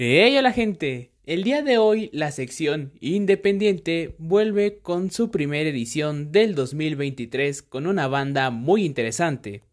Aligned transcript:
Hey, 0.00 0.36
hola 0.38 0.52
gente. 0.52 1.10
El 1.26 1.42
día 1.42 1.60
de 1.62 1.76
hoy 1.76 2.08
la 2.12 2.30
sección 2.30 2.92
Independiente 3.00 4.14
vuelve 4.18 4.78
con 4.78 5.10
su 5.10 5.32
primera 5.32 5.68
edición 5.68 6.30
del 6.30 6.54
2023 6.54 7.62
con 7.62 7.88
una 7.88 8.06
banda 8.06 8.50
muy 8.50 8.84
interesante. 8.84 9.64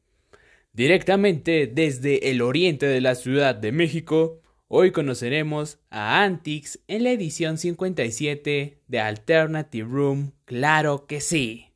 Directamente 0.74 1.68
desde 1.68 2.32
el 2.32 2.42
oriente 2.42 2.88
de 2.88 3.02
la 3.02 3.14
Ciudad 3.14 3.54
de 3.54 3.72
México, 3.72 4.42
hoy 4.68 4.90
conoceremos 4.90 5.78
a 5.92 6.24
Antix 6.24 6.80
en 6.88 7.04
la 7.04 7.12
edición 7.12 7.60
57 7.60 8.80
de 8.88 9.00
Alternative 9.00 9.88
Room, 9.88 10.32
claro 10.46 11.06
que 11.06 11.22
sí. 11.22 11.68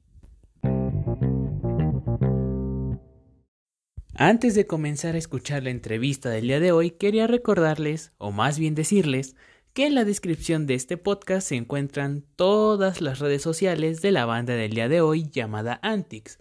Antes 4.22 4.54
de 4.54 4.68
comenzar 4.68 5.16
a 5.16 5.18
escuchar 5.18 5.64
la 5.64 5.70
entrevista 5.70 6.30
del 6.30 6.48
día 6.48 6.60
de 6.60 6.74
hoy, 6.74 6.92
quería 6.92 7.26
recordarles, 7.26 8.12
o 8.18 8.34
más 8.34 8.60
bien 8.60 8.76
decirles, 8.76 9.38
que 9.72 9.86
en 9.86 9.96
la 9.96 10.04
descripción 10.04 10.68
de 10.68 10.74
este 10.74 10.98
podcast 10.98 11.48
se 11.48 11.56
encuentran 11.56 12.26
todas 12.36 13.00
las 13.00 13.20
redes 13.20 13.42
sociales 13.42 14.02
de 14.02 14.12
la 14.12 14.26
banda 14.26 14.56
del 14.56 14.74
día 14.74 14.90
de 14.90 15.00
hoy 15.00 15.30
llamada 15.30 15.80
Antix, 15.84 16.38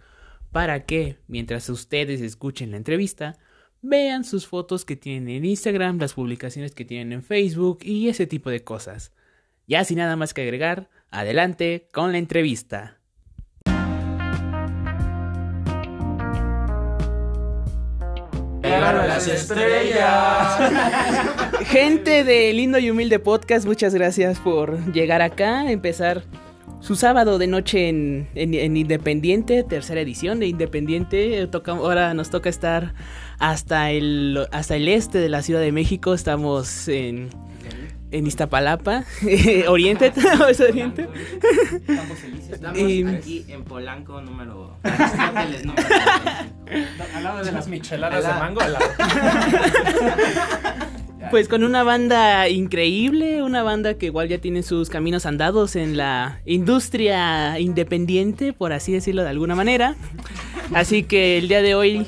para 0.50 0.86
que, 0.86 1.20
mientras 1.28 1.68
ustedes 1.68 2.20
escuchen 2.20 2.72
la 2.72 2.78
entrevista, 2.78 3.38
vean 3.80 4.24
sus 4.24 4.48
fotos 4.48 4.84
que 4.84 4.96
tienen 4.96 5.28
en 5.28 5.44
Instagram, 5.44 6.00
las 6.00 6.14
publicaciones 6.14 6.74
que 6.74 6.84
tienen 6.84 7.12
en 7.12 7.22
Facebook 7.22 7.78
y 7.82 8.08
ese 8.08 8.26
tipo 8.26 8.50
de 8.50 8.64
cosas. 8.64 9.12
Ya 9.68 9.84
sin 9.84 9.98
nada 9.98 10.16
más 10.16 10.34
que 10.34 10.42
agregar, 10.42 10.90
adelante 11.10 11.86
con 11.92 12.10
la 12.10 12.18
entrevista. 12.18 12.97
Las 18.80 19.26
estrellas. 19.26 20.72
Gente 21.66 22.24
de 22.24 22.52
Lindo 22.52 22.78
y 22.78 22.90
Humilde 22.90 23.18
Podcast, 23.18 23.66
muchas 23.66 23.92
gracias 23.94 24.38
por 24.38 24.92
llegar 24.92 25.20
acá, 25.20 25.70
empezar 25.70 26.22
su 26.80 26.94
sábado 26.94 27.38
de 27.38 27.48
noche 27.48 27.88
en, 27.88 28.28
en, 28.34 28.76
Independiente, 28.76 29.64
tercera 29.64 30.00
edición 30.00 30.38
de 30.38 30.46
Independiente. 30.46 31.46
Toca, 31.48 31.72
ahora 31.72 32.14
nos 32.14 32.30
toca 32.30 32.48
estar 32.48 32.94
hasta 33.38 33.90
el, 33.90 34.46
hasta 34.52 34.76
el 34.76 34.88
este 34.88 35.18
de 35.18 35.28
la 35.28 35.42
Ciudad 35.42 35.60
de 35.60 35.72
México, 35.72 36.14
estamos 36.14 36.86
en 36.88 37.30
en 38.10 38.26
Iztapalapa, 38.26 39.04
Oriente, 39.68 40.12
¿es 40.50 40.60
Oriente? 40.60 41.08
Estamos 42.50 42.78
aquí 43.14 43.44
en 43.48 43.64
Polanco 43.64 44.20
número, 44.20 44.76
al 44.82 45.72
lado 47.24 47.44
de 47.44 47.52
las 47.52 47.68
micheladas 47.68 48.24
de 48.24 48.30
mango 48.30 48.60
al 48.60 48.72
lado. 48.74 48.84
Pues 51.30 51.46
con 51.46 51.62
una 51.62 51.82
banda 51.82 52.48
increíble, 52.48 53.42
una 53.42 53.62
banda 53.62 53.98
que 53.98 54.06
igual 54.06 54.28
ya 54.28 54.38
tiene 54.38 54.62
sus 54.62 54.88
caminos 54.88 55.26
andados 55.26 55.76
en 55.76 55.98
la 55.98 56.40
industria 56.46 57.58
independiente, 57.58 58.54
por 58.54 58.72
así 58.72 58.92
decirlo 58.92 59.24
de 59.24 59.28
alguna 59.28 59.54
manera. 59.54 59.94
Así 60.72 61.02
que 61.02 61.36
el 61.36 61.48
día 61.48 61.60
de 61.60 61.74
hoy 61.74 62.06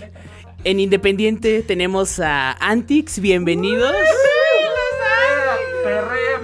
en 0.64 0.80
Independiente 0.80 1.62
tenemos 1.62 2.18
a 2.18 2.52
Antix, 2.52 3.20
bienvenidos. 3.20 3.92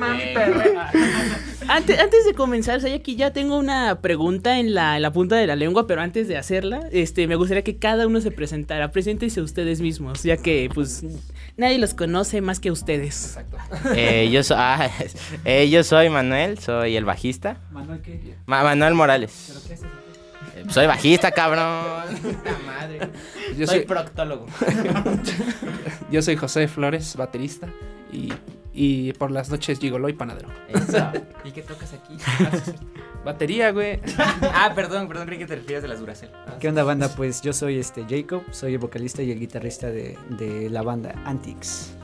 Antes, 1.69 1.99
antes 1.99 2.25
de 2.25 2.35
comenzar, 2.35 2.81
aquí 2.87 3.17
ya 3.17 3.33
tengo 3.33 3.59
una 3.59 4.01
pregunta 4.01 4.61
en 4.61 4.73
la, 4.73 5.11
punta 5.13 5.35
de 5.35 5.49
la 5.49 5.57
lengua, 5.57 5.89
pero 5.89 6.01
antes 6.01 6.29
de 6.29 6.37
hacerla, 6.37 6.89
este, 6.93 7.27
me 7.27 7.35
gustaría 7.35 7.65
que 7.65 7.77
cada 7.77 8.07
uno 8.07 8.21
se 8.21 8.31
presentara. 8.31 8.93
Preséntense 8.93 9.41
ustedes 9.41 9.81
mismos, 9.81 10.23
ya 10.23 10.37
que 10.37 10.71
pues 10.73 11.05
nadie 11.57 11.79
los 11.79 11.93
conoce 11.95 12.41
más 12.41 12.61
que 12.61 12.71
ustedes. 12.71 13.37
Eh, 13.97 14.31
yo, 14.31 14.43
ah, 14.55 14.89
eh, 15.45 15.69
yo 15.69 15.83
soy 15.83 16.09
Manuel, 16.09 16.59
soy 16.59 16.97
el 16.97 17.05
bajista. 17.05 17.59
¿Manuel 17.73 18.01
qué? 18.01 18.37
Manuel 18.47 18.95
Morales. 18.95 19.47
¿Pero 19.49 19.61
qué 19.67 19.75
es 19.75 19.81
eso? 19.81 19.89
Eh, 20.57 20.65
soy 20.69 20.87
bajista, 20.87 21.33
cabrón. 21.33 22.17
Puta 22.23 22.59
madre. 22.65 23.01
Yo 23.59 23.67
soy 23.67 23.81
proctólogo. 23.81 24.47
yo 26.11 26.23
soy 26.23 26.37
José 26.37 26.69
Flores, 26.69 27.17
baterista. 27.17 27.69
Y 28.13 28.33
y 28.77 29.15
por 29.15 29.31
las 29.31 29.49
noches 29.51 29.81
gigolo 29.81 30.11
y 30.11 30.13
panadero. 30.13 30.49
Eso. 30.69 31.11
¿Y 31.45 31.51
qué 31.51 31.63
tocas 31.63 31.95
aquí? 31.95 32.17
Batería, 33.25 33.73
güey. 33.73 34.01
ah, 34.55 34.73
perdón, 34.75 35.09
perdón, 35.09 35.27
creí 35.27 35.39
que 35.39 35.47
te 35.47 35.57
refieres 35.57 35.83
a 35.85 35.89
las 35.89 35.99
Duracell. 35.99 36.29
¿Qué 36.61 36.69
onda, 36.69 36.85
banda? 36.85 37.09
Pues 37.09 37.41
yo 37.41 37.55
soy 37.55 37.79
este 37.79 38.05
Jacob, 38.09 38.43
soy 38.51 38.75
el 38.75 38.79
vocalista 38.79 39.23
y 39.23 39.33
el 39.33 39.41
guitarrista 39.41 39.89
de, 39.89 40.19
de 40.31 40.69
la 40.69 40.83
banda 40.83 41.15
Antix. 41.25 41.95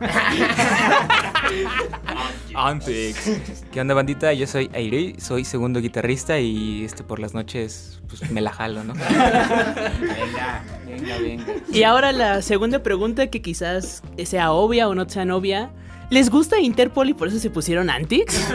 Antix. 2.54 3.62
¿Qué 3.70 3.80
onda, 3.80 3.94
bandita? 3.94 4.32
Yo 4.32 4.46
soy 4.46 4.70
Airi, 4.74 5.16
soy 5.20 5.44
segundo 5.44 5.80
guitarrista 5.80 6.40
y 6.40 6.84
este 6.84 7.04
por 7.04 7.20
las 7.20 7.34
noches 7.34 8.00
pues 8.08 8.30
me 8.30 8.40
la 8.40 8.52
jalo, 8.52 8.84
¿no? 8.84 8.94
venga, 8.94 10.64
venga, 10.86 11.18
venga. 11.18 11.44
Y 11.72 11.82
ahora 11.84 12.12
la 12.12 12.42
segunda 12.42 12.82
pregunta 12.82 13.28
que 13.28 13.42
quizás 13.42 14.02
sea 14.24 14.52
obvia 14.52 14.88
o 14.88 14.94
no 14.94 15.08
sea 15.08 15.24
obvia. 15.34 15.70
¿Les 16.12 16.28
gusta 16.28 16.60
Interpol 16.60 17.08
y 17.08 17.14
por 17.14 17.28
eso 17.28 17.38
se 17.38 17.48
pusieron 17.48 17.88
Antix? 17.88 18.38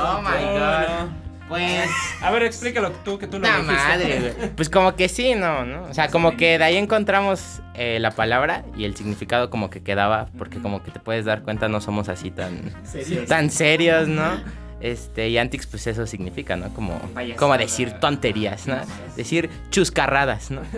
Oh 0.00 0.22
my 0.22 0.58
god. 0.58 1.08
Pues. 1.46 1.90
A 2.22 2.30
ver, 2.30 2.42
explícalo 2.44 2.90
tú, 3.04 3.18
que 3.18 3.26
tú 3.26 3.38
lo 3.38 3.46
dijiste. 3.46 3.72
madre, 3.72 4.34
güey. 4.34 4.50
Pues 4.56 4.70
como 4.70 4.96
que 4.96 5.10
sí, 5.10 5.34
¿no? 5.34 5.66
¿no? 5.66 5.84
O 5.84 5.92
sea, 5.94 6.08
como 6.08 6.38
que 6.38 6.56
de 6.56 6.64
ahí 6.64 6.76
encontramos 6.76 7.60
eh, 7.74 7.98
la 8.00 8.12
palabra 8.12 8.64
y 8.78 8.84
el 8.84 8.96
significado 8.96 9.50
como 9.50 9.68
que 9.68 9.82
quedaba, 9.82 10.28
porque 10.38 10.58
como 10.58 10.82
que 10.82 10.90
te 10.90 10.98
puedes 10.98 11.26
dar 11.26 11.42
cuenta, 11.42 11.68
no 11.68 11.82
somos 11.82 12.08
así 12.08 12.30
tan. 12.30 12.72
Tan 13.28 13.50
serios, 13.50 14.08
¿no? 14.08 14.40
Este, 14.80 15.28
y 15.28 15.38
Antix, 15.38 15.66
pues 15.66 15.86
eso 15.86 16.06
significa, 16.06 16.56
¿no? 16.56 16.72
Como, 16.74 17.00
como 17.36 17.56
decir 17.56 17.92
tonterías, 18.00 18.66
¿no? 18.66 18.76
Decir 19.16 19.48
chuscarradas, 19.70 20.50
¿no? 20.50 20.62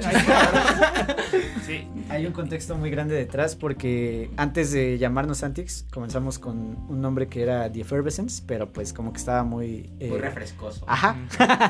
Sí. 1.67 1.87
Hay 2.09 2.25
un 2.25 2.33
contexto 2.33 2.77
muy 2.77 2.89
grande 2.89 3.15
detrás 3.15 3.55
porque 3.55 4.31
antes 4.39 4.73
de 4.73 4.97
llamarnos 4.97 5.43
Antix 5.43 5.85
comenzamos 5.93 6.39
con 6.39 6.79
un 6.89 7.03
nombre 7.03 7.29
que 7.29 7.43
era 7.43 7.71
The 7.71 7.83
Effervescence, 7.83 8.43
pero 8.47 8.73
pues 8.73 8.95
como 8.95 9.13
que 9.13 9.19
estaba 9.19 9.45
muy... 9.45 9.91
Eh, 10.01 10.09
muy 10.09 10.19
refrescoso. 10.19 10.83
Ajá. 10.89 11.15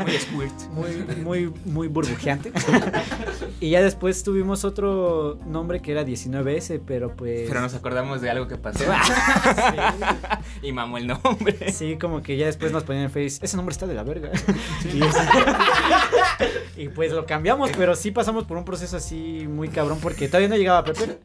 muy 0.03 0.13
squirt. 0.13 0.53
Muy, 0.79 1.17
muy, 1.25 1.53
muy 1.65 1.89
burbujeante. 1.89 2.53
y 3.61 3.71
ya 3.71 3.83
después 3.83 4.23
tuvimos 4.23 4.65
otro 4.65 5.41
nombre 5.45 5.81
que 5.81 5.91
era 5.91 6.05
19S, 6.05 6.81
pero 6.87 7.17
pues... 7.17 7.49
Pero 7.49 7.61
nos 7.61 7.75
acordamos 7.75 8.21
de 8.21 8.31
algo 8.31 8.47
que 8.47 8.57
pasó. 8.57 8.85
Y 10.63 10.71
mamó 10.71 10.99
el 10.99 11.09
nombre. 11.09 11.73
Sí, 11.73 11.97
como 11.99 12.18
que 12.23 12.37
ya 12.37 12.47
después 12.47 12.73
nos 12.73 12.85
ponían 12.85 13.05
en 13.05 13.11
Face, 13.11 13.39
ese 13.43 13.57
nombre 13.57 13.73
está 13.73 13.87
de 13.87 13.95
la 13.95 14.03
verga. 14.03 14.31
Y, 16.77 16.89
pues 16.89 17.11
lo 17.11 17.27
cambiamos, 17.27 17.71
pero 17.77 17.97
sí 17.97 18.13
pasamos 18.13 18.45
por 18.45 18.57
un 18.57 18.65
proceso 18.65 18.97
así 18.97 19.47
muy 19.49 19.69
cabrón 19.69 19.99
porque 20.01 20.29
todavía 20.29 20.49
no 20.49 20.57
llegaba 20.57 20.85
Pepe. 20.85 21.19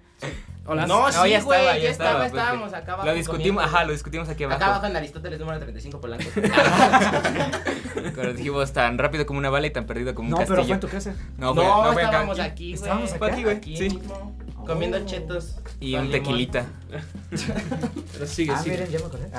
Hola. 0.66 0.88
No, 0.88 1.12
sí, 1.12 1.30
ya 1.30 1.38
estaba, 1.38 1.78
ya 1.78 1.90
estaba, 1.90 2.26
estábamos 2.26 2.74
acá 2.74 2.94
abajo. 2.94 3.08
Lo 3.08 3.14
discutimos, 3.14 3.64
ajá, 3.64 3.84
lo 3.84 3.92
discutimos 3.92 4.30
aquí 4.30 4.46
abajo. 4.46 4.58
Acá 4.58 4.68
abajo 4.68 4.86
en 4.88 4.96
Aristóteles 4.96 5.40
número 5.40 5.60
35 5.60 6.00
Polanco. 6.02 6.26
Cuando 8.16 8.34
dijimos 8.34 8.72
tan 8.72 8.98
rápido 8.98 9.26
como 9.26 9.40
una 9.40 9.50
bala 9.50 9.68
y 9.68 9.72
tan 9.72 9.86
perdido 9.86 10.16
como 10.16 10.30
un 10.30 10.36
castillo. 10.36 10.50
No, 10.50 10.56
pero 10.56 10.68
fue 10.68 10.74
en 10.74 10.80
tu 10.80 10.88
casa. 10.88 11.16
No, 11.38 11.54
no, 11.54 11.94
no 11.94 12.00
estábamos 12.00 12.40
aquí, 12.40 12.76
güey. 12.76 12.82
Estábamos 12.82 13.14
aquí, 13.14 13.44
güey. 13.44 13.58
Aquí 13.58 13.78
sí. 13.78 13.84
mismo. 13.90 14.36
Comiendo 14.66 15.06
chetos. 15.06 15.56
Y 15.80 15.96
un 15.96 16.10
tequilita. 16.10 16.66
Pero 18.14 18.28
sigue, 18.28 18.52
ah, 18.52 18.58
sigue. 18.58 18.78
Miren, 18.78 18.92
ya 18.92 19.00
me 19.00 19.06
acordé. 19.06 19.30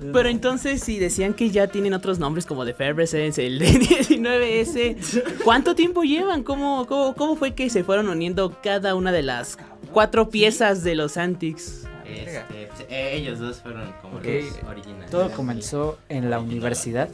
Pero 0.12 0.28
entonces, 0.28 0.82
si 0.82 0.98
decían 0.98 1.34
que 1.34 1.50
ya 1.50 1.66
tienen 1.66 1.94
otros 1.94 2.18
nombres 2.18 2.46
como 2.46 2.64
The 2.64 2.74
Fairnesses, 2.74 3.38
el 3.38 3.58
de 3.58 3.66
19S, 3.80 5.42
¿cuánto 5.44 5.74
tiempo 5.74 6.02
llevan? 6.02 6.44
¿Cómo, 6.44 6.86
cómo, 6.86 7.14
cómo 7.14 7.36
fue 7.36 7.54
que 7.54 7.70
se 7.70 7.82
fueron 7.82 8.08
uniendo 8.08 8.56
cada 8.62 8.94
una 8.94 9.10
de 9.10 9.22
las 9.22 9.58
cuatro 9.92 10.30
piezas 10.30 10.84
de 10.84 10.94
los 10.94 11.16
Antics? 11.16 11.84
Este, 12.06 12.68
eh, 12.88 13.16
ellos 13.16 13.38
dos 13.38 13.60
fueron 13.60 13.92
como 14.00 14.20
los 14.20 14.62
originales. 14.68 15.10
Todo 15.10 15.30
comenzó 15.32 15.98
en 16.08 16.30
la 16.30 16.38
universidad. 16.38 17.08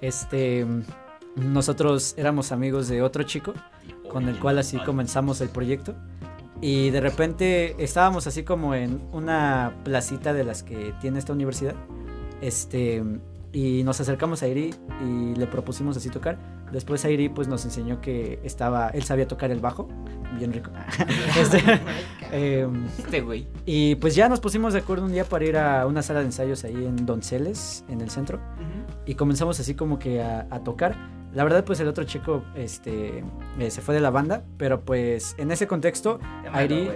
este, 0.00 0.66
nosotros 1.36 2.14
éramos 2.16 2.52
amigos 2.52 2.88
de 2.88 3.02
otro 3.02 3.22
chico 3.22 3.54
con 4.10 4.28
el 4.28 4.38
cual 4.38 4.58
así 4.58 4.78
comenzamos 4.78 5.40
el 5.40 5.48
proyecto. 5.48 5.94
Y 6.60 6.90
de 6.90 7.00
repente 7.00 7.82
estábamos 7.82 8.26
así 8.26 8.42
como 8.42 8.74
en 8.74 9.00
una 9.12 9.76
placita 9.82 10.34
de 10.34 10.44
las 10.44 10.62
que 10.62 10.92
tiene 11.00 11.18
esta 11.18 11.32
universidad. 11.32 11.74
Este, 12.42 13.02
y 13.52 13.82
nos 13.82 14.00
acercamos 14.00 14.42
a 14.42 14.48
Iri 14.48 14.74
y 15.04 15.34
le 15.36 15.46
propusimos 15.46 15.96
así 15.96 16.10
tocar. 16.10 16.38
Después 16.70 17.04
Iri 17.04 17.28
pues 17.30 17.48
nos 17.48 17.64
enseñó 17.64 18.00
que 18.00 18.40
estaba, 18.44 18.90
él 18.90 19.02
sabía 19.02 19.26
tocar 19.26 19.50
el 19.50 19.60
bajo, 19.60 19.88
bien 20.38 20.52
rico. 20.52 20.70
este, 21.40 21.62
em, 22.30 22.86
este 22.98 23.22
güey. 23.22 23.48
Y 23.64 23.94
pues 23.96 24.14
ya 24.14 24.28
nos 24.28 24.40
pusimos 24.40 24.74
de 24.74 24.80
acuerdo 24.80 25.06
un 25.06 25.12
día 25.12 25.24
para 25.24 25.44
ir 25.46 25.56
a 25.56 25.86
una 25.86 26.02
sala 26.02 26.20
de 26.20 26.26
ensayos 26.26 26.62
ahí 26.64 26.76
en 26.76 27.06
Donceles, 27.06 27.84
en 27.88 28.02
el 28.02 28.10
centro. 28.10 28.38
Y 29.06 29.14
comenzamos 29.14 29.58
así 29.58 29.74
como 29.74 29.98
que 29.98 30.22
a, 30.22 30.46
a 30.50 30.60
tocar 30.62 31.19
La 31.34 31.44
verdad, 31.44 31.64
pues 31.64 31.78
el 31.80 31.88
otro 31.88 32.04
chico 32.04 32.42
este, 32.56 33.22
eh, 33.58 33.70
se 33.70 33.80
fue 33.80 33.94
de 33.94 34.00
la 34.00 34.10
banda, 34.10 34.44
pero 34.56 34.80
pues 34.80 35.34
en 35.38 35.52
ese 35.52 35.66
contexto, 35.68 36.18
Airi, 36.52 36.90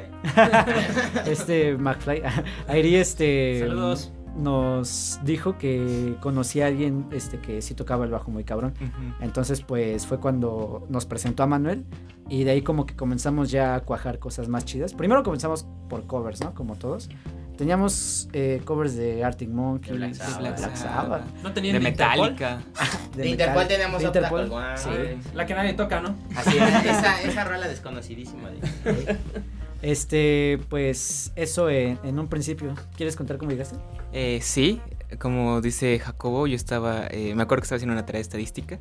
este 1.27 1.77
McFly, 1.77 2.23
Airi 2.69 2.97
este, 2.97 3.61
Saludos. 3.61 4.13
nos 4.37 5.21
dijo 5.25 5.57
que 5.57 6.17
conocía 6.21 6.65
a 6.65 6.69
alguien 6.69 7.07
este, 7.13 7.39
que 7.39 7.63
sí 7.63 7.75
tocaba 7.75 8.05
el 8.05 8.11
bajo 8.11 8.33
muy 8.33 8.43
cabrón. 8.43 8.75
Entonces, 9.21 9.63
pues 9.63 10.07
fue 10.07 10.19
cuando 10.19 10.85
nos 10.89 11.07
presentó 11.07 11.45
a 11.45 11.47
Manuel 11.47 11.85
y 12.29 12.43
de 12.43 12.51
ahí 12.51 12.63
como 12.63 12.87
que 12.87 12.97
comenzamos 12.97 13.53
ya 13.53 13.77
a 13.77 13.81
cuajar 13.81 14.19
cosas 14.19 14.49
más 14.49 14.65
chidas. 14.65 14.95
Primero 14.95 15.23
comenzamos 15.23 15.67
por 15.89 16.07
covers, 16.07 16.41
¿no? 16.41 16.55
Como 16.55 16.75
todos. 16.75 17.09
Teníamos 17.56 18.29
eh, 18.33 18.61
covers 18.65 18.97
de 18.97 19.23
Arctic 19.25 19.49
Monkeys, 19.49 19.97
Black 19.97 20.15
Sabbath. 20.15 20.59
Black 20.59 20.77
Sabbath, 20.77 21.23
No 21.43 21.53
tenían 21.53 21.75
De? 21.75 21.81
Metallica. 21.81 22.62
De 23.17 23.29
Interpol 23.29 23.69
tenemos 23.69 24.03
de 24.03 24.09
otra 24.09 24.23
Interpol, 24.29 24.51
sí. 24.77 24.89
La 25.35 25.47
que 25.47 25.55
nadie 25.55 25.75
toca, 25.75 26.01
¿no? 26.01 26.17
Así 26.35 26.56
es, 26.59 26.85
esa, 26.85 27.23
esa 27.23 27.45
rola 27.45 27.69
desconocidísima. 27.69 28.51
de- 28.51 29.17
Este, 29.83 30.59
pues 30.71 31.31
eso 31.37 31.69
en, 31.69 31.99
en 32.05 32.19
un 32.19 32.27
principio. 32.29 32.75
¿Quieres 32.97 33.17
contar 33.17 33.37
cómo 33.37 33.51
llegaste? 33.51 33.77
Eh, 34.15 34.39
sí, 34.43 34.81
como 35.19 35.61
dice 35.61 35.99
Jacobo, 35.99 36.47
yo 36.47 36.56
estaba, 36.56 37.06
eh, 37.11 37.35
me 37.35 37.43
acuerdo 37.43 37.61
que 37.61 37.65
estaba 37.67 37.77
haciendo 37.77 37.93
una 37.93 38.06
tarea 38.06 38.19
de 38.19 38.23
estadística 38.23 38.79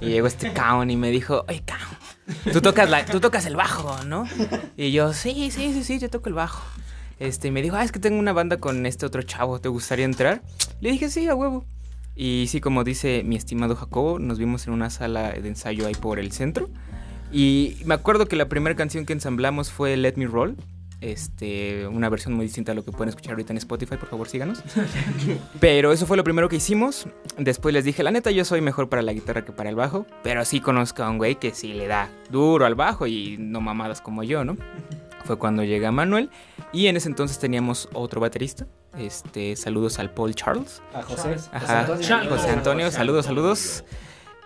y 0.00 0.06
llegó 0.06 0.26
este 0.26 0.52
Kaon 0.52 0.90
y 0.90 0.96
me 0.96 1.10
dijo, 1.10 1.44
oye 1.48 1.62
Kaon, 1.64 2.52
tú 2.52 2.60
tocas, 2.60 2.90
la, 2.90 3.04
tú 3.04 3.20
tocas 3.20 3.46
el 3.46 3.54
bajo, 3.54 4.02
¿no? 4.04 4.24
Y 4.76 4.90
yo, 4.90 5.12
sí, 5.12 5.52
sí, 5.52 5.70
sí, 5.72 5.84
sí, 5.84 5.98
yo 6.00 6.10
toco 6.10 6.28
el 6.28 6.34
bajo. 6.34 6.64
Este, 7.20 7.48
y 7.48 7.50
me 7.50 7.60
dijo, 7.60 7.76
ah, 7.76 7.84
es 7.84 7.92
que 7.92 8.00
tengo 8.00 8.18
una 8.18 8.32
banda 8.32 8.56
con 8.56 8.86
este 8.86 9.04
otro 9.04 9.22
chavo, 9.22 9.60
¿te 9.60 9.68
gustaría 9.68 10.06
entrar? 10.06 10.42
Le 10.80 10.90
dije, 10.90 11.10
sí, 11.10 11.28
a 11.28 11.34
huevo. 11.34 11.66
Y 12.16 12.46
sí, 12.48 12.60
como 12.60 12.82
dice 12.82 13.22
mi 13.24 13.36
estimado 13.36 13.76
Jacobo, 13.76 14.18
nos 14.18 14.38
vimos 14.38 14.66
en 14.66 14.72
una 14.72 14.90
sala 14.90 15.30
de 15.32 15.46
ensayo 15.46 15.86
ahí 15.86 15.94
por 15.94 16.18
el 16.18 16.32
centro. 16.32 16.70
Y 17.30 17.76
me 17.84 17.94
acuerdo 17.94 18.26
que 18.26 18.36
la 18.36 18.48
primera 18.48 18.74
canción 18.74 19.04
que 19.04 19.12
ensamblamos 19.12 19.70
fue 19.70 19.96
Let 19.98 20.14
Me 20.16 20.26
Roll. 20.26 20.56
Este, 21.02 21.86
una 21.86 22.08
versión 22.08 22.34
muy 22.34 22.44
distinta 22.44 22.72
a 22.72 22.74
lo 22.74 22.84
que 22.84 22.92
pueden 22.92 23.10
escuchar 23.10 23.32
ahorita 23.32 23.52
en 23.52 23.58
Spotify, 23.58 23.96
por 23.96 24.08
favor 24.08 24.26
síganos. 24.26 24.62
Pero 25.60 25.92
eso 25.92 26.06
fue 26.06 26.16
lo 26.16 26.24
primero 26.24 26.48
que 26.48 26.56
hicimos. 26.56 27.06
Después 27.38 27.74
les 27.74 27.84
dije, 27.84 28.02
la 28.02 28.10
neta, 28.10 28.30
yo 28.30 28.46
soy 28.46 28.62
mejor 28.62 28.88
para 28.88 29.02
la 29.02 29.12
guitarra 29.12 29.44
que 29.44 29.52
para 29.52 29.68
el 29.68 29.76
bajo. 29.76 30.06
Pero 30.22 30.44
sí 30.46 30.60
conozco 30.60 31.02
a 31.02 31.10
un 31.10 31.18
güey 31.18 31.36
que 31.36 31.52
sí 31.52 31.74
le 31.74 31.86
da 31.86 32.10
duro 32.30 32.64
al 32.64 32.74
bajo 32.74 33.06
y 33.06 33.36
no 33.38 33.60
mamadas 33.60 34.00
como 34.00 34.22
yo, 34.22 34.44
¿no? 34.44 34.56
Fue 35.30 35.38
cuando 35.38 35.62
llega 35.62 35.92
Manuel. 35.92 36.28
Y 36.72 36.88
en 36.88 36.96
ese 36.96 37.08
entonces 37.08 37.38
teníamos 37.38 37.88
otro 37.92 38.20
baterista. 38.20 38.66
Este, 38.98 39.54
saludos 39.54 40.00
al 40.00 40.12
Paul 40.12 40.34
Charles. 40.34 40.82
A 40.92 41.02
José. 41.02 41.36
Ajá, 41.52 41.82
Antonio. 41.82 42.30
José 42.30 42.50
Antonio, 42.50 42.90
saludos, 42.90 43.26
saludos. 43.26 43.84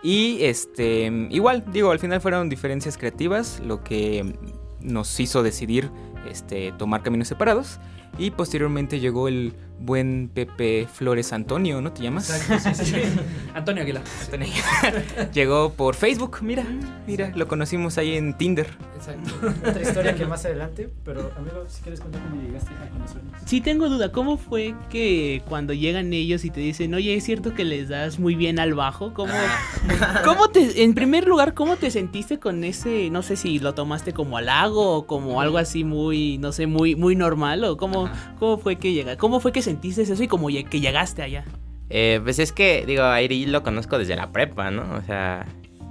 Y 0.03 0.43
este, 0.43 1.11
igual, 1.31 1.63
digo, 1.71 1.89
al 1.89 1.97
final 1.97 2.21
fueron 2.21 2.49
diferencias 2.49 2.99
creativas 2.99 3.59
lo 3.65 3.83
que 3.83 4.37
nos 4.79 5.19
hizo 5.19 5.41
decidir 5.41 5.89
este, 6.29 6.71
tomar 6.73 7.01
caminos 7.01 7.29
separados. 7.29 7.79
Y 8.17 8.31
posteriormente 8.31 8.99
llegó 8.99 9.27
el 9.27 9.53
buen 9.79 10.29
Pepe 10.33 10.87
Flores 10.91 11.33
Antonio, 11.33 11.81
¿no 11.81 11.91
te 11.91 12.03
llamas? 12.03 12.31
Antonio 13.53 13.83
Aguilar. 13.83 14.03
Antonio. 14.23 14.47
llegó 15.33 15.73
por 15.73 15.95
Facebook, 15.95 16.37
mira, 16.41 16.65
mira, 17.07 17.31
lo 17.35 17.47
conocimos 17.47 17.97
ahí 17.97 18.15
en 18.15 18.35
Tinder. 18.37 18.67
Exacto. 18.95 19.31
Otra 19.67 19.81
historia 19.81 20.15
que 20.15 20.25
más 20.25 20.45
adelante, 20.45 20.89
pero 21.03 21.31
amigo, 21.37 21.65
si 21.67 21.81
quieres 21.81 21.99
contar 21.99 22.21
cómo 22.23 22.41
llegaste 22.41 22.73
a 22.73 22.89
conocernos. 22.89 23.33
Sí 23.45 23.61
tengo 23.61 23.89
duda, 23.89 24.11
¿cómo 24.11 24.37
fue 24.37 24.73
que 24.89 25.43
cuando 25.47 25.73
llegan 25.73 26.13
ellos 26.13 26.45
y 26.45 26.49
te 26.49 26.61
dicen, 26.61 26.93
oye, 26.93 27.15
es 27.15 27.23
cierto 27.23 27.53
que 27.53 27.65
les 27.65 27.89
das 27.89 28.17
muy 28.17 28.35
bien 28.35 28.59
al 28.59 28.73
bajo? 28.73 29.13
¿Cómo, 29.13 29.33
cómo 30.23 30.49
te, 30.49 30.83
en 30.83 30.93
primer 30.95 31.27
lugar, 31.27 31.53
cómo 31.53 31.75
te 31.75 31.91
sentiste 31.91 32.39
con 32.39 32.63
ese, 32.63 33.09
no 33.09 33.21
sé 33.21 33.35
si 33.35 33.59
lo 33.59 33.73
tomaste 33.73 34.13
como 34.13 34.37
halago 34.37 34.95
o 34.95 35.05
como 35.05 35.41
algo 35.41 35.57
así 35.57 35.83
muy, 35.83 36.37
no 36.37 36.51
sé, 36.51 36.65
muy, 36.65 36.95
muy 36.95 37.15
normal 37.15 37.63
o 37.65 37.77
cómo, 37.77 38.04
cómo 38.39 38.57
fue 38.57 38.77
que 38.77 38.93
llega, 38.93 39.17
cómo 39.17 39.39
fue 39.39 39.51
que 39.51 39.61
sentiste 39.61 40.01
eso 40.01 40.21
y 40.21 40.27
cómo 40.27 40.47
que 40.47 40.79
llegaste 40.79 41.21
allá? 41.21 41.45
Eh, 41.89 42.19
pues 42.23 42.39
es 42.39 42.51
que, 42.51 42.83
digo, 42.85 43.03
a 43.03 43.21
lo 43.21 43.63
conozco 43.63 43.97
desde 43.97 44.15
la 44.15 44.31
prepa, 44.31 44.71
¿no? 44.71 44.95
O 44.95 45.01
sea, 45.03 45.45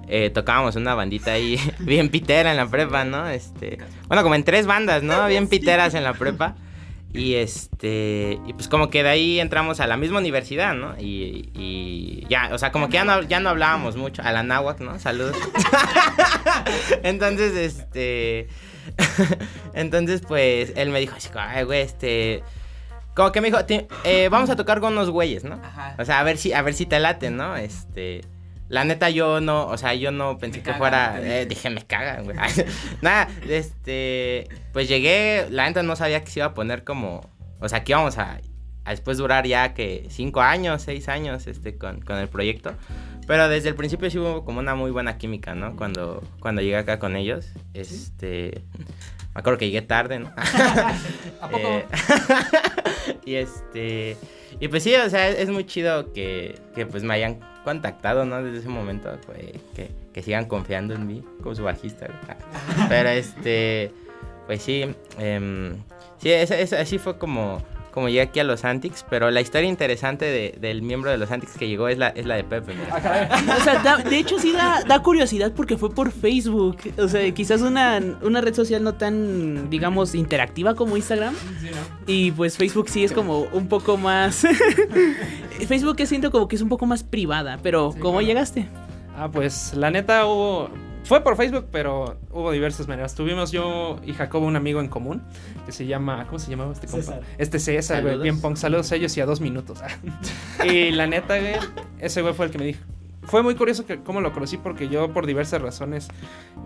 eh, 0.08 0.30
tocábamos 0.30 0.76
una 0.76 0.94
bandita 0.94 1.32
ahí 1.32 1.58
bien 1.78 2.08
pitera 2.08 2.50
en 2.50 2.56
la 2.56 2.66
prepa, 2.66 3.04
¿no? 3.04 3.26
Este, 3.28 3.78
bueno, 4.08 4.22
como 4.22 4.34
en 4.34 4.44
tres 4.44 4.66
bandas, 4.66 5.02
¿no? 5.02 5.26
Bien 5.28 5.48
piteras 5.48 5.94
en 5.94 6.04
la 6.04 6.14
prepa. 6.14 6.56
Y 7.12 7.34
este, 7.34 8.40
y 8.44 8.54
pues 8.54 8.66
como 8.66 8.90
que 8.90 9.04
de 9.04 9.08
ahí 9.08 9.38
entramos 9.38 9.78
a 9.78 9.86
la 9.86 9.96
misma 9.96 10.18
universidad, 10.18 10.74
¿no? 10.74 10.96
Y, 10.98 11.48
y 11.54 12.26
ya, 12.28 12.50
o 12.52 12.58
sea, 12.58 12.72
como 12.72 12.88
que 12.88 12.94
ya 12.94 13.04
no, 13.04 13.22
ya 13.22 13.38
no 13.38 13.50
hablábamos 13.50 13.96
mucho. 13.96 14.20
A 14.22 14.32
la 14.32 14.42
náhuac, 14.42 14.80
¿no? 14.80 14.98
Saludos. 14.98 15.36
Entonces, 17.04 17.54
este, 17.54 18.48
entonces 19.74 20.22
pues 20.26 20.72
él 20.76 20.90
me 20.90 21.00
dijo 21.00 21.14
así, 21.16 21.28
como, 21.28 21.44
ay, 21.46 21.64
güey, 21.64 21.80
este... 21.82 22.42
Como 23.14 23.30
que 23.30 23.40
me 23.40 23.46
dijo, 23.48 23.64
"Ti- 23.64 23.86
eh, 24.02 24.28
vamos 24.28 24.50
a 24.50 24.56
tocar 24.56 24.80
con 24.80 24.92
unos 24.94 25.08
güeyes, 25.08 25.44
¿no? 25.44 25.60
O 25.98 26.04
sea, 26.04 26.18
a 26.18 26.24
ver 26.24 26.36
si, 26.36 26.52
a 26.52 26.62
ver 26.62 26.74
si 26.74 26.84
te 26.84 26.98
late, 26.98 27.30
¿no? 27.30 27.56
Este. 27.56 28.22
La 28.68 28.82
neta, 28.82 29.08
yo 29.08 29.40
no, 29.40 29.66
o 29.68 29.78
sea, 29.78 29.94
yo 29.94 30.10
no 30.10 30.36
pensé 30.38 30.62
que 30.62 30.72
fuera. 30.78 31.20
eh, 31.22 31.46
dije, 31.46 31.70
me 31.70 31.82
cagan, 31.86 32.24
güey. 32.24 32.36
Nada, 33.02 33.28
este. 33.48 34.48
Pues 34.72 34.88
llegué, 34.88 35.46
la 35.50 35.66
neta 35.68 35.84
no 35.84 35.94
sabía 35.94 36.24
que 36.24 36.30
se 36.32 36.40
iba 36.40 36.46
a 36.46 36.54
poner 36.54 36.82
como. 36.82 37.20
O 37.60 37.68
sea, 37.68 37.84
que 37.84 37.92
íbamos 37.92 38.18
a, 38.18 38.40
a 38.84 38.90
después 38.90 39.16
durar 39.16 39.46
ya 39.46 39.74
que 39.74 40.06
cinco 40.10 40.40
años, 40.40 40.82
seis 40.82 41.08
años, 41.08 41.46
este, 41.46 41.78
con, 41.78 42.00
con 42.00 42.16
el 42.18 42.26
proyecto. 42.28 42.74
Pero 43.26 43.48
desde 43.48 43.68
el 43.70 43.74
principio 43.74 44.10
sí 44.10 44.18
hubo 44.18 44.44
como 44.44 44.60
una 44.60 44.74
muy 44.74 44.90
buena 44.90 45.16
química, 45.18 45.54
¿no? 45.54 45.76
Cuando, 45.76 46.22
cuando 46.40 46.60
llegué 46.62 46.76
acá 46.76 46.98
con 46.98 47.16
ellos. 47.16 47.46
Este. 47.72 48.62
Me 49.34 49.40
acuerdo 49.40 49.58
que 49.58 49.66
llegué 49.66 49.82
tarde, 49.82 50.18
¿no? 50.20 50.32
¿A 51.40 51.48
poco? 51.48 51.66
Eh, 51.68 51.86
y 53.24 53.34
este. 53.34 54.16
Y 54.60 54.68
pues 54.68 54.82
sí, 54.82 54.94
o 54.94 55.08
sea, 55.10 55.28
es, 55.28 55.38
es 55.40 55.50
muy 55.50 55.64
chido 55.66 56.12
que, 56.12 56.58
que 56.74 56.86
pues 56.86 57.02
me 57.02 57.14
hayan 57.14 57.40
contactado, 57.64 58.24
¿no? 58.24 58.42
Desde 58.42 58.58
ese 58.58 58.68
momento, 58.68 59.10
pues, 59.26 59.38
que, 59.74 59.90
que 60.12 60.22
sigan 60.22 60.44
confiando 60.46 60.94
en 60.94 61.06
mí 61.06 61.24
como 61.42 61.54
su 61.54 61.64
bajista. 61.64 62.06
güey. 62.06 62.88
Pero 62.88 63.08
este. 63.08 63.90
Pues 64.46 64.62
sí. 64.62 64.84
em, 65.18 65.74
sí, 66.18 66.30
esa- 66.30 66.58
esa- 66.58 66.80
así 66.80 66.98
fue 66.98 67.18
como. 67.18 67.62
Como 67.94 68.08
llegué 68.08 68.22
aquí 68.22 68.40
a 68.40 68.44
los 68.44 68.64
Antics, 68.64 69.06
pero 69.08 69.30
la 69.30 69.40
historia 69.40 69.68
interesante 69.68 70.24
de- 70.24 70.56
del 70.60 70.82
miembro 70.82 71.12
de 71.12 71.16
los 71.16 71.30
Antics 71.30 71.52
que 71.56 71.68
llegó 71.68 71.86
es 71.86 71.96
la, 71.96 72.08
es 72.08 72.26
la 72.26 72.34
de 72.34 72.42
Pepe. 72.42 72.74
mira. 72.74 72.96
O 73.56 73.62
sea, 73.62 73.80
da- 73.84 73.98
de 73.98 74.18
hecho 74.18 74.36
sí 74.40 74.50
da, 74.50 74.82
da 74.82 75.00
curiosidad 75.00 75.52
porque 75.54 75.78
fue 75.78 75.90
por 75.94 76.10
Facebook. 76.10 76.78
O 76.98 77.06
sea, 77.06 77.30
quizás 77.32 77.60
una, 77.62 78.00
una 78.22 78.40
red 78.40 78.52
social 78.52 78.82
no 78.82 78.94
tan, 78.94 79.70
digamos, 79.70 80.16
interactiva 80.16 80.74
como 80.74 80.96
Instagram. 80.96 81.34
Y 82.08 82.32
pues 82.32 82.56
Facebook 82.56 82.88
sí 82.88 83.04
es 83.04 83.12
como 83.12 83.42
un 83.52 83.68
poco 83.68 83.96
más... 83.96 84.44
Facebook 85.68 85.94
que 85.96 86.06
siento 86.06 86.30
como 86.32 86.48
que 86.48 86.56
es 86.56 86.62
un 86.62 86.68
poco 86.68 86.86
más 86.86 87.04
privada, 87.04 87.58
pero 87.62 87.94
¿cómo 88.00 88.20
llegaste? 88.20 88.66
Ah, 89.16 89.28
pues 89.30 89.72
la 89.74 89.90
neta 89.92 90.26
hubo. 90.26 90.68
Fue 91.04 91.22
por 91.22 91.36
Facebook, 91.36 91.66
pero 91.70 92.18
hubo 92.32 92.50
diversas 92.50 92.88
maneras. 92.88 93.14
Tuvimos 93.14 93.52
yo 93.52 93.98
y 94.04 94.14
Jacobo 94.14 94.46
un 94.46 94.56
amigo 94.56 94.80
en 94.80 94.88
común 94.88 95.22
que 95.66 95.72
se 95.72 95.86
llama. 95.86 96.26
¿Cómo 96.26 96.38
se 96.38 96.50
llamaba 96.50 96.72
este 96.72 96.86
compa? 96.86 97.04
César. 97.04 97.20
Este 97.36 97.58
César, 97.58 98.02
güey. 98.02 98.18
Bien 98.18 98.40
punk. 98.40 98.56
Saludos 98.56 98.90
a 98.90 98.96
ellos 98.96 99.14
y 99.16 99.20
a 99.20 99.26
dos 99.26 99.40
minutos. 99.40 99.80
y 100.64 100.90
la 100.90 101.06
neta, 101.06 101.38
güey, 101.38 101.56
ese 101.98 102.22
güey 102.22 102.32
fue 102.32 102.46
el 102.46 102.52
que 102.52 102.58
me 102.58 102.64
dijo. 102.64 102.80
Fue 103.24 103.42
muy 103.42 103.54
curioso 103.54 103.86
que 103.86 104.00
cómo 104.00 104.20
lo 104.20 104.32
conocí 104.32 104.56
porque 104.56 104.88
yo 104.88 105.12
por 105.12 105.26
diversas 105.26 105.60
razones 105.62 106.08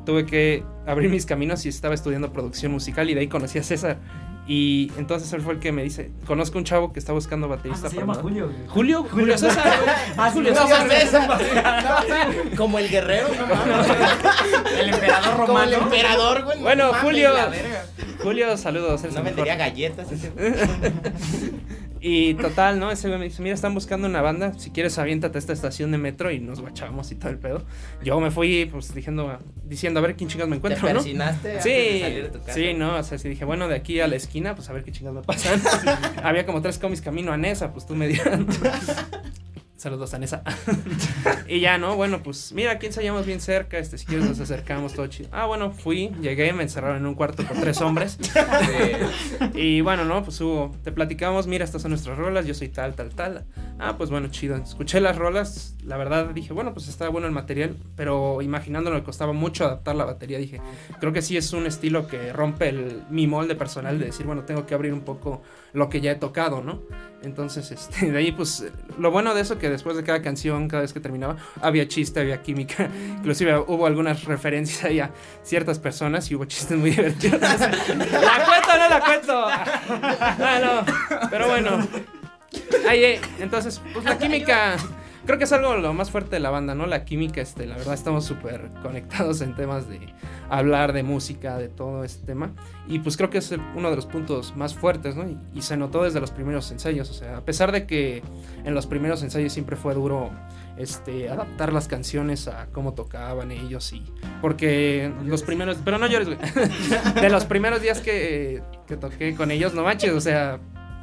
tuve 0.04 0.26
que 0.26 0.64
abrir 0.86 1.08
mis 1.10 1.24
caminos 1.24 1.64
y 1.66 1.68
estaba 1.68 1.94
estudiando 1.94 2.32
producción 2.32 2.72
musical 2.72 3.10
y 3.10 3.14
de 3.14 3.20
ahí 3.20 3.28
conocí 3.28 3.58
a 3.58 3.62
César. 3.62 3.98
Y 4.50 4.90
entonces 4.96 5.30
él 5.34 5.42
fue 5.42 5.52
el 5.52 5.60
que 5.60 5.72
me 5.72 5.82
dice, 5.82 6.10
conozco 6.26 6.56
un 6.56 6.64
chavo 6.64 6.90
que 6.92 6.98
está 6.98 7.12
buscando 7.12 7.48
baterista. 7.48 7.90
se 7.90 7.96
para 7.96 8.00
llama 8.00 8.12
nada". 8.14 8.22
Julio. 8.22 8.46
güey. 8.46 8.66
Julio, 8.66 9.06
Julio 9.10 9.36
César. 9.38 9.62
güey. 9.82 9.94
Ah, 10.16 10.30
Julio 10.32 10.54
No, 10.54 10.66
César. 10.66 10.88
César. 10.90 12.56
Como 12.56 12.78
el 12.78 12.88
guerrero, 12.88 13.28
no. 13.28 13.44
El 14.80 14.88
emperador 14.88 15.46
Como 15.46 15.60
el 15.60 15.70
romano. 15.72 15.76
emperador, 15.84 16.44
güey. 16.44 16.56
no 16.58 16.62
Bueno, 16.64 16.92
Julio. 17.02 17.30
Julio, 18.22 18.56
saludos. 18.56 19.02
No 19.02 19.08
mejor. 19.10 19.24
vendería 19.24 19.56
galletas. 19.56 20.10
ese- 20.12 20.32
Y 22.00 22.34
total, 22.34 22.78
¿no? 22.78 22.90
Ese 22.90 23.08
me 23.08 23.24
dice, 23.24 23.42
mira, 23.42 23.54
están 23.54 23.74
buscando 23.74 24.06
una 24.06 24.22
banda, 24.22 24.52
si 24.58 24.70
quieres 24.70 24.98
aviéntate 24.98 25.38
a 25.38 25.40
esta 25.40 25.52
estación 25.52 25.90
de 25.90 25.98
metro 25.98 26.30
y 26.30 26.38
nos 26.40 26.60
guachamos 26.60 27.10
y 27.12 27.16
todo 27.16 27.30
el 27.30 27.38
pedo. 27.38 27.62
Yo 28.04 28.18
me 28.20 28.30
fui, 28.30 28.66
pues, 28.70 28.94
diciendo, 28.94 29.38
diciendo 29.64 29.98
a 30.00 30.02
ver 30.02 30.14
quién 30.16 30.30
chingas 30.30 30.48
me 30.48 30.56
¿Te 30.56 30.58
encuentro, 30.58 30.88
¿no? 30.88 30.94
persinaste 30.94 31.48
antes 31.58 31.62
Sí, 31.64 31.70
de 31.70 32.00
salir 32.00 32.22
de 32.24 32.30
tu 32.30 32.38
casa? 32.40 32.52
sí, 32.54 32.74
no, 32.74 32.96
o 32.96 33.02
sea, 33.02 33.18
si 33.18 33.28
dije, 33.28 33.44
bueno, 33.44 33.68
de 33.68 33.74
aquí 33.76 34.00
a 34.00 34.06
la 34.08 34.16
esquina, 34.16 34.54
pues 34.54 34.68
a 34.70 34.72
ver 34.72 34.84
qué 34.84 34.92
chingas 34.92 35.14
me 35.14 35.22
pasan. 35.22 35.60
Había 36.22 36.46
como 36.46 36.62
tres 36.62 36.78
comis 36.78 37.00
camino 37.02 37.32
a 37.32 37.36
Nesa, 37.36 37.72
pues 37.72 37.86
tú 37.86 37.94
me 37.94 38.06
dirás. 38.08 38.38
Saludos 39.78 40.12
a 40.12 40.18
Nessa. 40.18 40.42
y 41.48 41.60
ya, 41.60 41.78
¿no? 41.78 41.94
Bueno, 41.94 42.20
pues 42.20 42.52
mira, 42.52 42.72
aquí 42.72 42.86
ensayamos 42.86 43.24
bien 43.24 43.40
cerca, 43.40 43.78
este, 43.78 43.96
si 43.96 44.06
quieres 44.06 44.28
nos 44.28 44.40
acercamos, 44.40 44.92
todo 44.92 45.06
chido. 45.06 45.28
Ah, 45.30 45.46
bueno, 45.46 45.70
fui, 45.70 46.10
llegué, 46.20 46.52
me 46.52 46.64
encerraron 46.64 46.96
en 46.96 47.06
un 47.06 47.14
cuarto 47.14 47.46
con 47.46 47.60
tres 47.60 47.80
hombres. 47.80 48.18
y 49.54 49.80
bueno, 49.80 50.04
¿no? 50.04 50.24
Pues 50.24 50.40
hubo, 50.40 50.74
te 50.82 50.90
platicamos, 50.90 51.46
mira, 51.46 51.64
estas 51.64 51.80
son 51.82 51.92
nuestras 51.92 52.18
rolas, 52.18 52.44
yo 52.44 52.54
soy 52.54 52.70
tal, 52.70 52.94
tal, 52.94 53.10
tal. 53.10 53.44
Ah, 53.78 53.96
pues 53.96 54.10
bueno, 54.10 54.26
chido. 54.26 54.56
Escuché 54.56 55.00
las 55.00 55.16
rolas, 55.16 55.76
la 55.84 55.96
verdad 55.96 56.30
dije, 56.30 56.52
bueno, 56.52 56.74
pues 56.74 56.88
está 56.88 57.08
bueno 57.08 57.28
el 57.28 57.32
material, 57.32 57.76
pero 57.94 58.42
imaginando 58.42 58.90
me 58.90 59.04
costaba 59.04 59.32
mucho 59.32 59.64
adaptar 59.64 59.94
la 59.94 60.04
batería, 60.04 60.38
dije, 60.38 60.60
creo 60.98 61.12
que 61.12 61.22
sí 61.22 61.36
es 61.36 61.52
un 61.52 61.66
estilo 61.66 62.08
que 62.08 62.32
rompe 62.32 62.70
el, 62.70 63.02
mi 63.10 63.28
molde 63.28 63.54
personal 63.54 64.00
de 64.00 64.06
decir, 64.06 64.26
bueno, 64.26 64.42
tengo 64.42 64.66
que 64.66 64.74
abrir 64.74 64.92
un 64.92 65.02
poco 65.02 65.40
lo 65.72 65.88
que 65.88 66.00
ya 66.00 66.10
he 66.10 66.16
tocado, 66.16 66.62
¿no? 66.62 66.82
Entonces, 67.22 67.70
este, 67.72 68.10
de 68.12 68.18
ahí, 68.18 68.32
pues, 68.32 68.64
lo 68.98 69.10
bueno 69.10 69.34
de 69.34 69.40
eso 69.40 69.58
que 69.58 69.68
después 69.68 69.96
de 69.96 70.04
cada 70.04 70.22
canción, 70.22 70.68
cada 70.68 70.82
vez 70.82 70.92
que 70.92 71.00
terminaba, 71.00 71.36
había 71.60 71.88
chiste, 71.88 72.20
había 72.20 72.42
química. 72.42 72.88
Inclusive 73.18 73.58
hubo 73.66 73.86
algunas 73.86 74.24
referencias 74.24 74.84
ahí 74.84 75.00
a 75.00 75.10
ciertas 75.42 75.78
personas 75.78 76.30
y 76.30 76.36
hubo 76.36 76.44
chistes 76.44 76.78
muy 76.78 76.90
divertidos. 76.92 77.40
¿La 77.40 77.56
cuento 77.58 78.78
no 78.78 78.88
la 78.88 79.00
cuento? 79.04 79.46
Ah, 79.48 80.60
no. 80.62 81.28
Pero 81.30 81.48
bueno. 81.48 81.88
Ahí, 82.88 83.04
eh, 83.04 83.20
entonces, 83.40 83.80
pues 83.92 84.04
la 84.04 84.16
química 84.16 84.76
creo 85.28 85.36
que 85.36 85.44
es 85.44 85.52
algo 85.52 85.76
lo 85.76 85.92
más 85.92 86.10
fuerte 86.10 86.36
de 86.36 86.40
la 86.40 86.48
banda, 86.48 86.74
¿no? 86.74 86.86
La 86.86 87.04
química, 87.04 87.42
este, 87.42 87.66
la 87.66 87.76
verdad 87.76 87.92
estamos 87.92 88.24
súper 88.24 88.70
conectados 88.82 89.42
en 89.42 89.54
temas 89.54 89.86
de 89.86 90.00
hablar 90.48 90.94
de 90.94 91.02
música, 91.02 91.58
de 91.58 91.68
todo 91.68 92.02
este 92.02 92.24
tema. 92.24 92.54
Y 92.86 93.00
pues 93.00 93.18
creo 93.18 93.28
que 93.28 93.36
es 93.36 93.54
uno 93.76 93.90
de 93.90 93.96
los 93.96 94.06
puntos 94.06 94.56
más 94.56 94.72
fuertes, 94.72 95.16
¿no? 95.16 95.26
Y, 95.54 95.60
se 95.60 95.76
notó 95.76 96.04
desde 96.04 96.18
los 96.18 96.30
primeros 96.30 96.70
ensayos, 96.72 97.10
o 97.10 97.12
sea, 97.12 97.36
a 97.36 97.44
pesar 97.44 97.72
de 97.72 97.86
que 97.86 98.22
en 98.64 98.74
los 98.74 98.86
primeros 98.86 99.22
ensayos 99.22 99.52
siempre 99.52 99.76
fue 99.76 99.92
duro 99.92 100.30
este, 100.78 101.28
adaptar 101.28 101.74
las 101.74 101.88
canciones 101.88 102.48
a 102.48 102.68
cómo 102.72 102.94
tocaban 102.94 103.50
ellos 103.50 103.92
y... 103.92 104.02
Porque 104.40 105.12
los 105.26 105.42
primeros... 105.42 105.76
Pero 105.84 105.98
no 105.98 106.06
llores, 106.06 106.28
güey. 106.28 106.38
de 107.20 107.28
los 107.28 107.44
primeros 107.44 107.82
días 107.82 108.00
que, 108.00 108.62
que 108.86 108.96
toqué 108.96 109.34
con 109.34 109.50
ellos, 109.50 109.74
no 109.74 109.82
manches, 109.82 110.14
o 110.14 110.22
sea 110.22 110.58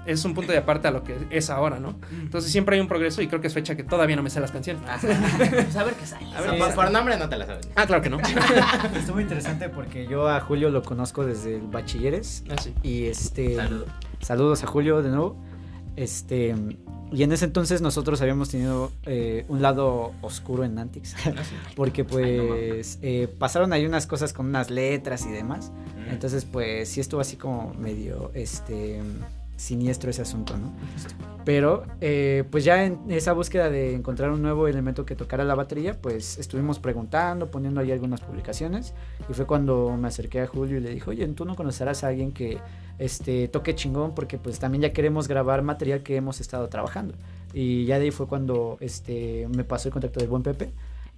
es 0.06 0.24
un 0.26 0.34
punto 0.34 0.52
de 0.52 0.58
aparte 0.58 0.88
a 0.88 0.92
lo 0.92 1.04
que 1.04 1.16
es 1.30 1.50
ahora, 1.50 1.80
¿no? 1.80 1.96
Entonces 2.12 2.52
siempre 2.52 2.76
hay 2.76 2.82
un 2.82 2.88
progreso 2.88 3.22
y 3.22 3.28
creo 3.28 3.42
que 3.42 3.48
es 3.48 3.54
fecha 3.54 3.76
que 3.76 3.84
todavía 3.84 4.16
no 4.16 4.24
me 4.24 4.30
sé 4.30 4.40
las 4.40 4.52
canciones. 4.52 4.84
pues 5.02 5.76
a 5.76 5.84
ver 5.84 5.94
qué 5.96 6.06
sale. 6.06 6.26
A 6.36 6.42
ver, 6.42 6.76
por, 6.76 6.92
nombre 6.92 7.18
no 7.18 7.30
te 7.30 7.38
las 7.38 7.48
sabes. 7.48 7.70
Ah, 7.76 7.86
claro 7.86 8.02
que 8.02 8.10
no. 8.10 8.20
Estuvo 8.96 9.20
interesante 9.20 9.70
porque 9.70 10.08
yo 10.08 10.30
a 10.30 10.40
Julio 10.42 10.70
lo 10.70 10.84
conozco 10.84 11.26
desde 11.26 11.56
el 11.56 11.68
bachilleres. 11.68 12.44
Ah, 12.50 12.56
sí. 12.62 12.74
Y 12.84 13.06
este. 13.06 13.58
Saludos 14.22 14.64
a 14.64 14.68
Julio 14.68 15.02
de 15.02 15.10
nuevo. 15.10 15.38
Este. 15.96 16.56
Y 17.12 17.24
en 17.24 17.32
ese 17.32 17.46
entonces 17.46 17.82
nosotros 17.82 18.22
habíamos 18.22 18.50
tenido 18.50 18.92
eh, 19.06 19.46
un 19.48 19.62
lado 19.62 20.14
oscuro 20.22 20.64
en 20.64 20.76
Nantix. 20.76 21.16
Ah, 21.26 21.34
porque 21.76 22.04
pues 22.04 23.00
eh, 23.02 23.34
pasaron 23.40 23.74
ahí 23.74 23.86
unas 23.86 24.08
cosas 24.08 24.34
con 24.34 24.48
unas 24.48 24.70
letras 24.70 25.26
y 25.26 25.30
demás. 25.30 25.72
Mm. 25.96 26.12
Entonces 26.12 26.46
pues 26.46 26.90
sí 26.90 27.00
estuvo 27.00 27.22
así 27.22 27.38
como 27.38 27.74
medio 27.76 28.32
este 28.34 29.02
siniestro 29.56 30.10
ese 30.10 30.22
asunto, 30.22 30.58
¿no? 30.58 30.74
Pero 31.46 31.86
eh, 32.02 32.44
pues 32.50 32.64
ya 32.64 32.84
en 32.86 33.00
esa 33.10 33.34
búsqueda 33.34 33.70
de 33.70 33.94
encontrar 33.94 34.32
un 34.32 34.42
nuevo 34.42 34.68
elemento 34.68 35.06
que 35.06 35.16
tocara 35.16 35.44
la 35.44 35.54
batería, 35.54 36.00
pues 36.02 36.40
estuvimos 36.40 36.80
preguntando, 36.80 37.52
poniendo 37.52 37.82
ahí 37.82 37.92
algunas 37.92 38.22
publicaciones 38.22 38.94
y 39.30 39.34
fue 39.34 39.46
cuando 39.46 39.96
me 39.98 40.08
acerqué 40.08 40.42
a 40.42 40.48
Julio 40.48 40.78
y 40.78 40.82
le 40.82 40.90
dije, 40.90 41.10
oye, 41.10 41.28
tú 41.30 41.46
no 41.46 41.56
conocerás 41.56 42.04
a 42.04 42.08
alguien 42.08 42.32
que 42.32 42.58
este, 42.98 43.48
toque 43.48 43.76
chingón 43.76 44.16
porque 44.16 44.40
pues 44.40 44.58
también 44.58 44.82
ya 44.82 44.94
queremos 44.94 45.28
grabar 45.28 45.62
material 45.62 46.02
que 46.02 46.16
hemos 46.16 46.42
estado 46.42 46.68
trabajando. 46.68 47.14
Y 47.54 47.86
ya 47.86 48.00
de 48.00 48.06
ahí 48.06 48.12
fue 48.12 48.28
cuando 48.28 48.78
este, 48.80 49.48
me 49.56 49.64
pasó 49.64 49.88
el 49.90 49.94
contacto 49.94 50.20
del 50.20 50.30
buen 50.30 50.42
Pepe 50.42 50.74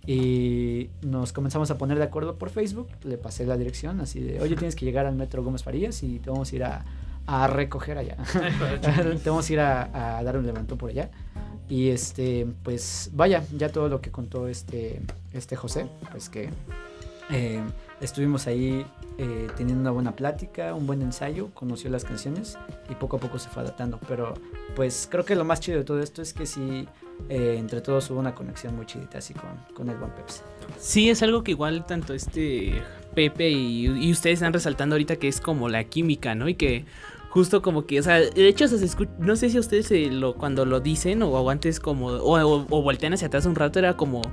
y 0.06 0.89
nos 1.01 1.34
comenzamos 1.34 1.72
a 1.72 1.77
poner 1.77 1.98
de 1.98 2.03
acuerdo 2.03 2.38
por 2.38 2.50
Facebook, 2.50 2.88
le 3.03 3.17
pasé 3.17 3.46
la 3.46 3.58
dirección 3.58 4.00
así 4.01 4.20
de, 4.22 4.41
oye, 4.41 4.56
tienes 4.56 4.75
que 4.75 4.86
llegar 4.86 5.06
al 5.06 5.15
Metro 5.15 5.44
Gómez 5.44 5.63
Farías 5.63 6.03
y 6.03 6.20
te 6.20 6.29
vamos 6.29 6.51
a 6.51 6.56
ir 6.56 6.63
a 6.63 6.86
a 7.27 7.48
recoger 7.48 7.98
allá. 7.98 8.17
Tenemos 8.81 9.46
que 9.46 9.53
ir 9.53 9.60
a, 9.60 10.22
dar 10.24 10.38
un 10.38 10.48
levantón 10.48 10.77
por 10.77 10.89
allá. 10.89 11.12
Y 11.69 11.89
este, 11.89 12.48
pues 12.63 13.12
vaya, 13.13 13.43
ya 13.55 13.69
todo 13.69 13.89
lo 13.89 14.00
que 14.00 14.10
contó 14.10 14.48
este, 14.48 15.01
este 15.34 15.57
José, 15.57 15.88
pues 16.12 16.29
que 16.29 16.50
eh, 17.29 17.62
estuvimos 18.00 18.48
ahí 18.48 18.86
eh, 19.17 19.48
teniendo 19.57 19.81
una 19.81 19.91
buena 19.91 20.15
plática, 20.15 20.74
un 20.74 20.88
buen 20.88 21.01
ensayo, 21.01 21.50
conoció 21.53 21.89
las 21.89 22.05
canciones 22.05 22.57
y 22.89 22.96
poco 22.96 23.17
a 23.17 23.19
poco 23.19 23.38
se 23.38 23.50
fue 23.50 23.63
adaptando. 23.63 24.00
Pero 24.07 24.34
pues 24.77 25.10
creo 25.12 25.25
que 25.25 25.36
lo 25.36 25.43
más 25.43 25.60
chido 25.60 25.77
de 25.79 25.84
todo 25.84 26.01
esto 26.01 26.22
es 26.22 26.34
que 26.34 26.46
sí, 26.46 26.88
eh, 27.27 27.57
entre 27.60 27.81
todos 27.81 28.10
hubo 28.12 28.19
una 28.19 28.34
conexión 28.34 28.74
muy 28.77 28.86
chidita 28.86 29.17
así 29.17 29.34
con, 29.34 29.50
con 29.74 29.89
el 29.89 29.98
buen 29.98 30.12
Pepsi. 30.12 30.41
Sí, 30.79 31.10
es 31.10 31.22
algo 31.22 31.43
que 31.43 31.51
igual 31.51 31.86
tanto 31.86 32.13
este 32.13 32.81
Pepe 33.13 33.50
y, 33.50 33.88
y 33.88 34.12
ustedes 34.12 34.36
están 34.36 34.53
resaltando 34.53 34.96
ahorita 34.96 35.17
que 35.17 35.27
es 35.27 35.41
como 35.41 35.67
la 35.67 35.84
química, 35.84 36.34
¿no? 36.34 36.48
Y 36.48 36.55
que 36.55 36.86
justo 37.38 37.62
como 37.62 37.86
que, 37.86 38.00
o 38.00 38.03
sea, 38.03 38.15
de 38.20 38.48
hecho 38.48 38.67
se 38.67 38.84
no 39.20 39.36
sé 39.36 39.51
si 39.51 39.60
ustedes 39.60 39.91
lo, 40.12 40.34
cuando 40.34 40.65
lo 40.65 40.79
dicen 40.79 41.22
o, 41.22 41.50
antes 41.51 41.79
como, 41.79 42.08
o, 42.08 42.82
voltean 42.82 43.13
hacia 43.13 43.27
atrás 43.27 43.46
un 43.46 43.53
rato, 43.53 43.77
era 43.77 43.96
como 43.96 44.24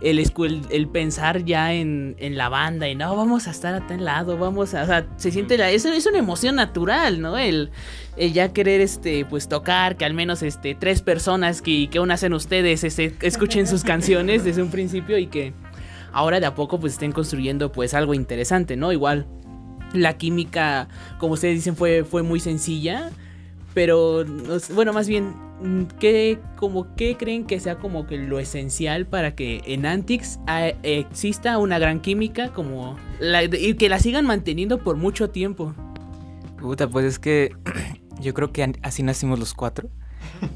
el, 0.00 0.24
el, 0.70 0.86
pensar 0.86 1.44
ya 1.44 1.72
en, 1.72 2.14
la 2.36 2.48
banda 2.48 2.88
y 2.88 2.94
no, 2.94 3.16
vamos 3.16 3.48
a 3.48 3.50
estar 3.50 3.74
a 3.74 3.84
tal 3.88 4.04
lado, 4.04 4.38
vamos 4.38 4.74
a, 4.74 4.84
o 4.84 4.86
sea, 4.86 5.08
se 5.16 5.32
siente, 5.32 5.58
la, 5.58 5.72
es, 5.72 5.86
es 5.86 6.06
una 6.06 6.18
emoción 6.18 6.54
natural, 6.54 7.20
¿no? 7.20 7.36
El, 7.36 7.72
ya 8.16 8.52
querer, 8.52 8.80
este, 8.80 9.24
pues 9.24 9.48
tocar, 9.48 9.96
que 9.96 10.04
al 10.04 10.14
menos, 10.14 10.44
este, 10.44 10.76
tres 10.76 11.02
personas 11.02 11.60
que, 11.60 11.90
que 11.90 11.98
aún 11.98 12.12
hacen 12.12 12.32
ustedes, 12.32 12.84
este, 12.84 13.12
escuchen 13.22 13.66
sus 13.66 13.82
canciones 13.92 14.44
desde 14.44 14.62
un 14.62 14.70
principio 14.70 15.18
y 15.18 15.26
que 15.26 15.52
ahora 16.12 16.38
de 16.38 16.46
a 16.46 16.54
poco 16.54 16.78
pues 16.78 16.92
estén 16.92 17.10
construyendo 17.10 17.72
pues 17.72 17.92
algo 17.92 18.14
interesante, 18.14 18.76
¿no? 18.76 18.92
Igual 18.92 19.26
la 19.92 20.16
química, 20.18 20.88
como 21.18 21.34
ustedes 21.34 21.56
dicen, 21.56 21.76
fue, 21.76 22.04
fue 22.04 22.22
muy 22.22 22.40
sencilla. 22.40 23.10
Pero, 23.74 24.24
bueno, 24.74 24.94
más 24.94 25.06
bien, 25.06 25.34
¿qué, 25.98 26.38
como, 26.56 26.94
¿qué 26.96 27.16
creen 27.16 27.44
que 27.44 27.60
sea 27.60 27.76
como 27.76 28.06
que 28.06 28.16
lo 28.16 28.38
esencial 28.38 29.06
para 29.06 29.34
que 29.34 29.62
en 29.66 29.84
Antix 29.84 30.38
exista 30.82 31.58
una 31.58 31.78
gran 31.78 32.00
química 32.00 32.52
como 32.52 32.96
y 33.20 33.74
que 33.74 33.88
la 33.88 33.98
sigan 33.98 34.26
manteniendo 34.26 34.78
por 34.78 34.96
mucho 34.96 35.28
tiempo? 35.28 35.74
Puta, 36.58 36.88
pues 36.88 37.04
es 37.04 37.18
que 37.18 37.50
yo 38.20 38.32
creo 38.32 38.50
que 38.50 38.72
así 38.82 39.02
nacimos 39.02 39.38
los 39.38 39.52
cuatro. 39.52 39.90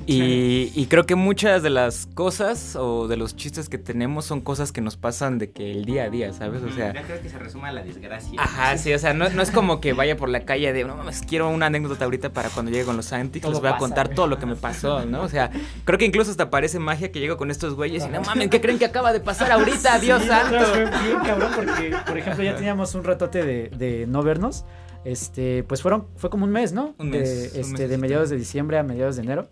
Y, 0.06 0.87
creo 0.87 1.06
que 1.06 1.14
muchas 1.14 1.62
de 1.62 1.70
las 1.70 2.06
cosas 2.14 2.75
o 2.76 3.06
de 3.06 3.16
los 3.16 3.37
chistes 3.37 3.68
que 3.68 3.78
tenemos 3.78 4.25
son 4.25 4.40
cosas 4.40 4.72
que 4.72 4.80
nos 4.80 4.96
pasan 4.96 5.38
de 5.38 5.50
que 5.50 5.70
el 5.70 5.84
día 5.84 6.04
a 6.04 6.10
día, 6.10 6.32
¿sabes? 6.32 6.62
O 6.62 6.70
sea. 6.70 6.92
Ya 6.92 7.02
creo 7.02 7.22
que 7.22 7.28
se 7.28 7.38
resume 7.38 7.68
a 7.68 7.72
la 7.72 7.82
desgracia. 7.82 8.40
Ajá, 8.40 8.76
sí, 8.76 8.92
o 8.92 8.99
sea, 8.99 9.14
no, 9.14 9.26
es 9.26 9.50
como 9.50 9.80
que 9.80 9.92
vaya 9.92 10.16
por 10.16 10.28
la 10.28 10.44
calle 10.44 10.72
de, 10.72 10.84
no 10.84 10.96
mames, 10.96 11.22
quiero 11.22 11.49
una 11.49 11.66
anécdota 11.66 12.04
ahorita 12.04 12.30
para 12.32 12.49
cuando 12.50 12.72
llegue 12.72 12.84
con 12.84 12.96
los 12.96 13.12
Antics, 13.12 13.49
les 13.49 13.60
voy 13.60 13.68
a 13.68 13.76
contar 13.76 14.08
todo 14.08 14.26
lo 14.26 14.38
que 14.38 14.46
me 14.46 14.56
pasó, 14.56 15.04
¿no? 15.06 15.22
O 15.22 15.28
sea, 15.28 15.50
creo 15.84 15.99
que 15.99 16.04
incluso 16.04 16.30
hasta 16.30 16.50
parece 16.50 16.78
magia 16.78 17.12
que 17.12 17.20
llego 17.20 17.37
con 17.37 17.50
estos 17.50 17.75
güeyes 17.75 18.04
y 18.04 18.08
no 18.08 18.20
mames, 18.22 18.49
¿qué 18.49 18.60
creen 18.60 18.78
que 18.78 18.87
acaba 18.87 19.12
de 19.12 19.20
pasar 19.20 19.52
ahorita? 19.52 19.99
Dios 20.00 20.25
santo. 20.25 20.64
Fue 20.64 20.84
bien 20.84 21.18
cabrón 21.25 21.52
porque, 21.54 21.96
por 22.06 22.18
ejemplo, 22.18 22.44
ya 22.44 22.56
teníamos 22.56 22.94
un 22.94 23.04
ratote 23.04 23.44
de, 23.44 23.68
de 23.68 24.06
no 24.06 24.22
vernos. 24.22 24.64
Este, 25.04 25.64
pues 25.64 25.80
fueron, 25.80 26.06
fue 26.16 26.28
como 26.28 26.44
un 26.44 26.52
mes, 26.52 26.72
¿no? 26.72 26.94
Un 26.99 27.10
mes. 27.10 27.52
De, 27.52 27.60
este, 27.60 27.88
de 27.88 27.99
mediados 27.99 28.30
de 28.30 28.37
diciembre 28.37 28.78
a 28.78 28.82
mediados 28.82 29.16
de 29.16 29.22
enero. 29.22 29.49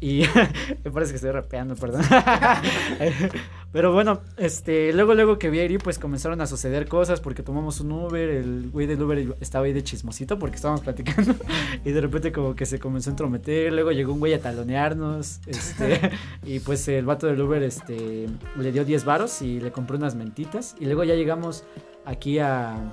Y 0.00 0.22
me 0.84 0.90
parece 0.90 1.12
que 1.12 1.16
estoy 1.16 1.32
rapeando, 1.32 1.74
perdón. 1.74 2.02
Pero 3.72 3.92
bueno, 3.92 4.22
este, 4.38 4.92
luego, 4.92 5.14
luego 5.14 5.38
que 5.38 5.50
vi 5.50 5.58
a 5.58 5.64
Iri, 5.64 5.78
pues 5.78 5.98
comenzaron 5.98 6.40
a 6.40 6.46
suceder 6.46 6.88
cosas 6.88 7.20
porque 7.20 7.42
tomamos 7.42 7.80
un 7.80 7.92
Uber, 7.92 8.28
el 8.30 8.70
güey 8.70 8.86
del 8.86 9.02
Uber 9.02 9.36
estaba 9.40 9.66
ahí 9.66 9.74
de 9.74 9.82
chismosito 9.82 10.38
porque 10.38 10.56
estábamos 10.56 10.80
platicando 10.80 11.34
y 11.84 11.90
de 11.90 12.00
repente 12.00 12.32
como 12.32 12.54
que 12.54 12.64
se 12.64 12.78
comenzó 12.78 13.10
a 13.10 13.12
entrometer, 13.12 13.72
luego 13.72 13.92
llegó 13.92 14.14
un 14.14 14.20
güey 14.20 14.32
a 14.32 14.40
talonearnos, 14.40 15.40
este, 15.46 16.12
y 16.44 16.60
pues 16.60 16.88
el 16.88 17.04
vato 17.04 17.26
del 17.26 17.40
Uber, 17.42 17.62
este, 17.62 18.26
le 18.56 18.72
dio 18.72 18.86
10 18.86 19.04
varos 19.04 19.42
y 19.42 19.60
le 19.60 19.70
compró 19.70 19.98
unas 19.98 20.14
mentitas 20.14 20.74
y 20.80 20.86
luego 20.86 21.04
ya 21.04 21.14
llegamos 21.14 21.64
aquí 22.06 22.38
a, 22.38 22.90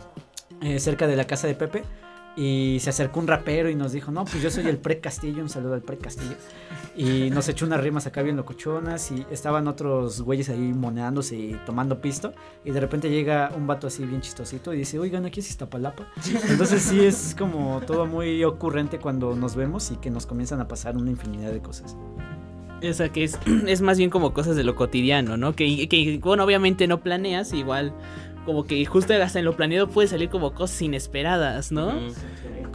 eh, 0.62 0.80
cerca 0.80 1.08
de 1.08 1.16
la 1.16 1.26
casa 1.26 1.48
de 1.48 1.56
Pepe 1.56 1.84
y 2.36 2.78
se 2.82 2.90
acercó 2.90 3.20
un 3.20 3.28
rapero 3.28 3.70
y 3.70 3.76
nos 3.76 3.94
dijo, 3.94 4.12
no, 4.12 4.26
pues 4.26 4.42
yo 4.44 4.52
soy 4.52 4.68
el 4.68 4.78
Pre 4.78 5.00
Castillo, 5.00 5.42
un 5.42 5.50
saludo 5.50 5.74
al 5.74 5.82
Pre 5.82 5.98
Castillo. 5.98 6.36
Y 6.96 7.30
nos 7.30 7.48
echó 7.50 7.66
unas 7.66 7.82
rimas 7.82 8.08
acá 8.08 8.22
bien 8.22 8.36
locochonas 8.36 9.12
y 9.12 9.26
estaban 9.32 9.68
otros 9.68 10.22
güeyes 10.22 10.50
ahí 10.50 10.74
moneándose 10.74 11.36
y 11.36 11.60
tomando 11.66 12.02
pisto. 12.02 12.34
Y 12.64 12.72
de 12.72 12.80
repente 12.80 13.10
llega 13.10 13.52
un 13.56 13.68
vato 13.68 13.88
así 13.88 14.06
bien 14.06 14.22
chistosito 14.22 14.74
y 14.74 14.78
dice, 14.78 15.00
oigan, 15.00 15.26
aquí 15.26 15.40
es 15.40 15.50
Iztapalapa. 15.50 16.08
Entonces 16.50 16.82
sí 16.82 17.04
es 17.06 17.36
como 17.38 17.82
todo 17.86 18.06
muy 18.06 18.44
ocurrente 18.44 19.00
cuando 19.00 19.36
nos 19.36 19.56
vemos 19.56 19.92
y 19.92 19.96
que 19.98 20.10
nos 20.10 20.26
comienzan 20.26 20.60
a 20.60 20.68
pasar 20.68 20.98
una 20.98 21.12
infinidad 21.12 21.52
de 21.52 21.62
cosas. 21.62 21.96
O 22.84 22.94
sea, 22.94 23.10
que 23.10 23.24
es, 23.24 23.40
es 23.68 23.82
más 23.82 23.98
bien 23.98 24.10
como 24.10 24.34
cosas 24.34 24.56
de 24.56 24.64
lo 24.64 24.76
cotidiano, 24.76 25.38
¿no? 25.38 25.56
Que, 25.56 25.88
que, 25.88 26.20
bueno, 26.22 26.44
obviamente 26.44 26.88
no 26.88 27.02
planeas, 27.02 27.54
igual 27.54 27.94
como 28.46 28.66
que 28.66 28.86
justo 28.86 29.14
hasta 29.14 29.40
en 29.40 29.46
lo 29.46 29.56
planeado 29.56 29.88
puede 29.88 30.08
salir 30.08 30.30
como 30.30 30.54
cosas 30.54 30.82
inesperadas, 30.82 31.72
¿no? 31.72 31.94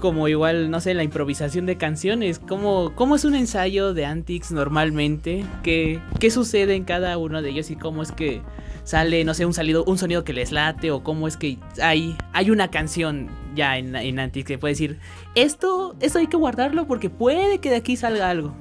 como 0.00 0.26
igual, 0.28 0.70
no 0.70 0.80
sé, 0.80 0.94
la 0.94 1.04
improvisación 1.04 1.66
de 1.66 1.76
canciones. 1.76 2.38
¿Cómo, 2.38 2.92
cómo 2.96 3.14
es 3.14 3.24
un 3.24 3.34
ensayo 3.34 3.94
de 3.94 4.06
Antics 4.06 4.50
normalmente? 4.50 5.44
¿Qué, 5.62 6.00
¿Qué 6.18 6.30
sucede 6.30 6.74
en 6.74 6.84
cada 6.84 7.16
uno 7.18 7.42
de 7.42 7.50
ellos 7.50 7.70
y 7.70 7.76
cómo 7.76 8.02
es 8.02 8.10
que 8.10 8.40
sale, 8.82 9.24
no 9.24 9.34
sé, 9.34 9.46
un, 9.46 9.54
salido, 9.54 9.84
un 9.84 9.98
sonido 9.98 10.24
que 10.24 10.32
les 10.32 10.50
late 10.52 10.90
o 10.90 11.04
cómo 11.04 11.28
es 11.28 11.36
que 11.36 11.58
hay, 11.80 12.16
hay 12.32 12.50
una 12.50 12.70
canción 12.70 13.28
ya 13.54 13.78
en, 13.78 13.94
en 13.94 14.18
Antics 14.18 14.46
que 14.46 14.58
puede 14.58 14.72
decir, 14.72 14.98
esto, 15.34 15.94
esto 16.00 16.18
hay 16.18 16.26
que 16.26 16.36
guardarlo 16.36 16.86
porque 16.86 17.10
puede 17.10 17.58
que 17.58 17.70
de 17.70 17.76
aquí 17.76 17.96
salga 17.96 18.30
algo? 18.30 18.54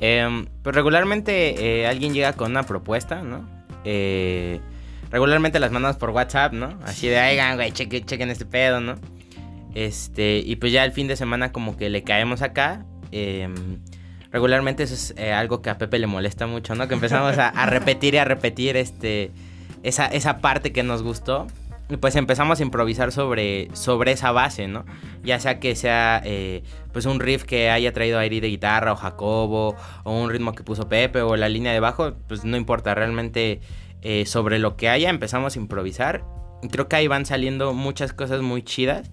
Em, 0.00 0.46
pues 0.62 0.76
regularmente 0.76 1.80
eh, 1.80 1.86
alguien 1.86 2.14
llega 2.14 2.34
con 2.34 2.52
una 2.52 2.62
propuesta, 2.62 3.22
¿no? 3.22 3.48
Eh, 3.84 4.60
regularmente 5.10 5.60
las 5.60 5.70
mandamos 5.70 5.96
por 5.96 6.10
WhatsApp, 6.10 6.52
¿no? 6.52 6.78
Así 6.84 7.08
de, 7.08 7.20
oigan, 7.20 7.56
güey, 7.56 7.72
chequen, 7.72 8.04
chequen 8.04 8.30
este 8.30 8.46
pedo, 8.46 8.80
¿no? 8.80 8.96
Este, 9.74 10.42
y 10.44 10.56
pues 10.56 10.72
ya 10.72 10.84
el 10.84 10.92
fin 10.92 11.08
de 11.08 11.16
semana 11.16 11.52
como 11.52 11.76
que 11.76 11.88
le 11.90 12.02
caemos 12.02 12.42
acá. 12.42 12.84
Em, 13.12 13.54
regularmente 14.30 14.82
eso 14.82 14.94
es 14.94 15.14
eh, 15.16 15.32
algo 15.32 15.62
que 15.62 15.70
a 15.70 15.78
Pepe 15.78 15.98
le 15.98 16.06
molesta 16.06 16.46
mucho, 16.46 16.74
¿no? 16.74 16.88
Que 16.88 16.94
empezamos 16.94 17.38
a, 17.38 17.48
a 17.48 17.66
repetir 17.66 18.14
y 18.14 18.18
a 18.18 18.24
repetir 18.24 18.76
este, 18.76 19.30
esa, 19.82 20.06
esa 20.06 20.38
parte 20.38 20.72
que 20.72 20.82
nos 20.82 21.02
gustó. 21.02 21.46
Y 21.90 21.96
pues 21.96 22.16
empezamos 22.16 22.60
a 22.60 22.62
improvisar 22.62 23.12
sobre, 23.12 23.68
sobre 23.72 24.12
esa 24.12 24.30
base, 24.30 24.68
¿no? 24.68 24.84
Ya 25.22 25.40
sea 25.40 25.58
que 25.58 25.74
sea 25.74 26.20
eh, 26.22 26.62
pues 26.92 27.06
un 27.06 27.18
riff 27.18 27.44
que 27.44 27.70
haya 27.70 27.94
traído 27.94 28.18
Airi 28.18 28.40
de 28.40 28.48
guitarra 28.48 28.92
o 28.92 28.96
Jacobo, 28.96 29.74
o 30.04 30.12
un 30.12 30.28
ritmo 30.28 30.54
que 30.54 30.62
puso 30.62 30.86
Pepe, 30.88 31.22
o 31.22 31.36
la 31.36 31.48
línea 31.48 31.72
de 31.72 31.80
bajo, 31.80 32.12
pues 32.26 32.44
no 32.44 32.58
importa, 32.58 32.94
realmente 32.94 33.62
eh, 34.02 34.26
sobre 34.26 34.58
lo 34.58 34.76
que 34.76 34.88
haya 34.88 35.10
empezamos 35.10 35.56
a 35.56 35.58
improvisar. 35.58 36.24
Creo 36.70 36.88
que 36.88 36.96
ahí 36.96 37.06
van 37.08 37.26
saliendo 37.26 37.72
muchas 37.74 38.12
cosas 38.12 38.40
muy 38.42 38.62
chidas. 38.62 39.10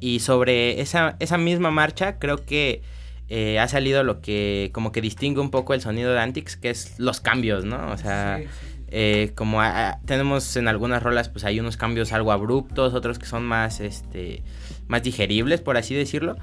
Y 0.00 0.20
sobre 0.20 0.80
esa, 0.80 1.16
esa 1.20 1.38
misma 1.38 1.70
marcha 1.70 2.18
creo 2.18 2.44
que 2.44 2.82
eh, 3.28 3.58
ha 3.60 3.68
salido 3.68 4.02
lo 4.02 4.20
que 4.20 4.70
como 4.74 4.90
que 4.92 5.00
distingue 5.00 5.40
un 5.40 5.50
poco 5.50 5.74
el 5.74 5.80
sonido 5.80 6.12
de 6.12 6.18
Antics, 6.20 6.56
que 6.56 6.70
es 6.70 6.98
los 6.98 7.20
cambios, 7.20 7.64
¿no? 7.64 7.90
O 7.92 7.96
sea... 7.96 8.38
Sí, 8.40 8.44
sí. 8.44 8.66
Eh, 8.94 9.32
como 9.34 9.62
a- 9.62 9.88
a- 9.88 10.00
tenemos 10.04 10.54
en 10.56 10.68
algunas 10.68 11.02
rolas, 11.02 11.30
pues 11.30 11.46
hay 11.46 11.58
unos 11.58 11.78
cambios 11.78 12.12
algo 12.12 12.30
abruptos, 12.30 12.92
otros 12.92 13.18
que 13.18 13.24
son 13.24 13.42
más, 13.42 13.80
este, 13.80 14.42
más 14.86 15.02
digeribles, 15.02 15.62
por 15.62 15.78
así 15.78 15.94
decirlo. 15.94 16.36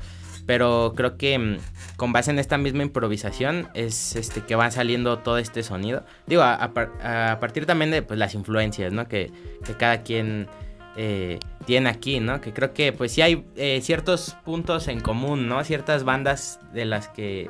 Pero 0.49 0.93
creo 0.95 1.15
que 1.15 1.37
mm, 1.37 1.57
con 1.95 2.11
base 2.11 2.31
en 2.31 2.39
esta 2.39 2.57
misma 2.57 2.81
improvisación 2.81 3.67
es 3.75 4.15
este 4.15 4.41
que 4.41 4.55
va 4.55 4.71
saliendo 4.71 5.19
todo 5.19 5.37
este 5.37 5.61
sonido. 5.61 6.03
Digo, 6.25 6.41
a, 6.41 6.55
a 6.55 6.73
par- 6.73 6.91
a 7.03 7.37
partir 7.39 7.67
también 7.67 7.91
de 7.91 8.01
pues, 8.01 8.17
las 8.17 8.33
influencias, 8.33 8.91
¿no? 8.91 9.07
Que, 9.07 9.31
que 9.63 9.75
cada 9.75 10.01
quien 10.01 10.47
eh, 10.97 11.37
tiene 11.67 11.87
aquí, 11.91 12.19
¿no? 12.19 12.41
Que 12.41 12.51
creo 12.51 12.73
que 12.73 12.91
pues 12.93 13.11
sí 13.11 13.21
hay 13.21 13.45
eh, 13.57 13.79
ciertos 13.83 14.35
puntos 14.43 14.87
en 14.87 15.01
común, 15.01 15.47
¿no? 15.47 15.63
Ciertas 15.63 16.03
bandas 16.03 16.59
de 16.73 16.85
las 16.85 17.09
que 17.09 17.47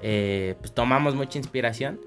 eh, 0.00 0.54
pues 0.58 0.72
tomamos 0.72 1.14
mucha 1.14 1.36
inspiración. 1.36 2.00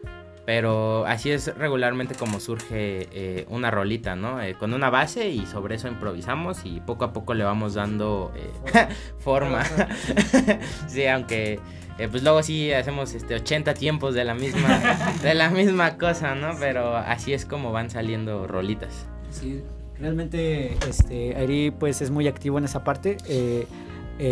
Pero 0.45 1.05
así 1.07 1.31
es 1.31 1.55
regularmente 1.57 2.13
como 2.13 2.39
surge 2.39 3.07
eh, 3.11 3.45
una 3.49 3.71
rolita, 3.71 4.15
¿no? 4.15 4.41
Eh, 4.41 4.53
con 4.53 4.73
una 4.73 4.91
base 4.91 5.29
y 5.29 5.45
sobre 5.47 5.75
eso 5.75 5.87
improvisamos 5.87 6.65
y 6.65 6.81
poco 6.81 7.05
a 7.05 7.13
poco 7.13 7.33
le 7.33 7.43
vamos 7.43 7.73
dando 7.73 8.31
eh, 8.35 8.87
forma. 9.17 9.63
sí, 10.87 11.07
aunque 11.07 11.59
eh, 11.97 12.09
pues 12.09 12.23
luego 12.23 12.43
sí 12.43 12.73
hacemos 12.73 13.13
este 13.13 13.35
80 13.35 13.73
tiempos 13.73 14.13
de 14.13 14.25
la 14.25 14.33
misma 14.33 14.81
de 15.23 15.33
la 15.33 15.49
misma 15.49 15.97
cosa, 15.97 16.35
¿no? 16.35 16.51
Pero 16.59 16.95
así 16.97 17.33
es 17.33 17.45
como 17.45 17.71
van 17.71 17.89
saliendo 17.89 18.47
rolitas. 18.47 19.07
Sí, 19.29 19.63
realmente 19.97 20.77
este, 20.87 21.35
Airi 21.37 21.71
pues 21.71 22.01
es 22.01 22.11
muy 22.11 22.27
activo 22.27 22.57
en 22.57 22.65
esa 22.65 22.83
parte. 22.83 23.17
eh, 23.29 23.65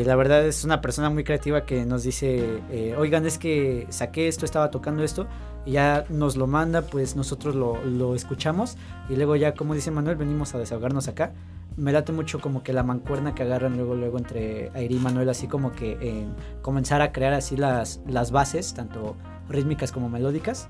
la 0.05 0.15
verdad 0.15 0.45
es 0.45 0.63
una 0.65 0.81
persona 0.81 1.09
muy 1.09 1.23
creativa 1.23 1.65
que 1.65 1.85
nos 1.85 2.03
dice, 2.03 2.59
eh, 2.71 2.95
oigan, 2.97 3.25
es 3.25 3.37
que 3.37 3.85
saqué 3.89 4.27
esto, 4.27 4.45
estaba 4.45 4.69
tocando 4.69 5.03
esto, 5.03 5.27
y 5.65 5.71
ya 5.71 6.05
nos 6.09 6.35
lo 6.35 6.47
manda, 6.47 6.83
pues 6.83 7.15
nosotros 7.15 7.55
lo, 7.55 7.83
lo 7.83 8.15
escuchamos, 8.15 8.77
y 9.09 9.15
luego 9.15 9.35
ya, 9.35 9.53
como 9.53 9.73
dice 9.73 9.91
Manuel, 9.91 10.15
venimos 10.15 10.53
a 10.55 10.59
desahogarnos 10.59 11.07
acá. 11.07 11.33
Me 11.75 11.91
late 11.91 12.11
mucho 12.11 12.39
como 12.39 12.61
que 12.61 12.71
la 12.71 12.83
mancuerna 12.83 13.33
que 13.33 13.41
agarran 13.41 13.77
luego, 13.77 13.95
luego 13.95 14.19
entre 14.19 14.69
Airi 14.75 14.97
y 14.97 14.99
Manuel, 14.99 15.29
así 15.29 15.47
como 15.47 15.71
que 15.71 15.97
eh, 15.99 16.27
comenzar 16.61 17.01
a 17.01 17.11
crear 17.11 17.33
así 17.33 17.57
las, 17.57 17.99
las 18.07 18.31
bases, 18.31 18.75
tanto 18.75 19.15
rítmicas 19.49 19.91
como 19.91 20.07
melódicas. 20.07 20.67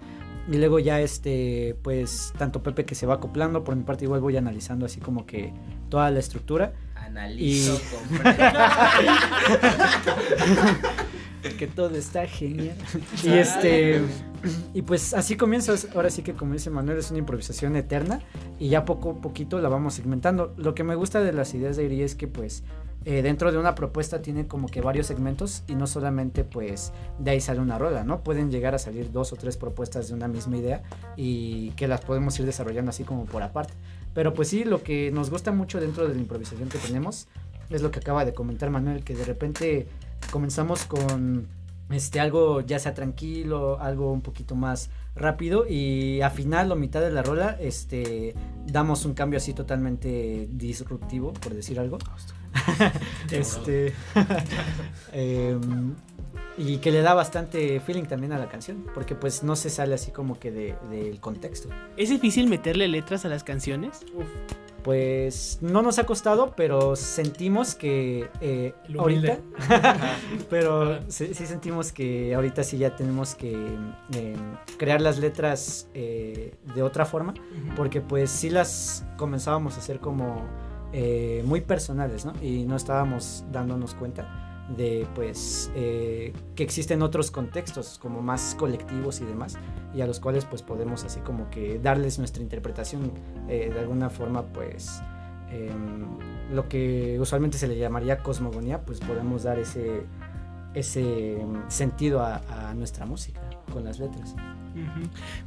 Y 0.49 0.57
luego 0.57 0.79
ya 0.79 0.99
este, 0.99 1.75
pues 1.83 2.33
tanto 2.37 2.63
Pepe 2.63 2.85
que 2.85 2.95
se 2.95 3.05
va 3.05 3.15
acoplando, 3.15 3.63
por 3.63 3.75
mi 3.75 3.83
parte 3.83 4.05
igual 4.05 4.21
voy 4.21 4.37
analizando 4.37 4.85
así 4.85 5.01
como 5.01 5.25
que 5.25 5.53
toda 5.89 6.09
la 6.09 6.19
estructura. 6.19 6.73
Analizo, 6.95 7.73
que 11.51 11.67
todo 11.67 11.95
está 11.95 12.25
genial. 12.27 12.75
y 13.23 13.29
este 13.29 14.01
y 14.73 14.81
pues 14.81 15.13
así 15.13 15.37
comienza, 15.37 15.73
ahora 15.95 16.09
sí 16.09 16.21
que 16.21 16.33
como 16.33 16.53
dice 16.53 16.69
Manuel 16.69 16.97
es 16.97 17.11
una 17.11 17.19
improvisación 17.19 17.75
eterna 17.75 18.21
y 18.59 18.69
ya 18.69 18.85
poco 18.85 19.11
a 19.11 19.21
poquito 19.21 19.59
la 19.59 19.69
vamos 19.69 19.93
segmentando. 19.93 20.53
Lo 20.57 20.75
que 20.75 20.83
me 20.83 20.95
gusta 20.95 21.21
de 21.21 21.33
las 21.33 21.53
ideas 21.53 21.77
de 21.77 21.85
Iri 21.85 22.01
es 22.01 22.15
que 22.15 22.27
pues 22.27 22.63
eh, 23.05 23.21
dentro 23.21 23.51
de 23.51 23.57
una 23.57 23.75
propuesta 23.75 24.21
tiene 24.21 24.47
como 24.47 24.67
que 24.67 24.79
varios 24.79 25.07
segmentos 25.07 25.63
y 25.67 25.75
no 25.75 25.87
solamente 25.87 26.43
pues 26.43 26.93
de 27.19 27.31
ahí 27.31 27.41
sale 27.41 27.59
una 27.59 27.77
rola, 27.77 28.03
¿no? 28.03 28.21
Pueden 28.23 28.49
llegar 28.49 28.75
a 28.75 28.79
salir 28.79 29.11
dos 29.11 29.33
o 29.33 29.35
tres 29.35 29.57
propuestas 29.57 30.07
de 30.07 30.13
una 30.13 30.27
misma 30.27 30.57
idea 30.57 30.83
y 31.17 31.71
que 31.71 31.87
las 31.87 32.01
podemos 32.01 32.37
ir 32.39 32.45
desarrollando 32.45 32.89
así 32.89 33.03
como 33.03 33.25
por 33.25 33.43
aparte. 33.43 33.73
Pero 34.13 34.33
pues 34.33 34.47
sí, 34.47 34.63
lo 34.63 34.83
que 34.83 35.11
nos 35.11 35.29
gusta 35.29 35.51
mucho 35.51 35.81
dentro 35.81 36.07
de 36.07 36.15
la 36.15 36.21
improvisación 36.21 36.69
que 36.69 36.77
tenemos 36.77 37.27
es 37.69 37.81
lo 37.81 37.91
que 37.91 37.99
acaba 37.99 38.23
de 38.25 38.33
comentar 38.33 38.69
Manuel, 38.69 39.03
que 39.03 39.15
de 39.15 39.25
repente 39.25 39.87
comenzamos 40.31 40.85
con 40.85 41.47
este 41.89 42.19
algo 42.19 42.61
ya 42.61 42.79
sea 42.79 42.93
tranquilo, 42.93 43.79
algo 43.79 44.11
un 44.11 44.21
poquito 44.21 44.55
más 44.55 44.89
rápido 45.15 45.67
y 45.67 46.21
a 46.21 46.29
final 46.31 46.71
o 46.71 46.75
mitad 46.75 47.01
de 47.01 47.11
la 47.11 47.21
rola 47.21 47.55
este 47.59 48.33
damos 48.65 49.05
un 49.05 49.13
cambio 49.13 49.37
así 49.37 49.53
totalmente 49.53 50.47
disruptivo, 50.51 51.33
por 51.33 51.53
decir 51.53 51.79
algo. 51.79 51.97
este 53.31 53.93
em, 55.11 55.93
y 56.57 56.77
que 56.77 56.91
le 56.91 57.01
da 57.01 57.13
bastante 57.15 57.79
feeling 57.79 58.03
también 58.03 58.31
a 58.31 58.37
la 58.37 58.47
canción, 58.47 58.85
porque 58.93 59.15
pues 59.15 59.43
no 59.43 59.55
se 59.55 59.69
sale 59.71 59.95
así 59.95 60.11
como 60.11 60.39
que 60.39 60.51
de- 60.51 60.75
del 60.91 61.19
contexto. 61.19 61.67
¿Es 61.97 62.09
difícil 62.09 62.47
meterle 62.47 62.87
letras 62.87 63.25
a 63.25 63.29
las 63.29 63.43
canciones? 63.43 64.01
Pues 64.83 65.59
no 65.61 65.81
nos 65.81 65.97
ha 65.97 66.05
costado, 66.05 66.53
pero 66.55 66.95
sentimos 66.95 67.73
que 67.73 68.29
eh, 68.41 68.73
ahorita, 68.97 69.37
pero 70.49 70.99
sí, 71.09 71.33
sí 71.33 71.45
sentimos 71.45 71.93
que 71.93 72.35
ahorita 72.35 72.63
sí 72.63 72.77
ya 72.77 72.95
tenemos 72.95 73.35
que 73.35 73.53
eh, 74.13 74.35
crear 74.77 74.99
las 74.99 75.19
letras 75.19 75.87
eh, 75.93 76.53
de 76.75 76.83
otra 76.83 77.05
forma, 77.05 77.33
porque 77.77 78.01
pues 78.01 78.29
sí 78.29 78.49
las 78.49 79.05
comenzábamos 79.15 79.75
a 79.75 79.79
hacer 79.79 79.99
como 79.99 80.43
eh, 80.91 81.41
muy 81.45 81.61
personales, 81.61 82.25
¿no? 82.25 82.33
Y 82.41 82.65
no 82.65 82.75
estábamos 82.75 83.43
dándonos 83.51 83.95
cuenta 83.95 84.42
de 84.69 85.05
pues 85.13 85.71
eh, 85.75 86.33
que 86.55 86.63
existen 86.63 87.01
otros 87.01 87.31
contextos 87.31 87.99
como 88.01 88.21
más 88.21 88.55
colectivos 88.57 89.19
y 89.21 89.25
demás 89.25 89.57
y 89.93 90.01
a 90.01 90.07
los 90.07 90.19
cuales 90.19 90.45
pues 90.45 90.61
podemos 90.61 91.03
así 91.03 91.19
como 91.19 91.49
que 91.49 91.79
darles 91.79 92.17
nuestra 92.17 92.41
interpretación 92.41 93.11
eh, 93.49 93.69
de 93.73 93.79
alguna 93.79 94.09
forma 94.09 94.43
pues 94.53 95.01
em, 95.49 96.05
lo 96.51 96.69
que 96.69 97.19
usualmente 97.19 97.57
se 97.57 97.67
le 97.67 97.77
llamaría 97.77 98.19
cosmogonía 98.19 98.85
pues 98.85 98.99
podemos 99.01 99.43
dar 99.43 99.59
ese 99.59 100.03
ese 100.73 101.41
em, 101.41 101.69
sentido 101.69 102.21
a, 102.21 102.41
a 102.47 102.73
nuestra 102.73 103.05
música 103.05 103.41
con 103.71 103.83
las 103.83 103.99
letras 103.99 104.33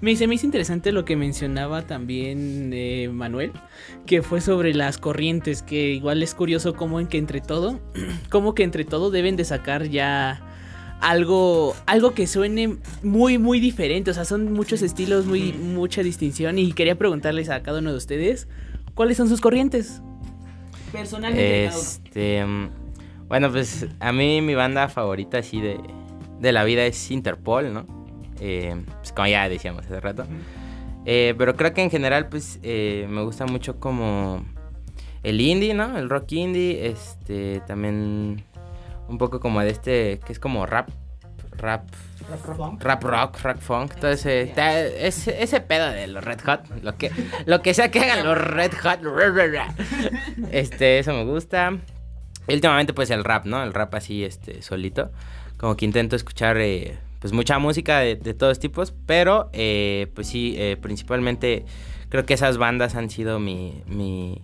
Me, 0.01 0.15
se 0.17 0.27
me 0.27 0.37
hizo 0.37 0.47
interesante 0.47 0.93
lo 0.93 1.05
que 1.05 1.17
mencionaba 1.17 1.83
también 1.83 2.71
eh, 2.73 3.09
Manuel, 3.13 3.53
que 4.07 4.23
fue 4.23 4.41
sobre 4.41 4.75
las 4.75 4.99
corrientes, 4.99 5.63
que 5.63 5.93
igual 5.93 6.23
es 6.23 6.35
curioso 6.35 6.75
cómo 6.75 7.01
en 7.01 7.07
que 7.09 7.19
entre 7.19 7.41
todo, 7.41 7.81
como 8.31 8.55
que 8.55 8.63
entre 8.63 8.85
todo 8.85 9.11
deben 9.11 9.37
de 9.37 9.45
sacar 9.45 9.89
ya 9.89 10.41
algo, 11.01 11.75
algo 11.87 12.15
que 12.15 12.27
suene 12.27 12.77
muy, 13.03 13.39
muy 13.39 13.61
diferente, 13.61 14.11
o 14.11 14.15
sea, 14.15 14.25
son 14.25 14.53
muchos 14.53 14.83
estilos, 14.83 15.27
muy, 15.27 15.53
mucha 15.53 16.03
distinción, 16.03 16.59
y 16.59 16.73
quería 16.73 16.97
preguntarles 16.97 17.51
a 17.51 17.63
cada 17.63 17.81
uno 17.81 17.91
de 17.91 17.97
ustedes, 17.97 18.49
¿cuáles 18.95 19.17
son 19.17 19.29
sus 19.29 19.41
corrientes? 19.41 20.03
Personalmente. 20.93 21.67
Este, 21.67 22.45
mm, 22.45 22.69
bueno, 23.29 23.51
pues 23.51 23.87
a 23.99 24.13
mí 24.13 24.41
mi 24.41 24.55
banda 24.55 24.89
favorita 24.89 25.39
así 25.39 25.61
de, 25.61 25.79
de 26.41 26.53
la 26.53 26.65
vida 26.65 26.87
es 26.87 27.11
Interpol, 27.11 27.73
¿no? 27.73 27.87
Eh, 28.41 28.77
como 29.17 29.27
ya 29.27 29.49
decíamos 29.49 29.85
hace 29.87 29.99
rato. 29.99 30.27
Eh, 31.07 31.35
pero 31.39 31.57
creo 31.57 31.73
que 31.73 31.83
en 31.83 31.91
general, 31.91 32.29
pues 32.29 32.61
eh, 32.63 33.07
me 33.09 33.23
gusta 33.23 33.47
mucho 33.47 33.81
como 33.81 34.45
el 35.23 35.41
indie, 35.41 35.75
¿no? 35.75 35.97
El 35.97 36.11
rock 36.11 36.33
indie, 36.33 36.87
este, 36.87 37.61
también 37.67 38.45
un 39.09 39.19
poco 39.19 39.41
como 39.41 39.61
de 39.61 39.71
este, 39.71 40.21
que 40.25 40.33
es 40.33 40.39
como 40.39 40.67
rap, 40.67 40.91
rap, 41.57 41.89
rap 42.81 43.05
rock, 43.05 43.39
rap 43.41 43.59
funk, 43.61 43.95
todo 43.95 44.11
ese, 44.11 44.53
ese, 44.99 45.43
ese 45.43 45.61
pedo 45.61 45.91
de 45.91 46.09
los 46.09 46.25
Red 46.25 46.41
Hot, 46.45 46.83
lo 46.83 46.97
que, 46.97 47.11
lo 47.47 47.63
que 47.63 47.73
sea 47.73 47.91
que 47.91 48.01
hagan 48.01 48.25
los 48.25 48.37
Red 48.37 48.73
Hot, 48.83 49.01
este, 50.51 50.99
eso 50.99 51.13
me 51.13 51.25
gusta. 51.25 51.79
últimamente 52.49 52.93
pues 52.93 53.11
el 53.11 53.25
rap, 53.25 53.47
¿no? 53.47 53.63
El 53.63 53.73
rap 53.73 53.95
así, 53.95 54.25
este, 54.25 54.61
solito. 54.61 55.11
Como 55.57 55.77
que 55.77 55.85
intento 55.87 56.17
escuchar 56.17 56.59
eh, 56.59 56.99
pues 57.21 57.33
mucha 57.33 57.59
música 57.59 57.99
de, 58.01 58.17
de 58.17 58.35
todos 58.35 58.59
tipos, 58.59 58.93
pero 59.07 59.49
eh, 59.53 60.09
pues 60.15 60.27
sí, 60.29 60.55
eh, 60.59 60.77
principalmente 60.81 61.65
creo 62.09 62.25
que 62.27 62.35
esas 62.35 62.59
bandas 62.59 62.95
han 62.95 63.11
sido 63.11 63.39
mi, 63.39 63.83
mi, 63.87 64.41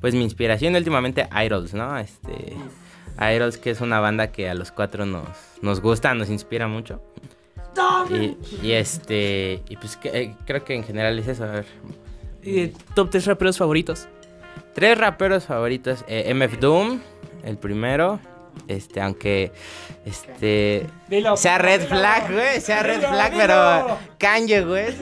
pues 0.00 0.14
mi 0.14 0.22
inspiración 0.24 0.74
últimamente, 0.76 1.28
Idols, 1.44 1.74
¿no? 1.74 1.96
Este, 1.98 2.54
Idols 3.20 3.58
que 3.58 3.70
es 3.70 3.80
una 3.80 4.00
banda 4.00 4.30
que 4.32 4.48
a 4.48 4.54
los 4.54 4.70
cuatro 4.72 5.06
nos, 5.06 5.26
nos 5.62 5.80
gusta, 5.80 6.14
nos 6.14 6.28
inspira 6.30 6.68
mucho. 6.68 7.02
Y, 8.14 8.36
y 8.66 8.72
este, 8.72 9.62
y 9.68 9.76
pues 9.76 9.96
que- 9.96 10.08
eh, 10.08 10.34
creo 10.46 10.64
que 10.64 10.74
en 10.74 10.84
general 10.84 11.18
es 11.18 11.28
eso, 11.28 11.44
a 11.44 11.46
ver. 11.48 11.66
Top 12.94 13.10
3 13.10 13.26
raperos 13.26 13.58
favoritos. 13.58 14.08
Tres 14.74 14.96
raperos 14.98 15.44
favoritos. 15.44 16.04
eh, 16.08 16.32
MF 16.34 16.58
Doom, 16.60 17.00
el 17.44 17.56
primero. 17.58 18.20
Este, 18.66 19.00
aunque. 19.00 19.52
Este. 20.04 20.86
sea 21.36 21.58
red 21.58 21.86
flag, 21.88 22.32
güey. 22.32 22.60
Sea 22.60 22.82
red 22.82 23.00
flag, 23.00 23.32
pero. 23.36 23.98
Kanye, 24.18 24.62
güey. 24.62 24.86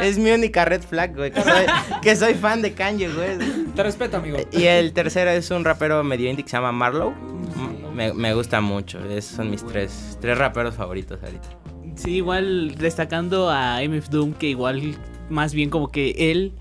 es 0.00 0.18
mi 0.18 0.30
única 0.30 0.64
red 0.64 0.82
flag, 0.82 1.14
güey. 1.14 1.30
Que 1.32 1.42
soy, 1.42 1.66
que 2.02 2.16
soy 2.16 2.34
fan 2.34 2.62
de 2.62 2.72
Kanye, 2.74 3.08
güey. 3.08 3.38
Te 3.74 3.82
respeto, 3.82 4.18
amigo. 4.18 4.38
Y 4.52 4.64
el 4.64 4.92
tercero 4.92 5.30
es 5.30 5.50
un 5.50 5.64
rapero 5.64 6.02
medio 6.04 6.30
indie 6.30 6.44
que 6.44 6.50
se 6.50 6.56
llama 6.56 6.72
Marlow. 6.72 7.14
M- 7.56 7.84
Me, 7.94 8.12
me 8.12 8.34
gusta 8.34 8.60
mucho. 8.60 8.98
Esos 9.08 9.36
son 9.36 9.50
mis 9.50 9.64
tres, 9.64 10.18
tres 10.20 10.36
raperos 10.36 10.74
favoritos 10.74 11.18
ahorita. 11.22 11.48
Sí, 11.96 12.16
igual 12.16 12.74
destacando 12.76 13.50
a 13.50 13.80
MF 13.82 14.08
Doom, 14.08 14.34
que 14.34 14.48
igual 14.48 14.96
más 15.30 15.54
bien 15.54 15.70
como 15.70 15.92
que 15.92 16.30
él, 16.32 16.52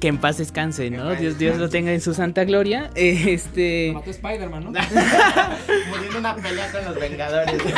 que 0.00 0.08
en 0.08 0.18
paz 0.18 0.38
descanse, 0.38 0.90
¿no? 0.90 1.14
Dios, 1.14 1.38
Dios 1.38 1.58
lo 1.58 1.68
tenga 1.68 1.92
en 1.92 2.00
su 2.00 2.14
santa 2.14 2.44
gloria. 2.44 2.90
Eh, 2.96 3.32
Este... 3.32 3.92
Mató 3.94 4.10
Spider-Man, 4.10 4.64
¿no? 4.64 4.70
Muriendo 5.90 6.18
una 6.18 6.34
pelea 6.36 6.70
con 6.72 6.84
los 6.84 6.98
Vengadores. 7.00 7.62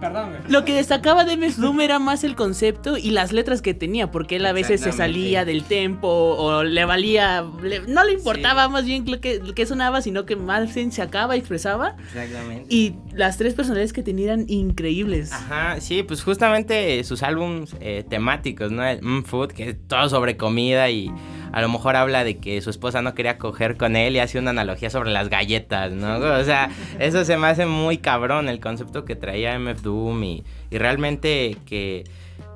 Perdón, 0.00 0.30
güey. 0.30 0.40
Lo 0.48 0.64
que 0.64 0.74
destacaba 0.74 1.24
de 1.24 1.36
MF 1.36 1.56
Doom 1.56 1.80
era 1.80 1.98
más 1.98 2.24
el 2.24 2.34
concepto 2.34 2.96
y 2.98 3.10
las 3.10 3.32
letras 3.32 3.62
que 3.62 3.74
tenía, 3.74 4.10
porque 4.10 4.36
él 4.36 4.46
a 4.46 4.52
veces 4.52 4.80
se 4.80 4.92
salía 4.92 5.44
del 5.44 5.64
tempo 5.64 6.08
o 6.08 6.62
le 6.64 6.84
valía, 6.84 7.44
le- 7.62 7.80
no 7.86 8.04
le 8.04 8.12
importaba 8.14 8.68
más 8.68 8.84
bien 8.84 9.04
lo 9.10 9.20
que, 9.20 9.38
lo 9.40 9.54
que 9.54 9.66
sonaba, 9.66 10.02
sino 10.02 10.26
que 10.26 10.36
más 10.36 10.74
bien 10.74 10.92
se 10.92 11.02
acaba 11.02 11.36
y 11.36 11.38
expresaba. 11.38 11.96
Exactamente. 12.12 12.66
Y 12.74 12.94
las 13.12 13.36
tres 13.38 13.54
personalidades 13.54 13.92
que 13.92 14.02
tenía 14.02 14.26
eran 14.26 14.44
increíbles. 14.48 15.32
Ajá, 15.32 15.80
sí, 15.80 16.02
pues 16.02 16.22
justamente 16.22 17.02
sus 17.04 17.22
álbums 17.22 17.76
eh, 17.80 18.04
temáticos, 18.08 18.63
¿no? 18.72 18.84
El 18.84 19.02
Mm 19.02 19.24
Food, 19.24 19.52
que 19.52 19.70
es 19.70 19.76
todo 19.88 20.08
sobre 20.08 20.36
comida 20.36 20.90
y 20.90 21.10
a 21.52 21.60
lo 21.60 21.68
mejor 21.68 21.94
habla 21.94 22.24
de 22.24 22.38
que 22.38 22.60
su 22.60 22.70
esposa 22.70 23.00
no 23.00 23.14
quería 23.14 23.38
coger 23.38 23.76
con 23.76 23.94
él 23.94 24.16
y 24.16 24.18
hace 24.18 24.40
una 24.40 24.50
analogía 24.50 24.90
sobre 24.90 25.12
las 25.12 25.28
galletas, 25.28 25.92
¿no? 25.92 26.16
O 26.34 26.44
sea, 26.44 26.68
eso 26.98 27.24
se 27.24 27.36
me 27.36 27.46
hace 27.46 27.64
muy 27.64 27.98
cabrón 27.98 28.48
el 28.48 28.58
concepto 28.58 29.04
que 29.04 29.14
traía 29.14 29.58
MF 29.58 29.82
Doom 29.82 30.24
y, 30.24 30.44
y 30.70 30.78
realmente 30.78 31.56
que 31.64 32.04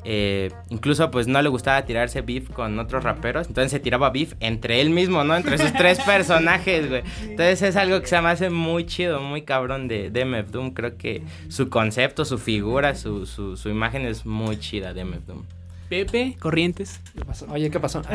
eh, 0.04 0.50
incluso 0.70 1.10
pues 1.10 1.26
no 1.26 1.42
le 1.42 1.48
gustaba 1.48 1.84
tirarse 1.84 2.22
beef 2.22 2.50
con 2.50 2.78
otros 2.78 3.04
raperos, 3.04 3.46
entonces 3.46 3.70
se 3.70 3.78
tiraba 3.78 4.10
beef 4.10 4.34
entre 4.40 4.80
él 4.80 4.90
mismo, 4.90 5.22
¿no? 5.22 5.36
Entre 5.36 5.58
sus 5.58 5.72
tres 5.72 6.00
personajes, 6.06 6.88
güey. 6.88 7.02
Entonces 7.22 7.62
es 7.62 7.76
algo 7.76 8.00
que 8.00 8.06
se 8.06 8.20
me 8.20 8.30
hace 8.30 8.50
muy 8.50 8.86
chido, 8.86 9.20
muy 9.20 9.42
cabrón 9.42 9.86
de, 9.86 10.10
de 10.10 10.24
MF 10.24 10.50
Doom. 10.50 10.70
Creo 10.72 10.96
que 10.96 11.22
su 11.48 11.68
concepto, 11.68 12.24
su 12.24 12.38
figura, 12.38 12.94
su, 12.94 13.26
su, 13.26 13.56
su 13.56 13.68
imagen 13.68 14.06
es 14.06 14.24
muy 14.24 14.58
chida 14.58 14.94
de 14.94 15.04
MF 15.04 15.26
Doom. 15.26 15.57
Pepe, 15.88 16.36
Corrientes. 16.38 17.00
¿Qué 17.16 17.24
pasó? 17.24 17.46
Oye, 17.50 17.70
¿qué 17.70 17.80
pasó? 17.80 18.02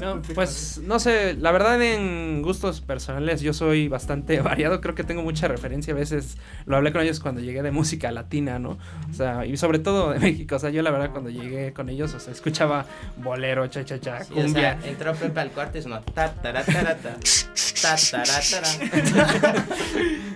No, 0.00 0.20
pues 0.34 0.80
no 0.84 0.98
sé, 0.98 1.34
la 1.34 1.52
verdad 1.52 1.80
en 1.80 2.42
gustos 2.42 2.80
personales 2.80 3.40
yo 3.40 3.52
soy 3.52 3.88
bastante 3.88 4.40
variado, 4.42 4.80
creo 4.80 4.94
que 4.94 5.04
tengo 5.04 5.22
mucha 5.22 5.48
referencia, 5.48 5.94
a 5.94 5.96
veces 5.96 6.36
lo 6.66 6.76
hablé 6.76 6.92
con 6.92 7.00
ellos 7.02 7.20
cuando 7.20 7.40
llegué 7.40 7.62
de 7.62 7.70
música 7.70 8.10
latina, 8.10 8.58
¿no? 8.58 8.78
O 9.10 9.14
sea, 9.14 9.46
y 9.46 9.56
sobre 9.56 9.78
todo 9.78 10.10
de 10.10 10.18
México, 10.18 10.56
o 10.56 10.58
sea, 10.58 10.70
yo 10.70 10.82
la 10.82 10.90
verdad 10.90 11.10
cuando 11.10 11.30
llegué 11.30 11.72
con 11.72 11.88
ellos, 11.88 12.12
o 12.14 12.20
sea, 12.20 12.32
escuchaba 12.32 12.86
bolero, 13.16 13.66
cha 13.68 13.84
cha 13.84 14.00
cha, 14.00 14.24
cumbia. 14.24 14.78
entró 14.84 15.14
Pepe 15.14 15.40
al 15.40 15.50
cuarto 15.50 15.78
y 15.78 15.82
sonó 15.82 16.00
ta. 16.00 16.34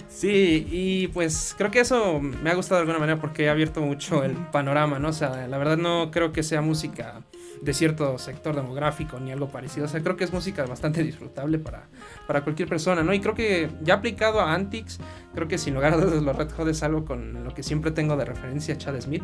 Sí, 0.09 0.66
y 0.70 1.09
pues 1.09 1.55
creo 1.57 1.70
que 1.70 1.81
eso 1.81 2.20
me 2.20 2.51
ha 2.51 2.55
gustado 2.55 2.77
de 2.77 2.81
alguna 2.83 2.98
manera 2.98 3.20
porque 3.20 3.48
ha 3.48 3.53
abierto 3.53 3.81
mucho 3.81 4.24
el 4.24 4.33
panorama, 4.33 4.98
¿no? 4.98 5.11
O 5.11 5.12
sea, 5.12 5.46
la 5.46 5.59
verdad 5.59 5.77
no 5.77 6.11
creo 6.11 6.28
que 6.33 6.43
sea 6.43 6.61
música 6.61 7.23
de 7.62 7.75
cierto 7.75 8.19
sector 8.19 8.55
demográfico 8.55 9.19
ni 9.19 9.33
algo 9.33 9.49
parecido. 9.49 9.87
O 9.87 9.88
sea, 9.88 10.03
creo 10.03 10.17
que 10.17 10.25
es 10.25 10.33
música 10.33 10.64
bastante 10.64 11.03
disfrutable 11.05 11.59
para, 11.59 11.88
para 12.27 12.43
cualquier 12.43 12.69
persona, 12.69 13.03
¿no? 13.03 13.12
Y 13.14 13.21
creo 13.21 13.35
que 13.35 13.71
ya 13.83 13.95
aplicado 13.95 14.41
a 14.41 14.55
Antics, 14.55 14.99
creo 15.35 15.49
que 15.49 15.59
sin 15.59 15.75
lugar 15.75 15.95
a 15.95 15.97
dudas 15.97 16.23
los 16.23 16.37
Red 16.37 16.51
Hot 16.53 16.69
es 16.69 16.83
algo 16.83 17.05
con 17.05 17.45
lo 17.45 17.55
que 17.55 17.62
siempre 17.62 17.91
tengo 17.91 18.17
de 18.17 18.25
referencia 18.25 18.75
a 18.75 18.79
Chad 18.79 19.01
Smith. 19.01 19.23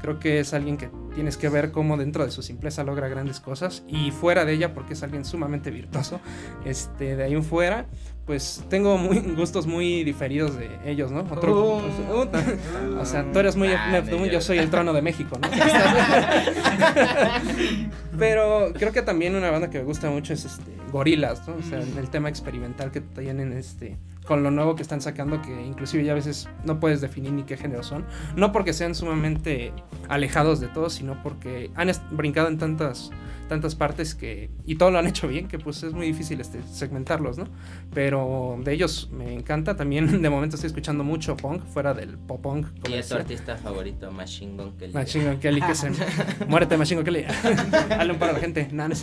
Creo 0.00 0.18
que 0.18 0.40
es 0.40 0.54
alguien 0.54 0.76
que 0.76 0.90
tienes 1.14 1.36
que 1.36 1.48
ver 1.48 1.72
cómo 1.72 1.96
dentro 1.96 2.24
de 2.24 2.30
su 2.30 2.42
simpleza 2.42 2.84
logra 2.84 3.08
grandes 3.08 3.40
cosas 3.40 3.84
y 3.88 4.10
fuera 4.10 4.44
de 4.44 4.52
ella 4.52 4.74
porque 4.74 4.94
es 4.94 5.02
alguien 5.02 5.24
sumamente 5.24 5.70
virtuoso. 5.70 6.20
Este, 6.64 7.16
de 7.16 7.22
ahí 7.22 7.34
en 7.34 7.44
fuera, 7.44 7.86
pues 8.26 8.62
tengo 8.70 8.96
muy, 8.96 9.18
gustos 9.36 9.66
muy 9.66 10.02
diferidos 10.04 10.56
de 10.56 10.70
ellos, 10.86 11.10
¿no? 11.10 11.20
Otro, 11.30 11.76
Uh. 11.76 12.28
o 13.00 13.04
sea, 13.04 13.24
tú 13.32 13.38
eres 13.38 13.56
muy 13.56 13.68
Ah, 13.68 14.02
yo 14.08 14.24
yo- 14.26 14.40
soy 14.40 14.58
el 14.58 14.70
trono 14.70 14.92
de 14.92 15.02
México, 15.02 15.38
¿no? 15.40 15.48
Pero 18.18 18.72
creo 18.74 18.92
que 18.92 19.02
también 19.02 19.34
una 19.34 19.50
banda 19.50 19.70
que 19.70 19.78
me 19.78 19.84
gusta 19.84 20.10
mucho 20.10 20.32
es 20.32 20.44
este 20.44 20.70
Gorilas, 20.92 21.46
¿no? 21.48 21.54
O 21.56 21.62
sea, 21.62 21.80
el 21.80 22.08
tema 22.10 22.28
experimental 22.28 22.90
que 22.92 23.00
tienen 23.00 23.52
este 23.52 23.96
con 24.26 24.42
lo 24.42 24.50
nuevo 24.50 24.74
que 24.74 24.82
están 24.82 25.00
sacando 25.00 25.42
que 25.42 25.64
inclusive 25.64 26.04
ya 26.04 26.12
a 26.12 26.14
veces 26.14 26.48
no 26.64 26.80
puedes 26.80 27.00
definir 27.00 27.32
ni 27.32 27.44
qué 27.44 27.56
género 27.56 27.82
son, 27.82 28.04
no 28.36 28.52
porque 28.52 28.72
sean 28.72 28.94
sumamente 28.94 29.72
alejados 30.08 30.60
de 30.60 30.68
todo, 30.68 30.90
sino 30.90 31.22
porque 31.22 31.70
han 31.74 31.90
brincado 32.10 32.48
en 32.48 32.58
tantas 32.58 33.10
tantas 33.48 33.74
partes 33.74 34.14
que 34.14 34.50
y 34.64 34.76
todo 34.76 34.90
lo 34.90 34.98
han 34.98 35.06
hecho 35.06 35.28
bien 35.28 35.48
que 35.48 35.58
pues 35.58 35.82
es 35.82 35.92
muy 35.92 36.06
difícil 36.06 36.40
este 36.40 36.62
segmentarlos, 36.62 37.38
¿no? 37.38 37.46
Pero 37.92 38.58
de 38.62 38.72
ellos 38.72 39.10
me 39.12 39.32
encanta. 39.32 39.76
También 39.76 40.22
de 40.22 40.30
momento 40.30 40.56
estoy 40.56 40.68
escuchando 40.68 41.04
mucho 41.04 41.36
punk 41.36 41.64
fuera 41.66 41.94
del 41.94 42.18
pop 42.18 42.40
punk 42.40 42.66
Y 42.88 42.94
es 42.94 43.08
tu 43.08 43.16
artista 43.16 43.56
favorito, 43.56 44.10
Machine 44.10 44.56
Gun 44.56 44.76
Kelly. 44.76 44.92
Machine 44.92 45.24
Gun 45.26 45.38
Kelly 45.38 45.60
que 45.60 45.74
se 45.74 45.90
muérete 46.48 46.76
Machine 46.76 47.02
Gun 47.02 47.04
Kelly. 47.04 47.24
Dale 47.88 48.12
un 48.12 48.18
paro 48.18 48.32
a 48.32 48.34
la 48.34 48.40
gente 48.40 48.68
Nah, 48.72 48.88
no 48.88 48.94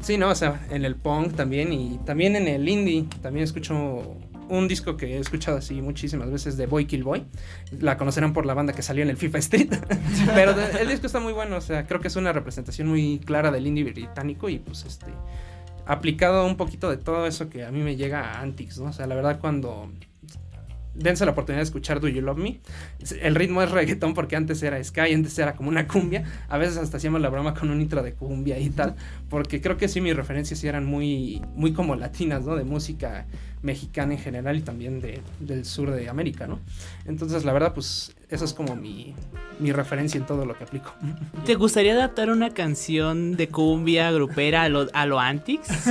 sí 0.00 0.18
no 0.18 0.30
o 0.30 0.34
sea 0.34 0.66
en 0.70 0.84
el 0.84 0.96
punk 0.96 1.34
también 1.34 1.72
y 1.72 1.98
también 2.04 2.36
en 2.36 2.48
el 2.48 2.68
indie 2.68 3.06
también 3.20 3.44
escucho 3.44 4.16
un 4.52 4.68
disco 4.68 4.98
que 4.98 5.16
he 5.16 5.18
escuchado 5.18 5.56
así 5.56 5.80
muchísimas 5.80 6.30
veces 6.30 6.58
de 6.58 6.66
Boy 6.66 6.84
Kill 6.84 7.04
Boy 7.04 7.24
la 7.80 7.96
conocerán 7.96 8.34
por 8.34 8.44
la 8.44 8.52
banda 8.52 8.74
que 8.74 8.82
salió 8.82 9.02
en 9.02 9.08
el 9.08 9.16
FIFA 9.16 9.38
Street 9.38 9.74
pero 10.34 10.54
el 10.78 10.88
disco 10.88 11.06
está 11.06 11.20
muy 11.20 11.32
bueno 11.32 11.56
o 11.56 11.60
sea 11.60 11.86
creo 11.86 12.00
que 12.00 12.08
es 12.08 12.16
una 12.16 12.32
representación 12.32 12.88
muy 12.88 13.18
clara 13.24 13.50
del 13.50 13.66
indie 13.66 13.84
británico 13.84 14.50
y 14.50 14.58
pues 14.58 14.84
este 14.84 15.06
aplicado 15.86 16.44
un 16.44 16.56
poquito 16.56 16.90
de 16.90 16.98
todo 16.98 17.26
eso 17.26 17.48
que 17.48 17.64
a 17.64 17.70
mí 17.70 17.80
me 17.80 17.96
llega 17.96 18.20
a 18.20 18.40
Antics 18.42 18.78
no 18.78 18.90
o 18.90 18.92
sea 18.92 19.06
la 19.06 19.14
verdad 19.14 19.40
cuando 19.40 19.90
dense 20.94 21.24
la 21.24 21.32
oportunidad 21.32 21.60
de 21.60 21.64
escuchar 21.64 22.00
Do 22.00 22.08
You 22.08 22.20
Love 22.20 22.38
Me. 22.38 22.60
El 23.20 23.34
ritmo 23.34 23.62
es 23.62 23.70
reggaetón 23.70 24.14
porque 24.14 24.36
antes 24.36 24.62
era 24.62 24.82
Sky, 24.82 25.14
antes 25.14 25.38
era 25.38 25.54
como 25.54 25.68
una 25.68 25.86
cumbia. 25.88 26.24
A 26.48 26.58
veces 26.58 26.76
hasta 26.76 26.98
hacíamos 26.98 27.20
la 27.20 27.30
broma 27.30 27.54
con 27.54 27.70
un 27.70 27.80
intro 27.80 28.02
de 28.02 28.12
cumbia 28.14 28.58
y 28.58 28.70
tal. 28.70 28.96
Porque 29.28 29.60
creo 29.60 29.76
que 29.76 29.88
sí, 29.88 30.00
mis 30.00 30.14
referencias 30.14 30.60
sí 30.60 30.68
eran 30.68 30.84
muy, 30.84 31.42
muy 31.54 31.72
como 31.72 31.96
latinas, 31.96 32.44
¿no? 32.44 32.56
De 32.56 32.64
música 32.64 33.26
mexicana 33.62 34.14
en 34.14 34.18
general 34.18 34.56
y 34.56 34.62
también 34.62 35.00
de, 35.00 35.20
del 35.40 35.64
sur 35.64 35.90
de 35.90 36.08
América, 36.08 36.46
¿no? 36.46 36.58
Entonces, 37.06 37.44
la 37.44 37.52
verdad, 37.52 37.72
pues, 37.74 38.14
eso 38.28 38.44
es 38.44 38.52
como 38.52 38.74
mi, 38.76 39.14
mi 39.58 39.72
referencia 39.72 40.18
en 40.18 40.26
todo 40.26 40.44
lo 40.44 40.56
que 40.56 40.64
aplico. 40.64 40.92
¿Te 41.46 41.54
gustaría 41.54 41.92
adaptar 41.92 42.30
una 42.30 42.50
canción 42.50 43.36
de 43.36 43.48
cumbia 43.48 44.10
grupera 44.10 44.62
a 44.62 44.68
lo, 44.68 44.88
a 44.92 45.06
lo 45.06 45.18
Antics? 45.20 45.68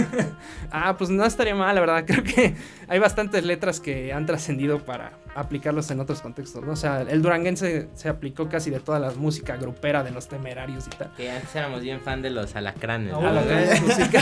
Ah, 0.74 0.96
pues 0.98 1.10
no 1.10 1.26
estaría 1.26 1.54
mal, 1.54 1.76
la 1.76 1.82
verdad. 1.82 2.06
Creo 2.08 2.24
que 2.24 2.56
hay 2.88 2.98
bastantes 2.98 3.44
letras 3.44 3.82
que 3.82 4.14
han 4.14 4.26
trascendido 4.26 4.80
para 4.80 5.12
aplicarlos 5.36 5.90
en 5.92 6.00
otros 6.00 6.22
contextos, 6.22 6.64
¿no? 6.64 6.74
O 6.74 6.76
sea, 6.76 7.02
el 7.02 7.22
duranguense 7.22 7.90
se 7.94 8.10
aplicó 8.10 8.50
casi 8.50 8.70
de 8.70 8.80
toda 8.80 9.00
la 9.00 9.12
música 9.12 9.56
grupera 9.56 10.04
de 10.04 10.12
los 10.12 10.28
temerarios 10.28 10.88
y 10.88 10.90
tal. 10.92 11.12
Que 11.16 11.32
antes 11.32 11.56
éramos 11.56 11.82
bien 11.82 12.02
fan 12.02 12.22
de 12.22 12.30
los 12.30 12.56
alacranes. 12.56 13.14
¿no? 13.14 13.22
música. 13.82 14.22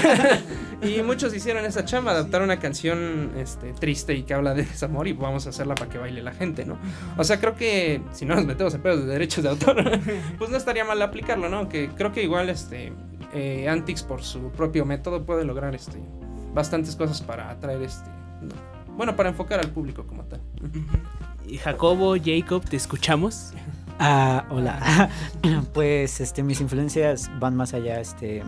y 0.81 1.01
muchos 1.01 1.33
hicieron 1.33 1.65
esa 1.65 1.85
chamba, 1.85 2.11
adaptar 2.11 2.41
una 2.41 2.59
canción 2.59 3.31
este, 3.37 3.73
triste 3.73 4.13
y 4.13 4.23
que 4.23 4.33
habla 4.33 4.53
de 4.53 4.63
desamor 4.63 5.07
y 5.07 5.13
vamos 5.13 5.47
a 5.47 5.49
hacerla 5.49 5.75
para 5.75 5.89
que 5.89 5.97
baile 5.97 6.21
la 6.21 6.33
gente, 6.33 6.65
¿no? 6.65 6.77
O 7.17 7.23
sea, 7.23 7.39
creo 7.39 7.55
que 7.55 8.01
si 8.11 8.25
no 8.25 8.35
nos 8.35 8.45
metemos 8.45 8.73
en 8.75 8.81
pedos 8.81 9.05
de 9.05 9.07
derechos 9.07 9.43
de 9.43 9.49
autor, 9.49 9.83
pues 10.37 10.49
no 10.49 10.57
estaría 10.57 10.85
mal 10.85 11.01
aplicarlo, 11.01 11.49
¿no? 11.49 11.69
Que 11.69 11.89
creo 11.89 12.11
que 12.11 12.23
igual 12.23 12.49
este 12.49 12.93
eh, 13.33 13.67
Antics 13.67 14.03
por 14.03 14.23
su 14.23 14.51
propio 14.51 14.85
método 14.85 15.25
puede 15.25 15.43
lograr 15.43 15.75
este 15.75 15.99
bastantes 16.53 16.95
cosas 16.95 17.21
para 17.21 17.49
atraer 17.49 17.83
este 17.83 18.09
no, 18.41 18.55
bueno, 18.99 19.15
para 19.15 19.29
enfocar 19.29 19.61
al 19.61 19.71
público 19.71 20.05
como 20.05 20.25
tal. 20.25 20.41
Y 21.47 21.55
Jacobo, 21.55 22.17
Jacob, 22.21 22.65
¿te 22.65 22.75
escuchamos? 22.75 23.53
Ah, 23.97 24.45
hola. 24.49 25.09
pues 25.73 26.19
este 26.19 26.43
mis 26.43 26.59
influencias 26.59 27.31
van 27.39 27.55
más 27.55 27.73
allá 27.73 28.01
este 28.01 28.43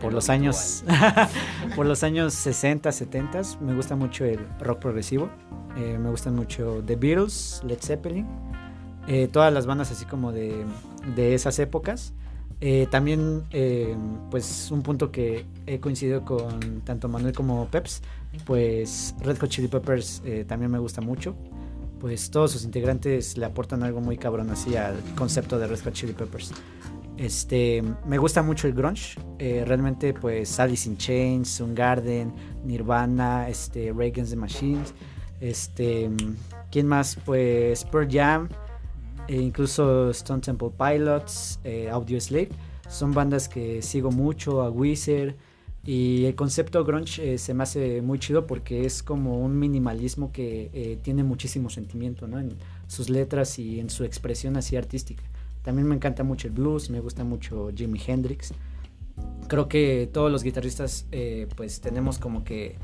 por 0.00 0.12
los 0.12 0.30
años 0.30 0.82
por 1.76 1.86
los 1.86 2.02
años 2.02 2.34
60, 2.34 2.90
70 2.90 3.42
me 3.60 3.72
gusta 3.76 3.94
mucho 3.94 4.24
el 4.24 4.40
rock 4.58 4.80
progresivo. 4.80 5.30
Eh, 5.76 5.96
me 5.96 6.10
gustan 6.10 6.34
mucho 6.34 6.82
The 6.84 6.96
Beatles, 6.96 7.62
Led 7.64 7.78
Zeppelin, 7.80 8.26
eh, 9.06 9.28
todas 9.28 9.52
las 9.52 9.66
bandas 9.66 9.92
así 9.92 10.06
como 10.06 10.32
de, 10.32 10.64
de 11.14 11.34
esas 11.34 11.60
épocas. 11.60 12.14
Eh, 12.60 12.88
también, 12.90 13.44
pues 14.30 14.70
un 14.72 14.82
punto 14.82 15.10
que 15.10 15.46
he 15.66 15.78
coincidido 15.78 16.24
con 16.24 16.80
tanto 16.82 17.08
Manuel 17.08 17.34
como 17.34 17.66
Peps, 17.66 18.02
pues 18.44 19.14
Red 19.20 19.38
Hot 19.38 19.50
Chili 19.50 19.68
Peppers 19.68 20.22
también 20.46 20.70
me 20.70 20.78
gusta 20.78 21.00
mucho 21.00 21.36
pues 22.02 22.32
todos 22.32 22.50
sus 22.50 22.64
integrantes 22.64 23.38
le 23.38 23.46
aportan 23.46 23.84
algo 23.84 24.00
muy 24.00 24.16
cabrón 24.16 24.50
así 24.50 24.74
al 24.74 24.96
concepto 25.14 25.56
de 25.56 25.68
Red 25.68 25.84
Hot 25.84 25.92
Chili 25.92 26.12
Peppers. 26.12 26.52
Este, 27.16 27.80
me 28.04 28.18
gusta 28.18 28.42
mucho 28.42 28.66
el 28.66 28.74
grunge. 28.74 29.16
Eh, 29.38 29.62
realmente, 29.64 30.12
pues 30.12 30.58
Alice 30.58 30.88
in 30.88 30.96
Chains, 30.96 31.62
Garden, 31.74 32.32
Nirvana, 32.64 33.48
este, 33.48 33.92
Reagan's 33.92 34.30
the 34.30 34.36
Machines. 34.36 34.92
Este, 35.40 36.10
¿quién 36.72 36.88
más? 36.88 37.16
Pues 37.24 37.84
Pearl 37.84 38.08
Jam, 38.10 38.48
e 39.28 39.36
incluso 39.36 40.10
Stone 40.10 40.40
Temple 40.40 40.70
Pilots, 40.76 41.60
eh, 41.62 41.88
Audio 41.88 42.20
Slave. 42.20 42.48
Son 42.88 43.12
bandas 43.12 43.48
que 43.48 43.80
sigo 43.80 44.10
mucho, 44.10 44.60
a 44.62 44.70
Wizard. 44.70 45.36
Y 45.84 46.26
el 46.26 46.36
concepto 46.36 46.84
grunge 46.84 47.34
eh, 47.34 47.38
se 47.38 47.54
me 47.54 47.64
hace 47.64 48.02
muy 48.02 48.18
chido 48.20 48.46
porque 48.46 48.84
es 48.86 49.02
como 49.02 49.40
un 49.40 49.58
minimalismo 49.58 50.30
que 50.30 50.70
eh, 50.72 50.98
tiene 51.02 51.24
muchísimo 51.24 51.70
sentimiento 51.70 52.28
¿no? 52.28 52.38
en 52.38 52.50
sus 52.86 53.10
letras 53.10 53.58
y 53.58 53.80
en 53.80 53.90
su 53.90 54.04
expresión 54.04 54.56
así 54.56 54.76
artística. 54.76 55.24
También 55.62 55.88
me 55.88 55.94
encanta 55.94 56.22
mucho 56.22 56.46
el 56.48 56.54
blues, 56.54 56.90
me 56.90 57.00
gusta 57.00 57.24
mucho 57.24 57.70
Jimi 57.74 58.00
Hendrix. 58.04 58.52
Creo 59.48 59.68
que 59.68 60.08
todos 60.12 60.30
los 60.30 60.44
guitarristas 60.44 61.06
eh, 61.10 61.48
pues 61.56 61.80
tenemos 61.80 62.18
como 62.18 62.44
que 62.44 62.76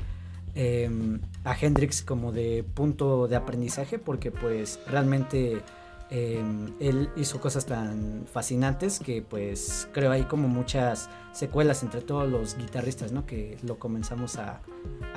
em, 0.55 1.21
a 1.45 1.55
Hendrix 1.57 2.01
como 2.01 2.33
de 2.33 2.63
punto 2.63 3.27
de 3.27 3.35
aprendizaje 3.37 3.97
porque 3.97 4.31
pues 4.31 4.79
realmente 4.87 5.61
Em, 6.11 6.73
él 6.79 7.09
hizo 7.15 7.39
cosas 7.39 7.67
tan 7.67 8.25
fascinantes 8.25 8.99
que 8.99 9.21
pues 9.21 9.87
creo 9.91 10.11
hay 10.11 10.23
como 10.23 10.47
muchas 10.47 11.07
secuelas 11.33 11.83
entre 11.83 12.01
todos 12.01 12.27
los 12.27 12.57
guitarristas, 12.57 13.11
¿no? 13.11 13.27
Que 13.27 13.59
lo 13.61 13.77
comenzamos 13.77 14.37
a, 14.37 14.61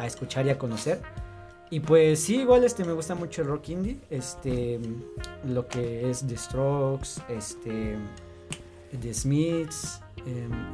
escuchar 0.05 0.47
y 0.47 0.51
a 0.51 0.59
conocer. 0.59 1.01
Y 1.71 1.81
pues 1.81 2.21
sí, 2.21 2.41
igual 2.41 2.65
este 2.65 2.85
me 2.85 2.93
gusta 2.93 3.15
mucho 3.15 3.41
el 3.41 3.49
rock 3.49 3.71
indie, 3.71 4.01
este 4.11 4.79
lo 5.47 5.67
que 5.67 6.11
es 6.11 6.27
The 6.27 6.37
Strokes, 6.37 7.23
este 7.31 7.97
The 9.01 9.15
Smiths, 9.15 10.02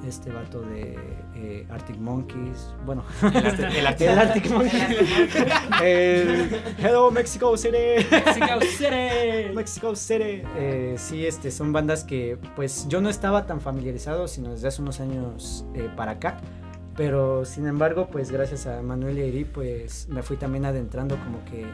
este 0.06 0.30
vato 0.30 0.60
de 0.62 0.98
eh, 1.34 1.66
Arctic 1.70 1.96
Monkeys, 1.98 2.74
bueno, 2.84 3.04
el, 3.22 3.86
Arctic, 4.18 4.50
Monkeys, 4.50 4.82
Hello 6.78 7.10
Mexico 7.10 7.56
City, 7.56 8.06
Mexico 8.10 8.60
City, 8.78 9.54
Mexico 9.54 9.96
City, 9.96 10.42
eh, 10.56 10.94
sí, 10.98 11.26
este, 11.26 11.50
son 11.50 11.72
bandas 11.72 12.04
que 12.04 12.38
pues 12.56 12.86
yo 12.88 13.00
no 13.00 13.08
estaba 13.08 13.46
tan 13.46 13.60
familiarizado, 13.60 14.28
sino 14.28 14.50
desde 14.50 14.68
hace 14.68 14.82
unos 14.82 15.00
años 15.00 15.64
eh, 15.74 15.88
para 15.96 16.12
acá, 16.12 16.38
pero 16.96 17.44
sin 17.44 17.66
embargo, 17.66 18.08
pues 18.10 18.30
gracias 18.30 18.66
a 18.66 18.82
Manuel 18.82 19.18
y 19.18 19.22
Eri, 19.22 19.44
pues 19.44 20.08
me 20.08 20.22
fui 20.22 20.36
también 20.36 20.64
adentrando 20.64 21.16
como 21.16 21.44
que 21.44 21.66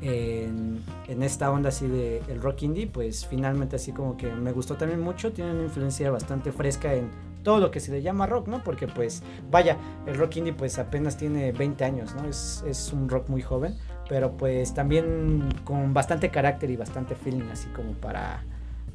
en, 0.00 0.82
esta 1.22 1.50
onda 1.50 1.70
así 1.70 1.86
de 1.86 2.22
el 2.28 2.40
rock 2.40 2.62
indie, 2.62 2.86
pues 2.86 3.26
finalmente 3.26 3.76
así 3.76 3.92
como 3.92 4.16
que 4.16 4.30
me 4.30 4.52
gustó 4.52 4.76
también 4.76 5.00
mucho, 5.00 5.32
tiene 5.32 5.52
una 5.52 5.62
influencia 5.64 6.10
bastante 6.10 6.52
fresca 6.52 6.94
en 6.94 7.08
todo 7.42 7.60
lo 7.60 7.70
que 7.70 7.80
se 7.80 7.92
le 7.92 8.02
llama 8.02 8.26
rock, 8.26 8.48
¿no? 8.48 8.62
Porque 8.62 8.88
pues 8.88 9.22
vaya, 9.50 9.76
el 10.06 10.16
rock 10.16 10.36
indie 10.36 10.52
pues 10.52 10.78
apenas 10.78 11.16
tiene 11.16 11.52
20 11.52 11.84
años, 11.84 12.14
¿no? 12.14 12.28
Es, 12.28 12.64
es 12.66 12.92
un 12.92 13.08
rock 13.08 13.28
muy 13.28 13.40
joven, 13.40 13.74
pero 14.08 14.36
pues 14.36 14.74
también 14.74 15.48
con 15.64 15.94
bastante 15.94 16.30
carácter 16.30 16.70
y 16.70 16.76
bastante 16.76 17.14
feeling 17.14 17.48
así 17.50 17.68
como 17.68 17.92
para... 17.92 18.44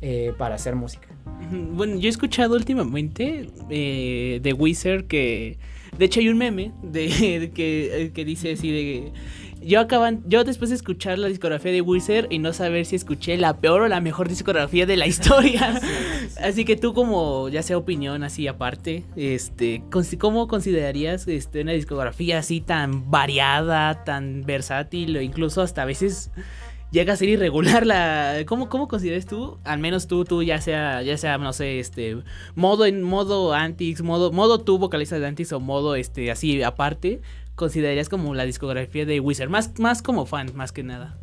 Eh, 0.03 0.33
para 0.35 0.55
hacer 0.55 0.75
música. 0.75 1.09
Bueno, 1.51 1.95
yo 1.97 2.07
he 2.07 2.09
escuchado 2.09 2.55
últimamente 2.55 3.51
eh, 3.69 4.39
de 4.41 4.53
Wizard 4.53 5.03
que 5.03 5.59
de 5.95 6.05
hecho 6.05 6.21
hay 6.21 6.29
un 6.29 6.39
meme 6.39 6.71
de, 6.81 7.51
que, 7.55 8.11
que, 8.11 8.25
dice 8.25 8.53
así 8.53 8.71
de 8.71 9.13
yo 9.63 9.80
acaban, 9.80 10.24
yo 10.28 10.43
después 10.43 10.69
de 10.69 10.76
escuchar 10.76 11.19
la 11.19 11.28
discografía 11.28 11.71
de 11.71 11.82
Wizard 11.82 12.28
y 12.30 12.39
no 12.39 12.54
saber 12.54 12.86
si 12.86 12.95
escuché 12.95 13.38
la 13.38 13.58
peor 13.58 13.82
o 13.82 13.88
la 13.88 14.02
mejor 14.02 14.28
discografía 14.28 14.86
de 14.86 14.97
la 14.97 15.08
historia. 15.08 15.80
así 16.41 16.65
que 16.65 16.76
tú 16.76 16.93
como, 16.93 17.50
ya 17.50 17.62
sea 17.62 17.78
opinión 17.78 18.24
así 18.24 18.47
aparte, 18.47 19.04
este, 19.15 19.84
¿cómo 20.19 20.47
considerarías 20.47 21.28
este, 21.28 21.62
una 21.62 21.74
discografía 21.74 22.39
así 22.39 22.62
tan 22.62 23.10
variada, 23.12 24.04
tan 24.04 24.43
versátil 24.45 25.15
o 25.17 25.21
incluso 25.21 25.62
hasta 25.62 25.84
a 25.84 25.86
veces 25.86 26.32
llega 26.91 27.13
a 27.13 27.15
ser 27.15 27.30
irregular 27.30 27.86
la 27.86 28.43
¿cómo, 28.45 28.67
cómo 28.67 28.88
consideras 28.88 29.26
tú 29.26 29.58
al 29.63 29.80
menos 29.80 30.08
tú 30.08 30.26
tú 30.26 30.43
ya 30.43 30.60
sea 30.60 31.02
ya 31.02 31.17
sea 31.17 31.38
no 31.38 31.54
sé 31.54 31.80
este 31.80 32.17
modo 32.54 32.86
en 32.86 33.02
modo 33.02 33.54
Antix 33.54 34.02
modo 34.02 34.32
modo 34.34 34.60
tú 34.60 34.78
vocalista 34.78 35.17
de 35.17 35.26
Antix 35.26 35.54
o 35.54 35.62
modo 35.62 35.95
este 35.95 36.32
así 36.32 36.62
aparte 36.62 37.21
considerarías 37.55 38.09
como 38.09 38.33
la 38.33 38.45
discografía 38.45 39.05
de 39.05 39.19
Wizard? 39.19 39.49
Más, 39.49 39.79
más 39.79 40.01
como 40.01 40.25
fan, 40.25 40.51
más 40.55 40.71
que 40.71 40.83
nada. 40.83 41.17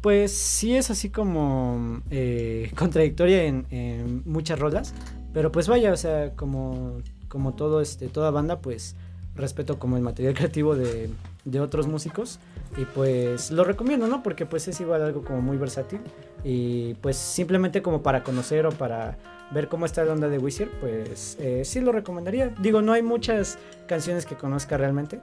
Pues 0.00 0.32
sí 0.32 0.76
es 0.76 0.90
así 0.90 1.10
como 1.10 2.02
eh, 2.10 2.70
contradictoria 2.76 3.44
en, 3.44 4.22
muchas 4.26 4.58
rolas, 4.58 4.94
pero 5.32 5.50
pues 5.50 5.66
vaya, 5.66 5.92
o 5.92 5.96
sea, 5.96 6.32
como, 6.34 6.98
como 7.28 7.54
todo 7.54 7.80
este, 7.80 8.08
toda 8.08 8.30
banda, 8.30 8.60
pues 8.60 8.96
respeto 9.34 9.78
como 9.78 9.96
el 9.96 10.02
material 10.02 10.34
creativo 10.38 10.76
de, 10.76 11.10
de 11.44 11.60
otros 11.60 11.86
músicos 11.86 12.38
y 12.76 12.84
pues 12.84 13.50
lo 13.50 13.64
recomiendo, 13.64 14.06
¿no? 14.06 14.22
Porque 14.22 14.46
pues 14.46 14.68
es 14.68 14.80
igual 14.80 15.02
algo 15.02 15.22
como 15.22 15.40
muy 15.40 15.56
versátil 15.56 16.00
y 16.42 16.94
pues 16.94 17.16
simplemente 17.16 17.82
como 17.82 18.02
para 18.02 18.22
conocer 18.22 18.66
o 18.66 18.70
para 18.72 19.16
ver 19.54 19.68
cómo 19.68 19.86
está 19.86 20.04
la 20.04 20.12
onda 20.12 20.28
de 20.28 20.38
Wizard, 20.38 20.68
pues 20.80 21.36
eh, 21.40 21.62
sí 21.64 21.80
lo 21.80 21.92
recomendaría. 21.92 22.48
Digo, 22.60 22.82
no 22.82 22.92
hay 22.92 23.02
muchas 23.02 23.58
canciones 23.86 24.26
que 24.26 24.34
conozca 24.34 24.76
realmente, 24.76 25.20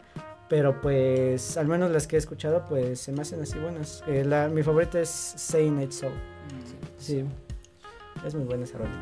pero 0.49 0.79
pues, 0.81 1.57
al 1.57 1.67
menos 1.67 1.91
las 1.91 2.07
que 2.07 2.15
he 2.15 2.19
escuchado, 2.19 2.65
pues 2.67 2.99
se 3.01 3.11
me 3.11 3.21
hacen 3.21 3.41
así 3.41 3.59
buenas. 3.59 4.03
Eh, 4.07 4.23
la, 4.25 4.47
mi 4.47 4.63
favorita 4.63 4.99
es 4.99 5.09
Say 5.09 5.69
Night 5.69 5.91
Soul. 5.91 6.13
Sí. 6.97 7.25
Es 8.25 8.33
muy 8.33 8.45
buena 8.45 8.63
esa 8.63 8.77
rolita. 8.77 8.99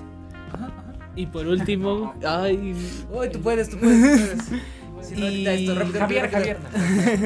Y 1.15 1.25
por 1.27 1.47
último, 1.47 2.13
ay. 2.25 2.75
Uy, 3.11 3.29
tú 3.29 3.39
puedes, 3.39 3.69
tú 3.69 3.77
puedes. 3.77 4.47
y... 5.15 5.47
esto, 5.47 5.75
rápido, 5.75 5.99
Javier, 5.99 6.29
Javier. 6.29 6.57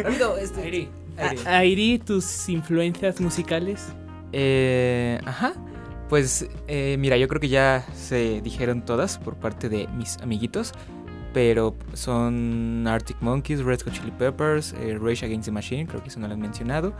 rápido, 0.03 0.37
este. 0.37 0.61
Airi. 0.61 0.89
Airi. 1.45 1.99
tus 1.99 2.49
influencias 2.49 3.21
musicales. 3.21 3.87
Eh, 4.31 5.19
ajá. 5.25 5.53
Pues 6.09 6.47
eh, 6.67 6.97
mira, 6.99 7.17
yo 7.17 7.27
creo 7.27 7.41
que 7.41 7.49
ya 7.49 7.85
se 7.95 8.41
dijeron 8.41 8.85
todas 8.85 9.17
por 9.17 9.35
parte 9.35 9.69
de 9.69 9.87
mis 9.87 10.17
amiguitos 10.17 10.73
pero 11.33 11.75
son 11.93 12.85
Arctic 12.87 13.17
Monkeys, 13.21 13.63
Red 13.63 13.81
Hot 13.81 13.93
Chili 13.93 14.11
Peppers, 14.11 14.73
eh, 14.73 14.97
Rage 14.99 15.25
Against 15.25 15.45
the 15.45 15.51
Machine, 15.51 15.87
creo 15.87 16.01
que 16.01 16.09
eso 16.09 16.19
no 16.19 16.27
lo 16.27 16.33
han 16.33 16.39
mencionado, 16.39 16.93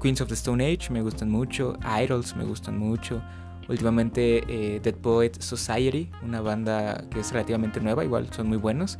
Queens 0.00 0.20
of 0.20 0.28
the 0.28 0.34
Stone 0.34 0.64
Age 0.64 0.90
me 0.90 1.02
gustan 1.02 1.28
mucho, 1.28 1.76
Idols 2.00 2.36
me 2.36 2.44
gustan 2.44 2.78
mucho, 2.78 3.20
últimamente 3.68 4.44
eh, 4.48 4.80
Dead 4.80 4.94
Poet 4.94 5.32
Society, 5.40 6.08
una 6.22 6.40
banda 6.40 7.04
que 7.10 7.20
es 7.20 7.32
relativamente 7.32 7.80
nueva, 7.80 8.04
igual 8.04 8.32
son 8.32 8.48
muy 8.48 8.58
buenos, 8.58 8.96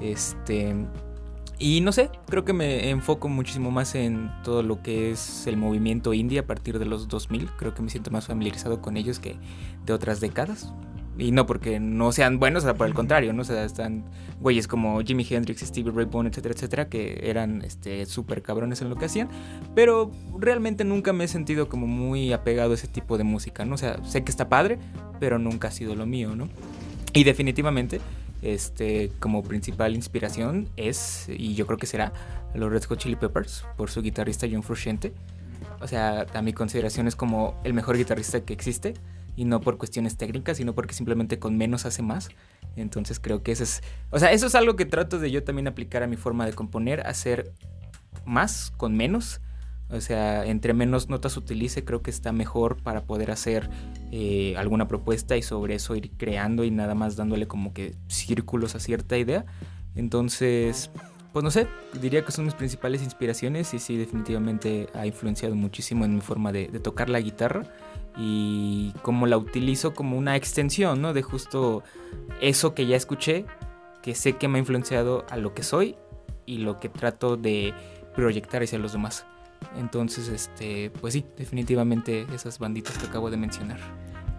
este... 0.00 0.74
Y 1.62 1.82
no 1.82 1.92
sé, 1.92 2.08
creo 2.26 2.46
que 2.46 2.54
me 2.54 2.88
enfoco 2.88 3.28
muchísimo 3.28 3.70
más 3.70 3.94
en 3.94 4.30
todo 4.42 4.62
lo 4.62 4.82
que 4.82 5.10
es 5.10 5.46
el 5.46 5.58
movimiento 5.58 6.14
indie 6.14 6.38
a 6.38 6.46
partir 6.46 6.78
de 6.78 6.86
los 6.86 7.06
2000. 7.06 7.50
Creo 7.58 7.74
que 7.74 7.82
me 7.82 7.90
siento 7.90 8.10
más 8.10 8.28
familiarizado 8.28 8.80
con 8.80 8.96
ellos 8.96 9.18
que 9.18 9.36
de 9.84 9.92
otras 9.92 10.20
décadas. 10.20 10.72
Y 11.18 11.32
no 11.32 11.44
porque 11.44 11.78
no 11.78 12.12
sean 12.12 12.38
buenos, 12.38 12.64
o 12.64 12.66
sea, 12.68 12.74
por 12.76 12.86
el 12.86 12.94
contrario, 12.94 13.34
¿no? 13.34 13.42
O 13.42 13.44
sea, 13.44 13.62
están 13.62 14.06
güeyes 14.40 14.66
como 14.66 15.02
Jimi 15.02 15.26
Hendrix, 15.28 15.60
Stevie 15.60 15.92
Ray 15.92 16.06
Vaughan, 16.06 16.28
etcétera, 16.28 16.54
etcétera, 16.54 16.88
que 16.88 17.20
eran 17.24 17.60
este 17.62 18.06
súper 18.06 18.40
cabrones 18.40 18.80
en 18.80 18.88
lo 18.88 18.96
que 18.96 19.04
hacían, 19.04 19.28
pero 19.74 20.10
realmente 20.38 20.84
nunca 20.84 21.12
me 21.12 21.24
he 21.24 21.28
sentido 21.28 21.68
como 21.68 21.86
muy 21.86 22.32
apegado 22.32 22.70
a 22.70 22.74
ese 22.74 22.88
tipo 22.88 23.18
de 23.18 23.24
música, 23.24 23.66
¿no? 23.66 23.74
O 23.74 23.78
sea, 23.78 24.02
sé 24.02 24.24
que 24.24 24.30
está 24.30 24.48
padre, 24.48 24.78
pero 25.18 25.38
nunca 25.38 25.68
ha 25.68 25.72
sido 25.72 25.94
lo 25.94 26.06
mío, 26.06 26.34
¿no? 26.34 26.48
Y 27.12 27.24
definitivamente, 27.24 28.00
este, 28.42 29.12
como 29.20 29.42
principal 29.42 29.94
inspiración 29.94 30.68
es, 30.76 31.26
y 31.28 31.54
yo 31.54 31.66
creo 31.66 31.78
que 31.78 31.86
será, 31.86 32.12
los 32.54 32.70
Red 32.70 32.84
Hot 32.84 32.98
Chili 32.98 33.16
Peppers, 33.16 33.64
por 33.76 33.90
su 33.90 34.02
guitarrista 34.02 34.46
John 34.50 34.62
Frusciante. 34.62 35.12
O 35.80 35.86
sea, 35.86 36.26
a 36.34 36.42
mi 36.42 36.52
consideración 36.52 37.06
es 37.06 37.16
como 37.16 37.58
el 37.64 37.74
mejor 37.74 37.96
guitarrista 37.96 38.40
que 38.40 38.52
existe 38.52 38.94
y 39.36 39.44
no 39.44 39.60
por 39.60 39.78
cuestiones 39.78 40.16
técnicas, 40.16 40.58
sino 40.58 40.74
porque 40.74 40.94
simplemente 40.94 41.38
con 41.38 41.56
menos 41.56 41.86
hace 41.86 42.02
más. 42.02 42.28
Entonces 42.76 43.18
creo 43.20 43.42
que 43.42 43.52
eso 43.52 43.64
es, 43.64 43.82
o 44.10 44.18
sea, 44.18 44.32
eso 44.32 44.46
es 44.46 44.54
algo 44.54 44.76
que 44.76 44.84
trato 44.84 45.18
de 45.18 45.30
yo 45.30 45.42
también 45.42 45.68
aplicar 45.68 46.02
a 46.02 46.06
mi 46.06 46.16
forma 46.16 46.46
de 46.46 46.52
componer, 46.52 47.06
hacer 47.06 47.52
más 48.24 48.72
con 48.76 48.96
menos, 48.96 49.40
O 49.92 50.00
sea, 50.00 50.46
entre 50.46 50.72
menos 50.72 51.08
notas 51.08 51.36
utilice, 51.36 51.84
creo 51.84 52.02
que 52.02 52.10
está 52.10 52.32
mejor 52.32 52.82
para 52.82 53.04
poder 53.04 53.30
hacer 53.30 53.68
eh, 54.12 54.54
alguna 54.56 54.86
propuesta 54.86 55.36
y 55.36 55.42
sobre 55.42 55.74
eso 55.74 55.96
ir 55.96 56.12
creando 56.16 56.64
y 56.64 56.70
nada 56.70 56.94
más 56.94 57.16
dándole 57.16 57.48
como 57.48 57.72
que 57.72 57.96
círculos 58.08 58.74
a 58.74 58.80
cierta 58.80 59.18
idea. 59.18 59.46
Entonces, 59.96 60.90
pues 61.32 61.42
no 61.42 61.50
sé, 61.50 61.66
diría 62.00 62.24
que 62.24 62.30
son 62.30 62.44
mis 62.44 62.54
principales 62.54 63.02
inspiraciones 63.02 63.74
y 63.74 63.80
sí, 63.80 63.96
definitivamente 63.96 64.88
ha 64.94 65.06
influenciado 65.06 65.56
muchísimo 65.56 66.04
en 66.04 66.14
mi 66.14 66.20
forma 66.20 66.52
de, 66.52 66.68
de 66.68 66.78
tocar 66.78 67.08
la 67.08 67.20
guitarra 67.20 67.64
y 68.16 68.92
cómo 69.02 69.26
la 69.26 69.38
utilizo 69.38 69.94
como 69.94 70.16
una 70.16 70.36
extensión, 70.36 71.02
¿no? 71.02 71.12
De 71.12 71.22
justo 71.22 71.82
eso 72.40 72.74
que 72.74 72.86
ya 72.86 72.96
escuché, 72.96 73.44
que 74.02 74.14
sé 74.14 74.34
que 74.34 74.48
me 74.48 74.58
ha 74.58 74.60
influenciado 74.60 75.24
a 75.30 75.36
lo 75.36 75.54
que 75.54 75.62
soy 75.62 75.96
y 76.46 76.58
lo 76.58 76.80
que 76.80 76.88
trato 76.88 77.36
de 77.36 77.74
proyectar 78.14 78.62
hacia 78.62 78.78
los 78.78 78.92
demás. 78.92 79.26
Entonces, 79.76 80.28
este, 80.28 80.90
pues 81.00 81.14
sí, 81.14 81.24
definitivamente 81.36 82.26
esas 82.34 82.58
banditas 82.58 82.98
que 82.98 83.06
acabo 83.06 83.30
de 83.30 83.36
mencionar. 83.36 83.78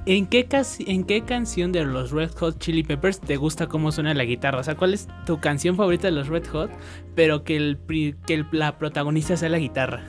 ¿En 0.05 0.25
qué, 0.25 0.47
¿En 0.87 1.03
qué 1.03 1.21
canción 1.21 1.71
de 1.71 1.85
los 1.85 2.09
Red 2.11 2.31
Hot 2.39 2.57
Chili 2.57 2.81
Peppers 2.83 3.19
te 3.19 3.37
gusta 3.37 3.67
cómo 3.67 3.91
suena 3.91 4.15
la 4.15 4.23
guitarra? 4.23 4.59
O 4.59 4.63
sea, 4.63 4.75
¿cuál 4.75 4.95
es 4.95 5.07
tu 5.25 5.39
canción 5.39 5.75
favorita 5.75 6.07
de 6.07 6.11
los 6.11 6.27
Red 6.27 6.47
Hot? 6.47 6.71
Pero 7.13 7.43
que, 7.43 7.55
el, 7.55 7.79
que 8.25 8.45
la 8.51 8.79
protagonista 8.79 9.37
sea 9.37 9.49
la 9.49 9.59
guitarra. 9.59 10.03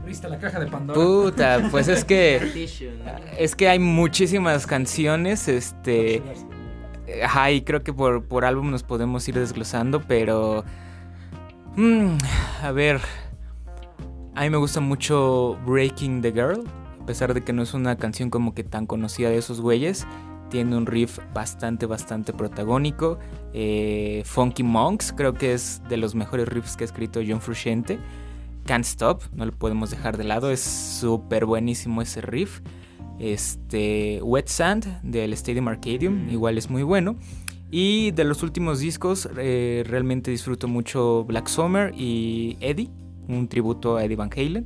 Abriste 0.00 0.28
la 0.28 0.38
caja 0.38 0.60
de 0.60 0.66
Pandora. 0.66 0.98
Puta, 0.98 1.68
pues 1.70 1.88
es 1.88 2.04
que. 2.04 2.68
es 3.38 3.54
que 3.54 3.68
hay 3.68 3.78
muchísimas 3.78 4.66
canciones. 4.66 5.46
Este. 5.48 6.22
Ajá, 7.22 7.50
y 7.50 7.62
creo 7.62 7.82
que 7.82 7.92
por, 7.92 8.24
por 8.24 8.46
álbum 8.46 8.70
nos 8.70 8.82
podemos 8.82 9.28
ir 9.28 9.34
desglosando, 9.34 10.00
pero. 10.00 10.64
Mm, 11.76 12.16
a 12.62 12.72
ver. 12.72 13.00
A 14.36 14.42
mí 14.42 14.50
me 14.50 14.56
gusta 14.56 14.80
mucho 14.80 15.56
Breaking 15.64 16.20
the 16.20 16.32
Girl. 16.32 16.64
A 17.00 17.06
pesar 17.06 17.34
de 17.34 17.42
que 17.42 17.52
no 17.52 17.62
es 17.62 17.72
una 17.72 17.96
canción 17.96 18.30
como 18.30 18.52
que 18.52 18.64
tan 18.64 18.86
conocida 18.86 19.30
de 19.30 19.36
esos 19.36 19.60
güeyes. 19.60 20.06
Tiene 20.50 20.76
un 20.76 20.86
riff 20.86 21.20
bastante, 21.32 21.86
bastante 21.86 22.32
protagónico. 22.32 23.18
Eh, 23.52 24.22
Funky 24.24 24.64
Monks, 24.64 25.12
creo 25.12 25.34
que 25.34 25.52
es 25.52 25.82
de 25.88 25.98
los 25.98 26.16
mejores 26.16 26.48
riffs 26.48 26.76
que 26.76 26.82
ha 26.84 26.86
escrito 26.86 27.20
John 27.26 27.40
Frusciante. 27.40 27.98
Can't 28.64 28.84
Stop, 28.84 29.22
no 29.34 29.46
lo 29.46 29.52
podemos 29.52 29.90
dejar 29.90 30.16
de 30.16 30.24
lado, 30.24 30.50
es 30.50 30.60
súper 30.60 31.44
buenísimo 31.44 32.02
ese 32.02 32.20
riff. 32.20 32.60
Este, 33.20 34.20
Wet 34.22 34.48
Sand 34.48 35.02
del 35.02 35.32
Stadium 35.34 35.68
Arcadium, 35.68 36.28
igual 36.30 36.58
es 36.58 36.70
muy 36.70 36.82
bueno. 36.82 37.16
Y 37.70 38.10
de 38.12 38.24
los 38.24 38.42
últimos 38.42 38.80
discos, 38.80 39.28
eh, 39.36 39.84
realmente 39.86 40.30
disfruto 40.30 40.66
mucho 40.66 41.24
Black 41.24 41.48
Summer 41.48 41.92
y 41.96 42.56
Eddie, 42.60 42.90
un 43.28 43.48
tributo 43.48 43.96
a 43.96 44.04
Eddie 44.04 44.16
Van 44.16 44.30
Halen. 44.34 44.64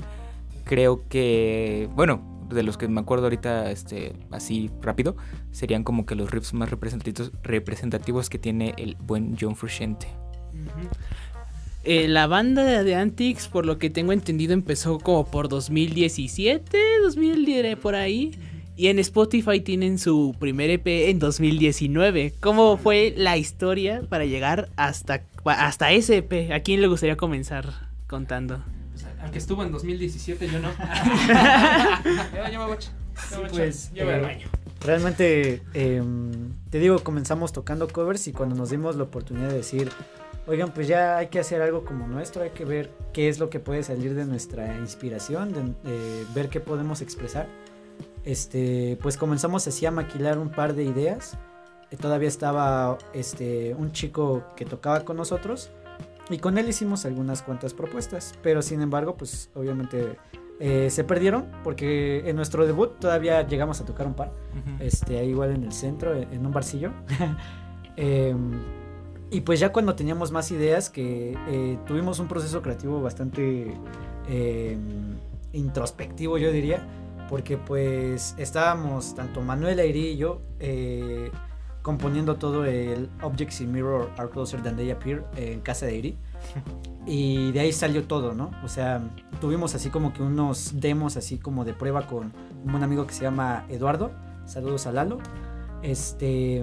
Creo 0.64 1.08
que, 1.08 1.88
bueno, 1.94 2.38
de 2.50 2.62
los 2.62 2.76
que 2.76 2.88
me 2.88 3.00
acuerdo 3.00 3.24
ahorita, 3.24 3.70
este, 3.70 4.12
así 4.30 4.70
rápido, 4.80 5.16
serían 5.50 5.84
como 5.84 6.06
que 6.06 6.14
los 6.14 6.30
riffs 6.30 6.54
más 6.54 6.70
representativos, 6.70 7.32
representativos 7.42 8.30
que 8.30 8.38
tiene 8.38 8.74
el 8.76 8.96
buen 8.96 9.36
John 9.38 9.56
Frusciante. 9.56 10.08
Eh, 11.84 12.08
la 12.08 12.26
banda 12.26 12.82
de 12.82 12.94
Antics, 12.94 13.48
por 13.48 13.64
lo 13.64 13.78
que 13.78 13.90
tengo 13.90 14.12
entendido, 14.12 14.52
empezó 14.52 14.98
como 14.98 15.30
por 15.30 15.48
2017, 15.48 16.78
2010 17.02 17.76
por 17.76 17.94
ahí. 17.94 18.32
Y 18.76 18.86
en 18.88 19.00
Spotify 19.00 19.60
tienen 19.60 19.98
su 19.98 20.36
primer 20.38 20.70
EP 20.70 20.86
en 21.08 21.18
2019. 21.18 22.34
¿Cómo 22.38 22.76
fue 22.76 23.12
la 23.16 23.36
historia 23.36 24.02
para 24.08 24.24
llegar 24.24 24.68
hasta, 24.76 25.24
hasta 25.44 25.90
ese 25.90 26.18
EP? 26.18 26.52
¿A 26.52 26.60
quién 26.60 26.80
le 26.80 26.86
gustaría 26.86 27.16
comenzar 27.16 27.87
contando? 28.08 28.60
Aunque 29.22 29.38
estuvo 29.38 29.62
en 29.62 29.70
2017, 29.70 30.48
yo 30.48 30.58
no. 30.60 30.68
me 32.04 33.48
pues, 33.50 33.92
eh, 33.94 34.46
Realmente, 34.80 35.62
em, 35.74 36.52
te 36.70 36.78
digo, 36.78 36.98
comenzamos 37.00 37.52
tocando 37.52 37.88
covers 37.88 38.26
y 38.28 38.32
cuando 38.32 38.54
nos 38.54 38.70
dimos 38.70 38.96
la 38.96 39.04
oportunidad 39.04 39.48
de 39.48 39.56
decir, 39.56 39.90
oigan, 40.46 40.72
pues 40.72 40.88
ya 40.88 41.18
hay 41.18 41.28
que 41.28 41.38
hacer 41.38 41.62
algo 41.62 41.84
como 41.84 42.06
nuestro, 42.06 42.42
hay 42.42 42.50
que 42.50 42.64
ver 42.64 42.90
qué 43.12 43.28
es 43.28 43.38
lo 43.38 43.50
que 43.50 43.60
puede 43.60 43.82
salir 43.82 44.14
de 44.14 44.24
nuestra 44.24 44.78
inspiración, 44.78 45.52
de, 45.52 46.24
ver 46.34 46.48
qué 46.48 46.60
podemos 46.60 47.00
expresar. 47.02 47.46
Este, 48.24 48.98
pues 49.02 49.16
comenzamos 49.16 49.66
así 49.66 49.86
a 49.86 49.90
maquilar 49.90 50.38
un 50.38 50.50
par 50.50 50.74
de 50.74 50.84
ideas. 50.84 51.36
Eh, 51.90 51.96
todavía 51.96 52.28
estaba 52.28 52.98
este, 53.14 53.74
un 53.74 53.92
chico 53.92 54.44
que 54.56 54.64
tocaba 54.64 55.04
con 55.04 55.16
nosotros 55.16 55.70
y 56.30 56.38
con 56.38 56.58
él 56.58 56.68
hicimos 56.68 57.04
algunas 57.04 57.42
cuantas 57.42 57.74
propuestas, 57.74 58.34
pero 58.42 58.62
sin 58.62 58.82
embargo, 58.82 59.16
pues 59.16 59.50
obviamente 59.54 60.16
eh, 60.60 60.90
se 60.90 61.04
perdieron 61.04 61.46
porque 61.64 62.28
en 62.28 62.36
nuestro 62.36 62.66
debut 62.66 62.98
todavía 62.98 63.46
llegamos 63.46 63.80
a 63.80 63.84
tocar 63.84 64.06
un 64.06 64.14
par, 64.14 64.32
este, 64.80 65.18
ahí 65.18 65.30
igual 65.30 65.52
en 65.52 65.64
el 65.64 65.72
centro, 65.72 66.14
en 66.14 66.44
un 66.44 66.52
barcillo. 66.52 66.92
eh, 67.96 68.34
y 69.30 69.42
pues 69.42 69.60
ya 69.60 69.72
cuando 69.72 69.94
teníamos 69.94 70.32
más 70.32 70.50
ideas, 70.50 70.88
que 70.88 71.36
eh, 71.48 71.78
tuvimos 71.86 72.18
un 72.18 72.28
proceso 72.28 72.62
creativo 72.62 73.02
bastante 73.02 73.74
em, 74.28 75.16
introspectivo, 75.52 76.38
yo 76.38 76.50
diría, 76.50 76.86
porque 77.28 77.58
pues 77.58 78.34
estábamos, 78.38 79.14
tanto 79.14 79.42
Manuel 79.42 79.80
Airi 79.80 80.08
y 80.08 80.16
yo, 80.16 80.40
eh, 80.60 81.30
componiendo 81.82 82.36
todo 82.36 82.64
el 82.64 83.08
Objects 83.22 83.60
in 83.60 83.72
Mirror 83.72 84.10
Are 84.16 84.28
Closer 84.28 84.62
Than 84.62 84.76
They 84.76 84.90
Appear 84.90 85.24
en 85.36 85.60
casa 85.60 85.86
de 85.86 85.92
Airi. 85.92 86.18
Y 87.10 87.52
de 87.52 87.60
ahí 87.60 87.72
salió 87.72 88.04
todo, 88.04 88.34
¿no? 88.34 88.50
O 88.62 88.68
sea, 88.68 89.00
tuvimos 89.40 89.74
así 89.74 89.88
como 89.88 90.12
que 90.12 90.22
unos 90.22 90.72
demos 90.74 91.16
así 91.16 91.38
como 91.38 91.64
de 91.64 91.72
prueba 91.72 92.06
con 92.06 92.34
un 92.62 92.70
buen 92.70 92.84
amigo 92.84 93.06
que 93.06 93.14
se 93.14 93.22
llama 93.22 93.64
Eduardo. 93.70 94.10
Saludos 94.44 94.86
a 94.86 94.92
Lalo. 94.92 95.16
Este 95.82 96.62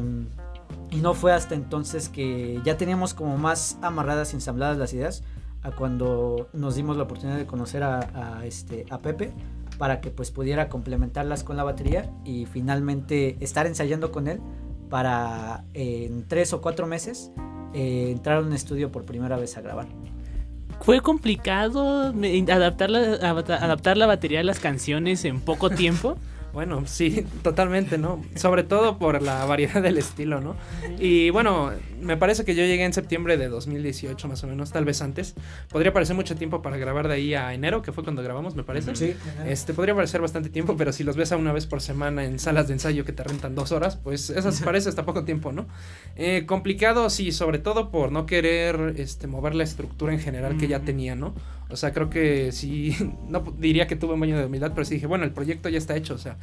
y 0.92 0.98
no 0.98 1.14
fue 1.14 1.34
hasta 1.34 1.56
entonces 1.56 2.10
que 2.10 2.62
ya 2.64 2.78
teníamos 2.78 3.14
como 3.14 3.38
más 3.38 3.78
amarradas 3.82 4.34
ensambladas 4.34 4.78
las 4.78 4.94
ideas 4.94 5.24
a 5.64 5.72
cuando 5.72 6.48
nos 6.54 6.76
dimos 6.76 6.96
la 6.96 7.04
oportunidad 7.04 7.38
de 7.38 7.46
conocer 7.48 7.84
a, 7.84 8.42
este, 8.46 8.86
a 8.90 9.00
Pepe 9.00 9.34
para 9.78 10.00
que 10.00 10.12
pues 10.12 10.32
pudiera 10.32 10.70
complementarlas 10.70 11.44
con 11.44 11.58
la 11.58 11.64
batería 11.64 12.12
y 12.24 12.46
finalmente 12.46 13.36
estar 13.40 13.66
ensayando 13.66 14.12
con 14.12 14.28
él 14.28 14.40
para 14.90 15.64
en 15.74 16.28
tres 16.28 16.54
o 16.54 16.62
cuatro 16.62 16.88
meses 16.88 17.32
eh, 17.74 18.12
entrar 18.12 18.38
a 18.38 18.42
un 18.42 18.54
estudio 18.54 18.92
por 18.92 19.06
primera 19.06 19.38
vez 19.38 19.58
a 19.58 19.62
grabar. 19.62 19.88
¿Fue 20.82 21.02
complicado 21.02 22.14
adaptar 22.50 22.90
la, 22.90 23.00
adaptar 23.30 23.98
la 23.98 24.06
batería 24.06 24.42
a 24.42 24.44
las 24.44 24.60
canciones 24.60 25.26
en 25.26 25.42
poco 25.42 25.70
tiempo? 25.70 26.18
Bueno, 26.56 26.84
sí, 26.88 27.26
totalmente, 27.44 27.98
¿no? 27.98 28.24
Sobre 28.36 28.64
todo 28.64 28.98
por 28.98 29.22
la 29.22 29.46
variedad 29.46 29.84
del 29.84 29.98
estilo, 29.98 30.40
¿no? 30.40 30.56
Y 30.98 31.30
bueno, 31.30 31.72
me 32.02 32.16
parece 32.16 32.46
que 32.46 32.56
yo 32.56 32.64
llegué 32.64 32.86
en 32.86 32.94
septiembre 32.94 33.36
de 33.38 33.50
2018, 33.50 34.28
más 34.30 34.42
o 34.44 34.48
menos, 34.48 34.72
tal 34.72 34.86
vez 34.86 35.02
antes. 35.02 35.36
Podría 35.70 35.92
parecer 35.92 36.16
mucho 36.16 36.36
tiempo 36.38 36.62
para 36.62 36.78
grabar 36.78 37.10
de 37.10 37.16
ahí 37.16 37.34
a 37.34 37.54
enero, 37.54 37.82
que 37.82 37.92
fue 37.92 38.06
cuando 38.06 38.24
grabamos, 38.24 38.56
me 38.56 38.64
parece. 38.64 38.96
Sí. 38.96 39.16
Este, 39.46 39.74
podría 39.74 39.94
parecer 39.94 40.22
bastante 40.22 40.50
tiempo, 40.50 40.78
pero 40.78 40.94
si 40.94 41.04
los 41.04 41.18
ves 41.18 41.34
a 41.34 41.38
una 41.38 41.52
vez 41.52 41.68
por 41.68 41.82
semana 41.82 42.24
en 42.24 42.40
salas 42.40 42.68
de 42.68 42.74
ensayo 42.74 43.04
que 43.04 43.12
te 43.12 43.24
rentan 43.24 43.54
dos 43.54 43.74
horas, 43.74 43.98
pues 43.98 44.30
eso 44.30 44.50
parece 44.64 44.88
hasta 44.88 45.06
poco 45.06 45.26
tiempo, 45.26 45.52
¿no? 45.52 45.68
Eh, 46.16 46.46
complicado, 46.46 47.10
sí, 47.10 47.34
sobre 47.34 47.60
todo 47.60 47.92
por 47.92 48.14
no 48.14 48.26
querer 48.26 48.94
este, 48.96 49.28
mover 49.28 49.56
la 49.56 49.66
estructura 49.66 50.14
en 50.14 50.20
general 50.20 50.58
que 50.58 50.70
ya 50.70 50.80
tenía, 50.80 51.16
¿no? 51.16 51.34
O 51.70 51.76
sea, 51.76 51.94
creo 51.94 52.10
que 52.10 52.52
sí, 52.52 52.96
no 53.28 53.44
diría 53.58 53.88
que 53.88 53.96
tuve 53.96 54.14
un 54.14 54.20
baño 54.20 54.38
de 54.38 54.46
humildad, 54.46 54.72
pero 54.74 54.86
sí 54.86 54.96
dije, 54.96 55.08
bueno, 55.08 55.24
el 55.24 55.32
proyecto 55.32 55.70
ya 55.70 55.78
está 55.78 55.96
hecho. 55.96 56.14
O 56.14 56.20
sea, 56.20 56.38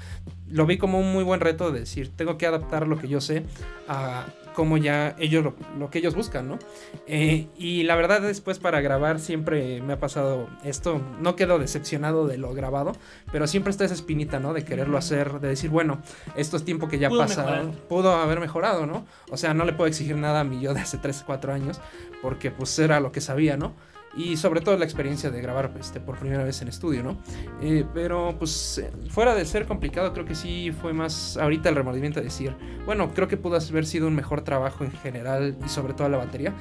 lo 0.49 0.67
vi 0.67 0.79
como 0.79 0.99
un 0.99 1.13
muy 1.13 1.25
buen 1.25 1.41
reto 1.41 1.71
de 1.71 1.81
decir, 1.81 2.11
tengo 2.15 2.39
que 2.39 2.47
adaptar 2.47 2.87
lo 2.87 2.99
que 2.99 3.09
yo 3.09 3.21
sé 3.21 3.45
a 3.89 4.27
cómo 4.55 4.77
ya 4.77 5.17
ellos 5.19 5.45
lo, 5.79 5.91
que 5.91 5.99
ellos 5.99 6.15
buscan, 6.15 6.49
¿no? 6.49 6.59
Eh, 7.07 7.49
y 7.57 7.85
la 7.85 7.97
verdad 7.97 8.21
después 8.21 8.59
para 8.59 8.81
grabar 8.81 9.19
siempre 9.19 9.81
me 9.83 9.95
ha 9.95 9.99
pasado 9.99 10.49
esto, 10.65 11.01
no 11.21 11.37
quedo 11.37 11.59
decepcionado 11.59 12.27
de 12.27 12.39
lo 12.39 12.53
grabado, 12.55 12.93
pero 13.31 13.47
siempre 13.47 13.71
está 13.71 13.85
esa 13.85 13.95
espinita, 13.95 14.41
¿no? 14.41 14.53
De 14.53 14.65
quererlo 14.65 14.99
hacer, 14.99 15.41
de 15.41 15.49
decir, 15.49 15.71
bueno, 15.71 16.03
esto 16.37 16.57
es 16.57 16.65
tiempo 16.65 16.89
que 16.89 16.99
ya 16.99 17.11
pasa, 17.11 17.63
pudo 17.89 18.15
haber 18.15 18.41
mejorado, 18.41 18.87
¿no? 18.87 19.07
O 19.31 19.37
sea, 19.37 19.55
no 19.55 19.65
le 19.65 19.73
puedo 19.73 19.89
exigir 19.89 20.17
nada 20.17 20.41
a 20.41 20.45
mi 20.45 20.61
yo 20.61 20.75
de 20.75 20.81
hace 20.81 20.99
3, 20.99 21.25
4 21.27 21.53
años, 21.53 21.81
porque 22.21 22.51
pues 22.51 22.79
era 22.79 23.01
lo 23.01 23.13
que 23.13 23.21
sabía, 23.21 23.57
¿no? 23.57 23.73
Y 24.15 24.37
sobre 24.37 24.61
todo 24.61 24.77
la 24.77 24.85
experiencia 24.85 25.31
de 25.31 25.41
grabar 25.41 25.73
este, 25.79 26.01
por 26.01 26.19
primera 26.19 26.45
vez 26.45 26.61
en 26.63 26.69
estudio, 26.69 27.03
¿no? 27.03 27.17
Eh, 27.63 27.85
pero 27.95 28.37
pues 28.39 28.79
eh, 28.79 28.91
fuera 29.09 29.35
de 29.35 29.45
ser 29.45 29.67
complicado, 29.67 30.13
creo 30.13 30.25
que 30.25 30.35
sí 30.35 30.71
fue 30.71 30.93
más 30.93 31.37
ahorita 31.37 31.69
el 31.69 31.77
remordimiento 31.77 32.21
de 32.21 32.25
decir, 32.25 32.55
bueno, 32.85 33.13
creo 33.15 33.29
que 33.29 33.37
pudo 33.37 33.57
haber 33.57 33.87
sido 33.87 34.07
un 34.09 34.15
mejor 34.15 34.43
trabajo 34.43 34.85
en 34.85 34.93
general 34.93 35.57
y 35.65 35.69
sobre 35.69 35.95
todo 35.95 36.09
la 36.09 36.19
batería, 36.19 36.55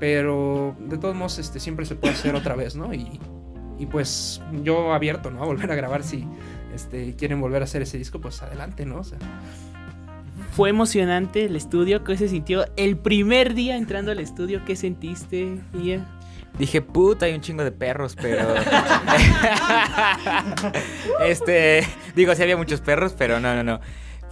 pero 0.00 0.76
de 0.80 0.98
todos 0.98 1.14
modos 1.14 1.38
este, 1.38 1.60
siempre 1.60 1.86
se 1.86 1.94
puede 1.94 2.14
hacer 2.14 2.34
otra 2.34 2.56
vez, 2.56 2.74
¿no? 2.76 2.92
Y, 2.92 3.20
y 3.78 3.86
pues 3.86 4.42
yo 4.62 4.92
abierto, 4.92 5.30
¿no? 5.30 5.42
A 5.42 5.46
volver 5.46 5.70
a 5.70 5.74
grabar 5.74 6.02
si 6.02 6.26
este, 6.74 7.14
quieren 7.14 7.40
volver 7.40 7.62
a 7.62 7.64
hacer 7.64 7.82
ese 7.82 7.98
disco, 7.98 8.20
pues 8.20 8.42
adelante, 8.42 8.84
¿no? 8.84 9.02
Fue 10.52 10.70
emocionante 10.70 11.44
el 11.44 11.56
estudio. 11.56 12.04
¿Qué 12.04 12.16
se 12.16 12.28
sintió 12.28 12.64
el 12.76 12.96
primer 12.96 13.54
día 13.54 13.76
entrando 13.76 14.10
al 14.10 14.20
estudio? 14.20 14.64
¿Qué 14.64 14.76
sentiste, 14.76 15.60
Ian? 15.82 16.15
Dije, 16.58 16.80
puta, 16.80 17.26
hay 17.26 17.34
un 17.34 17.40
chingo 17.40 17.64
de 17.64 17.72
perros, 17.72 18.16
pero. 18.20 18.46
este. 21.26 21.86
Digo, 22.14 22.34
sí 22.34 22.42
había 22.42 22.56
muchos 22.56 22.80
perros, 22.80 23.14
pero 23.16 23.40
no, 23.40 23.54
no, 23.54 23.62
no. 23.62 23.80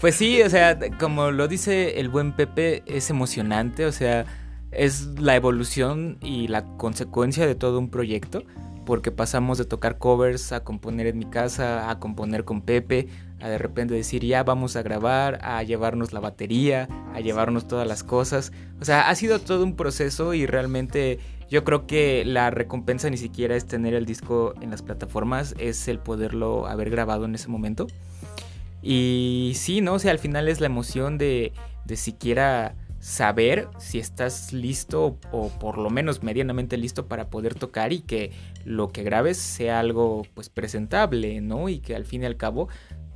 Pues 0.01 0.17
sí, 0.17 0.43
o 0.43 0.51
sea, 0.51 0.79
como 0.99 1.31
lo 1.31 1.49
dice 1.49 2.01
el 2.01 2.09
buen 2.09 2.33
Pepe, 2.33 2.83
es 2.87 3.11
emocionante, 3.11 3.87
o 3.87 3.93
sea, 3.93 4.27
es 4.71 5.07
la 5.19 5.37
evolución 5.37 6.19
y 6.21 6.49
la 6.49 6.65
consecuencia 6.77 7.47
de 7.47 7.55
todo 7.55 7.79
un 7.79 7.91
proyecto, 7.91 8.43
porque 8.85 9.11
pasamos 9.13 9.57
de 9.57 9.65
tocar 9.65 9.99
covers 9.99 10.53
a 10.53 10.65
componer 10.65 11.07
en 11.07 11.19
mi 11.19 11.25
casa, 11.27 11.91
a 11.91 12.01
componer 12.01 12.45
con 12.45 12.63
Pepe, 12.63 13.09
a 13.41 13.49
de 13.49 13.59
repente 13.59 13.95
decir 13.95 14.25
ya 14.25 14.43
vamos 14.43 14.77
a 14.77 14.83
grabar, 14.83 15.39
a 15.43 15.63
llevarnos 15.63 16.13
la 16.13 16.21
batería, 16.21 16.89
a 17.15 17.21
llevarnos 17.21 17.69
todas 17.69 17.87
las 17.87 18.03
cosas. 18.03 18.53
O 18.81 18.85
sea, 18.85 19.09
ha 19.09 19.15
sido 19.15 19.39
todo 19.39 19.65
un 19.65 19.77
proceso 19.77 20.35
y 20.35 20.47
realmente 20.47 21.19
yo 21.55 21.63
creo 21.63 21.87
que 21.87 22.25
la 22.25 22.51
recompensa 22.51 23.09
ni 23.11 23.17
siquiera 23.17 23.55
es 23.55 23.65
tener 23.65 23.95
el 23.95 24.07
disco 24.07 24.55
en 24.61 24.73
las 24.73 24.83
plataformas, 24.83 25.55
es 25.61 25.87
el 25.87 26.01
poderlo 26.01 26.67
haber 26.67 26.91
grabado 26.91 27.27
en 27.27 27.37
ese 27.37 27.47
momento. 27.47 27.87
Y 28.83 29.53
sí, 29.55 29.81
¿no? 29.81 29.95
O 29.95 29.99
sea, 30.01 30.11
al 30.11 30.19
final 30.19 30.49
es 30.49 30.59
la 30.59 30.67
emoción 30.67 31.17
de, 31.17 31.53
de 31.85 31.95
siquiera 31.95 32.75
saber 32.99 33.69
si 33.79 34.01
estás 34.01 34.53
listo 34.53 35.17
o 35.31 35.49
por 35.61 35.79
lo 35.79 35.91
menos 35.91 36.25
medianamente 36.25 36.77
listo 36.77 37.07
para 37.07 37.31
poder 37.31 37.55
tocar 37.55 37.93
y 37.93 38.01
que 38.01 38.33
lo 38.65 38.89
que 38.89 39.05
grabes 39.05 39.37
sea 39.37 39.79
algo 39.79 40.27
pues 40.35 40.49
presentable, 40.49 41.41
¿no? 41.41 41.69
Y 41.69 41.79
que 41.79 41.95
al 41.95 42.05
fin 42.05 42.25
y 42.25 42.27
al 42.27 42.37
cabo 42.37 42.69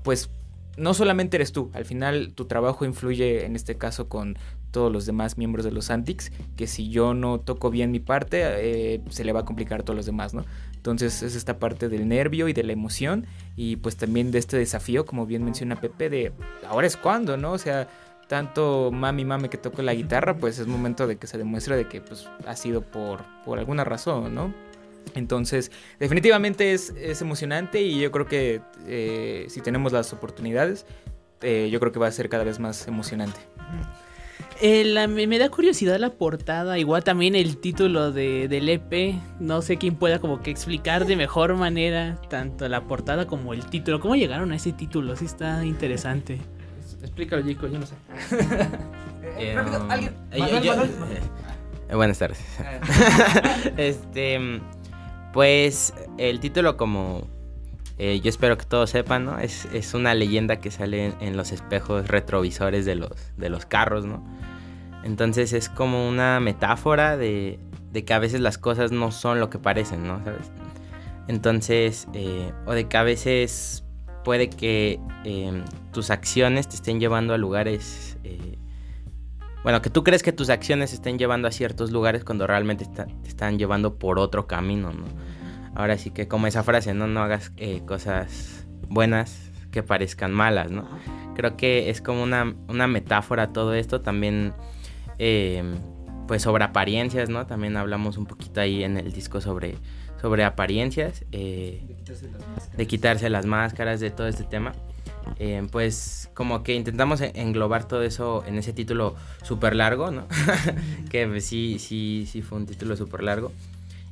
pues 0.04 0.30
no 0.76 0.94
solamente 0.94 1.38
eres 1.38 1.50
tú, 1.50 1.70
al 1.74 1.84
final 1.84 2.34
tu 2.34 2.44
trabajo 2.44 2.84
influye 2.84 3.44
en 3.44 3.56
este 3.56 3.76
caso 3.76 4.08
con 4.08 4.38
todos 4.70 4.92
los 4.92 5.06
demás 5.06 5.38
miembros 5.38 5.64
de 5.64 5.72
los 5.72 5.90
Antics, 5.90 6.30
que 6.56 6.66
si 6.66 6.88
yo 6.90 7.14
no 7.14 7.40
toco 7.40 7.70
bien 7.70 7.90
mi 7.90 8.00
parte, 8.00 8.42
eh, 8.44 9.00
se 9.10 9.24
le 9.24 9.32
va 9.32 9.40
a 9.40 9.44
complicar 9.44 9.80
a 9.80 9.84
todos 9.84 9.96
los 9.96 10.06
demás, 10.06 10.34
¿no? 10.34 10.44
Entonces 10.74 11.22
es 11.22 11.34
esta 11.34 11.58
parte 11.58 11.88
del 11.88 12.08
nervio 12.08 12.48
y 12.48 12.52
de 12.52 12.62
la 12.62 12.72
emoción 12.72 13.26
y 13.56 13.76
pues 13.76 13.96
también 13.96 14.30
de 14.30 14.38
este 14.38 14.56
desafío, 14.56 15.04
como 15.04 15.26
bien 15.26 15.44
menciona 15.44 15.76
Pepe, 15.76 16.08
de 16.08 16.32
ahora 16.66 16.86
es 16.86 16.96
cuando, 16.96 17.36
¿no? 17.36 17.52
O 17.52 17.58
sea, 17.58 17.88
tanto 18.28 18.90
mami 18.92 19.24
mami 19.24 19.48
que 19.48 19.58
toco 19.58 19.82
la 19.82 19.94
guitarra, 19.94 20.36
pues 20.36 20.58
es 20.58 20.66
momento 20.66 21.06
de 21.06 21.16
que 21.16 21.26
se 21.26 21.38
demuestre 21.38 21.76
de 21.76 21.88
que 21.88 22.00
pues 22.00 22.28
ha 22.46 22.54
sido 22.54 22.82
por, 22.82 23.24
por 23.44 23.58
alguna 23.58 23.84
razón, 23.84 24.34
¿no? 24.34 24.54
Entonces, 25.14 25.72
definitivamente 25.98 26.72
es, 26.74 26.90
es 26.90 27.22
emocionante 27.22 27.80
y 27.80 27.98
yo 27.98 28.12
creo 28.12 28.26
que 28.26 28.60
eh, 28.86 29.46
si 29.48 29.60
tenemos 29.60 29.92
las 29.92 30.12
oportunidades, 30.12 30.86
eh, 31.40 31.68
yo 31.70 31.80
creo 31.80 31.92
que 31.92 31.98
va 31.98 32.06
a 32.06 32.12
ser 32.12 32.28
cada 32.28 32.44
vez 32.44 32.58
más 32.58 32.86
emocionante. 32.88 33.40
Eh, 34.60 35.06
me, 35.08 35.38
da 35.38 35.48
curiosidad 35.50 35.98
la 35.98 36.10
portada, 36.10 36.78
igual 36.78 37.04
también 37.04 37.36
el 37.36 37.58
título 37.58 38.10
de, 38.10 38.48
del 38.48 38.68
EP. 38.68 39.14
No 39.38 39.62
sé 39.62 39.76
quién 39.76 39.94
pueda 39.94 40.18
como 40.18 40.42
que 40.42 40.50
explicar 40.50 41.06
de 41.06 41.16
mejor 41.16 41.54
manera 41.54 42.20
tanto 42.28 42.68
la 42.68 42.82
portada 42.82 43.26
como 43.26 43.54
el 43.54 43.66
título. 43.66 44.00
¿Cómo 44.00 44.16
llegaron 44.16 44.50
a 44.52 44.56
ese 44.56 44.72
título? 44.72 45.14
Sí 45.16 45.26
está 45.26 45.64
interesante. 45.64 46.38
Explícalo, 47.02 47.46
Chico, 47.46 47.68
yo 47.68 47.78
no 47.78 47.86
sé. 47.86 47.94
¿alguien? 49.88 50.12
buenas 51.92 52.18
tardes. 52.18 52.44
este, 53.76 54.60
pues 55.32 55.94
el 56.18 56.40
título 56.40 56.76
como 56.76 57.28
eh, 57.98 58.20
yo 58.20 58.28
espero 58.28 58.56
que 58.56 58.64
todos 58.64 58.90
sepan, 58.90 59.24
¿no? 59.24 59.40
Es, 59.40 59.66
es 59.72 59.92
una 59.92 60.14
leyenda 60.14 60.60
que 60.60 60.70
sale 60.70 61.14
en, 61.20 61.36
los 61.36 61.50
espejos 61.50 62.06
retrovisores 62.06 62.84
de 62.84 62.94
los, 62.94 63.10
de 63.36 63.50
los 63.50 63.66
carros, 63.66 64.04
¿no? 64.04 64.22
Entonces 65.04 65.52
es 65.52 65.68
como 65.68 66.08
una 66.08 66.40
metáfora 66.40 67.16
de, 67.16 67.58
de, 67.92 68.04
que 68.04 68.14
a 68.14 68.18
veces 68.18 68.40
las 68.40 68.58
cosas 68.58 68.92
no 68.92 69.10
son 69.10 69.40
lo 69.40 69.50
que 69.50 69.58
parecen, 69.58 70.06
¿no? 70.06 70.22
¿Sabes? 70.24 70.50
Entonces, 71.28 72.08
eh, 72.14 72.52
o 72.66 72.72
de 72.72 72.88
que 72.88 72.96
a 72.96 73.02
veces 73.02 73.84
puede 74.24 74.50
que 74.50 75.00
em, 75.24 75.64
tus 75.92 76.10
acciones 76.10 76.68
te 76.68 76.76
estén 76.76 77.00
llevando 77.00 77.34
a 77.34 77.38
lugares... 77.38 78.18
Eh, 78.24 78.58
bueno, 79.62 79.82
que 79.82 79.90
tú 79.90 80.04
crees 80.04 80.22
que 80.22 80.32
tus 80.32 80.50
acciones 80.50 80.92
estén 80.92 81.18
llevando 81.18 81.48
a 81.48 81.50
ciertos 81.50 81.90
lugares 81.90 82.24
cuando 82.24 82.46
realmente 82.46 82.86
te 82.86 83.28
están 83.28 83.58
llevando 83.58 83.98
por 83.98 84.18
otro 84.18 84.46
camino, 84.46 84.92
¿no? 84.92 85.04
ahora 85.78 85.96
sí 85.96 86.10
que 86.10 86.28
como 86.28 86.46
esa 86.48 86.62
frase, 86.64 86.92
no, 86.92 87.06
no 87.06 87.22
hagas 87.22 87.52
eh, 87.56 87.82
cosas 87.86 88.66
buenas 88.88 89.50
que 89.70 89.82
parezcan 89.82 90.32
malas, 90.32 90.70
¿no? 90.70 90.88
Creo 91.36 91.56
que 91.56 91.88
es 91.88 92.02
como 92.02 92.24
una, 92.24 92.44
metáfora 92.88 93.52
todo 93.52 93.74
esto, 93.74 94.00
también 94.00 94.54
eh, 95.18 95.62
pues 96.26 96.42
sobre 96.42 96.64
apariencias, 96.64 97.28
¿no? 97.28 97.46
También 97.46 97.76
hablamos 97.76 98.16
un 98.18 98.26
poquito 98.26 98.60
ahí 98.60 98.84
en 98.84 98.96
el 98.96 99.12
disco 99.12 99.40
sobre, 99.40 99.76
sobre 100.20 100.44
apariencias, 100.44 101.24
eh, 101.32 101.82
de, 102.76 102.86
quitarse 102.86 103.30
las 103.30 103.46
máscaras, 103.46 104.00
de 104.00 104.10
todo 104.10 104.26
este 104.26 104.44
tema. 104.44 104.72
pues 105.70 106.30
como 106.34 106.62
que 106.62 106.74
intentamos 106.74 107.20
englobar 107.20 107.88
todo 107.88 108.02
eso 108.02 108.44
en 108.46 108.58
ese 108.58 108.72
título 108.72 109.16
súper 109.42 109.74
largo, 109.74 110.10
¿no? 110.10 110.26
que 111.10 111.26
pues, 111.26 111.44
sí, 111.44 111.78
sí, 111.78 112.26
sí 112.30 112.42
fue 112.42 112.58
un 112.58 112.66
título 112.66 112.96
súper 112.96 113.22
largo. 113.22 113.52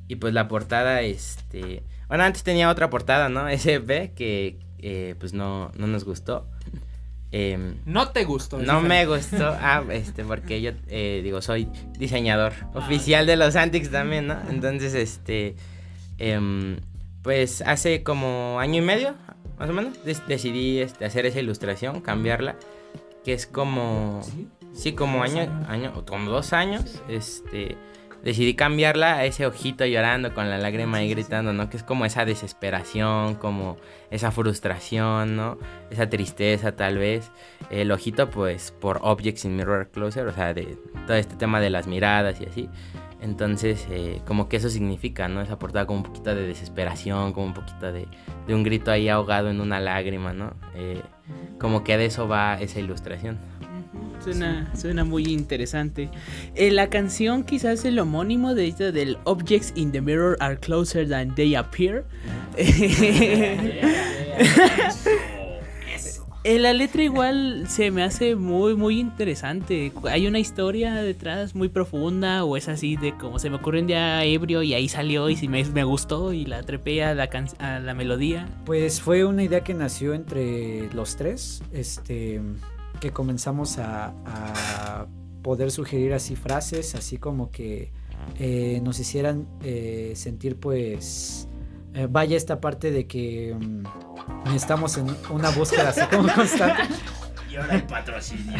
Y 0.08 0.16
pues 0.16 0.34
la 0.34 0.48
portada, 0.48 1.02
este... 1.02 1.82
Bueno, 2.08 2.24
antes 2.24 2.42
tenía 2.42 2.70
otra 2.70 2.90
portada, 2.90 3.28
¿no? 3.28 3.48
SP 3.50 4.14
que 4.14 4.58
eh, 4.78 5.14
pues 5.18 5.32
no, 5.32 5.72
no 5.76 5.86
nos 5.86 6.04
gustó. 6.04 6.46
Em, 7.32 7.76
no 7.84 8.10
te 8.10 8.24
gustó. 8.24 8.58
No 8.58 8.80
me 8.80 9.04
gustó. 9.06 9.48
Ah, 9.60 9.82
este, 9.90 10.24
porque 10.24 10.60
yo, 10.60 10.72
eh, 10.88 11.20
digo, 11.22 11.42
soy 11.42 11.68
diseñador 11.98 12.52
ah, 12.62 12.70
oficial 12.74 13.26
de 13.26 13.36
los 13.36 13.56
Antics 13.56 13.90
también, 13.90 14.26
¿no? 14.28 14.36
Entonces, 14.48 14.94
este... 14.94 15.56
Em, 16.18 16.78
pues 17.22 17.60
hace 17.62 18.04
como 18.04 18.60
año 18.60 18.78
y 18.80 18.84
medio, 18.86 19.16
más 19.58 19.68
o 19.68 19.72
menos, 19.72 19.98
decidí 20.28 20.78
este, 20.78 21.04
hacer 21.04 21.26
esa 21.26 21.40
ilustración, 21.40 22.00
cambiarla, 22.00 22.56
que 23.24 23.32
es 23.32 23.46
como... 23.46 24.20
Sí, 24.72 24.92
como 24.92 25.22
año, 25.22 25.64
año, 25.68 26.04
como 26.06 26.30
dos 26.30 26.52
años, 26.52 27.02
este 27.08 27.76
decidí 28.26 28.54
cambiarla 28.54 29.18
a 29.18 29.24
ese 29.24 29.46
ojito 29.46 29.86
llorando 29.86 30.34
con 30.34 30.50
la 30.50 30.58
lágrima 30.58 30.98
ahí 30.98 31.08
gritando, 31.08 31.52
¿no? 31.52 31.70
Que 31.70 31.76
es 31.76 31.84
como 31.84 32.04
esa 32.04 32.24
desesperación, 32.24 33.36
como 33.36 33.76
esa 34.10 34.32
frustración, 34.32 35.36
¿no? 35.36 35.58
Esa 35.90 36.10
tristeza 36.10 36.74
tal 36.74 36.98
vez. 36.98 37.30
El 37.70 37.92
ojito 37.92 38.28
pues 38.28 38.72
por 38.72 38.98
Objects 39.02 39.44
in 39.44 39.54
Mirror 39.54 39.92
Closer, 39.92 40.26
o 40.26 40.32
sea, 40.32 40.52
de 40.54 40.76
todo 41.06 41.16
este 41.16 41.36
tema 41.36 41.60
de 41.60 41.70
las 41.70 41.86
miradas 41.86 42.40
y 42.40 42.46
así. 42.46 42.68
Entonces, 43.20 43.86
eh, 43.92 44.20
como 44.26 44.48
que 44.48 44.56
eso 44.56 44.70
significa, 44.70 45.28
¿no? 45.28 45.40
Esa 45.40 45.56
portada 45.60 45.86
como 45.86 46.00
un 46.00 46.04
poquito 46.04 46.34
de 46.34 46.48
desesperación, 46.48 47.32
como 47.32 47.46
un 47.46 47.54
poquito 47.54 47.92
de, 47.92 48.08
un 48.48 48.64
grito 48.64 48.90
ahí 48.90 49.08
ahogado 49.08 49.50
en 49.50 49.60
una 49.60 49.78
lágrima, 49.78 50.32
¿no? 50.32 50.52
Eh, 50.74 51.00
como 51.60 51.84
que 51.84 51.96
de 51.96 52.06
eso 52.06 52.26
va 52.26 52.60
esa 52.60 52.80
ilustración. 52.80 53.38
Suena, 54.22 54.70
suena 54.76 55.04
muy 55.04 55.24
interesante. 55.24 56.10
Eh, 56.54 56.70
la 56.70 56.90
canción 56.90 57.44
quizás 57.44 57.84
el 57.84 57.98
homónimo 57.98 58.54
de 58.54 58.72
del 58.72 59.18
Objects 59.24 59.72
in 59.76 59.92
the 59.92 60.00
Mirror 60.00 60.36
are 60.40 60.58
closer 60.58 61.08
than 61.08 61.34
they 61.34 61.54
appear. 61.54 62.04
En 66.46 66.62
la 66.62 66.72
letra 66.72 67.02
igual 67.02 67.64
se 67.68 67.90
me 67.90 68.04
hace 68.04 68.36
muy 68.36 68.76
muy 68.76 69.00
interesante. 69.00 69.92
Hay 70.04 70.28
una 70.28 70.38
historia 70.38 70.94
detrás 70.94 71.56
muy 71.56 71.68
profunda 71.68 72.44
o 72.44 72.56
es 72.56 72.68
así 72.68 72.94
de 72.94 73.16
como 73.16 73.40
se 73.40 73.50
me 73.50 73.56
ocurrió 73.56 73.80
un 73.80 73.88
día 73.88 74.22
ebrio 74.22 74.62
y 74.62 74.72
ahí 74.72 74.88
salió 74.88 75.28
y 75.28 75.34
si 75.34 75.48
me, 75.48 75.64
me 75.64 75.82
gustó 75.82 76.32
y 76.32 76.44
la 76.44 76.62
trepé 76.62 77.02
a 77.02 77.16
la, 77.16 77.28
a 77.58 77.80
la 77.80 77.94
melodía. 77.94 78.48
Pues 78.64 79.00
fue 79.00 79.24
una 79.24 79.42
idea 79.42 79.64
que 79.64 79.74
nació 79.74 80.14
entre 80.14 80.88
los 80.92 81.16
tres. 81.16 81.64
Este 81.72 82.40
que 83.00 83.12
comenzamos 83.12 83.78
a, 83.78 85.06
poder 85.42 85.70
sugerir 85.70 86.12
así 86.12 86.34
frases, 86.34 86.96
así 86.96 87.18
como 87.18 87.52
que 87.52 87.92
eh, 88.40 88.80
nos 88.82 88.98
hicieran 88.98 89.46
eh, 89.62 90.12
sentir 90.16 90.58
pues 90.58 91.46
eh, 91.94 92.08
vaya 92.10 92.36
esta 92.36 92.60
parte 92.60 92.90
de 92.90 93.06
que 93.06 93.56
mm, 93.56 93.86
estamos 94.56 94.98
en 94.98 95.16
una 95.30 95.50
búsqueda 95.50 95.90
así 95.90 96.00
como 96.10 96.28
constante. 96.34 96.82
Y 97.48 97.56
ahora 97.56 97.76
el 97.76 97.84
patrocinio. 97.84 98.58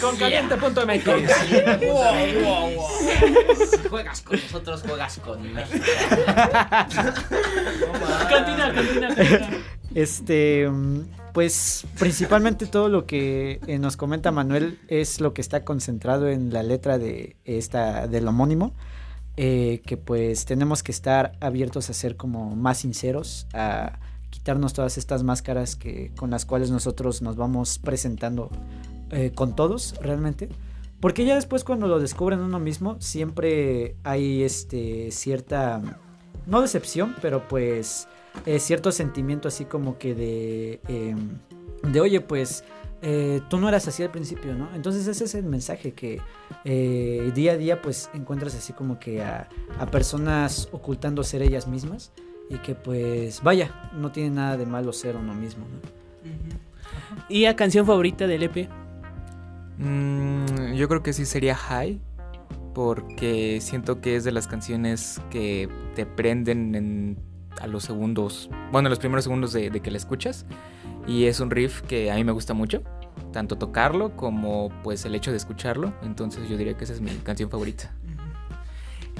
con 0.00 0.16
caliente.mx. 0.16 1.04
Si 3.70 3.88
juegas 3.88 4.22
con 4.22 4.40
nosotros, 4.40 4.82
juegas 4.86 5.18
con 5.18 5.52
México. 5.52 5.84
continúa, 8.30 8.72
continúa, 8.72 9.08
continúa. 9.14 9.48
Este. 9.94 10.70
Mm, 10.70 11.21
pues 11.32 11.86
principalmente 11.98 12.66
todo 12.66 12.88
lo 12.88 13.06
que 13.06 13.60
eh, 13.66 13.78
nos 13.78 13.96
comenta 13.96 14.30
Manuel 14.30 14.78
es 14.88 15.20
lo 15.20 15.34
que 15.34 15.40
está 15.40 15.64
concentrado 15.64 16.28
en 16.28 16.52
la 16.52 16.62
letra 16.62 16.98
de 16.98 17.36
esta 17.44 18.06
del 18.06 18.28
homónimo. 18.28 18.74
Eh, 19.38 19.80
que 19.86 19.96
pues 19.96 20.44
tenemos 20.44 20.82
que 20.82 20.92
estar 20.92 21.32
abiertos 21.40 21.88
a 21.88 21.94
ser 21.94 22.16
como 22.16 22.54
más 22.54 22.78
sinceros, 22.78 23.46
a 23.54 23.98
quitarnos 24.28 24.74
todas 24.74 24.98
estas 24.98 25.22
máscaras 25.22 25.74
que, 25.74 26.12
con 26.16 26.30
las 26.30 26.44
cuales 26.44 26.70
nosotros 26.70 27.22
nos 27.22 27.36
vamos 27.36 27.78
presentando 27.78 28.50
eh, 29.10 29.32
con 29.34 29.56
todos 29.56 29.94
realmente. 30.02 30.50
Porque 31.00 31.24
ya 31.24 31.34
después 31.34 31.64
cuando 31.64 31.88
lo 31.88 31.98
descubren 31.98 32.40
uno 32.40 32.58
mismo, 32.58 33.00
siempre 33.00 33.96
hay 34.04 34.42
este 34.42 35.10
cierta, 35.10 35.80
no 36.46 36.60
decepción, 36.60 37.16
pero 37.22 37.48
pues 37.48 38.08
eh, 38.46 38.58
cierto 38.58 38.92
sentimiento 38.92 39.48
así 39.48 39.64
como 39.64 39.98
que 39.98 40.14
de, 40.14 40.80
em, 40.88 41.38
de 41.92 42.00
oye, 42.00 42.20
pues 42.20 42.64
eh, 43.02 43.40
tú 43.48 43.58
no 43.58 43.68
eras 43.68 43.88
así 43.88 44.02
al 44.02 44.10
principio, 44.10 44.54
¿no? 44.54 44.68
Entonces 44.74 45.06
ese 45.06 45.24
es 45.24 45.34
el 45.34 45.44
mensaje 45.44 45.92
que 45.92 46.20
eh, 46.64 47.32
día 47.34 47.52
a 47.52 47.56
día 47.56 47.82
pues 47.82 48.10
encuentras 48.14 48.54
así 48.54 48.72
como 48.72 48.98
que 48.98 49.22
a, 49.22 49.48
a, 49.78 49.86
personas 49.86 50.68
ocultando 50.72 51.24
ser 51.24 51.42
ellas 51.42 51.66
mismas 51.66 52.12
y 52.48 52.58
que 52.58 52.74
pues 52.74 53.42
vaya, 53.42 53.90
no 53.94 54.12
tiene 54.12 54.30
nada 54.30 54.56
de 54.56 54.66
malo 54.66 54.92
ser 54.92 55.16
uno 55.16 55.34
mismo, 55.34 55.66
¿no? 55.66 55.76
Uh 56.30 56.34
-huh. 56.34 57.24
¿Y 57.28 57.46
a 57.46 57.56
canción 57.56 57.86
favorita 57.86 58.26
del 58.26 58.44
EP? 58.44 58.68
Mm, 59.78 60.74
yo 60.74 60.88
creo 60.88 61.02
que 61.02 61.12
sí 61.12 61.26
sería 61.26 61.54
High. 61.54 62.00
Porque 62.74 63.60
siento 63.60 64.00
que 64.00 64.16
es 64.16 64.24
de 64.24 64.32
las 64.32 64.46
canciones 64.46 65.20
que 65.30 65.68
te 65.94 66.06
prenden 66.06 66.74
en, 66.74 67.18
a 67.60 67.66
los 67.66 67.84
segundos. 67.84 68.50
Bueno, 68.70 68.88
los 68.88 68.98
primeros 68.98 69.24
segundos 69.24 69.52
de, 69.52 69.70
que 69.70 69.90
la 69.90 69.96
escuchas. 69.96 70.46
Y 71.06 71.24
es 71.24 71.40
un 71.40 71.50
riff 71.50 71.82
que 71.82 72.10
a 72.10 72.14
mí 72.14 72.24
me 72.24 72.32
gusta 72.32 72.54
mucho. 72.54 72.82
Tanto 73.32 73.56
tocarlo 73.56 74.16
como 74.16 74.70
pues 74.82 75.04
el 75.04 75.14
hecho 75.14 75.30
de 75.30 75.36
escucharlo. 75.36 75.92
Entonces 76.02 76.48
yo 76.48 76.56
diría 76.56 76.76
que 76.76 76.84
esa 76.84 76.92
es 76.92 77.00
mi 77.00 77.10
canción 77.10 77.50
favorita. 77.50 77.94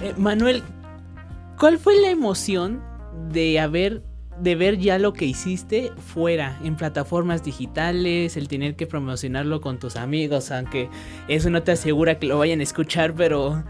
Eh, 0.01 0.15
Manuel, 0.17 0.63
¿cuál 1.59 1.79
fue 1.79 2.01
la 2.01 2.11
emoción 2.11 2.83
de 3.31 3.61
haber 3.61 4.03
de 4.41 4.55
ver 4.55 4.79
ya 4.79 4.99
lo 4.99 5.13
que 5.13 5.25
hiciste 5.25 5.93
fuera, 6.13 6.59
en 6.65 6.77
plataformas 6.77 7.45
digitales, 7.45 8.37
el 8.37 8.49
tener 8.49 8.77
que 8.77 8.87
promocionarlo 8.87 9.61
con 9.61 9.79
tus 9.79 9.97
amigos, 9.97 10.51
aunque 10.51 10.89
eso 11.29 11.51
no 11.51 11.63
te 11.63 11.73
asegura 11.73 12.19
que 12.19 12.27
lo 12.27 12.39
vayan 12.39 12.61
a 12.61 12.63
escuchar, 12.63 13.15
pero, 13.15 13.63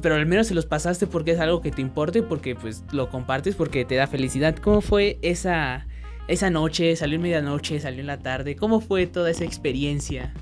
pero 0.00 0.14
al 0.14 0.26
menos 0.26 0.46
se 0.46 0.54
los 0.54 0.66
pasaste 0.66 1.06
porque 1.06 1.32
es 1.32 1.40
algo 1.40 1.60
que 1.60 1.70
te 1.70 1.82
importa 1.82 2.18
y 2.18 2.22
porque 2.22 2.54
pues 2.54 2.84
lo 2.92 3.08
compartes 3.10 3.54
porque 3.54 3.84
te 3.84 3.94
da 3.96 4.06
felicidad. 4.06 4.56
¿Cómo 4.56 4.80
fue 4.80 5.18
esa, 5.22 5.86
esa 6.28 6.50
noche? 6.50 6.94
¿Salió 6.96 7.16
en 7.16 7.22
medianoche? 7.22 7.80
¿Salió 7.80 8.00
en 8.00 8.06
la 8.06 8.18
tarde? 8.18 8.56
¿Cómo 8.56 8.80
fue 8.80 9.06
toda 9.06 9.30
esa 9.30 9.44
experiencia? 9.44 10.32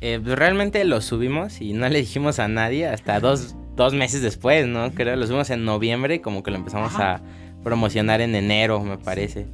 Eh, 0.00 0.20
pues 0.22 0.36
realmente 0.36 0.84
lo 0.84 1.00
subimos 1.00 1.60
y 1.60 1.74
no 1.74 1.88
le 1.88 2.00
dijimos 2.00 2.38
a 2.38 2.48
nadie 2.48 2.86
hasta 2.86 3.20
dos, 3.20 3.54
dos 3.76 3.94
meses 3.94 4.20
después, 4.22 4.66
¿no? 4.66 4.90
Creo 4.92 5.14
lo 5.16 5.26
subimos 5.26 5.50
en 5.50 5.64
noviembre 5.64 6.16
y 6.16 6.18
como 6.18 6.42
que 6.42 6.50
lo 6.50 6.56
empezamos 6.56 6.94
Ajá. 6.94 7.14
a 7.14 7.20
promocionar 7.62 8.20
en 8.20 8.34
enero, 8.34 8.80
me 8.80 8.98
parece. 8.98 9.46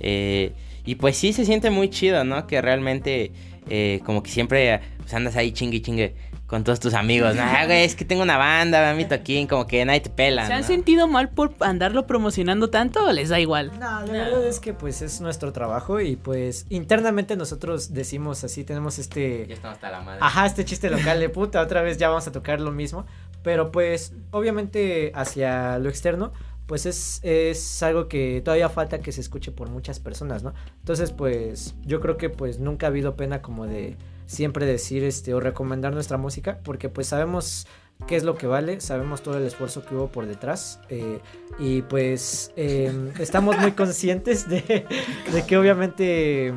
Eh, 0.00 0.52
y 0.88 0.94
pues 0.94 1.18
sí 1.18 1.34
se 1.34 1.44
siente 1.44 1.68
muy 1.68 1.90
chido, 1.90 2.24
¿no? 2.24 2.46
Que 2.46 2.62
realmente 2.62 3.30
eh, 3.68 4.00
como 4.06 4.22
que 4.22 4.30
siempre 4.30 4.80
pues 4.96 5.12
andas 5.12 5.36
ahí 5.36 5.52
chingue 5.52 5.82
chingue 5.82 6.16
con 6.46 6.64
todos 6.64 6.80
tus 6.80 6.94
amigos. 6.94 7.36
¿no? 7.36 7.42
Güey, 7.66 7.84
es 7.84 7.94
que 7.94 8.06
tengo 8.06 8.22
una 8.22 8.38
banda, 8.38 8.94
mi 8.94 9.04
toquín, 9.04 9.46
como 9.46 9.66
que 9.66 9.84
nadie 9.84 10.00
te 10.00 10.08
pela. 10.08 10.46
¿Se 10.46 10.48
¿no? 10.48 10.56
han 10.56 10.64
sentido 10.64 11.06
mal 11.06 11.28
por 11.28 11.54
andarlo 11.60 12.06
promocionando 12.06 12.70
tanto 12.70 13.04
o 13.04 13.12
les 13.12 13.28
da 13.28 13.38
igual? 13.38 13.70
No, 13.78 13.80
la 13.80 14.00
no. 14.00 14.12
verdad 14.12 14.46
es 14.46 14.60
que 14.60 14.72
pues 14.72 15.02
es 15.02 15.20
nuestro 15.20 15.52
trabajo 15.52 16.00
y 16.00 16.16
pues 16.16 16.64
internamente 16.70 17.36
nosotros 17.36 17.92
decimos 17.92 18.42
así, 18.42 18.64
tenemos 18.64 18.98
este... 18.98 19.44
Ya 19.46 19.56
estamos 19.56 19.74
hasta 19.74 19.90
la 19.90 20.00
madre. 20.00 20.20
Ajá, 20.22 20.46
este 20.46 20.64
chiste 20.64 20.88
local 20.88 21.20
de 21.20 21.28
puta, 21.28 21.60
otra 21.60 21.82
vez 21.82 21.98
ya 21.98 22.08
vamos 22.08 22.26
a 22.26 22.32
tocar 22.32 22.62
lo 22.62 22.72
mismo. 22.72 23.04
Pero 23.42 23.70
pues 23.72 24.14
obviamente 24.30 25.12
hacia 25.14 25.78
lo 25.78 25.90
externo 25.90 26.32
pues 26.68 26.84
es, 26.84 27.20
es, 27.24 27.82
algo 27.82 28.08
que 28.08 28.42
todavía 28.44 28.68
falta 28.68 29.00
que 29.00 29.10
se 29.10 29.22
escuche 29.22 29.50
por 29.50 29.70
muchas 29.70 30.00
personas, 30.00 30.42
¿no? 30.42 30.52
Entonces, 30.80 31.12
pues 31.12 31.74
yo 31.82 31.98
creo 31.98 32.18
que 32.18 32.28
pues 32.28 32.58
nunca 32.60 32.86
ha 32.86 32.90
habido 32.90 33.16
pena 33.16 33.40
como 33.40 33.66
de 33.66 33.96
siempre 34.26 34.66
decir 34.66 35.02
este 35.02 35.32
o 35.32 35.40
recomendar 35.40 35.94
nuestra 35.94 36.18
música, 36.18 36.60
porque 36.62 36.90
pues 36.90 37.06
sabemos 37.06 37.66
qué 38.06 38.16
es 38.16 38.22
lo 38.22 38.36
que 38.36 38.46
vale, 38.46 38.82
sabemos 38.82 39.22
todo 39.22 39.38
el 39.38 39.46
esfuerzo 39.46 39.82
que 39.82 39.94
hubo 39.94 40.08
por 40.08 40.26
detrás 40.26 40.78
eh, 40.90 41.20
y 41.58 41.80
pues 41.82 42.52
eh, 42.56 42.92
estamos 43.18 43.58
muy 43.58 43.72
conscientes 43.72 44.46
de, 44.46 44.86
de 45.32 45.46
que 45.46 45.56
obviamente 45.56 46.52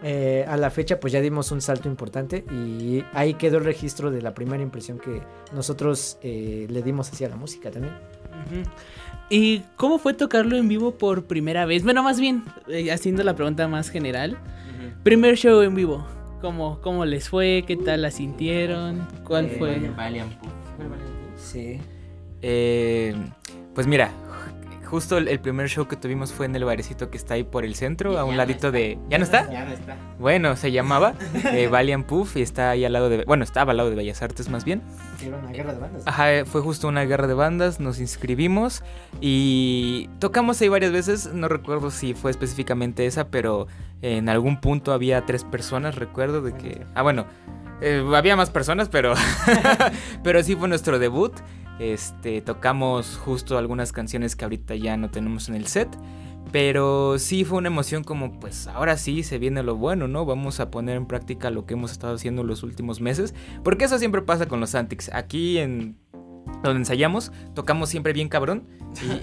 eh, 0.00 0.44
a 0.46 0.56
la 0.56 0.70
fecha 0.70 1.00
pues 1.00 1.12
ya 1.12 1.20
dimos 1.20 1.50
un 1.50 1.60
salto 1.60 1.88
importante 1.88 2.44
y 2.52 3.04
ahí 3.14 3.34
quedó 3.34 3.58
el 3.58 3.64
registro 3.64 4.12
de 4.12 4.22
la 4.22 4.32
primera 4.32 4.62
impresión 4.62 4.98
que 4.98 5.22
nosotros 5.52 6.18
eh, 6.22 6.68
le 6.70 6.82
dimos 6.82 7.10
hacia 7.10 7.28
la 7.28 7.36
música 7.36 7.70
también. 7.70 7.94
Uh 7.94 8.54
-huh. 8.54 8.64
¿Y 9.30 9.60
cómo 9.76 9.98
fue 9.98 10.14
tocarlo 10.14 10.56
en 10.56 10.68
vivo 10.68 10.92
por 10.96 11.24
primera 11.26 11.66
vez? 11.66 11.84
Bueno, 11.84 12.02
más 12.02 12.18
bien, 12.18 12.44
eh, 12.68 12.90
haciendo 12.90 13.22
la 13.24 13.34
pregunta 13.36 13.68
más 13.68 13.90
general. 13.90 14.32
Uh 14.32 14.34
-huh. 14.98 15.02
Primer 15.02 15.36
show 15.36 15.60
en 15.62 15.74
vivo. 15.74 16.06
¿Cómo, 16.40 16.80
¿Cómo 16.80 17.04
les 17.04 17.28
fue? 17.28 17.64
¿Qué 17.66 17.76
tal 17.76 18.02
la 18.02 18.10
sintieron? 18.10 19.06
¿Cuál 19.24 19.46
Eh, 19.46 19.56
fue? 19.58 19.90
Valiant 19.96 20.32
Sí. 21.36 21.78
Eh, 22.42 23.14
pues 23.74 23.86
mira, 23.86 24.10
justo 24.88 25.18
el, 25.18 25.28
el, 25.28 25.38
primer 25.38 25.68
show 25.68 25.86
que 25.86 25.96
tuvimos 25.96 26.32
fue 26.32 26.46
en 26.46 26.56
el 26.56 26.64
barecito 26.64 27.10
que 27.10 27.18
está 27.18 27.34
ahí 27.34 27.44
por 27.44 27.64
el 27.64 27.74
centro, 27.74 28.18
a 28.18 28.24
un 28.24 28.36
ladito 28.36 28.72
de... 28.72 28.98
¿Ya 29.10 29.18
no 29.18 29.24
está? 29.24 29.50
Ya 29.50 29.64
no 29.64 29.72
está. 29.72 29.96
Bueno, 30.18 30.56
se 30.56 30.72
llamaba 30.72 31.14
eh, 31.52 31.68
Valiant 31.68 32.06
Puff 32.06 32.36
y 32.36 32.42
está 32.42 32.70
ahí 32.70 32.84
al 32.84 32.92
lado 32.94 33.08
de... 33.08 33.24
Bueno, 33.24 33.44
estaba 33.44 33.72
al 33.72 33.76
lado 33.76 33.90
de 33.90 33.96
Bellas 33.96 34.22
Artes 34.22 34.48
más 34.48 34.64
bien. 34.64 34.82
Era 35.24 35.36
una 35.36 35.50
guerra 35.50 35.74
de 35.74 35.80
bandas. 35.80 36.02
Ajá, 36.06 36.32
eh, 36.32 36.44
fue 36.44 36.62
justo 36.62 36.88
una 36.88 37.04
guerra 37.04 37.26
de 37.26 37.34
bandas, 37.34 37.80
nos 37.80 38.00
inscribimos 38.00 38.82
y 39.20 40.08
tocamos 40.18 40.60
ahí 40.62 40.68
varias 40.68 40.92
veces, 40.92 41.32
no 41.32 41.48
recuerdo 41.48 41.90
si 41.90 42.14
fue 42.14 42.30
específicamente 42.30 43.06
esa, 43.06 43.28
pero 43.28 43.66
en 44.00 44.28
algún 44.28 44.60
punto 44.60 44.92
había 44.92 45.26
tres 45.26 45.44
personas, 45.44 45.96
recuerdo 45.96 46.40
de 46.40 46.54
que... 46.54 46.86
Ah, 46.94 47.02
bueno, 47.02 47.26
eh, 47.80 48.04
había 48.14 48.36
más 48.36 48.50
personas, 48.50 48.88
pero... 48.88 49.14
pero 50.24 50.42
sí 50.42 50.56
fue 50.56 50.68
nuestro 50.68 50.98
debut. 50.98 51.32
Este, 51.78 52.40
tocamos 52.40 53.16
justo 53.16 53.58
algunas 53.58 53.92
canciones 53.92 54.36
que 54.36 54.44
ahorita 54.44 54.74
ya 54.74 54.96
no 54.96 55.10
tenemos 55.10 55.48
en 55.48 55.54
el 55.54 55.66
set. 55.66 55.88
Pero 56.50 57.18
sí 57.18 57.44
fue 57.44 57.58
una 57.58 57.68
emoción 57.68 58.04
como, 58.04 58.40
pues 58.40 58.68
ahora 58.68 58.96
sí 58.96 59.22
se 59.22 59.38
viene 59.38 59.62
lo 59.62 59.76
bueno, 59.76 60.08
¿no? 60.08 60.24
Vamos 60.24 60.60
a 60.60 60.70
poner 60.70 60.96
en 60.96 61.06
práctica 61.06 61.50
lo 61.50 61.66
que 61.66 61.74
hemos 61.74 61.92
estado 61.92 62.14
haciendo 62.14 62.42
los 62.42 62.62
últimos 62.62 63.00
meses. 63.00 63.34
Porque 63.62 63.84
eso 63.84 63.98
siempre 63.98 64.22
pasa 64.22 64.46
con 64.46 64.58
los 64.58 64.74
Antics. 64.74 65.10
Aquí 65.12 65.58
en 65.58 65.98
donde 66.62 66.80
ensayamos, 66.80 67.32
tocamos 67.54 67.90
siempre 67.90 68.12
bien 68.12 68.28
cabrón. 68.28 68.66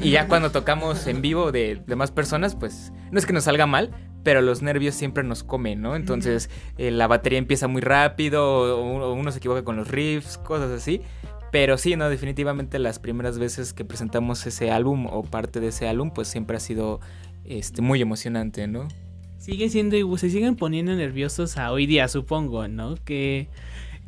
Y, 0.02 0.12
ya 0.12 0.28
cuando 0.28 0.52
tocamos 0.52 1.08
en 1.08 1.22
vivo 1.22 1.52
de, 1.52 1.82
de, 1.86 1.96
más 1.96 2.12
personas, 2.12 2.56
pues 2.56 2.94
no 3.12 3.18
es 3.18 3.26
que 3.26 3.34
nos 3.34 3.46
salga 3.46 3.66
mal, 3.66 3.92
pero 4.24 4.42
los 4.42 4.62
nervios 4.62 4.96
siempre 4.96 5.24
nos 5.24 5.44
comen, 5.44 5.82
¿no? 5.82 5.96
Entonces 5.96 6.50
eh, 6.78 6.92
la 6.92 7.08
batería 7.08 7.40
empieza 7.40 7.68
muy 7.68 7.82
rápido, 7.82 8.78
o 8.80 9.14
uno 9.14 9.32
se 9.32 9.40
equivoca 9.40 9.64
con 9.64 9.76
los 9.76 9.88
riffs, 9.88 10.38
cosas 10.38 10.72
así. 10.72 11.02
Pero 11.56 11.78
sí, 11.78 11.96
no, 11.96 12.10
definitivamente 12.10 12.80
las 12.80 13.00
primeras 13.00 13.40
veces 13.40 13.72
que 13.72 13.86
presentamos 13.86 14.46
ese 14.46 14.72
álbum 14.72 15.06
o 15.06 15.24
parte 15.24 15.62
de 15.62 15.70
ese 15.70 15.88
álbum, 15.88 16.12
pues 16.12 16.28
siempre 16.28 16.58
ha 16.58 16.60
sido 16.60 17.00
este, 17.46 17.82
muy 17.82 18.02
emocionante, 18.02 18.68
¿no? 18.68 18.90
Sigue 19.38 19.70
siendo, 19.70 20.18
se 20.18 20.30
siguen 20.30 20.58
poniendo 20.58 20.94
nerviosos 20.94 21.56
a 21.56 21.72
hoy 21.72 21.86
día, 21.86 22.10
supongo, 22.10 22.68
¿no? 22.68 22.96
Que, 23.06 23.48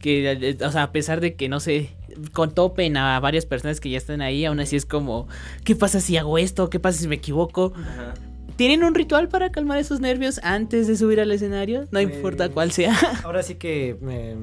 que, 0.01 0.57
o 0.61 0.71
sea, 0.73 0.83
a 0.83 0.91
pesar 0.91 1.21
de 1.21 1.35
que, 1.35 1.47
no 1.47 1.61
sé, 1.61 1.91
con 2.33 2.53
topen 2.53 2.97
a 2.97 3.17
varias 3.21 3.45
personas 3.45 3.79
que 3.79 3.91
ya 3.91 3.97
están 3.97 4.19
ahí, 4.19 4.43
aún 4.43 4.59
así 4.59 4.75
es 4.75 4.85
como, 4.85 5.29
¿qué 5.63 5.73
pasa 5.73 6.01
si 6.01 6.17
hago 6.17 6.37
esto? 6.37 6.69
¿Qué 6.69 6.81
pasa 6.81 6.99
si 6.99 7.07
me 7.07 7.15
equivoco? 7.15 7.71
Ajá. 7.77 8.13
¿Tienen 8.57 8.83
un 8.83 8.93
ritual 8.93 9.29
para 9.29 9.53
calmar 9.53 9.77
esos 9.77 10.01
nervios 10.01 10.41
antes 10.43 10.85
de 10.85 10.97
subir 10.97 11.21
al 11.21 11.31
escenario? 11.31 11.83
No 11.83 12.01
pues, 12.01 12.13
importa 12.13 12.49
cuál 12.49 12.73
sea. 12.73 12.93
Ahora 13.23 13.41
sí 13.41 13.55
que... 13.55 13.95
Eh 14.01 14.35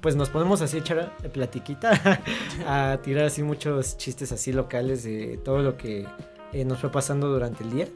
pues 0.00 0.16
nos 0.16 0.30
ponemos 0.30 0.60
así 0.62 0.78
a 0.78 0.80
echar 0.80 1.16
platiquita, 1.32 2.20
a 2.66 2.98
tirar 3.02 3.26
así 3.26 3.42
muchos 3.42 3.96
chistes 3.96 4.32
así 4.32 4.52
locales 4.52 5.04
de 5.04 5.38
todo 5.44 5.62
lo 5.62 5.76
que 5.76 6.06
eh, 6.52 6.64
nos 6.64 6.80
fue 6.80 6.90
pasando 6.90 7.28
durante 7.28 7.64
el 7.64 7.70
día 7.70 7.88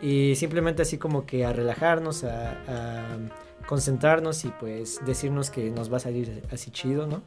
y 0.00 0.34
simplemente 0.36 0.82
así 0.82 0.98
como 0.98 1.26
que 1.26 1.44
a 1.44 1.52
relajarnos, 1.52 2.24
a, 2.24 2.52
a 2.68 3.04
concentrarnos 3.66 4.44
y 4.44 4.48
pues 4.48 5.00
decirnos 5.06 5.50
que 5.50 5.70
nos 5.70 5.92
va 5.92 5.98
a 5.98 6.00
salir 6.00 6.42
así 6.50 6.70
chido, 6.70 7.06
¿no? 7.06 7.22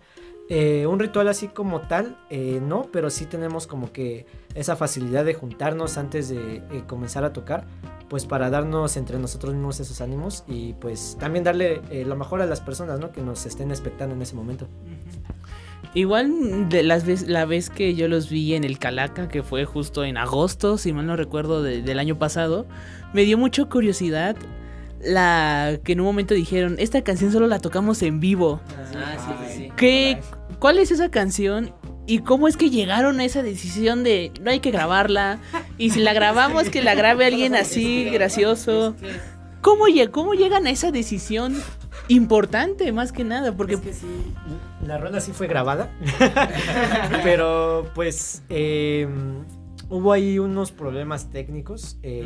Eh, 0.47 0.85
un 0.85 0.99
ritual 0.99 1.27
así 1.27 1.47
como 1.47 1.81
tal, 1.81 2.17
eh, 2.29 2.59
no, 2.61 2.87
pero 2.91 3.09
sí 3.09 3.25
tenemos 3.25 3.65
como 3.65 3.91
que 3.91 4.27
esa 4.53 4.75
facilidad 4.75 5.25
de 5.25 5.33
juntarnos 5.33 5.97
antes 5.97 6.29
de 6.29 6.57
eh, 6.57 6.83
comenzar 6.87 7.23
a 7.23 7.33
tocar, 7.33 7.65
pues 8.09 8.25
para 8.25 8.49
darnos 8.49 8.95
entre 8.97 9.17
nosotros 9.17 9.53
mismos 9.53 9.79
esos 9.79 10.01
ánimos 10.01 10.43
y 10.47 10.73
pues 10.73 11.17
también 11.19 11.43
darle 11.43 11.81
eh, 11.89 12.05
lo 12.05 12.15
mejor 12.15 12.41
a 12.41 12.45
las 12.45 12.61
personas, 12.61 12.99
¿no? 12.99 13.11
Que 13.11 13.21
nos 13.21 13.45
estén 13.45 13.71
expectando 13.71 14.15
en 14.15 14.21
ese 14.21 14.35
momento. 14.35 14.67
Igual 15.93 16.69
de 16.69 16.83
las 16.83 17.05
vez, 17.05 17.27
la 17.27 17.45
vez 17.45 17.69
que 17.69 17.95
yo 17.95 18.07
los 18.07 18.29
vi 18.29 18.53
en 18.53 18.63
el 18.63 18.79
Calaca, 18.79 19.27
que 19.27 19.43
fue 19.43 19.65
justo 19.65 20.03
en 20.03 20.17
agosto, 20.17 20.77
si 20.77 20.93
mal 20.93 21.07
no 21.07 21.15
recuerdo, 21.15 21.63
de, 21.63 21.81
del 21.81 21.99
año 21.99 22.19
pasado, 22.19 22.65
me 23.13 23.23
dio 23.23 23.37
mucha 23.37 23.65
curiosidad 23.65 24.35
la 25.01 25.79
que 25.83 25.93
en 25.93 25.99
un 25.99 26.05
momento 26.05 26.33
dijeron, 26.33 26.75
esta 26.79 27.03
canción 27.03 27.31
solo 27.31 27.47
la 27.47 27.59
tocamos 27.59 28.01
en 28.01 28.19
vivo. 28.19 28.59
Ah, 28.95 29.15
sí, 29.17 29.47
sí, 29.47 29.57
sí. 29.57 29.71
¿Qué, 29.75 30.19
¿Cuál 30.59 30.79
es 30.79 30.91
esa 30.91 31.09
canción? 31.09 31.73
¿Y 32.07 32.19
cómo 32.19 32.47
es 32.47 32.55
que 32.55 32.69
llegaron 32.69 33.19
a 33.19 33.25
esa 33.25 33.41
decisión 33.41 34.03
de 34.03 34.31
no 34.41 34.51
hay 34.51 34.59
que 34.59 34.71
grabarla? 34.71 35.39
Y 35.77 35.89
si 35.89 36.01
la 36.01 36.13
grabamos, 36.13 36.69
que 36.69 36.81
la 36.81 36.95
grabe 36.95 37.25
alguien 37.25 37.55
así, 37.55 38.05
gracioso. 38.05 38.95
¿Cómo, 39.61 39.85
¿Cómo 40.11 40.33
llegan 40.35 40.67
a 40.67 40.69
esa 40.69 40.91
decisión 40.91 41.55
importante, 42.07 42.91
más 42.91 43.11
que 43.11 43.23
nada? 43.23 43.51
Porque 43.57 43.73
Es 43.73 43.81
que 43.81 43.93
sí, 43.93 44.05
la 44.85 44.99
rola 44.99 45.19
sí 45.19 45.31
fue 45.31 45.47
grabada. 45.47 45.89
pero 47.23 47.89
pues 47.95 48.43
eh, 48.49 49.07
hubo 49.89 50.11
ahí 50.13 50.39
unos 50.39 50.71
problemas 50.71 51.29
técnicos. 51.29 51.97
eh. 52.03 52.23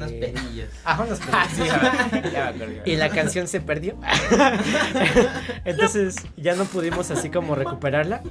Ajá, 0.84 1.03
unos 1.03 1.20
Ah, 1.32 1.47
ya 1.57 2.51
me 2.57 2.64
acuerdo. 2.66 2.82
Y 2.86 2.95
la 2.95 3.10
canción 3.10 3.47
se 3.47 3.62
perdió. 3.62 3.95
Entonces 5.66 6.16
ya 6.38 6.55
no 6.55 6.66
pudimos 6.66 7.12
así 7.12 7.30
como 7.30 7.55
recuperarla. 7.55 8.22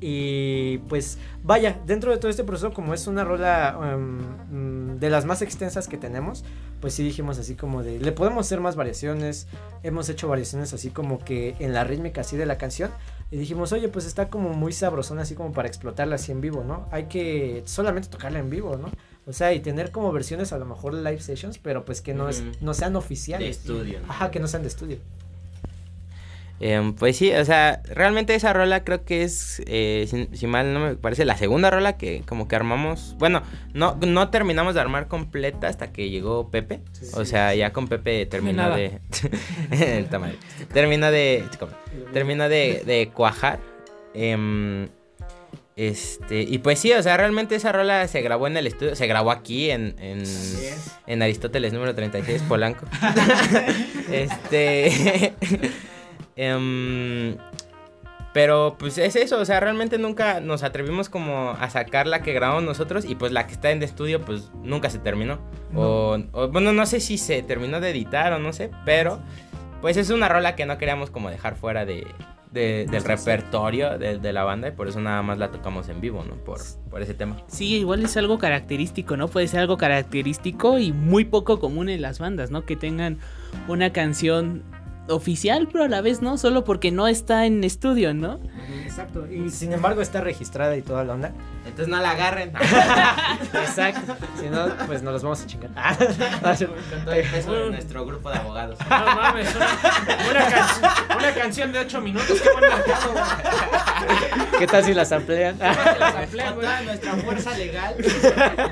Y 0.00 0.78
pues 0.88 1.18
vaya, 1.42 1.80
dentro 1.84 2.12
de 2.12 2.18
todo 2.18 2.30
este 2.30 2.44
proceso, 2.44 2.72
como 2.72 2.94
es 2.94 3.08
una 3.08 3.24
rola 3.24 3.96
mm, 3.98 4.96
de 4.98 5.10
las 5.10 5.24
más 5.24 5.42
extensas 5.42 5.88
que 5.88 5.96
tenemos, 5.96 6.44
pues 6.80 6.94
sí 6.94 7.02
dijimos 7.02 7.38
así 7.38 7.56
como 7.56 7.82
de, 7.82 7.98
le 7.98 8.12
podemos 8.12 8.46
hacer 8.46 8.60
más 8.60 8.76
variaciones. 8.76 9.48
Hemos 9.82 10.08
hecho 10.08 10.28
variaciones 10.28 10.72
así 10.72 10.90
como 10.90 11.18
que 11.18 11.56
en 11.58 11.72
la 11.74 11.82
rítmica 11.82 12.20
así 12.20 12.36
de 12.36 12.46
la 12.46 12.58
canción. 12.58 12.90
Y 13.30 13.36
dijimos, 13.36 13.72
oye, 13.72 13.88
pues 13.88 14.06
está 14.06 14.28
como 14.30 14.50
muy 14.50 14.72
sabrosona 14.72 15.22
así 15.22 15.34
como 15.34 15.52
para 15.52 15.68
explotarla 15.68 16.14
así 16.14 16.32
en 16.32 16.40
vivo, 16.40 16.64
¿no? 16.64 16.88
Hay 16.90 17.04
que 17.04 17.62
solamente 17.66 18.08
tocarla 18.08 18.38
en 18.38 18.48
vivo, 18.48 18.76
¿no? 18.76 18.90
O 19.26 19.32
sea, 19.34 19.52
y 19.52 19.60
tener 19.60 19.90
como 19.90 20.10
versiones 20.12 20.54
a 20.54 20.58
lo 20.58 20.64
mejor 20.64 20.94
live 20.94 21.20
sessions, 21.20 21.58
pero 21.58 21.84
pues 21.84 22.00
que 22.00 22.14
no, 22.14 22.30
es, 22.30 22.42
no 22.62 22.72
sean 22.72 22.92
De 22.94 22.98
oficiales. 22.98 23.58
estudio. 23.58 24.00
¿no? 24.00 24.10
Ajá, 24.10 24.30
que 24.30 24.40
no 24.40 24.48
sean 24.48 24.62
de 24.62 24.68
estudio. 24.68 24.98
Em, 26.60 26.92
pues 26.92 27.16
sí, 27.16 27.32
o 27.32 27.44
sea, 27.44 27.82
realmente 27.84 28.34
esa 28.34 28.52
rola 28.52 28.82
creo 28.82 29.04
que 29.04 29.22
es, 29.22 29.62
eh, 29.66 30.06
si, 30.10 30.28
si 30.36 30.46
mal 30.46 30.74
no 30.74 30.80
me 30.80 30.94
parece, 30.96 31.24
la 31.24 31.36
segunda 31.36 31.70
rola 31.70 31.96
que 31.96 32.22
como 32.26 32.48
que 32.48 32.56
armamos. 32.56 33.14
Bueno, 33.18 33.42
no, 33.74 33.96
no 34.00 34.30
terminamos 34.30 34.74
de 34.74 34.80
armar 34.80 35.06
completa 35.06 35.68
hasta 35.68 35.92
que 35.92 36.10
llegó 36.10 36.50
Pepe. 36.50 36.80
o 37.14 37.24
sea, 37.24 37.54
ya 37.54 37.72
con 37.72 37.86
Pepe 37.86 38.26
terminó 38.26 38.74
de... 38.74 39.00
el 39.70 40.06
tamaño. 40.06 40.34
Terminó 40.72 41.10
de... 41.10 41.44
Terminó 42.12 42.48
de, 42.48 42.82
de 42.84 43.10
cuajar. 43.14 43.60
Em, 44.14 44.88
este, 45.78 46.42
y 46.42 46.58
pues 46.58 46.80
sí, 46.80 46.92
o 46.92 47.00
sea, 47.04 47.16
realmente 47.16 47.54
esa 47.54 47.70
rola 47.70 48.08
se 48.08 48.20
grabó 48.20 48.48
en 48.48 48.56
el 48.56 48.66
estudio, 48.66 48.96
se 48.96 49.06
grabó 49.06 49.30
aquí 49.30 49.70
en, 49.70 49.94
en, 50.00 50.24
en 51.06 51.22
Aristóteles 51.22 51.72
número 51.72 51.94
36, 51.94 52.42
Polanco. 52.48 52.84
este. 54.10 55.34
Em, 56.38 57.36
pero 58.32 58.76
pues 58.78 58.96
es 58.98 59.16
eso, 59.16 59.38
o 59.40 59.44
sea, 59.44 59.58
realmente 59.58 59.98
nunca 59.98 60.40
nos 60.40 60.62
atrevimos 60.62 61.08
como 61.08 61.50
a 61.50 61.68
sacar 61.70 62.06
la 62.06 62.22
que 62.22 62.32
grabamos 62.32 62.62
nosotros 62.62 63.04
y 63.04 63.14
pues 63.16 63.32
la 63.32 63.46
que 63.46 63.52
está 63.54 63.70
en 63.70 63.82
estudio 63.82 64.20
pues 64.20 64.50
nunca 64.62 64.90
se 64.90 64.98
terminó. 64.98 65.38
O, 65.74 66.18
o, 66.32 66.48
bueno, 66.48 66.72
no 66.72 66.86
sé 66.86 67.00
si 67.00 67.18
se 67.18 67.42
terminó 67.42 67.80
de 67.80 67.90
editar 67.90 68.32
o 68.32 68.38
no 68.38 68.52
sé, 68.52 68.70
pero 68.84 69.18
pues 69.80 69.96
es 69.96 70.10
una 70.10 70.28
rola 70.28 70.56
que 70.56 70.66
no 70.66 70.78
queríamos 70.78 71.10
como 71.10 71.30
dejar 71.30 71.56
fuera 71.56 71.84
de, 71.84 72.06
de- 72.52 72.86
del 72.90 73.02
repertorio 73.02 73.98
de, 73.98 74.18
de 74.18 74.32
la 74.32 74.44
banda 74.44 74.68
y 74.68 74.72
por 74.72 74.88
eso 74.88 75.00
nada 75.00 75.22
más 75.22 75.38
la 75.38 75.50
tocamos 75.50 75.88
en 75.88 76.00
vivo, 76.00 76.24
¿no? 76.24 76.34
Por, 76.36 76.60
por 76.90 77.02
ese 77.02 77.14
tema. 77.14 77.36
Sí, 77.48 77.76
igual 77.78 78.04
es 78.04 78.16
algo 78.16 78.38
característico, 78.38 79.16
¿no? 79.16 79.28
Puede 79.28 79.48
ser 79.48 79.60
algo 79.60 79.78
característico 79.78 80.78
y 80.78 80.92
muy 80.92 81.24
poco 81.24 81.58
común 81.60 81.88
en 81.88 82.02
las 82.02 82.18
bandas, 82.18 82.50
¿no? 82.50 82.64
Que 82.64 82.76
tengan 82.76 83.18
una 83.68 83.92
canción 83.92 84.62
oficial, 85.08 85.68
pero 85.72 85.84
a 85.84 85.88
la 85.88 86.00
vez 86.00 86.22
no, 86.22 86.38
solo 86.38 86.64
porque 86.64 86.90
no 86.90 87.08
está 87.08 87.46
en 87.46 87.64
estudio, 87.64 88.14
¿no? 88.14 88.40
Exacto. 88.84 89.26
Y 89.30 89.50
sin 89.50 89.72
embargo 89.72 90.00
está 90.02 90.20
registrada 90.20 90.76
y 90.76 90.82
toda 90.82 91.04
la 91.04 91.14
onda. 91.14 91.32
Entonces 91.64 91.88
no 91.88 92.00
la 92.00 92.10
agarren. 92.10 92.52
Exacto. 93.54 94.16
Si 94.40 94.46
no, 94.48 94.66
pues 94.86 95.02
nos 95.02 95.12
los 95.14 95.22
vamos 95.22 95.40
a 95.42 95.46
chingar. 95.46 95.70
Con 95.98 97.04
todo 97.04 97.14
el 97.14 97.30
peso 97.30 97.52
de 97.52 97.70
nuestro 97.70 98.06
grupo 98.06 98.30
de 98.30 98.36
abogados. 98.38 98.78
No 98.88 99.04
mames, 99.06 99.54
una, 99.54 99.66
una 100.30 100.46
canción- 100.50 100.90
una 101.18 101.34
canción 101.34 101.72
de 101.72 101.78
8 101.80 102.00
minutos, 102.00 102.40
qué 102.40 102.48
buen 102.50 102.70
mercado, 102.72 103.12
güey. 103.12 104.58
¿Qué 104.58 104.66
tal 104.66 104.84
si 104.84 104.94
las 104.94 105.12
amplían? 105.12 105.58
Con 105.58 106.60
toda 106.60 106.82
nuestra 106.82 107.12
fuerza 107.14 107.56
legal 107.56 107.94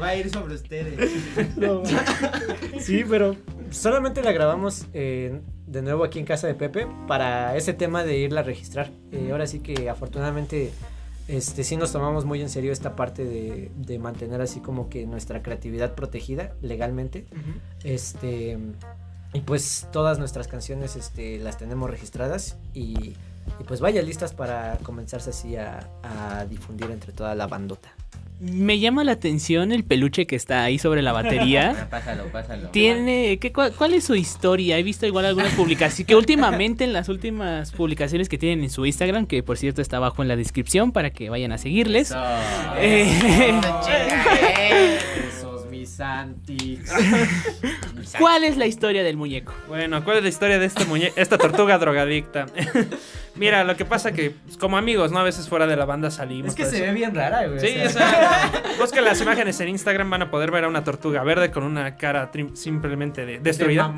va 0.02 0.06
a 0.08 0.14
ir 0.16 0.30
sobre 0.30 0.54
ustedes. 0.54 1.10
No. 1.56 1.82
Sí, 2.80 3.04
pero 3.08 3.36
solamente 3.70 4.22
la 4.22 4.32
grabamos 4.32 4.86
eh, 4.94 5.40
de 5.66 5.82
nuevo 5.82 6.04
aquí 6.04 6.18
en 6.18 6.24
casa 6.24 6.46
de 6.46 6.54
Pepe 6.54 6.86
para 7.06 7.56
ese 7.56 7.72
tema 7.72 8.04
de 8.04 8.18
irla 8.18 8.40
a 8.40 8.44
registrar. 8.44 8.90
Eh, 9.12 9.30
ahora 9.32 9.46
sí 9.46 9.60
que 9.60 9.90
afortunadamente 9.90 10.72
este 11.28 11.64
sí 11.64 11.76
nos 11.76 11.90
tomamos 11.90 12.24
muy 12.24 12.40
en 12.40 12.48
serio 12.48 12.72
esta 12.72 12.94
parte 12.94 13.24
de, 13.24 13.72
de 13.76 13.98
mantener 13.98 14.40
así 14.40 14.60
como 14.60 14.88
que 14.88 15.06
nuestra 15.06 15.42
creatividad 15.42 15.94
protegida 15.94 16.52
legalmente. 16.62 17.26
Este 17.82 18.58
y 19.32 19.40
pues 19.40 19.88
todas 19.92 20.18
nuestras 20.18 20.48
canciones 20.48 20.96
este, 20.96 21.38
las 21.38 21.58
tenemos 21.58 21.90
registradas 21.90 22.56
y, 22.72 23.14
y 23.60 23.64
pues 23.66 23.80
vaya 23.80 24.00
listas 24.02 24.32
para 24.32 24.78
comenzarse 24.82 25.30
así 25.30 25.56
a, 25.56 25.90
a 26.02 26.46
difundir 26.46 26.90
entre 26.90 27.12
toda 27.12 27.34
la 27.34 27.46
bandota. 27.46 27.90
Me 28.38 28.78
llama 28.78 29.02
la 29.02 29.12
atención 29.12 29.72
el 29.72 29.82
peluche 29.82 30.26
que 30.26 30.36
está 30.36 30.62
ahí 30.62 30.78
sobre 30.78 31.00
la 31.00 31.12
batería. 31.12 31.86
Pásalo, 31.90 32.24
pásalo. 32.24 32.68
Tiene, 32.68 33.38
¿qué, 33.38 33.50
cuál, 33.50 33.72
cuál 33.72 33.94
es 33.94 34.04
su 34.04 34.14
historia? 34.14 34.78
He 34.78 34.82
visto 34.82 35.06
igual 35.06 35.24
algunas 35.24 35.54
publicaciones, 35.54 36.06
que 36.06 36.14
últimamente 36.14 36.84
en 36.84 36.92
las 36.92 37.08
últimas 37.08 37.72
publicaciones 37.72 38.28
que 38.28 38.36
tienen 38.36 38.62
en 38.62 38.70
su 38.70 38.84
Instagram, 38.84 39.26
que 39.26 39.42
por 39.42 39.56
cierto 39.56 39.80
está 39.80 39.96
abajo 39.96 40.20
en 40.20 40.28
la 40.28 40.36
descripción 40.36 40.92
para 40.92 41.10
que 41.10 41.30
vayan 41.30 41.52
a 41.52 41.58
seguirles. 41.58 42.14
Eh, 42.78 43.58
antis. 46.00 46.90
¿Cuál 48.18 48.44
es 48.44 48.56
la 48.56 48.66
historia 48.66 49.02
del 49.02 49.16
muñeco? 49.16 49.52
Bueno, 49.68 50.04
¿cuál 50.04 50.18
es 50.18 50.22
la 50.22 50.28
historia 50.28 50.58
de 50.58 50.66
este 50.66 50.84
muñe 50.84 51.12
esta 51.16 51.38
tortuga 51.38 51.78
drogadicta? 51.78 52.46
Mira, 53.34 53.64
lo 53.64 53.76
que 53.76 53.84
pasa 53.84 54.12
que 54.12 54.30
pues, 54.30 54.56
como 54.56 54.78
amigos, 54.78 55.12
¿no? 55.12 55.18
A 55.18 55.22
veces 55.22 55.46
fuera 55.48 55.66
de 55.66 55.76
la 55.76 55.84
banda 55.84 56.10
salimos. 56.10 56.54
todo 56.54 56.66
eso. 56.66 56.92
bien 56.94 57.14
rara, 57.14 57.46
güey. 57.46 57.60
Sí, 57.60 57.78
o 57.84 57.90
sea, 57.90 58.50
busquen 58.80 59.04
las 59.04 59.20
imágenes 59.20 59.60
en 59.60 59.68
Instagram, 59.68 60.08
van 60.08 60.22
a 60.22 60.30
poder 60.30 60.50
ver 60.50 60.64
a 60.64 60.68
una 60.68 60.84
tortuga 60.84 61.22
verde 61.22 61.50
con 61.50 61.62
una 61.64 61.96
cara 61.96 62.30
simplemente 62.54 63.26
de- 63.26 63.38
destruida. 63.40 63.88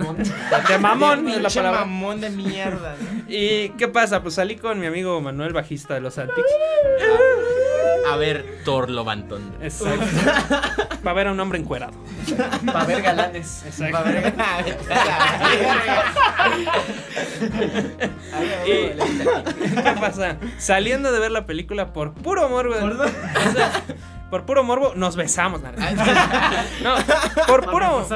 De 0.68 0.78
mamón, 0.78 1.28
es 1.28 1.36
la 1.36 1.42
Pinche 1.48 1.60
palabra. 1.60 1.80
mamón 1.84 2.20
de 2.20 2.30
mierda. 2.30 2.96
¿no? 3.00 3.22
¿Y 3.28 3.68
qué 3.78 3.86
pasa? 3.86 4.22
Pues 4.22 4.34
salí 4.34 4.56
con 4.56 4.80
mi 4.80 4.86
amigo 4.86 5.20
Manuel, 5.20 5.52
bajista 5.52 5.94
de 5.94 6.00
los 6.00 6.18
Antics. 6.18 6.50
A 8.06 8.16
ver, 8.16 8.60
Thor 8.64 8.90
Lobantón. 8.90 9.54
Exacto. 9.62 10.04
Para 11.02 11.14
ver 11.14 11.28
a 11.28 11.32
un 11.32 11.40
hombre 11.40 11.58
encuerado. 11.58 11.92
Para 12.66 12.84
ver 12.84 13.02
galanes. 13.02 13.62
Exacto. 13.66 13.98
Y... 18.66 18.70
¿Qué 19.82 19.94
pasa? 20.00 20.36
Saliendo 20.58 21.12
de 21.12 21.18
ver 21.20 21.30
la 21.30 21.46
película 21.46 21.92
por 21.92 22.12
puro 22.12 22.48
morbo. 22.48 22.74
o 22.74 23.52
sea, 23.52 23.72
por 24.30 24.44
puro 24.44 24.62
morbo 24.64 24.92
nos 24.94 25.16
besamos. 25.16 25.62
la. 25.62 25.72
No, 26.82 26.94
por 27.46 27.64
puro 27.70 28.06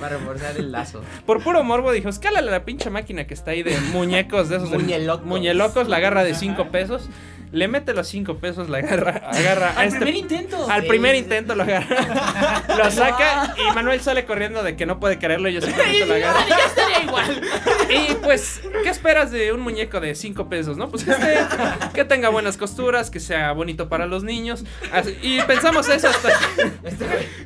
Para 0.00 0.18
reforzar 0.18 0.56
el 0.56 0.72
lazo. 0.72 1.02
por 1.26 1.42
puro 1.42 1.62
morbo 1.64 1.92
dijo, 1.92 2.08
escálale 2.08 2.50
la 2.50 2.64
pinche 2.64 2.90
máquina 2.90 3.26
que 3.26 3.34
está 3.34 3.52
ahí 3.52 3.62
de 3.62 3.78
muñecos 3.92 4.48
de 4.48 4.56
esos 4.56 4.70
de- 4.70 4.78
Muñelocos. 4.78 5.26
muñelocos, 5.26 5.88
la 5.88 5.96
agarra 5.98 6.24
de 6.24 6.34
5 6.34 6.68
pesos. 6.70 7.08
Le 7.54 7.68
mete 7.68 7.94
los 7.94 8.08
5 8.08 8.38
pesos, 8.38 8.68
la 8.68 8.78
agarra, 8.78 9.22
agarra 9.30 9.70
a 9.70 9.80
Al 9.80 9.86
este- 9.88 10.00
primer 10.00 10.16
intento. 10.16 10.68
Al 10.68 10.82
Sí, 10.82 10.88
primer 10.88 11.14
intento 11.14 11.54
lo 11.54 11.62
agarra. 11.62 12.64
lo 12.76 12.90
saca 12.90 13.54
y 13.56 13.74
Manuel 13.74 14.00
sale 14.00 14.24
corriendo 14.24 14.62
de 14.64 14.74
que 14.76 14.86
no 14.86 14.98
puede 14.98 15.18
creerlo 15.20 15.48
y 15.48 15.54
yo 15.54 15.60
simplemente 15.60 16.04
lo 16.06 16.14
agarro. 16.14 16.40
Ya 16.48 16.58
estaría 16.66 17.02
igual. 17.04 17.40
Y 17.88 18.14
pues, 18.16 18.60
¿qué 18.82 18.88
esperas 18.88 19.30
de 19.30 19.52
un 19.52 19.60
muñeco 19.60 20.00
de 20.00 20.16
5 20.16 20.48
pesos, 20.48 20.76
no? 20.76 20.88
Pues 20.88 21.04
que, 21.04 21.12
esté- 21.12 21.46
que 21.94 22.04
tenga 22.04 22.28
buenas 22.28 22.56
costuras, 22.56 23.08
que 23.10 23.20
sea 23.20 23.52
bonito 23.52 23.88
para 23.88 24.06
los 24.06 24.24
niños. 24.24 24.64
Así- 24.92 25.16
y 25.22 25.40
pensamos 25.42 25.88
eso 25.88 26.08
hasta 26.08 26.30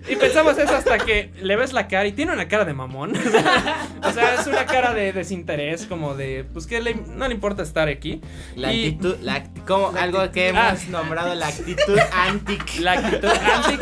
Y 0.08 0.16
pensamos 0.16 0.56
eso 0.56 0.74
hasta 0.74 0.98
que 0.98 1.30
le 1.42 1.54
ves 1.56 1.72
la 1.74 1.86
cara 1.86 2.06
y 2.06 2.12
tiene 2.12 2.32
una 2.32 2.48
cara 2.48 2.64
de 2.64 2.72
mamón. 2.72 3.12
o 4.02 4.10
sea, 4.12 4.34
es 4.40 4.46
una 4.46 4.64
cara 4.64 4.94
de 4.94 5.12
desinterés, 5.12 5.84
como 5.84 6.14
de, 6.14 6.44
pues 6.50 6.66
que 6.66 6.80
le- 6.80 6.94
no 6.94 7.28
le 7.28 7.34
importa 7.34 7.62
estar 7.62 7.88
aquí. 7.88 8.22
La 8.56 8.72
Y- 8.72 8.86
actitud, 8.86 9.16
la 9.20 9.44
como 9.66 9.92
algo 9.98 10.30
que 10.32 10.48
hemos 10.48 10.62
Ah. 10.62 10.76
nombrado 10.90 11.34
la 11.34 11.48
actitud 11.48 11.98
antic. 12.12 12.78
La 12.80 12.92
actitud 12.92 13.28
antic. 13.28 13.80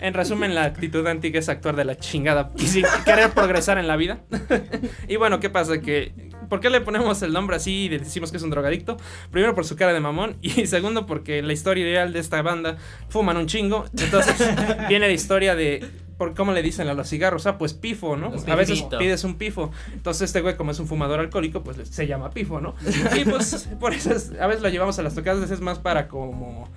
En 0.00 0.14
resumen, 0.14 0.54
la 0.54 0.64
actitud 0.64 1.06
antic 1.06 1.34
es 1.36 1.48
actuar 1.48 1.76
de 1.76 1.84
la 1.84 1.96
chingada 1.96 2.50
y 2.56 2.66
sin 2.66 2.84
querer 3.04 3.30
progresar 3.30 3.78
en 3.78 3.86
la 3.86 3.96
vida. 3.96 4.20
y 5.08 5.16
bueno, 5.16 5.40
¿qué 5.40 5.50
pasa? 5.50 5.80
Que. 5.80 6.29
¿Por 6.50 6.60
qué 6.60 6.68
le 6.68 6.82
ponemos 6.82 7.22
el 7.22 7.32
nombre 7.32 7.56
así 7.56 7.84
y 7.84 7.88
le 7.88 7.98
decimos 8.00 8.30
que 8.30 8.36
es 8.36 8.42
un 8.42 8.50
drogadicto? 8.50 8.98
Primero 9.30 9.54
por 9.54 9.64
su 9.64 9.76
cara 9.76 9.94
de 9.94 10.00
mamón 10.00 10.36
y 10.42 10.50
segundo 10.66 11.06
porque 11.06 11.40
la 11.40 11.54
historia 11.54 11.82
ideal 11.88 12.12
de 12.12 12.18
esta 12.18 12.42
banda 12.42 12.76
fuman 13.08 13.38
un 13.38 13.46
chingo. 13.46 13.86
Entonces 13.98 14.36
viene 14.88 15.06
la 15.06 15.12
historia 15.14 15.54
de 15.54 15.82
por 16.18 16.34
cómo 16.34 16.52
le 16.52 16.62
dicen 16.62 16.86
a 16.88 16.92
los 16.92 17.08
cigarros, 17.08 17.46
ah, 17.46 17.56
pues 17.56 17.72
pifo, 17.72 18.14
¿no? 18.14 18.26
A 18.46 18.54
veces 18.54 18.80
pifito. 18.80 18.98
pides 18.98 19.24
un 19.24 19.36
pifo. 19.38 19.70
Entonces 19.94 20.22
este 20.28 20.42
güey 20.42 20.54
como 20.54 20.72
es 20.72 20.78
un 20.78 20.86
fumador 20.86 21.18
alcohólico, 21.20 21.62
pues 21.64 21.78
se 21.88 22.06
llama 22.06 22.28
pifo, 22.30 22.60
¿no? 22.60 22.74
Y 23.16 23.24
pues 23.24 23.70
por 23.80 23.94
eso 23.94 24.12
es- 24.12 24.32
a 24.38 24.46
veces 24.46 24.62
lo 24.62 24.68
llevamos 24.68 24.98
a 24.98 25.02
las 25.02 25.14
tocadas, 25.14 25.50
es 25.50 25.60
más 25.62 25.78
para 25.78 26.08
como 26.08 26.68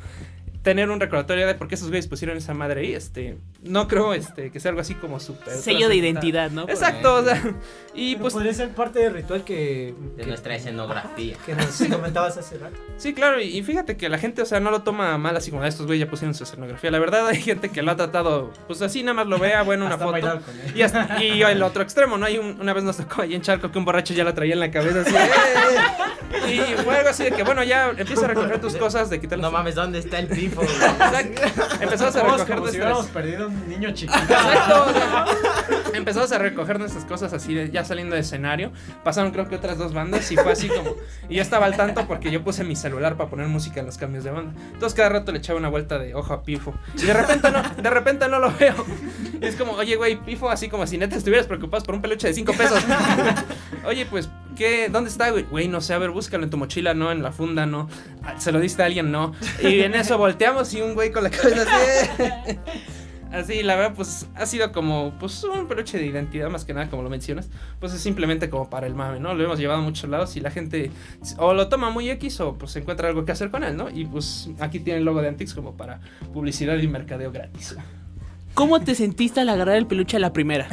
tener 0.64 0.90
un 0.90 1.00
recordatorio 1.00 1.46
de 1.46 1.56
por 1.56 1.68
qué 1.68 1.76
esos 1.76 1.90
güeyes 1.90 2.08
pusieron 2.08 2.38
esa 2.38 2.54
madre 2.54 2.82
ahí. 2.82 2.94
Este, 2.94 3.38
no 3.62 3.88
creo 3.88 4.14
este, 4.14 4.50
que 4.50 4.60
sea 4.60 4.70
algo 4.70 4.82
así 4.82 4.96
como 4.96 5.20
súper. 5.20 5.54
Sello 5.54 5.90
de 5.90 5.96
identidad, 5.98 6.50
¿no? 6.52 6.64
Exacto, 6.64 7.16
o 7.16 7.24
sea, 7.24 7.36
y 7.94 8.14
Pero 8.14 8.22
pues 8.22 8.34
podría 8.34 8.54
ser 8.54 8.70
parte 8.70 9.00
del 9.00 9.14
ritual 9.14 9.44
que, 9.44 9.94
De 10.16 10.24
que- 10.24 10.28
nuestra 10.30 10.56
escenografía. 10.56 11.36
que 11.46 11.54
nos 11.56 11.84
comentabas 11.92 12.38
hace 12.38 12.58
rato. 12.58 12.78
Sí, 12.98 13.14
claro, 13.14 13.42
y, 13.42 13.58
y 13.58 13.62
fíjate 13.64 13.98
que 13.98 14.08
la 14.10 14.18
gente, 14.18 14.42
o 14.42 14.46
sea, 14.46 14.60
no 14.62 14.72
lo 14.72 14.82
toma 14.84 15.18
mal 15.18 15.36
así 15.36 15.52
como 15.52 15.64
"Ah, 15.64 15.68
estos 15.68 15.86
güeyes 15.86 16.06
ya 16.08 16.10
pusieron 16.10 16.34
su 16.34 16.44
escenografía. 16.46 16.90
La 16.92 17.00
verdad, 17.00 17.28
hay 17.28 17.42
gente 17.42 17.70
que 17.70 17.82
lo 17.82 17.92
ha 17.92 17.96
tratado, 17.98 18.52
pues 18.68 18.82
así 18.82 19.04
nada 19.04 19.14
más 19.16 19.28
lo 19.28 19.38
vea, 19.40 19.64
bueno, 19.64 19.86
una 19.86 19.98
foto. 19.98 20.12
bailar 20.14 20.40
con 20.42 20.58
él. 20.60 20.72
Y, 20.78 20.82
hasta- 20.82 21.22
y 21.24 21.42
el 21.44 21.62
otro 21.62 21.84
extremo, 21.84 22.18
¿no? 22.18 22.26
Hay 22.26 22.38
un- 22.38 22.60
una 22.62 22.72
vez 22.74 22.84
nos 22.86 22.98
tocó 22.98 23.22
ahí 23.24 23.36
en 23.36 23.42
Charco 23.42 23.70
que 23.72 23.78
un 23.78 23.84
borracho 23.86 24.14
ya 24.14 24.24
la 24.24 24.34
traía 24.34 24.54
en 24.54 24.62
la 24.62 24.72
cabeza 24.72 25.02
así. 25.02 25.14
"Eh, 25.14 25.20
eh". 26.48 26.54
Y 26.54 26.84
fue 26.84 26.96
algo 26.98 27.10
así 27.10 27.24
de 27.24 27.32
que, 27.32 27.44
bueno, 27.44 27.64
ya 27.64 27.90
empieza 27.98 28.26
a 28.26 28.28
recoger 28.30 28.60
tus 28.62 28.76
cosas, 28.78 29.10
de 29.10 29.20
quitarlas. 29.20 29.44
No 29.44 29.52
mames, 29.52 29.76
¿dónde 29.76 30.00
está 30.00 30.20
el 30.20 30.28
Exacto. 30.62 31.42
Empezamos 31.82 32.16
a 32.16 32.24
recoger 32.24 32.56
como 32.56 32.68
si 32.68 32.78
nuestras- 32.78 32.78
hubiéramos 32.78 33.06
perdido 33.08 33.48
un 33.48 33.70
niño 33.70 33.92
chiquito. 33.92 34.20
Exacto. 34.20 34.86
o 34.88 34.94
sea, 34.94 35.26
empezamos 35.94 36.32
a 36.32 36.38
recoger 36.38 36.80
nuestras 36.80 37.06
cosas 37.06 37.34
así, 37.34 37.54
de- 37.54 37.70
ya 37.72 37.84
saliendo 37.86 38.16
de 38.16 38.22
escenario. 38.22 38.72
Pasaron 39.04 39.32
creo 39.32 39.48
que 39.48 39.56
otras 39.56 39.78
dos 39.78 39.94
bandas 39.94 40.32
y 40.32 40.36
fue 40.36 40.52
así 40.52 40.68
como... 40.68 40.96
Y 41.30 41.36
yo 41.36 41.42
estaba 41.42 41.66
al 41.66 41.76
tanto 41.76 42.06
porque 42.08 42.32
yo 42.32 42.44
puse 42.44 42.64
mi 42.64 42.76
celular 42.76 43.16
para 43.18 43.30
poner 43.30 43.48
música 43.48 43.80
en 43.80 43.86
los 43.86 43.98
cambios 43.98 44.24
de 44.24 44.32
banda. 44.32 44.54
Entonces 44.74 44.96
cada 44.96 45.10
rato 45.10 45.32
le 45.32 45.40
echaba 45.40 45.60
una 45.60 45.70
vuelta 45.70 46.00
de 46.00 46.16
ojo 46.16 46.34
a 46.34 46.44
Pifo. 46.44 46.74
Y 46.98 47.04
de 47.06 47.14
repente 47.14 47.52
no, 47.52 47.62
de 47.82 47.90
repente 47.90 48.28
no 48.28 48.40
lo 48.40 48.52
veo. 48.54 48.76
Y 49.42 49.46
es 49.46 49.56
como, 49.56 49.74
oye, 49.74 49.96
güey, 49.96 50.16
Pifo, 50.24 50.50
así 50.50 50.70
como 50.70 50.86
si 50.88 50.98
neta 50.98 51.16
estuvieras 51.16 51.48
preocupado 51.48 51.84
por 51.84 51.96
un 51.96 52.02
peluche 52.02 52.28
de 52.28 52.34
5 52.34 52.54
pesos. 52.54 52.84
Oye, 53.86 54.06
pues, 54.06 54.30
¿qué? 54.56 54.88
¿Dónde 54.90 55.10
está, 55.10 55.30
güey? 55.32 55.44
Güey, 55.44 55.68
no 55.68 55.82
sé, 55.82 55.94
a 55.94 55.98
ver, 55.98 56.10
búscalo 56.12 56.46
en 56.46 56.50
tu 56.50 56.56
mochila, 56.58 56.94
no, 56.94 57.12
en 57.12 57.22
la 57.22 57.34
funda, 57.34 57.66
no. 57.66 57.90
Ah, 58.24 58.40
Se 58.40 58.54
lo 58.54 58.62
diste 58.62 58.82
a 58.82 58.86
alguien, 58.86 59.12
no. 59.12 59.34
Y 59.62 59.82
en 59.82 59.94
eso 59.94 60.18
volteamos 60.44 60.74
y 60.74 60.82
un 60.82 60.94
güey 60.94 61.12
con 61.12 61.24
la 61.24 61.30
cabeza 61.30 61.66
así. 61.68 62.60
Así, 63.32 63.64
la 63.64 63.76
verdad, 63.76 63.94
pues 63.96 64.28
ha 64.36 64.46
sido 64.46 64.72
como 64.72 65.12
pues 65.20 65.44
un 65.44 65.68
peluche 65.68 65.98
de 65.98 66.06
identidad, 66.06 66.52
más 66.52 66.66
que 66.66 66.74
nada, 66.76 66.92
como 66.92 67.02
lo 67.02 67.10
mencionas. 67.10 67.50
Pues 67.80 67.92
es 67.92 68.00
simplemente 68.00 68.48
como 68.48 68.70
para 68.70 68.86
el 68.86 68.94
mame, 68.94 69.20
¿no? 69.20 69.34
Lo 69.34 69.44
hemos 69.44 69.58
llevado 69.58 69.80
a 69.80 69.84
muchos 69.84 70.08
lados 70.08 70.36
y 70.38 70.40
la 70.40 70.52
gente 70.52 70.92
o 71.40 71.56
lo 71.56 71.68
toma 71.68 71.90
muy 71.90 72.12
X 72.12 72.40
o 72.42 72.54
pues 72.54 72.76
encuentra 72.76 73.08
algo 73.08 73.26
que 73.26 73.32
hacer 73.32 73.50
con 73.50 73.64
él, 73.64 73.76
¿no? 73.76 73.90
Y 73.90 74.06
pues 74.06 74.50
aquí 74.60 74.80
tiene 74.80 75.00
el 75.00 75.06
logo 75.06 75.20
de 75.24 75.30
Antix 75.30 75.56
como 75.56 75.76
para 75.76 76.00
publicidad 76.32 76.78
y 76.78 76.88
mercadeo 76.88 77.32
gratis. 77.32 77.76
¿Cómo 78.54 78.80
te 78.82 78.94
sentiste 78.94 79.40
al 79.40 79.50
agarrar 79.50 79.78
el 79.78 79.88
peluche 79.88 80.18
a 80.18 80.20
la 80.20 80.32
primera? 80.32 80.68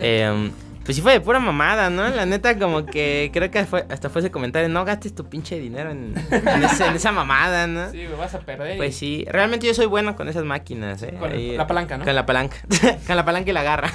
Em, 0.00 0.52
pues 0.84 0.96
sí 0.96 1.02
fue 1.02 1.12
de 1.12 1.20
pura 1.20 1.38
mamada, 1.40 1.88
¿no? 1.90 2.08
La 2.08 2.26
neta, 2.26 2.58
como 2.58 2.84
que 2.86 3.30
creo 3.32 3.50
que 3.50 3.64
fue, 3.64 3.86
hasta 3.88 4.10
fue 4.10 4.20
ese 4.20 4.30
comentario, 4.30 4.68
no 4.68 4.84
gastes 4.84 5.14
tu 5.14 5.24
pinche 5.28 5.58
dinero 5.58 5.90
en, 5.90 6.14
en 6.30 6.62
ese- 6.64 6.86
en 6.86 6.94
esa 6.94 7.10
mamada, 7.10 7.66
¿no? 7.66 7.90
Sí, 7.90 7.98
me 8.08 8.14
vas 8.16 8.34
a 8.34 8.40
perder. 8.40 8.76
Pues 8.76 8.94
sí, 8.96 9.24
realmente 9.30 9.66
yo 9.66 9.74
soy 9.74 9.86
bueno 9.86 10.14
con 10.16 10.28
esas 10.28 10.44
máquinas, 10.44 11.02
¿eh? 11.02 11.14
Con 11.18 11.32
Ahí- 11.32 11.56
la 11.56 11.66
palanca, 11.66 11.96
¿no? 11.98 12.04
Con 12.04 12.14
la 12.14 12.26
palanca, 12.26 12.56
con 13.06 13.16
la 13.16 13.24
palanca 13.24 13.50
y 13.50 13.54
la 13.54 13.62
garra. 13.62 13.90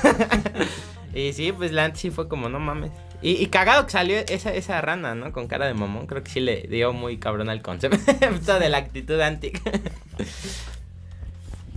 y 1.14 1.34
sí, 1.34 1.52
pues 1.52 1.72
la 1.72 1.88
neta 1.88 2.00
sí 2.00 2.10
fue 2.12 2.28
como, 2.28 2.50
no 2.50 2.60
mames. 2.60 2.92
Y, 3.22 3.32
y 3.32 3.48
cagado 3.48 3.86
que 3.86 3.92
salió 3.92 4.18
esa, 4.30 4.54
esa 4.54 4.80
rana, 4.82 5.14
¿no? 5.14 5.32
Con 5.34 5.48
cara 5.48 5.68
de 5.68 5.74
mamón, 5.74 6.08
creo 6.08 6.24
que 6.24 6.32
sí 6.32 6.40
le 6.40 6.62
dio 6.70 6.94
muy 6.94 7.18
cabrón 7.18 7.50
al 7.50 7.62
concepto 7.62 8.58
de 8.60 8.70
la 8.70 8.78
actitud 8.78 9.20
anti. 9.20 9.52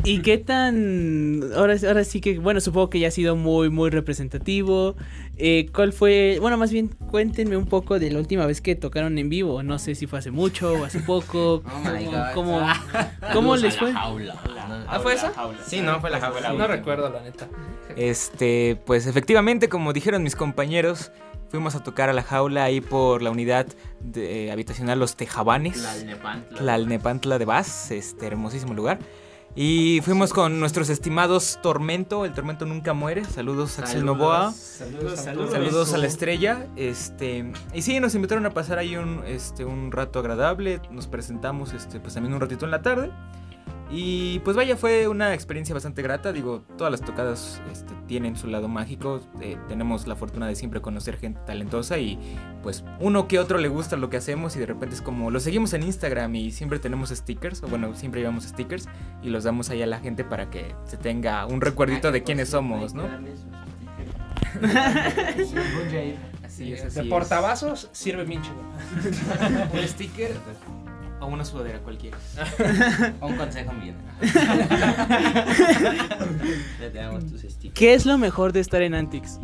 ¿Y 0.05 0.21
qué 0.23 0.37
tan... 0.39 1.41
Ahora, 1.57 1.77
ahora 1.87 2.03
sí 2.05 2.21
que, 2.21 2.39
bueno, 2.39 2.61
supongo 2.61 2.91
que 2.91 2.99
ya 2.99 3.09
ha 3.09 3.11
sido 3.13 3.37
muy, 3.37 3.71
muy 3.71 3.89
representativo. 3.91 4.97
Eh, 5.37 5.69
¿Cuál 5.73 5.93
fue... 5.93 6.39
Bueno, 6.41 6.57
más 6.57 6.73
bien 6.73 6.89
cuéntenme 7.11 7.57
un 7.57 7.67
poco 7.67 7.99
de 7.99 8.11
la 8.11 8.19
última 8.19 8.45
vez 8.47 8.61
que 8.61 8.75
tocaron 8.75 9.17
en 9.19 9.29
vivo. 9.29 9.63
No 9.63 9.79
sé 9.79 9.95
si 9.95 10.07
fue 10.09 10.19
hace 10.19 10.31
mucho 10.33 10.73
o 10.73 10.85
hace 10.85 11.01
poco. 11.01 11.63
Oh 11.73 11.79
my 11.91 12.05
¿Cómo- 12.35 12.59
God. 12.61 12.67
¿Cómo, 13.23 13.33
cómo 13.33 13.57
les 13.57 13.77
fue? 13.77 13.93
¿Ah, 13.95 14.99
fue 15.01 15.15
esa? 15.15 15.33
Sí, 15.67 15.81
no, 15.81 16.01
fue 16.01 16.11
la 16.11 16.21
jaula. 16.21 16.53
No 16.53 16.67
recuerdo, 16.67 17.09
la 17.09 17.23
neta. 17.23 17.49
Este, 17.97 18.77
pues 18.85 19.07
efectivamente, 19.07 19.69
como 19.69 19.93
dijeron 19.93 20.23
mis 20.23 20.35
compañeros, 20.37 21.13
fuimos 21.51 21.75
a 21.75 21.83
tocar 21.83 22.09
a 22.09 22.13
la 22.13 22.23
jaula 22.23 22.65
ahí 22.65 22.81
por 22.81 23.23
la 23.23 23.31
unidad 23.31 23.67
de, 24.01 24.47
eh, 24.47 24.53
habitacional 24.53 24.99
Los 24.99 25.17
Tejabanes. 25.17 25.87
Tlalnepantla 26.57 27.39
de 27.39 27.45
Vaz, 27.45 27.91
este 27.91 28.27
hermosísimo 28.27 28.75
lugar. 28.75 28.99
Y 29.55 30.01
fuimos 30.03 30.33
con 30.33 30.61
nuestros 30.61 30.89
estimados 30.89 31.59
Tormento, 31.63 32.25
el 32.25 32.33
Tormento 32.33 32.65
nunca 32.65 32.95
muere. 32.95 33.25
Saludos, 33.25 33.79
Axel 33.79 34.05
Novoa. 34.05 34.53
Saludos, 34.53 35.21
Saludos 35.21 35.93
a 35.93 35.99
la 35.99 36.07
estrella. 36.07 36.67
Este, 36.77 37.53
y 37.75 37.83
sí, 37.83 38.01
nos 38.01 38.15
invitaron 38.15 38.47
a 38.47 38.51
pasar 38.51 38.79
ahí 38.79 38.97
un, 38.97 39.23
este, 39.27 39.67
un 39.67 39.93
rato 39.93 40.21
agradable. 40.21 40.81
Nos 40.91 41.07
presentamos 41.07 41.75
este, 41.75 42.01
pues 42.01 42.15
también 42.15 42.33
un 42.33 42.41
ratito 42.41 42.65
en 42.65 42.71
la 42.71 42.81
tarde. 42.81 43.11
Y 43.95 44.39
pues 44.39 44.57
vaya, 44.57 44.75
fue 44.79 45.07
una 45.07 45.35
experiencia 45.35 45.75
bastante 45.75 46.01
grata. 46.01 46.33
Digo, 46.33 46.65
todas 46.79 46.91
las 46.91 47.03
tocadas 47.03 47.61
este, 47.71 47.93
tienen 48.07 48.37
su 48.37 48.47
lado 48.47 48.67
mágico. 48.67 49.21
eh, 49.43 49.59
tenemos 49.69 50.07
la 50.07 50.17
fortuna 50.17 50.47
de 50.47 50.55
siempre 50.55 50.81
conocer 50.81 51.19
gente 51.19 51.41
talentosa 51.45 51.99
y 51.99 52.19
pues 52.63 52.85
uno 53.01 53.29
que 53.29 53.39
otro 53.39 53.59
le 53.59 53.69
gusta 53.69 53.97
lo 53.99 54.09
que 54.09 54.17
hacemos 54.17 54.57
y 54.57 54.61
de 54.61 54.67
repente 54.67 54.95
es 54.95 55.03
como, 55.03 55.31
lo 55.31 55.41
seguimos 55.41 55.75
en 55.75 55.83
Instagram 55.83 56.35
y 56.37 56.53
siempre 56.53 56.79
tenemos 56.79 57.11
stickers, 57.11 57.63
o 57.63 57.67
bueno, 57.67 57.95
siempre 57.95 58.23
llevamos 58.23 58.45
stickers 58.45 58.89
y 59.23 59.29
los 59.29 59.45
damos 59.45 59.69
ahí 59.69 59.83
a 59.83 59.87
la 59.87 60.01
gente 60.01 60.25
para 60.25 60.49
que 60.49 60.75
se 60.87 60.97
tenga 60.97 61.45
un 61.45 61.61
recuerdito 61.61 62.11
de 62.13 62.23
quiénes 62.23 62.49
somos, 62.49 62.95
¿no? 62.95 63.05
Así 66.45 66.73
es, 66.73 66.83
así 66.83 66.95
De 66.97 67.03
es. 67.03 67.09
portavasos 67.09 67.91
sirve 67.93 68.25
bien 68.25 68.41
chido. 68.41 68.57
Un 69.73 69.89
sticker 69.89 70.33
o 71.23 71.27
una 71.27 71.45
sudadera 71.45 71.81
cualquiera. 71.81 72.17
Un 73.21 73.37
consejo 73.37 73.73
damos 76.93 77.27
tus 77.27 77.43
stickers. 77.43 77.75
¿Qué 77.75 77.95
es 77.95 78.07
lo 78.07 78.19
mejor 78.19 78.53
de 78.53 78.61
estar 78.61 78.83
en 78.83 78.95
Antix? 78.95 79.41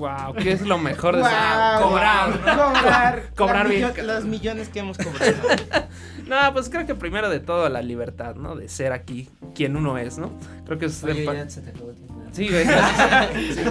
Wow, 0.00 0.34
¿qué 0.34 0.52
es 0.52 0.62
lo 0.62 0.78
mejor 0.78 1.14
de 1.16 1.20
Wow, 1.22 1.30
cobrar? 1.82 2.40
Cobrar. 2.56 3.22
Cobrar 3.36 3.64
Los 3.68 3.70
bien. 3.76 3.88
millo- 3.92 4.02
Los 4.02 4.24
millones 4.24 4.68
que 4.70 4.78
hemos 4.80 4.96
cobrado. 4.98 5.34
No, 6.26 6.36
pues 6.52 6.68
creo 6.70 6.86
que 6.86 6.94
primero 6.94 7.28
de 7.28 7.40
todo 7.40 7.68
la 7.68 7.82
libertad, 7.82 8.36
¿no? 8.36 8.54
De 8.54 8.68
ser 8.68 8.92
aquí 8.92 9.28
quien 9.52 9.76
uno 9.76 9.98
es, 9.98 10.16
¿no? 10.16 10.30
Creo 10.64 10.78
que 10.78 10.86
es... 10.86 11.02
Oye, 11.02 11.24
ya 11.24 11.50
se 11.50 11.60
te 11.60 11.70
acabó 11.70 11.90
el 11.90 11.96
tiempo. 11.96 12.22
Sí, 12.30 12.48
güey. 12.48 12.64
Sí. 13.52 13.62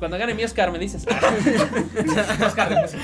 Cuando 0.00 0.18
gane 0.18 0.34
mi 0.34 0.42
Oscar 0.42 0.72
me 0.72 0.80
dices. 0.80 1.06
Oscar 2.44 2.68
de 2.70 2.80
música. 2.82 3.02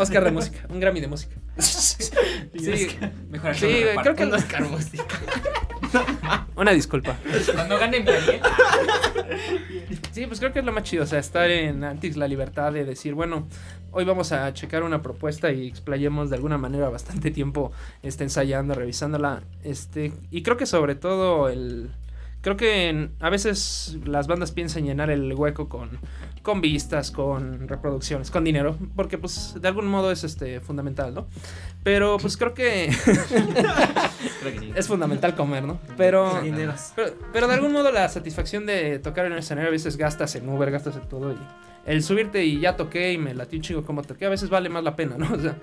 Oscar 0.00 0.24
de 0.24 0.30
música. 0.32 0.58
Un 0.70 0.80
Grammy 0.80 1.00
de 1.00 1.06
música. 1.06 1.36
Sí, 1.58 2.08
Mejor 3.30 3.54
sí, 3.54 3.66
güey, 3.66 3.96
creo 4.02 4.16
que 4.16 4.26
Una 6.56 6.72
disculpa. 6.72 7.16
Cuando 7.54 7.78
gane 7.78 8.00
mi 8.00 8.06
Sí, 10.12 10.26
pues 10.26 10.40
creo 10.40 10.52
que 10.52 10.58
es 10.60 10.64
lo 10.64 10.72
más 10.72 10.84
chido, 10.84 11.04
o 11.04 11.06
sea, 11.06 11.18
estar 11.18 11.50
en 11.50 11.84
Antix 11.84 12.16
la 12.16 12.26
libertad 12.26 12.72
de 12.72 12.84
decir, 12.84 13.14
bueno, 13.14 13.46
hoy 13.92 14.04
vamos 14.04 14.32
a 14.32 14.52
checar 14.52 14.82
una 14.82 15.02
propuesta 15.02 15.52
y 15.52 15.68
explayemos 15.68 16.30
de 16.30 16.36
alguna 16.36 16.58
manera 16.58 16.88
bastante 16.88 17.30
tiempo 17.30 17.72
este, 18.02 18.24
ensayando, 18.24 18.74
revisándola, 18.74 19.42
este, 19.62 20.12
y 20.30 20.42
creo 20.42 20.56
que 20.56 20.66
sobre 20.66 20.94
todo 20.94 21.48
el... 21.48 21.90
Creo 22.48 22.56
que 22.56 22.88
en- 22.88 23.10
a 23.20 23.28
veces 23.28 23.98
las 24.06 24.26
bandas 24.26 24.52
piensan 24.52 24.84
llenar 24.86 25.10
el 25.10 25.34
hueco 25.34 25.68
con, 25.68 25.90
con 26.40 26.62
vistas, 26.62 27.10
con 27.10 27.68
reproducciones, 27.68 28.30
con 28.30 28.42
dinero, 28.42 28.74
porque 28.96 29.18
pues 29.18 29.56
de 29.60 29.68
algún 29.68 29.86
modo 29.86 30.10
es 30.10 30.24
este 30.24 30.60
fundamental, 30.60 31.12
¿no? 31.12 31.26
Pero 31.82 32.16
pues 32.16 32.38
creo 32.38 32.54
que 32.54 32.90
Creo 34.40 34.52
que 34.54 34.58
sí. 34.60 34.72
es 34.74 34.88
fundamental 34.88 35.34
comer, 35.34 35.64
¿no? 35.64 35.78
Pero, 35.98 36.40
Dineros. 36.40 36.92
pero, 36.96 37.12
pero 37.34 37.48
de 37.48 37.54
algún 37.54 37.72
modo 37.72 37.92
la 37.92 38.08
satisfacción 38.08 38.64
de 38.64 38.98
tocar 38.98 39.26
en 39.26 39.32
el 39.32 39.40
escenario 39.40 39.68
a 39.68 39.72
veces 39.72 39.98
gastas 39.98 40.34
en 40.36 40.48
Uber, 40.48 40.70
gastas 40.70 40.96
en 40.96 41.06
todo 41.06 41.32
y 41.32 41.36
el 41.84 42.02
subirte 42.02 42.44
y 42.46 42.60
ya 42.60 42.76
toqué 42.76 43.12
y 43.12 43.18
me 43.18 43.34
latí 43.34 43.56
un 43.56 43.62
chingo 43.62 43.84
como 43.84 44.02
toqué 44.02 44.24
a 44.24 44.30
veces 44.30 44.48
vale 44.48 44.70
más 44.70 44.82
la 44.84 44.96
pena, 44.96 45.16
¿no? 45.18 45.34
O 45.34 45.38
sea, 45.38 45.54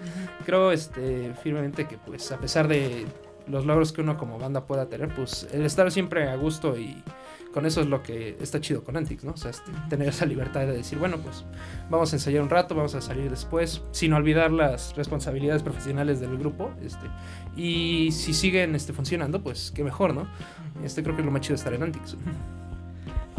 creo 0.45 0.71
este 0.71 1.33
firmemente 1.41 1.87
que 1.87 1.97
pues 1.97 2.31
a 2.31 2.37
pesar 2.37 2.67
de 2.67 3.05
los 3.47 3.65
logros 3.65 3.91
que 3.91 4.01
uno 4.01 4.17
como 4.17 4.39
banda 4.39 4.65
pueda 4.65 4.87
tener, 4.87 5.13
pues 5.13 5.47
el 5.51 5.65
estar 5.65 5.91
siempre 5.91 6.29
a 6.29 6.35
gusto 6.35 6.77
y 6.77 7.01
con 7.55 7.65
eso 7.65 7.79
es 7.79 7.87
lo 7.87 8.03
que 8.03 8.35
está 8.41 8.59
chido 8.59 8.83
con 8.83 8.97
Antix, 8.97 9.23
¿no? 9.23 9.31
O 9.31 9.37
sea, 9.37 9.51
este, 9.51 9.71
tener 9.89 10.09
esa 10.09 10.25
libertad 10.25 10.61
de 10.67 10.73
decir, 10.73 10.97
bueno, 10.97 11.17
pues 11.19 11.45
vamos 11.89 12.11
a 12.11 12.17
ensayar 12.17 12.41
un 12.41 12.49
rato, 12.49 12.75
vamos 12.75 12.95
a 12.95 13.01
salir 13.01 13.29
después, 13.29 13.81
sin 13.91 14.11
olvidar 14.11 14.51
las 14.51 14.93
responsabilidades 14.97 15.63
profesionales 15.63 16.19
del 16.19 16.37
grupo, 16.37 16.71
este, 16.83 17.05
y 17.55 18.11
si 18.11 18.33
siguen 18.33 18.75
este, 18.75 18.91
funcionando, 18.91 19.41
pues 19.41 19.71
qué 19.73 19.85
mejor, 19.85 20.13
¿no? 20.13 20.27
Este 20.83 21.01
creo 21.01 21.15
que 21.15 21.21
es 21.21 21.25
lo 21.25 21.31
más 21.31 21.41
chido 21.41 21.55
estar 21.55 21.73
en 21.73 21.83
Antix. 21.83 22.17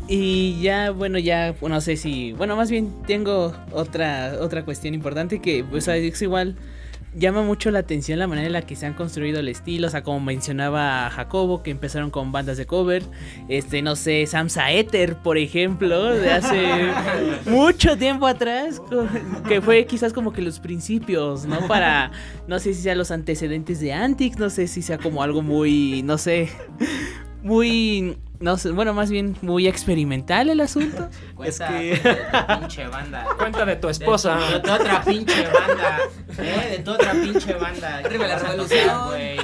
Y 0.09 0.63
ya, 0.63 0.93
bueno, 0.93 1.19
ya, 1.19 1.55
no 1.61 1.81
sé 1.83 1.97
si, 1.97 2.33
bueno, 2.33 2.57
más 2.57 2.71
bien 2.71 2.95
tengo 3.07 3.53
otra, 3.73 4.37
otra 4.41 4.65
cuestión 4.65 4.95
importante 4.95 5.41
que, 5.41 5.63
pues, 5.63 5.89
es 5.89 6.23
igual, 6.23 6.57
llama 7.17 7.43
mucho 7.43 7.71
la 7.71 7.81
atención 7.81 8.19
la 8.19 8.27
manera 8.27 8.47
en 8.47 8.53
la 8.53 8.63
que 8.63 8.77
se 8.77 8.87
han 8.87 8.95
construido 8.95 9.41
el 9.41 9.49
estilo, 9.49 9.87
o 9.87 9.91
sea, 9.91 10.03
como 10.03 10.21
mencionaba 10.21 11.09
Jacobo, 11.11 11.63
que 11.63 11.71
empezaron 11.71 12.11
con 12.11 12.31
bandas 12.31 12.59
de 12.59 12.67
cover, 12.67 13.03
este, 13.49 13.83
no 13.83 13.97
sé, 13.97 14.27
Sam 14.27 14.51
Saeter, 14.51 15.17
por 15.17 15.39
ejemplo, 15.39 16.15
de 16.15 16.31
hace 16.31 16.91
mucho 17.47 17.97
tiempo 17.97 18.27
atrás, 18.27 18.83
que 19.49 19.61
fue 19.61 19.87
quizás 19.87 20.13
como 20.13 20.33
que 20.33 20.43
los 20.43 20.61
principios, 20.61 21.47
¿no? 21.47 21.67
Para, 21.67 22.13
no 22.47 22.59
sé 22.59 22.75
si 22.75 22.83
sea 22.83 22.95
los 22.95 23.11
antecedentes 23.11 23.81
de 23.81 23.93
Antix, 23.93 24.39
no 24.39 24.51
sé 24.51 24.67
si 24.69 24.83
sea 24.83 24.99
como 24.99 25.23
algo 25.23 25.43
muy, 25.43 26.03
no 26.03 26.19
sé, 26.19 26.51
muy, 27.43 28.19
no 28.41 28.57
sé, 28.59 28.71
bueno, 28.71 28.93
más 28.95 29.11
bien 29.11 29.37
muy 29.43 29.67
experimental 29.67 30.49
el 30.51 30.61
asunto. 30.61 31.09
Cuenta 31.35 31.69
que- 31.69 31.97
de 31.97 31.97
tu 32.17 32.47
pinche 32.61 32.87
banda. 32.89 33.27
Cuenta 33.39 33.65
de 33.65 33.77
tu 33.77 33.89
esposa. 33.89 34.37
De, 34.37 34.53
de 34.55 34.61
tu 34.61 34.71
otra 34.73 35.03
pinche 35.03 35.43
banda. 35.49 35.99
¿Eh? 36.39 36.69
De 36.77 36.79
tu 36.83 36.91
otra 36.93 37.13
pinche 37.13 37.55
banda. 37.55 37.99
Arriba 38.05 38.27
la 38.27 38.35
a 38.37 38.39
revolución. 38.39 39.07
güey. 39.07 39.37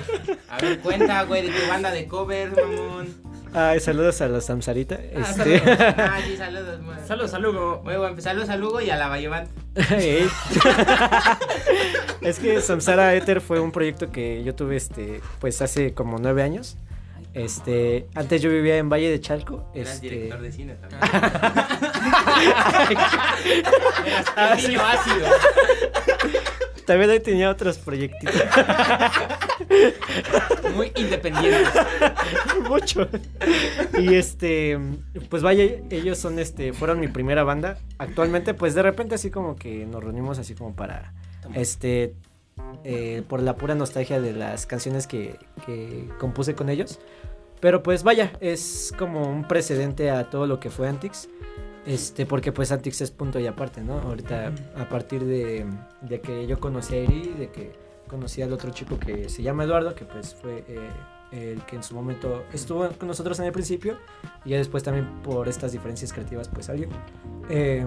A 0.51 0.59
ver, 0.61 0.79
cuenta, 0.81 1.23
güey, 1.25 1.43
de 1.43 1.49
tu 1.59 1.69
banda 1.69 1.91
de 1.91 2.07
cover, 2.07 2.51
mamón. 2.55 3.33
Ay, 3.55 3.81
saludos 3.81 4.19
a 4.23 4.29
los 4.29 4.47
Samsarita. 4.47 4.95
Ah, 5.15 5.21
Este... 5.21 5.59
saludos. 5.59 5.95
Ah, 5.99 6.19
sí, 6.27 6.37
saludos, 6.39 6.83
güey. 6.85 6.99
Saludos, 7.07 7.31
saludos. 7.31 7.85
Muy 7.85 7.97
bueno, 7.97 8.15
pues 8.15 8.25
saludos 8.25 8.49
a 8.49 8.57
Lugo 8.57 8.81
y 8.81 8.89
a 8.89 8.97
la 8.97 9.09
Bayevant. 9.09 9.51
Ey. 9.91 10.27
es 12.23 12.39
que 12.39 12.61
Samsara 12.61 13.15
Ether 13.15 13.41
fue 13.41 13.61
un 13.61 13.73
proyecto 13.73 14.11
que 14.11 14.43
yo 14.45 14.55
tuve 14.55 14.77
este 14.77 15.21
pues 15.41 15.61
hace 15.63 15.93
como 15.95 16.19
nueve 16.19 16.43
años. 16.43 16.77
Este, 17.35 18.07
antes 18.15 18.43
yo 18.43 18.51
vivía 18.51 18.77
en 18.77 18.89
Valle 18.91 19.11
de 19.11 19.21
Chalco. 19.21 19.71
Eras 19.75 19.95
Este, 19.95 20.11
director 20.11 20.41
de 20.41 20.53
cine 20.53 20.75
también. 20.75 21.01
Eras 24.37 24.69
niño 24.69 24.81
ácido. 24.85 25.27
también 26.87 27.11
ahí 27.11 27.21
tenía 27.21 27.51
otros 27.51 27.79
proyectitos. 27.79 28.35
Muy 30.75 30.93
independiente. 30.97 31.71
Mucho. 32.69 33.09
Y 33.99 34.15
este, 34.15 34.79
pues 35.29 35.43
vaya, 35.43 35.65
ellos 35.91 36.19
son 36.19 36.39
este, 36.39 36.73
fueron 36.73 37.01
mi 37.01 37.09
primera 37.09 37.45
banda. 37.45 37.79
Actualmente, 37.99 38.55
pues 38.55 38.75
de 38.75 38.83
repente 38.83 39.15
así 39.15 39.31
como 39.31 39.57
que 39.57 39.87
nos 39.87 40.03
reunimos 40.03 40.39
así 40.39 40.55
como 40.55 40.75
para, 40.75 41.13
este, 41.55 42.15
eh, 42.85 43.23
por 43.29 43.43
la 43.43 43.57
pura 43.57 43.75
nostalgia 43.75 44.21
de 44.21 44.33
las 44.33 44.67
canciones 44.67 45.07
que, 45.07 45.39
que 45.67 46.09
compuse 46.19 46.55
con 46.55 46.69
ellos. 46.69 46.99
Pero 47.61 47.83
pues 47.83 48.03
vaya, 48.03 48.33
es 48.41 48.93
como 48.99 49.29
un 49.29 49.47
precedente 49.47 50.11
a 50.11 50.31
todo 50.31 50.47
lo 50.47 50.59
que 50.59 50.71
fue 50.71 50.89
Antix. 50.89 51.29
Este, 51.87 52.27
porque 52.27 52.53
pues 52.53 52.71
Antix 52.71 53.01
es 53.01 53.11
punto 53.11 53.41
y 53.41 53.47
aparte, 53.47 53.81
¿no? 53.81 53.99
Ahorita, 54.01 54.53
a 54.77 54.89
partir 54.89 55.25
de, 55.25 55.67
de 56.01 56.21
que 56.21 56.47
yo 56.47 56.61
conocí 56.61 56.95
a 56.95 56.99
Eri, 56.99 57.35
de 57.39 57.51
que 57.51 57.73
conocí 58.09 58.43
al 58.43 58.53
otro 58.53 58.71
chico 58.71 58.99
que 58.99 59.29
se 59.29 59.43
llama 59.43 59.65
Eduardo, 59.65 59.95
que 59.95 60.05
pues 60.05 60.35
fue 60.35 60.65
eh, 60.69 60.91
el 61.33 61.65
que 61.65 61.77
en 61.77 61.83
su 61.83 61.95
momento 61.95 62.45
estuvo 62.53 62.89
con 62.91 63.09
nosotros 63.09 63.39
en 63.41 63.47
el 63.47 63.53
principio, 63.53 63.97
y 64.45 64.51
ya 64.51 64.59
después 64.59 64.83
también 64.83 65.23
por 65.23 65.49
estas 65.49 65.73
diferencias 65.73 66.13
creativas 66.13 66.49
pues 66.49 66.67
salió. 66.67 66.89
Eh, 67.49 67.87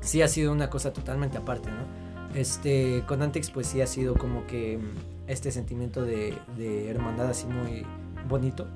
sí 0.00 0.22
ha 0.22 0.28
sido 0.28 0.52
una 0.52 0.70
cosa 0.70 0.92
totalmente 0.92 1.38
aparte, 1.38 1.70
¿no? 1.70 2.01
Este, 2.34 3.02
con 3.06 3.22
Antix 3.22 3.50
pues 3.50 3.66
sí 3.66 3.80
ha 3.82 3.86
sido 3.86 4.14
como 4.14 4.46
que 4.46 4.78
mm, 4.78 5.28
este 5.30 5.50
sentimiento 5.50 6.02
de, 6.02 6.34
de 6.56 6.88
hermandad 6.90 7.28
así 7.30 7.46
muy 7.46 7.84
bonito. 8.28 8.66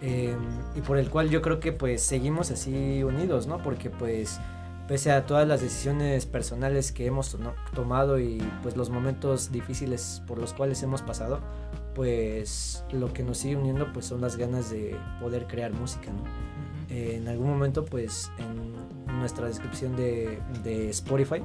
eh, 0.00 0.36
y 0.76 0.80
por 0.82 0.98
el 0.98 1.08
cual 1.10 1.30
yo 1.30 1.40
creo 1.42 1.58
que 1.60 1.72
pues 1.72 2.02
seguimos 2.02 2.50
así 2.50 3.02
unidos, 3.02 3.46
¿no? 3.46 3.62
Porque 3.62 3.90
pues 3.90 4.38
pese 4.86 5.10
a 5.12 5.26
todas 5.26 5.46
las 5.46 5.60
decisiones 5.60 6.24
personales 6.26 6.92
que 6.92 7.06
hemos 7.06 7.30
to- 7.32 7.54
tomado 7.74 8.18
y 8.18 8.38
pues 8.62 8.76
los 8.76 8.90
momentos 8.90 9.50
difíciles 9.52 10.22
por 10.26 10.38
los 10.38 10.52
cuales 10.54 10.82
hemos 10.82 11.02
pasado, 11.02 11.40
pues 11.94 12.84
lo 12.92 13.12
que 13.12 13.22
nos 13.22 13.38
sigue 13.38 13.56
uniendo 13.56 13.92
pues 13.92 14.06
son 14.06 14.20
las 14.20 14.36
ganas 14.36 14.70
de 14.70 14.96
poder 15.20 15.46
crear 15.46 15.72
música, 15.72 16.10
¿no? 16.12 16.22
Eh, 16.94 17.16
en 17.16 17.28
algún 17.28 17.48
momento 17.50 17.84
pues 17.84 18.30
en 18.38 19.18
nuestra 19.18 19.46
descripción 19.46 19.94
de, 19.96 20.38
de 20.64 20.88
Spotify 20.90 21.42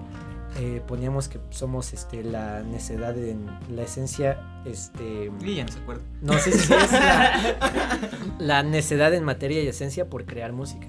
eh, 0.60 0.82
poníamos 0.88 1.28
que 1.28 1.39
somos 1.49 1.93
este, 1.93 2.24
la 2.24 2.64
necedad 2.64 3.18
en 3.18 3.45
la 3.74 3.84
esencia, 3.84 4.39
este... 4.66 5.32
Y 5.43 5.56
ya 5.56 5.66
no 5.66 5.72
se 5.72 5.80
acuerda. 5.80 6.04
No 6.22 6.34
sé 6.39 6.51
si 6.51 6.74
es 6.74 6.91
la, 6.91 7.58
la 8.39 8.64
necedad 8.64 9.14
en 9.14 9.24
materia 9.24 9.62
y 9.64 9.68
esencia 9.68 10.10
por 10.10 10.26
crear 10.26 10.54
música. 10.54 10.88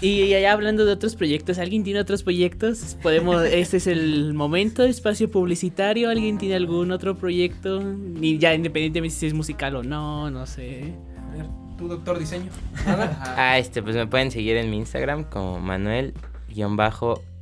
Y 0.00 0.28
ya 0.28 0.52
hablando 0.52 0.84
de 0.84 0.92
otros 0.92 1.16
proyectos, 1.16 1.58
¿alguien 1.58 1.82
tiene 1.82 1.98
otros 2.00 2.22
proyectos? 2.22 2.96
Podemos, 3.02 3.42
este 3.50 3.78
es 3.78 3.86
el 3.86 4.34
momento, 4.34 4.84
espacio 4.84 5.30
publicitario, 5.30 6.10
¿alguien 6.10 6.36
tiene 6.38 6.56
algún 6.56 6.90
otro 6.90 7.16
proyecto? 7.16 7.82
Ni 7.82 8.38
ya 8.38 8.54
independientemente 8.54 9.16
si 9.16 9.26
es 9.26 9.34
musical 9.34 9.76
o 9.76 9.82
no, 9.82 10.30
no 10.30 10.46
sé. 10.46 10.92
A 11.16 11.36
ver, 11.36 11.46
tu 11.78 11.88
doctor 11.88 12.18
diseño. 12.18 12.50
Ah, 12.86 13.58
este, 13.58 13.82
pues 13.82 13.96
me 13.96 14.06
pueden 14.06 14.30
seguir 14.30 14.56
en 14.56 14.70
mi 14.70 14.76
Instagram 14.76 15.24
como 15.24 15.58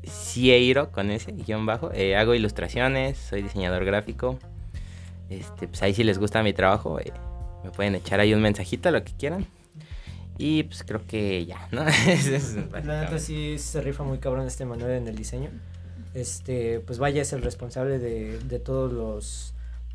Manuel-Cieiro 0.03 0.91
con 0.91 1.11
ese 1.11 1.33
guion 1.33 1.67
bajo. 1.67 1.91
Eh, 1.93 2.17
hago 2.17 2.35
ilustraciones, 2.35 3.19
soy 3.19 3.43
diseñador 3.43 3.85
gráfico. 3.85 4.39
Este, 5.31 5.69
pues 5.69 5.83
ahí 5.83 5.95
si 5.95 6.05
les 6.05 6.19
gusta 6.19 6.43
mi 6.43 6.53
trabajo, 6.53 7.01
eh, 7.01 7.13
me 7.65 7.71
pueden 7.71 7.95
echar 7.95 8.21
ahí 8.21 8.35
un 8.35 8.43
mensajito, 8.43 8.91
lo 8.91 9.05
que 9.05 9.13
quieran. 9.13 9.47
Y 10.39 10.65
pues 10.65 10.83
creo 10.85 11.07
que 11.07 11.47
ya, 11.47 11.69
¿no? 11.71 11.87
Es 12.09 12.57
La 12.73 13.03
neta 13.03 13.19
sí 13.19 13.59
se 13.59 13.81
rifa 13.81 14.03
muy 14.03 14.19
cabrón 14.19 14.47
este 14.47 14.65
Manuel 14.65 14.93
en 14.93 15.09
el 15.09 15.17
diseño. 15.17 15.51
Este, 16.15 16.81
pues 16.81 16.99
vaya, 16.99 17.23
es 17.23 17.33
el 17.33 17.43
responsable 17.43 17.99
de, 17.99 18.39
de 18.39 18.59
todos 18.59 18.93
los 18.93 19.55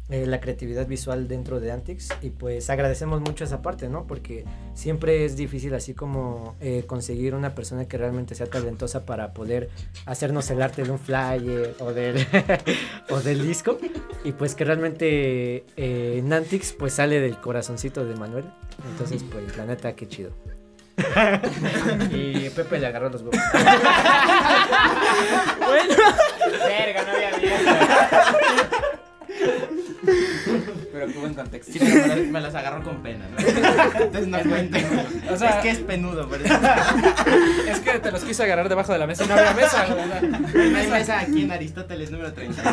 eh, 0.09 0.25
la 0.25 0.39
creatividad 0.39 0.87
visual 0.87 1.27
dentro 1.27 1.59
de 1.59 1.71
Antix 1.71 2.09
y 2.21 2.29
pues 2.29 2.69
agradecemos 2.69 3.19
mucho 3.19 3.43
esa 3.43 3.61
parte, 3.61 3.89
¿no? 3.89 4.07
Porque 4.07 4.45
siempre 4.73 5.25
es 5.25 5.35
difícil 5.35 5.73
así 5.73 5.93
como 5.93 6.55
eh, 6.61 6.83
conseguir 6.87 7.35
una 7.35 7.53
persona 7.55 7.89
que 7.89 7.97
realmente 7.97 8.33
sea 8.33 8.47
talentosa 8.47 9.05
para 9.05 9.33
poder 9.33 9.69
hacernos 10.05 10.49
el 10.49 10.61
arte 10.61 10.83
de 10.83 10.91
un 10.91 10.99
flyer 10.99 11.75
o 11.79 11.91
del 11.91 12.25
o 13.09 13.19
del 13.19 13.45
disco 13.45 13.77
y 14.23 14.31
pues 14.31 14.55
que 14.55 14.63
realmente 14.63 15.65
eh, 15.75 16.15
en 16.17 16.31
Antix 16.31 16.71
pues 16.71 16.93
sale 16.93 17.19
del 17.19 17.39
corazoncito 17.41 18.05
de 18.05 18.15
Manuel. 18.15 18.45
Entonces, 18.91 19.23
pues 19.23 19.57
la 19.57 19.65
neta 19.65 19.93
qué 19.93 20.07
chido. 20.07 20.31
y 22.11 22.49
Pepe 22.49 22.79
le 22.79 22.87
agarró 22.87 23.09
los 23.09 23.21
huevos. 23.21 23.35
Verga, 26.67 27.03
no 27.03 27.11
había 27.11 27.31
visto. 27.37 27.71
Pero 30.93 31.07
qué 31.07 31.19
buen 31.19 31.33
contexto. 31.33 31.71
Sí, 31.73 31.79
pero 31.79 31.95
me 31.95 32.07
las, 32.07 32.27
me 32.27 32.41
las 32.41 32.55
agarró 32.55 32.83
con 32.83 33.03
pena, 33.03 33.25
¿no? 33.29 33.37
Entonces 33.39 34.27
no 34.27 34.39
cuento. 34.39 34.77
O 35.31 35.37
sea- 35.37 35.49
es 35.49 35.55
que 35.63 35.69
es 35.71 35.79
penudo, 35.79 36.27
pero 36.29 36.45
Es 37.67 37.79
que 37.79 37.99
te 37.99 38.11
los 38.11 38.23
quise 38.23 38.43
agarrar 38.43 38.69
debajo 38.69 38.93
de 38.93 38.99
la 38.99 39.07
mesa 39.07 39.25
y 39.25 39.27
no 39.27 39.33
había 39.35 39.53
mesa, 39.53 39.85
no 39.87 40.59
hay 40.79 40.87
mesa 40.87 41.19
aquí 41.19 41.41
en 41.43 41.51
Aristóteles 41.51 42.11
número 42.11 42.33
30. 42.33 42.63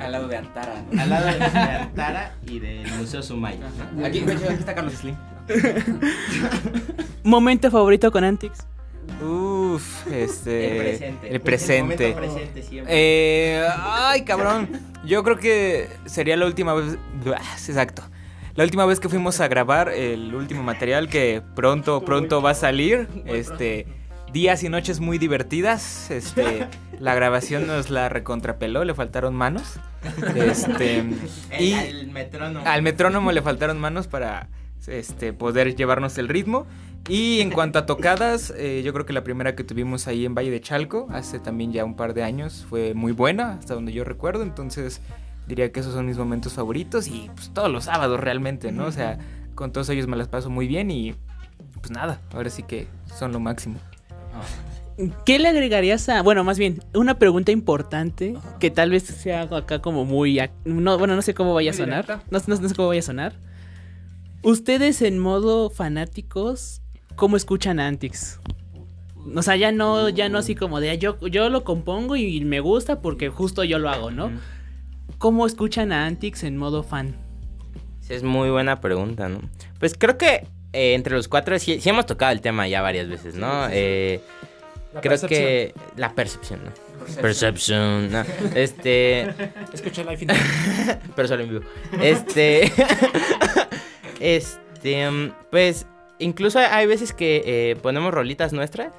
Al 0.00 0.12
lado 0.12 0.28
de 0.28 0.36
Antara. 0.38 0.82
¿no? 0.90 1.02
Al 1.02 1.10
lado 1.10 1.26
de 1.26 1.32
Antara 1.44 2.32
y 2.46 2.58
del 2.58 2.90
Museo 2.94 3.22
Sumaya. 3.22 3.58
¿no? 3.94 4.06
Aquí, 4.06 4.20
aquí 4.20 4.54
está 4.58 4.74
Carlos 4.74 4.94
Slim. 4.94 5.14
¿Momento 7.22 7.70
favorito 7.70 8.10
con 8.10 8.24
Antix? 8.24 8.66
Uf, 9.74 10.06
este. 10.12 10.66
El 10.66 10.96
presente. 10.96 11.28
El 11.34 11.40
presente. 11.40 12.08
El 12.08 12.14
presente 12.14 12.62
siempre. 12.62 12.94
Eh, 12.96 13.66
ay, 13.76 14.22
cabrón. 14.22 14.68
Yo 15.04 15.22
creo 15.22 15.38
que 15.38 15.88
sería 16.06 16.36
la 16.36 16.46
última 16.46 16.74
vez. 16.74 16.96
Exacto. 17.68 18.02
La 18.54 18.64
última 18.64 18.86
vez 18.86 19.00
que 19.00 19.08
fuimos 19.08 19.40
a 19.40 19.48
grabar 19.48 19.88
el 19.88 20.34
último 20.34 20.62
material 20.62 21.08
que 21.08 21.42
pronto, 21.56 22.04
pronto 22.04 22.40
va 22.40 22.50
a 22.50 22.54
salir. 22.54 23.08
Este. 23.26 23.86
Días 24.32 24.62
y 24.64 24.68
noches 24.68 25.00
muy 25.00 25.18
divertidas. 25.18 26.10
Este. 26.10 26.68
La 27.00 27.14
grabación 27.14 27.66
nos 27.66 27.90
la 27.90 28.08
recontrapeló, 28.08 28.84
le 28.84 28.94
faltaron 28.94 29.34
manos. 29.34 29.80
Este. 30.36 31.00
El, 31.50 31.60
y 31.60 31.74
al 31.74 32.06
metrónomo. 32.06 32.66
al 32.66 32.82
metrónomo 32.82 33.32
le 33.32 33.42
faltaron 33.42 33.80
manos 33.80 34.06
para 34.06 34.48
este, 34.86 35.32
poder 35.32 35.74
llevarnos 35.74 36.18
el 36.18 36.28
ritmo. 36.28 36.66
Y 37.08 37.40
en 37.40 37.50
cuanto 37.50 37.78
a 37.78 37.84
tocadas, 37.86 38.52
eh, 38.56 38.82
yo 38.84 38.92
creo 38.94 39.04
que 39.04 39.12
la 39.12 39.22
primera 39.24 39.54
que 39.54 39.62
tuvimos 39.64 40.06
ahí 40.08 40.24
en 40.24 40.34
Valle 40.34 40.50
de 40.50 40.60
Chalco, 40.60 41.06
hace 41.10 41.38
también 41.38 41.70
ya 41.72 41.84
un 41.84 41.96
par 41.96 42.14
de 42.14 42.22
años, 42.22 42.64
fue 42.68 42.94
muy 42.94 43.12
buena, 43.12 43.54
hasta 43.54 43.74
donde 43.74 43.92
yo 43.92 44.04
recuerdo. 44.04 44.42
Entonces 44.42 45.00
diría 45.46 45.70
que 45.70 45.80
esos 45.80 45.92
son 45.92 46.06
mis 46.06 46.16
momentos 46.16 46.54
favoritos 46.54 47.06
y 47.08 47.30
pues 47.34 47.50
todos 47.52 47.70
los 47.70 47.84
sábados 47.84 48.18
realmente, 48.20 48.72
¿no? 48.72 48.86
O 48.86 48.92
sea, 48.92 49.18
con 49.54 49.70
todos 49.72 49.90
ellos 49.90 50.06
me 50.06 50.16
las 50.16 50.28
paso 50.28 50.48
muy 50.48 50.66
bien 50.66 50.90
y 50.90 51.14
pues 51.80 51.90
nada, 51.90 52.22
ahora 52.32 52.48
sí 52.48 52.62
que 52.62 52.86
son 53.18 53.32
lo 53.32 53.40
máximo. 53.40 53.78
¿Qué 55.26 55.38
le 55.38 55.48
agregarías 55.48 56.08
a, 56.08 56.22
bueno, 56.22 56.42
más 56.44 56.56
bien, 56.58 56.82
una 56.94 57.18
pregunta 57.18 57.52
importante 57.52 58.34
que 58.60 58.70
tal 58.70 58.90
vez 58.90 59.02
sea 59.02 59.42
acá 59.42 59.82
como 59.82 60.04
muy, 60.06 60.40
no, 60.64 60.96
bueno, 60.98 61.16
no 61.16 61.20
sé 61.22 61.34
cómo 61.34 61.52
vaya 61.52 61.72
a 61.72 61.74
sonar, 61.74 62.06
directa. 62.06 62.24
no, 62.30 62.38
no- 62.46 62.60
no 62.62 62.68
sé 62.68 62.74
cómo 62.74 62.88
vaya 62.88 63.00
a 63.00 63.02
sonar. 63.02 63.34
Ustedes 64.42 65.02
en 65.02 65.18
modo 65.18 65.68
fanáticos, 65.68 66.80
¿cómo 67.16 67.36
escuchan 67.36 67.80
Antix? 67.80 68.40
O 69.34 69.42
sea, 69.42 69.56
ya 69.56 69.72
no, 69.72 70.08
ya 70.10 70.28
no 70.28 70.38
así 70.38 70.54
como 70.54 70.80
de 70.80 70.90
"Ah, 70.90 70.94
yo, 70.94 71.18
yo 71.28 71.48
lo 71.48 71.64
compongo 71.64 72.14
y 72.16 72.44
me 72.44 72.60
gusta 72.60 73.00
porque 73.00 73.28
justo 73.30 73.64
yo 73.64 73.78
lo 73.78 73.88
hago, 73.88 74.10
¿no? 74.10 74.30
¿Cómo 75.18 75.46
escuchan 75.46 75.92
a 75.92 76.06
Antix 76.06 76.44
en 76.44 76.56
modo 76.56 76.82
fan? 76.82 77.16
Sí, 78.00 78.12
es 78.14 78.22
muy 78.22 78.50
buena 78.50 78.80
pregunta, 78.80 79.28
¿no? 79.28 79.40
Pues 79.78 79.94
creo 79.98 80.18
que 80.18 80.46
eh, 80.74 80.94
entre 80.94 81.14
los 81.16 81.28
cuatro 81.28 81.58
sí, 81.58 81.80
sí 81.80 81.88
hemos 81.88 82.04
tocado 82.04 82.32
el 82.32 82.40
tema 82.42 82.68
ya 82.68 82.82
varias 82.82 83.08
veces, 83.08 83.34
¿no? 83.36 83.66
Eh, 83.70 84.20
creo 84.90 85.02
percepción. 85.02 85.28
que 85.40 85.74
la 85.96 86.14
percepción, 86.14 86.60
¿no? 86.64 86.70
Perception, 87.22 88.10
¿no? 88.12 88.24
Este, 88.54 89.28
Escuché 89.72 90.04
Life 90.04 90.22
in 90.24 90.28
the- 90.28 90.98
pero 91.16 91.28
solo 91.28 91.42
en 91.44 91.48
vivo. 91.50 91.64
Este, 92.02 92.70
este, 94.20 95.10
mm, 95.10 95.32
pues 95.50 95.86
incluso 96.18 96.58
hay 96.58 96.86
veces 96.86 97.12
que 97.12 97.42
eh, 97.44 97.76
ponemos 97.76 98.12
rolitas 98.14 98.52
nuestras. 98.52 98.92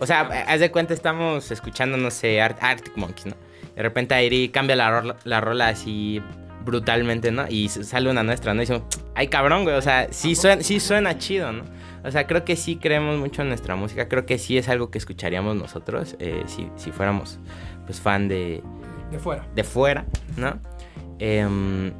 O 0.00 0.06
sea, 0.06 0.20
haz 0.46 0.60
de 0.60 0.70
cuenta 0.70 0.94
estamos 0.94 1.50
escuchando, 1.50 1.96
no 1.96 2.10
sé, 2.10 2.40
Ar- 2.40 2.56
Arctic 2.60 2.96
Monkeys, 2.96 3.26
¿no? 3.26 3.34
De 3.74 3.82
repente 3.82 4.14
Airi 4.14 4.48
cambia 4.50 4.76
la 4.76 4.90
rola, 4.90 5.16
la 5.24 5.40
rola 5.40 5.68
así 5.68 6.22
brutalmente, 6.64 7.30
¿no? 7.32 7.46
Y 7.48 7.68
sale 7.68 8.10
una 8.10 8.22
nuestra, 8.22 8.52
¿no? 8.54 8.62
Y 8.62 8.66
decimos, 8.66 8.82
ay 9.14 9.28
cabrón, 9.28 9.64
güey, 9.64 9.76
o 9.76 9.82
sea, 9.82 10.08
sí 10.10 10.34
suena, 10.34 10.62
sí 10.62 10.78
suena 10.80 11.16
chido, 11.18 11.52
¿no? 11.52 11.64
O 12.04 12.10
sea, 12.10 12.26
creo 12.26 12.44
que 12.44 12.54
sí 12.56 12.76
creemos 12.76 13.18
mucho 13.18 13.42
en 13.42 13.48
nuestra 13.48 13.74
música, 13.76 14.08
creo 14.08 14.26
que 14.26 14.38
sí 14.38 14.56
es 14.58 14.68
algo 14.68 14.90
que 14.90 14.98
escucharíamos 14.98 15.56
nosotros 15.56 16.16
eh, 16.20 16.42
si, 16.46 16.68
si 16.76 16.92
fuéramos, 16.92 17.38
pues, 17.86 18.00
fan 18.00 18.28
de, 18.28 18.62
de 19.10 19.18
fuera. 19.18 19.46
de 19.54 19.64
fuera, 19.64 20.04
¿no? 20.36 20.60
Em, 21.18 21.92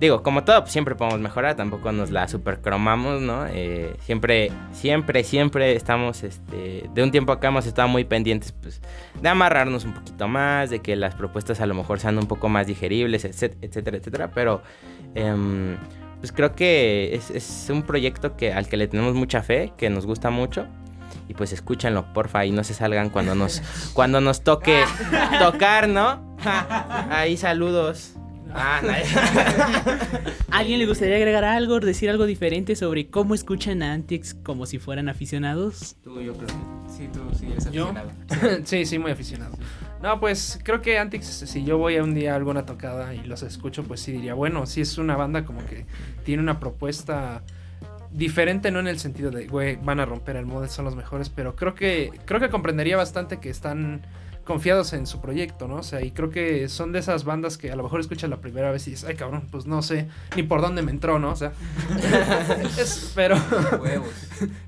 digo, 0.00 0.22
como 0.22 0.44
todo, 0.44 0.60
pues, 0.62 0.72
siempre 0.72 0.94
podemos 0.94 1.20
mejorar, 1.20 1.54
tampoco 1.56 1.92
nos 1.92 2.10
la 2.10 2.26
supercromamos, 2.26 3.20
¿no? 3.20 3.46
Eh, 3.48 3.94
siempre, 4.00 4.50
siempre, 4.72 5.22
siempre 5.24 5.76
estamos, 5.76 6.22
este, 6.22 6.88
de 6.92 7.02
un 7.02 7.10
tiempo 7.10 7.32
acá 7.32 7.48
hemos 7.48 7.66
estado 7.66 7.88
muy 7.88 8.04
pendientes, 8.04 8.52
pues, 8.52 8.80
de 9.20 9.28
amarrarnos 9.28 9.84
un 9.84 9.92
poquito 9.94 10.26
más, 10.26 10.70
de 10.70 10.80
que 10.80 10.96
las 10.96 11.14
propuestas 11.14 11.60
a 11.60 11.66
lo 11.66 11.74
mejor 11.74 12.00
sean 12.00 12.16
un 12.18 12.26
poco 12.26 12.48
más 12.48 12.66
digeribles, 12.66 13.24
etc- 13.24 13.56
etcétera, 13.60 13.98
etcétera, 13.98 14.30
pero, 14.34 14.62
em, 15.14 15.76
pues 16.20 16.32
creo 16.32 16.54
que 16.54 17.14
es, 17.14 17.30
es 17.30 17.68
un 17.70 17.82
proyecto 17.82 18.36
que, 18.36 18.52
al 18.52 18.68
que 18.68 18.76
le 18.76 18.88
tenemos 18.88 19.14
mucha 19.14 19.42
fe, 19.42 19.72
que 19.76 19.88
nos 19.90 20.06
gusta 20.06 20.30
mucho. 20.30 20.66
Y 21.28 21.34
pues 21.34 21.52
escúchenlo, 21.52 22.12
porfa, 22.12 22.44
y 22.44 22.50
no 22.50 22.64
se 22.64 22.74
salgan 22.74 23.08
cuando 23.08 23.34
nos, 23.36 23.62
cuando 23.94 24.20
nos 24.20 24.42
toque 24.42 24.82
tocar, 25.38 25.88
¿no? 25.88 26.36
Ahí 27.10 27.36
saludos. 27.36 28.14
Ah, 28.54 28.80
¿A 30.50 30.58
¿Alguien 30.58 30.78
le 30.78 30.86
gustaría 30.86 31.16
agregar 31.16 31.44
algo, 31.44 31.80
decir 31.80 32.10
algo 32.10 32.26
diferente 32.26 32.76
sobre 32.76 33.08
cómo 33.08 33.34
escuchan 33.34 33.82
a 33.82 33.92
Antix 33.92 34.34
como 34.34 34.66
si 34.66 34.78
fueran 34.78 35.08
aficionados? 35.08 35.96
Tú, 36.02 36.20
yo 36.20 36.34
creo 36.34 36.46
que 36.46 36.92
sí, 36.92 37.08
tú 37.12 37.20
sí 37.38 37.46
eres 37.50 37.70
¿Yo? 37.70 37.84
aficionado. 37.84 38.10
sí, 38.64 38.84
sí, 38.84 38.98
muy 38.98 39.12
aficionado. 39.12 39.56
No, 40.02 40.18
pues 40.18 40.58
creo 40.62 40.82
que 40.82 40.98
Antix, 40.98 41.26
si 41.26 41.64
yo 41.64 41.78
voy 41.78 41.96
a 41.96 42.02
un 42.02 42.14
día 42.14 42.32
a 42.32 42.36
alguna 42.36 42.66
tocada 42.66 43.14
y 43.14 43.22
los 43.24 43.42
escucho, 43.42 43.84
pues 43.84 44.00
sí 44.00 44.12
diría, 44.12 44.34
bueno, 44.34 44.66
sí 44.66 44.80
es 44.80 44.98
una 44.98 45.16
banda 45.16 45.44
como 45.44 45.64
que 45.66 45.86
tiene 46.24 46.42
una 46.42 46.58
propuesta 46.58 47.42
diferente, 48.10 48.70
no 48.70 48.80
en 48.80 48.88
el 48.88 48.98
sentido 48.98 49.30
de, 49.30 49.46
güey, 49.46 49.76
van 49.76 50.00
a 50.00 50.06
romper 50.06 50.36
el 50.36 50.46
modelo, 50.46 50.72
son 50.72 50.84
los 50.84 50.96
mejores, 50.96 51.28
pero 51.28 51.54
creo 51.54 51.74
que 51.74 52.10
creo 52.24 52.40
que 52.40 52.48
comprendería 52.48 52.96
bastante 52.96 53.38
que 53.38 53.50
están 53.50 54.02
confiados 54.44 54.92
en 54.94 55.06
su 55.06 55.20
proyecto, 55.20 55.68
¿no? 55.68 55.76
O 55.76 55.82
sea, 55.82 56.02
y 56.02 56.10
creo 56.10 56.30
que 56.30 56.68
son 56.68 56.92
de 56.92 56.98
esas 56.98 57.24
bandas 57.24 57.56
que 57.58 57.70
a 57.70 57.76
lo 57.76 57.82
mejor 57.82 58.00
escuchas 58.00 58.28
la 58.30 58.38
primera 58.40 58.70
vez 58.72 58.86
y 58.88 58.92
dices, 58.92 59.08
ay 59.08 59.14
cabrón, 59.14 59.46
pues 59.50 59.66
no 59.66 59.82
sé 59.82 60.08
ni 60.36 60.42
por 60.42 60.60
dónde 60.60 60.82
me 60.82 60.90
entró, 60.90 61.18
¿no? 61.18 61.30
O 61.30 61.36
sea, 61.36 61.52
es- 62.78 63.12
pero, 63.14 63.36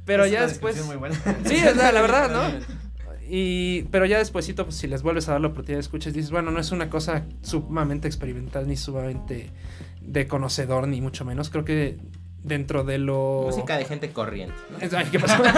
pero 0.05 0.25
Es 0.25 0.33
ya 0.33 0.39
una 0.41 0.47
después... 0.49 0.75
descripción 0.77 0.87
muy 0.87 0.97
buena. 0.97 1.17
Sí, 1.45 1.57
o 1.67 1.75
sea, 1.75 1.93
la 1.93 2.03
verdad, 2.03 2.31
¿no? 2.31 2.43
Y, 3.35 3.85
pero 3.85 4.05
ya 4.05 4.19
despuesito, 4.19 4.65
pues 4.65 4.77
si 4.77 4.87
les 4.89 5.03
vuelves 5.03 5.27
a 5.29 5.33
dar 5.33 5.41
la 5.41 5.47
oportunidad 5.47 5.79
de 5.79 5.83
escuchas, 5.83 6.13
dices, 6.13 6.31
bueno, 6.31 6.51
no 6.51 6.61
es 6.61 6.71
una 6.71 6.91
cosa 6.91 7.23
sumamente 7.41 8.07
experimental 8.07 8.69
ni 8.69 8.77
sumamente 8.77 9.49
de 10.03 10.27
conocedor, 10.29 10.87
ni 10.87 11.01
mucho 11.01 11.25
menos. 11.25 11.49
Creo 11.49 11.65
que 11.65 11.97
dentro 12.43 12.85
de 12.85 12.99
lo... 12.99 13.45
Música 13.47 13.79
de 13.79 13.87
gente 13.87 14.11
corriente. 14.13 14.55
¿no? 14.71 14.79
Es- 14.81 14.93
Ay, 14.93 15.07
¿qué 15.11 15.19
pasó? 15.19 15.43
Sí, 15.43 15.49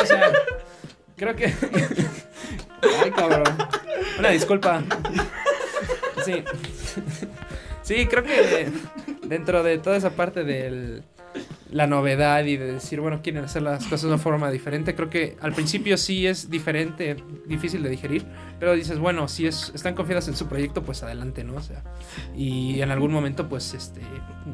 o 0.00 0.06
sea, 0.06 0.32
creo 1.16 1.36
que... 1.36 1.46
Ay, 3.02 3.10
cabrón. 3.10 3.44
Una 4.18 4.30
disculpa. 4.30 4.82
Sí. 6.24 6.44
Sí, 7.82 8.06
creo 8.06 8.22
que 8.22 8.70
dentro 9.26 9.62
de 9.62 9.78
toda 9.78 9.96
esa 9.96 10.10
parte 10.10 10.44
de 10.44 11.02
la 11.72 11.86
novedad 11.86 12.44
y 12.44 12.56
de 12.56 12.74
decir, 12.74 13.00
bueno, 13.00 13.22
quieren 13.22 13.44
hacer 13.44 13.62
las 13.62 13.84
cosas 13.84 14.02
de 14.02 14.08
una 14.08 14.18
forma 14.18 14.50
diferente, 14.50 14.94
creo 14.94 15.08
que 15.08 15.36
al 15.40 15.52
principio 15.54 15.96
sí 15.96 16.26
es 16.26 16.50
diferente, 16.50 17.16
difícil 17.46 17.82
de 17.82 17.88
digerir, 17.88 18.26
pero 18.60 18.74
dices, 18.74 18.98
bueno, 18.98 19.26
si 19.26 19.46
es, 19.46 19.72
están 19.74 19.94
confiadas 19.94 20.28
en 20.28 20.36
su 20.36 20.46
proyecto, 20.46 20.82
pues 20.82 21.02
adelante, 21.02 21.44
¿no? 21.44 21.54
O 21.54 21.62
sea, 21.62 21.82
y 22.36 22.80
en 22.82 22.90
algún 22.90 23.10
momento, 23.10 23.48
pues, 23.48 23.72
este, 23.72 24.02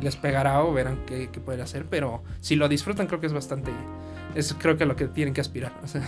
les 0.01 0.17
pegará 0.17 0.63
o 0.63 0.73
verán 0.73 1.01
qué, 1.07 1.29
qué 1.33 1.41
pueden 1.41 1.61
hacer, 1.61 1.87
pero 1.91 2.23
si 2.41 2.55
lo 2.55 2.69
disfrutan, 2.69 3.09
creo 3.09 3.21
que 3.21 3.27
es 3.27 3.33
bastante, 3.33 3.73
es 4.39 4.55
creo 4.59 4.77
que 4.77 4.87
lo 4.87 4.97
que 4.97 5.07
tienen 5.09 5.35
que 5.35 5.41
aspirar, 5.41 5.73
o 5.83 5.87
sea, 5.87 6.03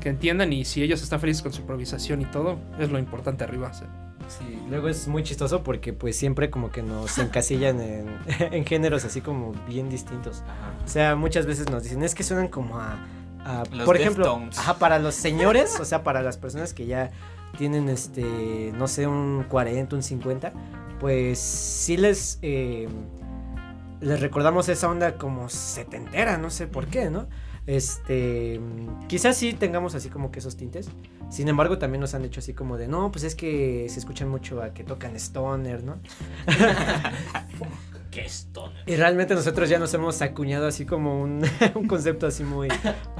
que 0.00 0.08
entiendan 0.08 0.52
y 0.52 0.64
si 0.64 0.82
ellos 0.82 1.02
están 1.02 1.20
felices 1.20 1.42
con 1.42 1.52
su 1.52 1.60
improvisación 1.62 2.20
y 2.22 2.24
todo, 2.26 2.58
es 2.78 2.90
lo 2.90 2.98
importante 2.98 3.44
arriba, 3.44 3.68
o 3.68 3.74
sea. 3.74 3.88
Sí, 4.28 4.58
luego 4.70 4.88
es 4.88 5.08
muy 5.08 5.22
chistoso 5.24 5.62
porque 5.62 5.92
pues 5.92 6.16
siempre 6.16 6.48
como 6.48 6.70
que 6.70 6.82
nos 6.82 7.18
encasillan 7.18 7.80
en, 7.80 8.06
en 8.52 8.64
géneros 8.64 9.04
así 9.04 9.20
como 9.20 9.52
bien 9.68 9.90
distintos. 9.90 10.42
O 10.84 10.88
sea, 10.88 11.16
muchas 11.16 11.44
veces 11.46 11.68
nos 11.70 11.82
dicen, 11.82 12.02
es 12.02 12.14
que 12.14 12.22
suenan 12.22 12.48
como 12.48 12.78
a... 12.78 12.96
a- 13.44 13.64
Los 13.72 13.84
por 13.84 13.96
ejemplo, 13.96 14.40
ajá, 14.56 14.78
para 14.78 14.98
los 14.98 15.14
señores, 15.14 15.78
o 15.80 15.84
sea, 15.84 16.02
para 16.02 16.22
las 16.22 16.36
personas 16.38 16.72
que 16.72 16.86
ya 16.86 17.10
tienen 17.58 17.88
este, 17.90 18.72
no 18.78 18.88
sé, 18.88 19.06
un 19.06 19.44
40, 19.48 19.96
un 19.96 20.02
50, 20.02 20.52
pues 21.00 21.38
sí 21.38 21.96
les... 21.98 22.38
eh, 22.42 22.88
les 24.00 24.20
recordamos 24.20 24.68
esa 24.68 24.88
onda 24.88 25.14
como 25.16 25.48
setentera, 25.48 26.36
no 26.38 26.50
sé 26.50 26.66
por 26.66 26.86
qué, 26.88 27.08
¿no? 27.10 27.26
Este, 27.66 28.58
mm, 28.58 29.06
quizás 29.06 29.36
sí 29.36 29.52
tengamos 29.52 29.94
así 29.94 30.08
como 30.08 30.30
que 30.30 30.40
esos 30.40 30.56
tintes. 30.56 30.88
Sin 31.30 31.48
embargo, 31.48 31.78
también 31.78 32.00
nos 32.00 32.14
han 32.14 32.22
dicho 32.22 32.40
así 32.40 32.52
como 32.54 32.76
de, 32.76 32.88
no, 32.88 33.10
pues 33.10 33.24
es 33.24 33.34
que 33.34 33.86
se 33.88 33.98
escuchan 33.98 34.28
mucho 34.28 34.62
a 34.62 34.74
que 34.74 34.84
tocan 34.84 35.16
stoner, 35.16 35.82
¿no? 35.82 35.98
¿Qué 38.10 38.26
stoner? 38.26 38.82
Y 38.86 38.96
realmente 38.96 39.34
nosotros 39.34 39.70
ya 39.70 39.78
nos 39.78 39.94
hemos 39.94 40.20
acuñado 40.20 40.66
así 40.66 40.84
como 40.84 41.22
un, 41.22 41.42
un 41.74 41.88
concepto 41.88 42.26
así 42.26 42.44
muy, 42.44 42.68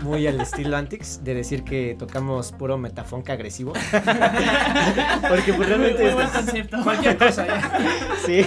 muy 0.02 0.26
al 0.26 0.38
estilo 0.38 0.76
Antix, 0.76 1.24
de 1.24 1.32
decir 1.34 1.64
que 1.64 1.96
tocamos 1.98 2.52
puro 2.52 2.76
metafunk 2.76 3.30
agresivo. 3.30 3.72
Porque 5.28 5.54
pues 5.54 5.68
realmente... 5.68 6.04
Muy 6.04 6.12
buen 6.12 6.26
es- 6.26 6.32
concepto. 6.32 6.82
Cualquier 6.82 7.16
cosa, 7.16 7.46
ya. 7.46 7.78
Sí, 8.26 8.44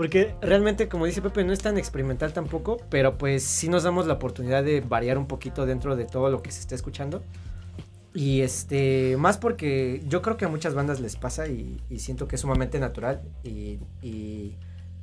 porque 0.00 0.34
realmente, 0.40 0.88
como 0.88 1.04
dice 1.04 1.20
Pepe, 1.20 1.44
no 1.44 1.52
es 1.52 1.58
tan 1.58 1.76
experimental 1.76 2.32
tampoco, 2.32 2.78
pero 2.88 3.18
pues 3.18 3.42
sí 3.42 3.68
nos 3.68 3.82
damos 3.82 4.06
la 4.06 4.14
oportunidad 4.14 4.64
de 4.64 4.80
variar 4.80 5.18
un 5.18 5.26
poquito 5.26 5.66
dentro 5.66 5.94
de 5.94 6.06
todo 6.06 6.30
lo 6.30 6.40
que 6.40 6.50
se 6.50 6.60
está 6.60 6.74
escuchando. 6.74 7.22
Y 8.14 8.40
este, 8.40 9.18
más 9.18 9.36
porque 9.36 10.02
yo 10.08 10.22
creo 10.22 10.38
que 10.38 10.46
a 10.46 10.48
muchas 10.48 10.72
bandas 10.72 11.00
les 11.00 11.16
pasa 11.16 11.48
y, 11.48 11.78
y 11.90 11.98
siento 11.98 12.26
que 12.28 12.36
es 12.36 12.40
sumamente 12.40 12.78
natural 12.80 13.20
y, 13.44 13.78
y- 14.00 14.56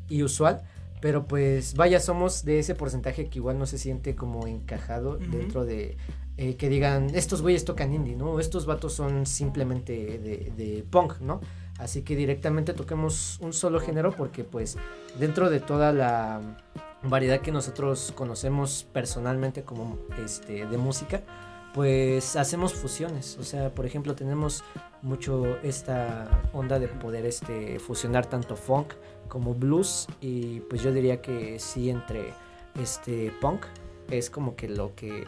y 0.10 0.24
usual. 0.24 0.64
Pero 1.00 1.28
pues 1.28 1.76
vaya, 1.76 2.00
somos 2.00 2.44
de 2.44 2.58
ese 2.58 2.74
porcentaje 2.74 3.28
que 3.30 3.38
igual 3.38 3.60
no 3.60 3.68
se 3.68 3.78
siente 3.78 4.16
como 4.16 4.48
encajado 4.48 5.18
Ujú. 5.18 5.30
dentro 5.30 5.64
de 5.64 5.96
eh, 6.38 6.56
que 6.56 6.70
digan, 6.70 7.12
estos 7.14 7.44
güeyes 7.44 7.66
tocan 7.66 7.94
indie, 7.94 8.16
¿no? 8.16 8.40
Estos 8.40 8.66
vatos 8.66 8.94
son 8.94 9.28
simplemente 9.28 9.94
de, 10.18 10.52
de 10.58 10.84
punk, 10.90 11.20
¿no? 11.20 11.40
Así 11.78 12.02
que 12.02 12.16
directamente 12.16 12.74
toquemos 12.74 13.40
un 13.40 13.54
solo 13.54 13.80
género 13.80 14.12
porque 14.12 14.44
pues 14.44 14.78
dentro 15.20 15.50
de 15.50 15.60
toda 15.60 15.94
la 15.94 16.42
variedad 17.04 17.42
que 17.42 17.52
nosotros 17.52 18.12
conocemos 18.16 18.88
personalmente 18.92 19.64
como 19.64 19.98
este 20.24 20.66
de 20.66 20.78
música, 20.78 21.22
pues 21.74 22.36
hacemos 22.36 22.74
fusiones. 22.74 23.38
O 23.40 23.44
sea, 23.44 23.74
por 23.74 23.86
ejemplo, 23.86 24.16
tenemos 24.16 24.64
mucho 25.02 25.58
esta 25.62 26.42
onda 26.54 26.80
de 26.80 26.88
poder 26.88 27.26
este 27.26 27.80
fusionar 27.80 28.26
tanto 28.26 28.56
funk 28.56 28.94
como 29.28 29.54
blues 29.54 30.08
y 30.22 30.62
pues 30.62 30.82
yo 30.82 30.92
diría 30.92 31.22
que 31.22 31.60
sí 31.60 31.90
entre 31.90 32.34
este 32.82 33.32
punk 33.42 33.66
es 34.10 34.30
como 34.30 34.56
que 34.56 34.70
lo 34.70 34.96
que 34.96 35.26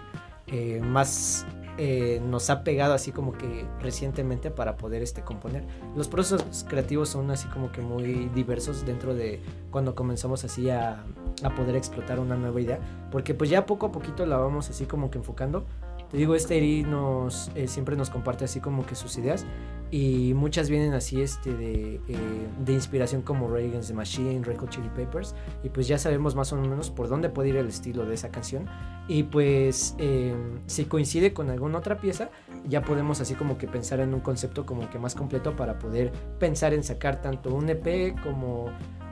eh, 0.51 0.81
más 0.81 1.45
eh, 1.81 2.21
nos 2.25 2.49
ha 2.49 2.65
pegado 2.65 2.93
así 2.93 3.13
como 3.13 3.31
que 3.31 3.65
recientemente 3.79 4.51
para 4.51 4.75
poder 4.75 5.01
este 5.01 5.21
componer. 5.21 5.63
Los 5.95 6.09
procesos 6.09 6.65
creativos 6.67 7.07
son 7.07 7.31
así 7.31 7.47
como 7.47 7.71
que 7.71 7.79
muy 7.79 8.29
diversos 8.35 8.85
dentro 8.85 9.15
de 9.15 9.39
cuando 9.71 9.95
comenzamos 9.95 10.43
así 10.43 10.69
a, 10.69 11.05
a 11.41 11.55
poder 11.55 11.77
explotar 11.77 12.19
una 12.19 12.35
nueva 12.35 12.59
idea, 12.59 12.79
porque 13.11 13.33
pues 13.33 13.49
ya 13.49 13.65
poco 13.65 13.85
a 13.85 13.91
poquito 13.93 14.25
la 14.25 14.35
vamos 14.35 14.69
así 14.69 14.85
como 14.85 15.09
que 15.09 15.19
enfocando, 15.19 15.65
Te 16.11 16.17
digo, 16.17 16.33
este 16.33 16.57
Eri 16.57 16.83
nos, 16.83 17.51
eh, 17.55 17.67
siempre 17.67 17.95
nos 17.95 18.09
comparte 18.09 18.45
así 18.45 18.59
como 18.59 18.85
que 18.85 18.95
sus 18.95 19.17
ideas 19.17 19.45
y 19.91 20.33
muchas 20.35 20.69
vienen 20.69 20.93
así 20.93 21.21
este 21.21 21.53
de, 21.53 21.95
eh, 22.07 22.47
de 22.63 22.73
inspiración 22.73 23.21
como 23.21 23.47
Reagan's 23.47 23.87
the 23.87 23.93
Machine, 23.93 24.43
Red 24.43 24.57
Hot 24.57 24.69
Chili 24.69 24.89
Peppers 24.89 25.35
y 25.63 25.69
pues 25.69 25.87
ya 25.87 25.97
sabemos 25.97 26.35
más 26.35 26.53
o 26.53 26.57
menos 26.57 26.91
por 26.91 27.09
dónde 27.09 27.29
puede 27.29 27.49
ir 27.49 27.55
el 27.55 27.67
estilo 27.67 28.05
de 28.05 28.13
esa 28.13 28.29
canción 28.29 28.65
y 29.07 29.23
pues 29.23 29.95
eh, 29.97 30.35
si 30.67 30.85
coincide 30.85 31.33
con 31.33 31.49
alguna 31.49 31.79
otra 31.79 31.97
pieza 31.97 32.29
ya 32.67 32.83
podemos 32.83 33.19
así 33.21 33.33
como 33.33 33.57
que 33.57 33.67
pensar 33.67 33.99
en 33.99 34.13
un 34.13 34.19
concepto 34.19 34.65
como 34.65 34.89
que 34.89 34.99
más 34.99 35.15
completo 35.15 35.55
para 35.55 35.79
poder 35.79 36.11
pensar 36.39 36.73
en 36.73 36.83
sacar 36.83 37.21
tanto 37.21 37.53
un 37.53 37.69
EP 37.69 38.15
como 38.21 38.69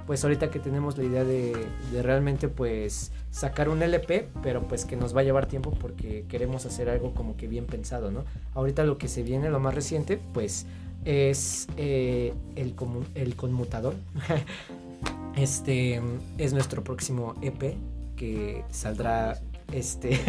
pues 0.08 0.24
ahorita 0.24 0.50
que 0.50 0.60
tenemos 0.60 0.98
la 0.98 1.04
idea 1.04 1.24
de, 1.26 1.68
realmente 2.02 2.48
pues 2.48 3.12
sacar 3.30 3.68
un 3.68 3.84
LP, 3.84 4.30
pero 4.42 4.66
pues 4.66 4.86
que 4.86 4.96
nos 4.96 5.16
va 5.16 5.20
a 5.20 5.24
llevar 5.26 5.48
tiempo 5.48 5.72
porque 5.72 6.24
queremos 6.30 6.66
hacer 6.66 6.90
algo 6.90 7.14
como 7.14 7.36
que 7.36 7.48
bien 7.48 7.66
pensado, 7.66 8.10
¿no? 8.10 8.24
Ahorita 8.56 8.86
lo 8.86 8.98
que 8.98 9.10
se 9.10 9.22
viene, 9.22 9.50
lo 9.50 9.60
más 9.60 9.76
reciente, 9.76 10.18
pues 10.34 10.66
es 11.04 11.68
eh, 11.76 12.34
el, 12.56 12.74
el 13.16 13.36
conmutador. 13.36 13.96
este 15.36 16.02
es 16.38 16.54
nuestro 16.54 16.84
próximo 16.86 17.36
EP 17.42 17.76
que 18.16 18.64
saldrá 18.72 19.40
este 19.74 20.20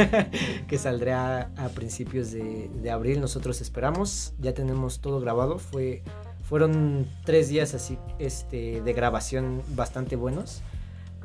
que 0.68 0.76
saldrá 0.76 1.52
a 1.56 1.68
principios 1.68 2.32
de 2.32 2.90
abril 2.90 3.20
nosotros 3.20 3.60
esperamos 3.60 4.34
ya 4.40 4.52
tenemos 4.52 4.98
todo 4.98 5.20
grabado 5.20 5.58
fue 5.58 6.02
fueron 6.48 7.06
tres 7.24 7.48
días 7.48 7.74
así 7.74 7.98
este, 8.18 8.80
de 8.80 8.92
grabación 8.92 9.62
bastante 9.68 10.16
buenos. 10.16 10.62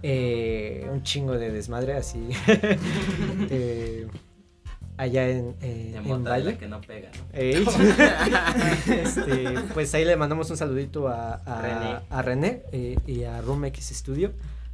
Eh, 0.02 0.86
un 0.92 1.04
chingo 1.04 1.34
de 1.34 1.50
desmadre 1.50 1.94
así. 1.94 2.28
eh, 3.50 4.08
allá 4.98 5.30
en, 5.30 5.56
eh, 5.62 6.02
en 6.04 6.24
Valle. 6.24 6.58
que 6.58 6.68
no 6.68 6.82
pega, 6.82 7.10
¿no? 7.18 7.24
este, 8.94 9.56
pues 9.74 9.94
ahí 9.96 10.06
le 10.06 10.16
mandamos 10.16 10.50
un 10.50 10.58
saludito 10.58 11.08
a, 11.08 11.36
a 11.36 11.62
René, 11.62 12.00
a 12.10 12.22
René 12.22 12.64
eh, 12.72 12.98
y 13.08 13.24
a 13.24 13.42
Room 13.42 13.66
X 13.66 13.92
Studio, 13.94 14.34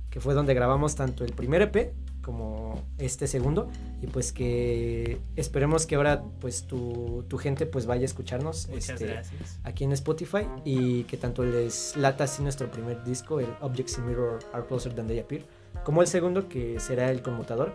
que 0.09 0.19
fue 0.19 0.33
donde 0.33 0.53
grabamos 0.53 0.95
tanto 0.95 1.23
el 1.23 1.33
primer 1.33 1.61
EP 1.61 1.93
como 2.29 2.79
este 2.99 3.25
segundo. 3.25 3.69
Y 4.03 4.07
pues 4.07 4.31
que 4.31 5.17
esperemos 5.35 5.87
que 5.87 5.95
ahora 5.95 6.21
pues 6.39 6.67
tu, 6.67 7.25
tu 7.27 7.39
gente 7.39 7.65
pues 7.65 7.87
vaya 7.87 8.03
a 8.03 8.05
escucharnos 8.05 8.69
este, 8.69 9.19
aquí 9.63 9.83
en 9.83 9.93
Spotify. 9.93 10.45
Y 10.63 11.05
que 11.05 11.17
tanto 11.17 11.43
les 11.43 11.97
lata 11.97 12.25
así 12.25 12.43
nuestro 12.43 12.69
primer 12.69 13.03
disco 13.03 13.39
el 13.39 13.49
Objects 13.61 13.97
in 13.97 14.05
Mirror 14.05 14.39
Are 14.53 14.63
Closer 14.67 14.93
Than 14.93 15.07
They 15.07 15.19
Appear 15.19 15.41
como 15.83 16.01
el 16.01 16.07
segundo 16.07 16.47
que 16.47 16.79
será 16.79 17.09
el 17.09 17.21
conmutador. 17.23 17.71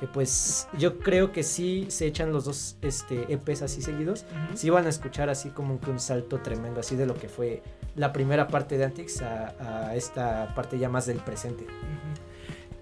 Que 0.00 0.08
pues 0.08 0.68
yo 0.76 0.98
creo 0.98 1.30
que 1.30 1.44
sí 1.44 1.86
se 1.88 2.06
echan 2.06 2.32
los 2.32 2.44
dos 2.44 2.76
este, 2.82 3.32
EPs 3.32 3.62
así 3.62 3.80
seguidos. 3.80 4.26
Uh 4.30 4.52
-huh. 4.52 4.56
sí 4.56 4.68
van 4.68 4.86
a 4.86 4.88
escuchar 4.88 5.30
así 5.30 5.50
como 5.50 5.80
que 5.80 5.90
un 5.90 6.00
salto 6.00 6.40
tremendo 6.40 6.80
así 6.80 6.96
de 6.96 7.06
lo 7.06 7.14
que 7.14 7.28
fue 7.28 7.62
la 7.94 8.12
primera 8.12 8.48
parte 8.48 8.76
de 8.76 8.84
Antix 8.84 9.22
a, 9.22 9.54
a 9.60 9.94
esta 9.94 10.52
parte 10.54 10.78
ya 10.78 10.88
más 10.88 11.06
del 11.06 11.18
presente. 11.18 11.64
Uh 11.64 11.68
-huh. 11.68 12.13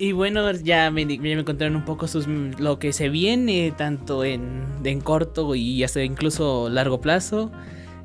Y 0.03 0.11
bueno, 0.11 0.51
ya 0.51 0.91
me, 0.91 1.07
ya 1.07 1.21
me 1.21 1.45
contaron 1.45 1.77
un 1.77 1.85
poco 1.85 2.09
sus, 2.09 2.27
lo 2.27 2.81
que 2.81 2.93
se 2.93 3.09
viene, 3.09 3.73
tanto 3.77 4.25
en, 4.25 4.65
en 4.83 5.01
corto 5.01 5.55
y 5.55 5.85
hasta 5.85 6.03
incluso 6.03 6.69
largo 6.69 7.01
plazo. 7.01 7.53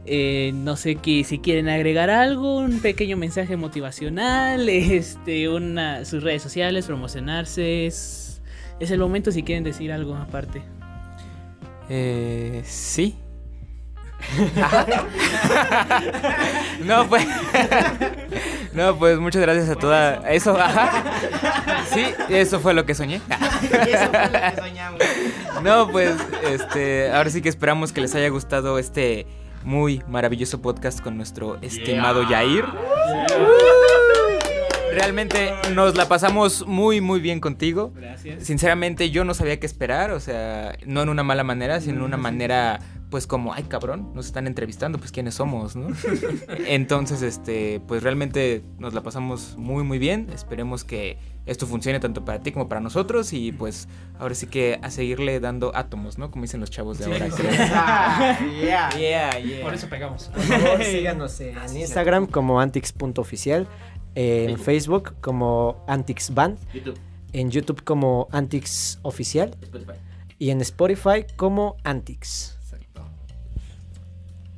Eh, 0.06 0.52
no 0.54 0.76
sé 0.76 0.98
que, 0.98 1.24
si 1.24 1.39
quieren 1.39 1.70
agregar 1.70 2.12
algo, 2.12 2.60
un 2.60 2.82
pequeño 2.82 3.18
mensaje 3.18 3.58
motivacional, 3.58 4.70
este, 4.70 5.50
una, 5.50 6.06
sus 6.06 6.22
redes 6.22 6.43
sociales, 6.43 6.86
promocionarse. 6.86 7.88
Es, 7.88 8.43
es 8.80 8.91
el 8.91 9.00
momento 9.00 9.32
si 9.32 9.41
quieren 9.41 9.64
decir 9.64 9.91
algo 9.91 10.16
aparte. 10.16 10.62
Eh, 11.89 12.62
sí. 12.64 13.16
no, 16.86 17.10
pues. 17.10 17.26
No, 18.78 18.95
pues 18.97 19.19
muchas 19.19 19.41
gracias 19.41 19.69
a 19.69 19.75
toda. 19.75 20.30
Eso, 20.30 20.55
ajá. 20.57 21.03
Sí, 21.93 22.05
eso 22.30 22.59
fue 22.59 22.73
lo 22.73 22.86
que 22.86 22.93
soñé. 22.93 23.15
eso 23.61 24.09
fue 24.11 24.30
lo 24.30 24.55
que 24.55 24.61
soñamos. 24.61 25.01
No, 25.63 25.89
pues, 25.89 26.15
este. 26.43 27.11
Ahora 27.11 27.30
sí 27.30 27.41
que 27.41 27.49
esperamos 27.49 27.91
que 27.91 28.01
les 28.01 28.13
haya 28.13 28.30
gustado 28.30 28.78
este 28.78 29.25
muy 29.63 30.03
maravilloso 30.07 30.61
podcast 30.61 31.01
con 31.01 31.17
nuestro 31.17 31.57
estimado 31.61 32.21
yeah. 32.28 32.43
Yair. 32.43 32.65
Yeah. 32.65 33.28
Realmente 34.93 35.53
nos 35.73 35.95
la 35.95 36.07
pasamos 36.07 36.65
muy, 36.67 37.01
muy 37.01 37.19
bien 37.19 37.39
contigo. 37.39 37.93
Gracias. 37.95 38.43
Sinceramente, 38.43 39.09
yo 39.09 39.23
no 39.25 39.34
sabía 39.34 39.59
qué 39.59 39.65
esperar, 39.65 40.11
o 40.11 40.19
sea, 40.19 40.75
no 40.86 41.01
en 41.01 41.09
una 41.09 41.23
mala 41.23 41.43
manera, 41.43 41.82
sino 41.82 41.97
en 41.97 42.01
una 42.03 42.17
manera 42.17 42.80
pues 43.10 43.26
como, 43.26 43.53
ay 43.53 43.64
cabrón, 43.64 44.12
nos 44.14 44.26
están 44.26 44.47
entrevistando, 44.47 44.97
pues 44.97 45.12
quiénes 45.12 45.36
somos, 45.36 45.76
¿no? 45.76 45.88
Entonces, 46.68 47.22
este, 47.22 47.80
pues 47.88 48.03
realmente 48.03 48.64
nos 48.80 48.93
la 48.93 49.01
pasamos 49.01 49.55
muy, 49.58 49.84
muy 49.84 49.97
bien. 49.97 50.30
Esperemos 50.34 50.84
que 50.84 51.18
esto 51.45 51.66
funcione 51.66 51.99
tanto 52.01 52.26
para 52.26 52.41
ti 52.41 52.51
como 52.51 52.68
para 52.68 52.82
nosotros 52.82 53.32
y 53.32 53.53
pues 53.53 53.88
ahora 54.20 54.36
sí 54.36 54.47
que 54.47 54.80
a 54.82 54.91
seguirle 54.91 55.39
dando 55.39 55.72
átomos, 55.76 56.18
¿no? 56.18 56.30
Como 56.32 56.41
dicen 56.43 56.60
los 56.60 56.70
chavos 56.70 56.97
de 56.99 57.05
Sí, 57.05 57.12
ahora. 57.12 57.32
sí. 57.38 57.43
Ah, 57.72 58.39
yeah, 58.99 59.39
yeah. 59.39 59.62
Por 59.64 59.74
eso 59.74 59.88
pegamos. 59.88 60.26
Por 60.26 60.41
favor, 60.43 60.84
síganos 60.84 61.39
en 61.39 61.78
Instagram 61.78 62.28
como 62.28 62.60
antix.oficial, 62.60 63.68
en 64.16 64.60
Facebook 64.60 65.16
como 65.22 65.86
Antix 65.88 66.34
Band, 66.34 66.58
YouTube, 66.74 66.97
en 67.32 67.51
YouTube 67.51 67.84
como 67.84 68.28
Antix 68.32 68.99
Oficial 69.03 69.55
Spotify. 69.62 69.93
y 70.39 70.49
en 70.49 70.60
Spotify 70.62 71.26
como 71.38 71.78
Antix. 71.86 72.57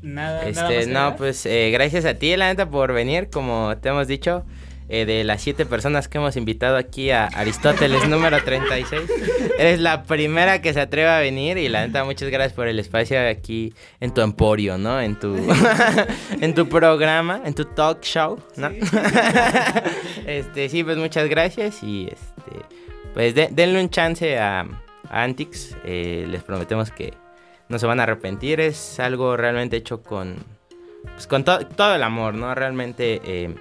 Nada, 0.01 0.43
nada 0.49 0.61
más 0.63 0.71
Este, 0.71 0.91
no, 0.91 1.15
pues 1.15 1.45
eh, 1.45 1.69
gracias 1.71 2.05
a 2.05 2.13
ti, 2.15 2.35
la 2.37 2.47
neta, 2.47 2.69
por 2.69 2.93
venir. 2.93 3.29
Como 3.29 3.75
te 3.81 3.89
hemos 3.89 4.07
dicho, 4.07 4.43
eh, 4.87 5.05
de 5.05 5.23
las 5.23 5.41
siete 5.41 5.65
personas 5.65 6.07
que 6.07 6.17
hemos 6.17 6.35
invitado 6.35 6.77
aquí 6.77 7.11
a 7.11 7.25
Aristóteles 7.25 8.07
número 8.07 8.41
36, 8.43 9.01
eres 9.59 9.79
la 9.79 10.03
primera 10.03 10.61
que 10.61 10.73
se 10.73 10.81
atreve 10.81 11.09
a 11.09 11.19
venir. 11.19 11.57
Y 11.57 11.67
la 11.69 11.85
neta, 11.85 12.03
muchas 12.05 12.29
gracias 12.29 12.53
por 12.53 12.67
el 12.67 12.79
espacio 12.79 13.19
aquí 13.27 13.73
en 13.99 14.13
tu 14.13 14.21
emporio, 14.21 14.77
¿no? 14.77 14.99
En 15.01 15.19
tu, 15.19 15.35
en 16.41 16.53
tu 16.55 16.67
programa, 16.69 17.41
en 17.45 17.53
tu 17.53 17.65
talk 17.65 18.01
show, 18.01 18.39
¿no? 18.55 18.69
este, 20.25 20.69
sí, 20.69 20.83
pues 20.83 20.97
muchas 20.97 21.27
gracias. 21.29 21.83
Y 21.83 22.05
este, 22.07 22.65
pues 23.13 23.35
de- 23.35 23.49
denle 23.51 23.81
un 23.81 23.89
chance 23.89 24.37
a, 24.37 24.61
a 25.09 25.23
Antix. 25.23 25.75
eh, 25.85 26.25
les 26.29 26.43
prometemos 26.43 26.91
que 26.91 27.13
no 27.69 27.79
se 27.79 27.85
van 27.87 27.99
a 27.99 28.03
arrepentir. 28.03 28.59
Es 28.59 28.99
algo 28.99 29.37
realmente 29.37 29.77
hecho 29.77 30.01
con, 30.03 30.35
pues, 31.13 31.27
con 31.27 31.43
to- 31.43 31.65
todo 31.67 31.95
el 31.95 32.03
amor, 32.03 32.33
¿no? 32.33 32.53
Realmente, 32.55 33.21
eh, 33.23 33.55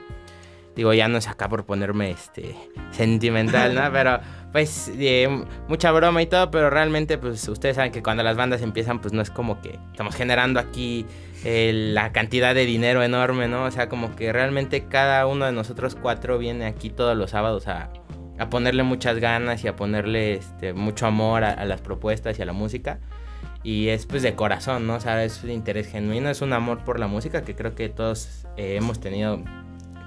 digo, 0.74 0.92
ya 0.94 1.09
no 1.09 1.18
es 1.18 1.28
acá 1.28 1.48
por 1.48 1.64
ponerme 1.64 2.11
este 2.11 2.56
sentimental, 2.90 3.74
¿no? 3.74 3.82
Pero, 3.92 4.18
pues, 4.52 4.90
eh, 4.98 5.28
mucha 5.68 5.92
broma 5.92 6.22
y 6.22 6.26
todo, 6.26 6.50
pero 6.50 6.70
realmente, 6.70 7.18
pues, 7.18 7.46
ustedes 7.48 7.76
saben 7.76 7.92
que 7.92 8.02
cuando 8.02 8.22
las 8.22 8.36
bandas 8.36 8.62
empiezan, 8.62 8.98
pues, 8.98 9.12
no 9.12 9.20
es 9.20 9.30
como 9.30 9.61
que 9.61 9.78
estamos 9.90 10.14
generando 10.14 10.59
aquí 10.59 11.04
eh, 11.44 11.70
la 11.92 12.12
cantidad 12.12 12.54
de 12.54 12.64
dinero 12.64 13.02
enorme, 13.02 13.46
¿no? 13.46 13.64
O 13.64 13.70
sea, 13.70 13.88
como 13.90 14.16
que 14.16 14.32
realmente 14.32 14.86
cada 14.86 15.26
uno 15.26 15.44
de 15.44 15.52
nosotros 15.52 15.96
cuatro 16.00 16.38
viene 16.38 16.64
aquí 16.64 16.88
todos 16.88 17.14
los 17.16 17.30
sábados 17.32 17.68
a, 17.68 17.90
a 18.38 18.48
ponerle 18.48 18.84
muchas 18.84 19.18
ganas 19.18 19.62
y 19.64 19.68
a 19.68 19.76
ponerle 19.76 20.32
este, 20.34 20.72
mucho 20.72 21.06
amor 21.06 21.44
a, 21.44 21.50
a 21.50 21.64
las 21.66 21.82
propuestas 21.82 22.38
y 22.38 22.42
a 22.42 22.46
la 22.46 22.54
música. 22.54 23.00
Y 23.62 23.88
es 23.88 24.06
pues 24.06 24.22
de 24.22 24.34
corazón, 24.34 24.86
¿no? 24.86 24.94
O 24.94 25.00
sea, 25.00 25.24
es 25.24 25.42
un 25.42 25.50
interés 25.50 25.88
genuino, 25.88 26.30
es 26.30 26.42
un 26.42 26.52
amor 26.52 26.84
por 26.84 27.00
la 27.00 27.09
música 27.09 27.42
que 27.42 27.54
creo 27.54 27.74
que 27.74 27.88
todos 27.88 28.46
eh, 28.56 28.76
hemos 28.76 29.00
tenido 29.00 29.42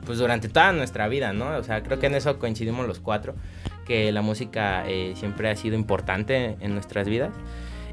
pues 0.05 0.17
durante 0.17 0.49
toda 0.49 0.71
nuestra 0.71 1.07
vida, 1.07 1.33
¿no? 1.33 1.57
O 1.57 1.63
sea, 1.63 1.83
creo 1.83 1.99
que 1.99 2.07
en 2.07 2.15
eso 2.15 2.39
coincidimos 2.39 2.87
los 2.87 2.99
cuatro, 2.99 3.35
que 3.85 4.11
la 4.11 4.21
música 4.21 4.83
eh, 4.87 5.13
siempre 5.15 5.49
ha 5.49 5.55
sido 5.55 5.75
importante 5.75 6.57
en 6.59 6.73
nuestras 6.73 7.07
vidas. 7.07 7.33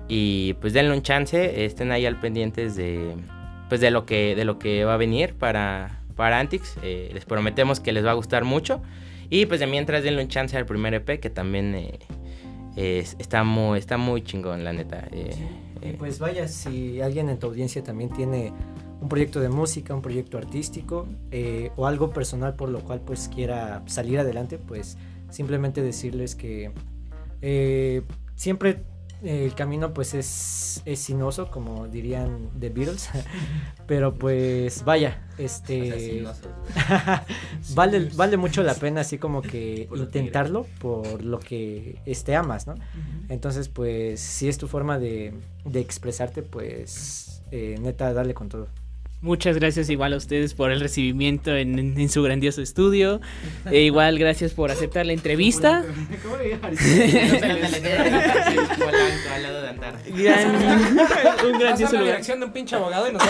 Y 0.09 0.55
pues 0.55 0.73
denle 0.73 0.95
un 0.95 1.03
chance, 1.03 1.65
estén 1.65 1.93
ahí 1.93 2.07
al 2.07 2.19
pendientes 2.19 2.77
de 2.77 3.15
pues 3.69 3.83
de 3.83 3.91
lo 3.91 4.07
que 4.07 4.35
de 4.35 4.47
lo 4.47 4.59
que 4.59 4.85
va 4.85 4.95
a 4.95 4.97
venir 4.97 5.35
para 5.35 6.01
para 6.17 6.39
Antix. 6.41 6.77
Eh, 6.83 7.11
les 7.13 7.25
prometemos 7.25 7.81
que 7.81 7.93
les 7.93 8.05
va 8.07 8.13
a 8.13 8.15
gustar 8.15 8.45
mucho. 8.45 8.81
Y 9.29 9.45
pues 9.45 9.61
de 9.61 9.67
mientras 9.67 10.03
denle 10.03 10.23
un 10.23 10.29
chance 10.29 10.57
al 10.57 10.65
primer 10.65 10.95
EP 10.95 11.21
que 11.21 11.29
también 11.29 11.75
eh, 12.79 13.01
es- 13.01 13.17
está 13.19 13.43
muy 13.45 13.79
está 13.79 13.97
muy 13.99 14.23
chingón, 14.23 14.63
la 14.65 14.73
neta. 14.73 15.07
Eh, 15.13 15.35
Y 15.83 15.89
eh, 15.89 15.97
pues 15.99 16.19
vaya, 16.19 16.49
si 16.49 17.01
alguien 17.01 17.29
en 17.29 17.39
tu 17.39 17.47
audiencia 17.49 17.83
también 17.83 18.11
tiene 18.11 18.53
un 19.01 19.09
proyecto 19.09 19.39
de 19.41 19.49
música, 19.49 19.95
un 19.95 20.03
proyecto 20.03 20.39
artístico 20.39 21.07
eh, 21.31 21.71
o 21.77 21.87
algo 21.87 22.11
personal 22.11 22.55
por 22.55 22.69
lo 22.69 22.81
cual 22.81 23.01
pues 23.01 23.29
quiera 23.33 23.83
salir 23.87 24.19
adelante, 24.19 24.59
pues 24.59 24.97
simplemente 25.31 25.83
decirles 25.83 26.35
que 26.35 26.73
eh, 27.43 28.03
siempre 28.35 28.83
el 29.23 29.55
camino 29.55 29.93
pues 29.93 30.15
es, 30.15 30.83
es 30.85 31.01
sinuoso, 31.01 31.51
como 31.51 31.89
dirían 31.89 32.51
The 32.59 32.69
Beatles, 32.69 33.11
pero 33.87 34.15
pues 34.15 34.85
vaya, 34.85 35.27
este 35.39 36.25
vale, 37.75 38.09
vale 38.15 38.37
mucho 38.37 38.63
la 38.63 38.75
pena 38.75 39.01
así 39.01 39.19
como 39.19 39.43
que 39.43 39.89
intentarlo 39.95 40.67
por 40.81 41.23
lo 41.23 41.41
que 41.41 41.99
este 42.07 42.37
amas, 42.37 42.67
¿no? 42.67 42.75
Entonces 43.29 43.69
pues 43.69 44.21
si 44.21 44.49
es 44.49 44.59
tu 44.59 44.69
forma 44.69 44.99
de, 44.99 45.35
de 45.65 45.81
expresarte, 45.81 46.43
pues 46.43 47.43
eh, 47.51 47.77
neta, 47.81 48.13
dale 48.13 48.35
con 48.35 48.49
todo. 48.49 48.69
Muchas 49.21 49.57
gracias 49.57 49.91
igual 49.91 50.13
a 50.13 50.17
ustedes 50.17 50.55
por 50.55 50.71
el 50.71 50.79
recibimiento 50.79 51.55
en, 51.57 51.99
en 51.99 52.09
su 52.09 52.23
grandioso 52.23 52.63
estudio. 52.63 53.21
E 53.71 53.81
igual 53.83 54.17
gracias 54.19 54.53
por 54.53 54.71
aceptar 54.71 55.07
la 55.07 55.13
entrevista. 55.13 55.85
Gran- 60.15 60.55
un 61.53 61.59
grandioso 61.59 61.93
Pasa 61.93 61.93
la 61.95 62.01
lugar. 62.01 62.05
dirección 62.07 62.41
de 62.41 62.47
un 62.47 62.53
pinche 62.53 62.77
abogado 62.77 63.09
y 63.09 63.13
nos 63.13 63.23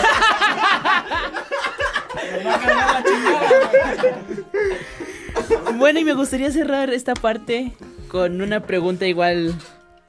Bueno, 5.77 5.99
y 5.99 6.03
me 6.03 6.13
gustaría 6.13 6.51
cerrar 6.51 6.89
esta 6.91 7.13
parte 7.13 7.71
con 8.09 8.41
una 8.41 8.61
pregunta 8.61 9.07
igual 9.07 9.53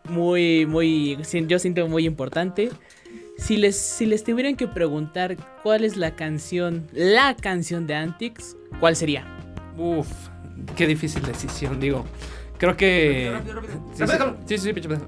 muy, 0.08 0.66
muy, 0.66 1.18
yo 1.46 1.58
siento 1.58 1.86
muy 1.88 2.06
importante. 2.06 2.70
Si 3.40 3.56
les, 3.56 3.74
si 3.74 4.04
les 4.04 4.22
tuvieran 4.22 4.54
que 4.54 4.68
preguntar 4.68 5.36
cuál 5.62 5.82
es 5.82 5.96
la 5.96 6.14
canción, 6.14 6.86
la 6.92 7.34
canción 7.34 7.86
de 7.86 7.94
Antics, 7.94 8.54
¿cuál 8.78 8.94
sería? 8.94 9.24
Uf, 9.78 10.06
qué 10.76 10.86
difícil 10.86 11.22
decisión, 11.22 11.80
digo. 11.80 12.04
Creo 12.58 12.76
que. 12.76 13.32
Sí, 13.94 14.06
sí, 14.06 14.12
sí, 14.44 14.58
sí, 14.58 14.72
pinche 14.74 14.88
pedo. 14.90 15.06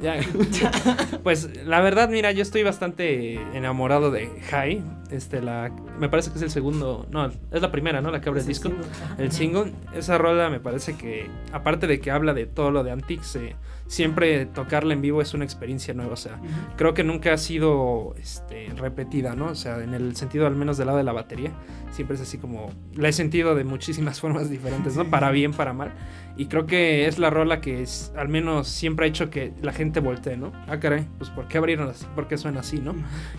Ya. 0.00 0.20
Pues 1.22 1.64
la 1.64 1.80
verdad, 1.80 2.08
mira, 2.08 2.30
yo 2.30 2.42
estoy 2.42 2.62
bastante 2.62 3.34
enamorado 3.56 4.10
de 4.10 4.28
High. 4.50 4.82
Este, 5.10 5.40
la, 5.40 5.72
me 5.98 6.08
parece 6.08 6.30
que 6.30 6.36
es 6.36 6.42
el 6.42 6.50
segundo, 6.50 7.06
no, 7.10 7.26
es 7.26 7.62
la 7.62 7.70
primera, 7.72 8.00
¿no? 8.00 8.10
La 8.10 8.20
que 8.20 8.28
abre 8.28 8.40
el 8.40 8.46
disco, 8.46 8.70
el 9.18 9.32
single. 9.32 9.72
Esa 9.94 10.18
rola 10.18 10.50
me 10.50 10.60
parece 10.60 10.96
que, 10.96 11.28
aparte 11.52 11.86
de 11.86 12.00
que 12.00 12.10
habla 12.10 12.34
de 12.34 12.46
todo 12.46 12.70
lo 12.70 12.84
de 12.84 12.92
Antics, 12.92 13.36
eh, 13.36 13.56
siempre 13.86 14.46
tocarla 14.46 14.94
en 14.94 15.00
vivo 15.00 15.22
es 15.22 15.34
una 15.34 15.44
experiencia 15.44 15.94
nueva. 15.94 16.12
O 16.12 16.16
sea, 16.16 16.40
creo 16.76 16.94
que 16.94 17.04
nunca 17.04 17.32
ha 17.32 17.38
sido 17.38 18.14
este, 18.18 18.68
repetida, 18.76 19.34
¿no? 19.34 19.46
O 19.46 19.54
sea, 19.54 19.82
en 19.82 19.94
el 19.94 20.16
sentido 20.16 20.46
al 20.46 20.56
menos 20.56 20.76
del 20.76 20.86
lado 20.86 20.98
de 20.98 21.04
la 21.04 21.12
batería, 21.12 21.52
siempre 21.90 22.16
es 22.16 22.22
así 22.22 22.38
como, 22.38 22.70
la 22.94 23.08
he 23.08 23.12
sentido 23.12 23.54
de 23.54 23.64
muchísimas 23.64 24.20
formas 24.20 24.50
diferentes, 24.50 24.96
¿no? 24.96 25.08
Para 25.08 25.30
bien, 25.30 25.52
para 25.52 25.72
mal. 25.72 25.92
Y 26.36 26.46
creo 26.46 26.66
que 26.66 27.06
es 27.06 27.18
la 27.18 27.30
rola 27.30 27.60
que 27.60 27.82
es, 27.82 28.12
al 28.16 28.28
menos 28.28 28.68
siempre 28.68 29.06
ha 29.06 29.08
hecho 29.08 29.30
que 29.30 29.54
la 29.62 29.72
gente 29.72 29.85
voltee, 30.00 30.36
¿no? 30.36 30.52
Ah, 30.66 30.78
caray, 30.78 31.06
pues 31.18 31.30
¿por 31.30 31.48
qué 31.48 31.58
abrieron 31.58 31.88
así? 31.88 32.06
¿Por 32.14 32.28
qué 32.28 32.38
suena 32.38 32.60
así, 32.60 32.78
no? 32.78 32.94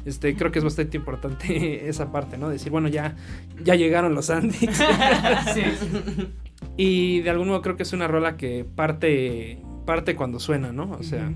Este, 0.05 0.35
creo 0.35 0.51
que 0.51 0.59
es 0.59 0.65
bastante 0.65 0.97
importante 0.97 1.87
esa 1.89 2.11
parte, 2.11 2.37
¿no? 2.37 2.49
Decir, 2.49 2.71
bueno, 2.71 2.87
ya, 2.87 3.15
ya 3.63 3.75
llegaron 3.75 4.13
los 4.13 4.29
Antics. 4.29 4.83
Y 6.75 7.21
de 7.21 7.29
algún 7.29 7.47
modo 7.47 7.61
creo 7.61 7.75
que 7.75 7.83
es 7.83 7.93
una 7.93 8.07
rola 8.07 8.37
que 8.37 8.63
parte, 8.63 9.59
parte 9.85 10.15
cuando 10.15 10.39
suena, 10.39 10.71
¿no? 10.71 10.91
O 10.91 11.03
sea, 11.03 11.33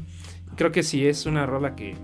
creo 0.55 0.71
que 0.71 0.83
sí 0.83 1.07
es 1.07 1.25
una 1.25 1.45
rola 1.45 1.75
que 1.75 1.95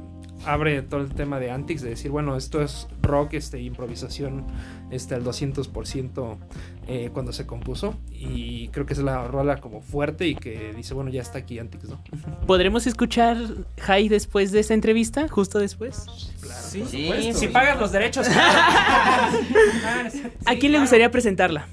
abre 0.47 0.81
todo 0.81 1.01
el 1.01 1.13
tema 1.13 1.39
de 1.39 1.51
Antics, 1.51 1.81
de 1.81 1.89
decir, 1.89 2.09
bueno, 2.09 2.37
esto 2.37 2.61
es 2.61 2.87
rock, 3.01 3.33
este, 3.33 3.61
improvisación 3.61 4.45
este, 4.89 5.15
al 5.15 5.23
200% 5.23 6.37
eh, 6.87 7.09
cuando 7.13 7.33
se 7.33 7.45
compuso. 7.45 7.95
Y 8.11 8.69
creo 8.69 8.85
que 8.85 8.93
es 8.93 8.99
la 8.99 9.27
rola 9.27 9.57
como 9.57 9.81
fuerte 9.81 10.27
y 10.27 10.35
que 10.35 10.73
dice, 10.75 10.93
bueno, 10.93 11.11
ya 11.11 11.21
está 11.21 11.39
aquí 11.39 11.59
Antics, 11.59 11.89
¿no? 11.89 12.01
¿Podremos 12.47 12.87
escuchar 12.87 13.37
High 13.81 14.07
después 14.07 14.51
de 14.51 14.61
esta 14.61 14.73
entrevista? 14.73 15.27
¿Justo 15.27 15.59
después? 15.59 16.05
Sí, 16.69 17.33
Si 17.33 17.47
pagas 17.49 17.79
los 17.79 17.91
derechos. 17.91 18.27
¿A 20.45 20.55
quién 20.59 20.71
le 20.71 20.79
gustaría 20.79 21.11
presentarla? 21.11 21.67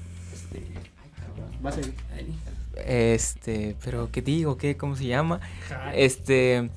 Este, 2.85 3.75
pero 3.83 4.09
¿qué 4.11 4.21
digo? 4.21 4.57
¿Qué? 4.57 4.77
¿Cómo 4.77 4.95
se 4.95 5.05
llama? 5.05 5.39
Este, 5.95 6.69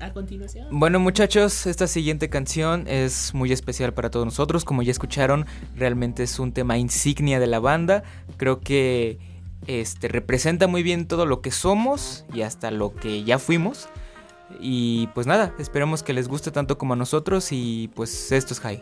A 0.00 0.12
continuación. 0.12 0.68
bueno 0.70 1.00
muchachos, 1.00 1.66
esta 1.66 1.86
siguiente 1.86 2.28
canción 2.28 2.86
es 2.86 3.34
muy 3.34 3.52
especial 3.52 3.92
para 3.92 4.10
todos 4.10 4.24
nosotros. 4.24 4.64
Como 4.64 4.82
ya 4.82 4.92
escucharon, 4.92 5.46
realmente 5.74 6.22
es 6.22 6.38
un 6.38 6.52
tema 6.52 6.78
insignia 6.78 7.40
de 7.40 7.46
la 7.46 7.58
banda. 7.58 8.04
Creo 8.36 8.60
que 8.60 9.18
este 9.66 10.08
representa 10.08 10.66
muy 10.66 10.82
bien 10.82 11.06
todo 11.06 11.26
lo 11.26 11.40
que 11.40 11.50
somos 11.50 12.24
y 12.32 12.42
hasta 12.42 12.70
lo 12.70 12.94
que 12.94 13.24
ya 13.24 13.38
fuimos. 13.38 13.88
Y 14.60 15.08
pues 15.08 15.26
nada, 15.26 15.54
esperemos 15.58 16.02
que 16.02 16.12
les 16.12 16.28
guste 16.28 16.50
tanto 16.50 16.78
como 16.78 16.94
a 16.94 16.96
nosotros 16.96 17.48
y 17.50 17.90
pues 17.94 18.30
esto 18.30 18.54
es 18.54 18.60
High. 18.60 18.80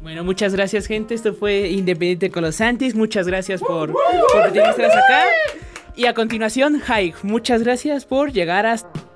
Bueno, 0.00 0.24
muchas 0.24 0.54
gracias, 0.54 0.86
gente. 0.86 1.14
Esto 1.14 1.34
fue 1.34 1.68
Independiente 1.68 2.30
con 2.30 2.42
los 2.42 2.60
Antis. 2.60 2.94
Muchas 2.94 3.26
gracias 3.26 3.60
por, 3.60 3.92
por 3.92 4.42
hasta 4.42 4.84
acá. 4.84 5.26
Y 5.94 6.06
a 6.06 6.14
continuación, 6.14 6.80
High. 6.80 7.14
Muchas 7.22 7.62
gracias 7.62 8.06
por 8.06 8.32
llegar 8.32 8.64
hasta. 8.64 9.09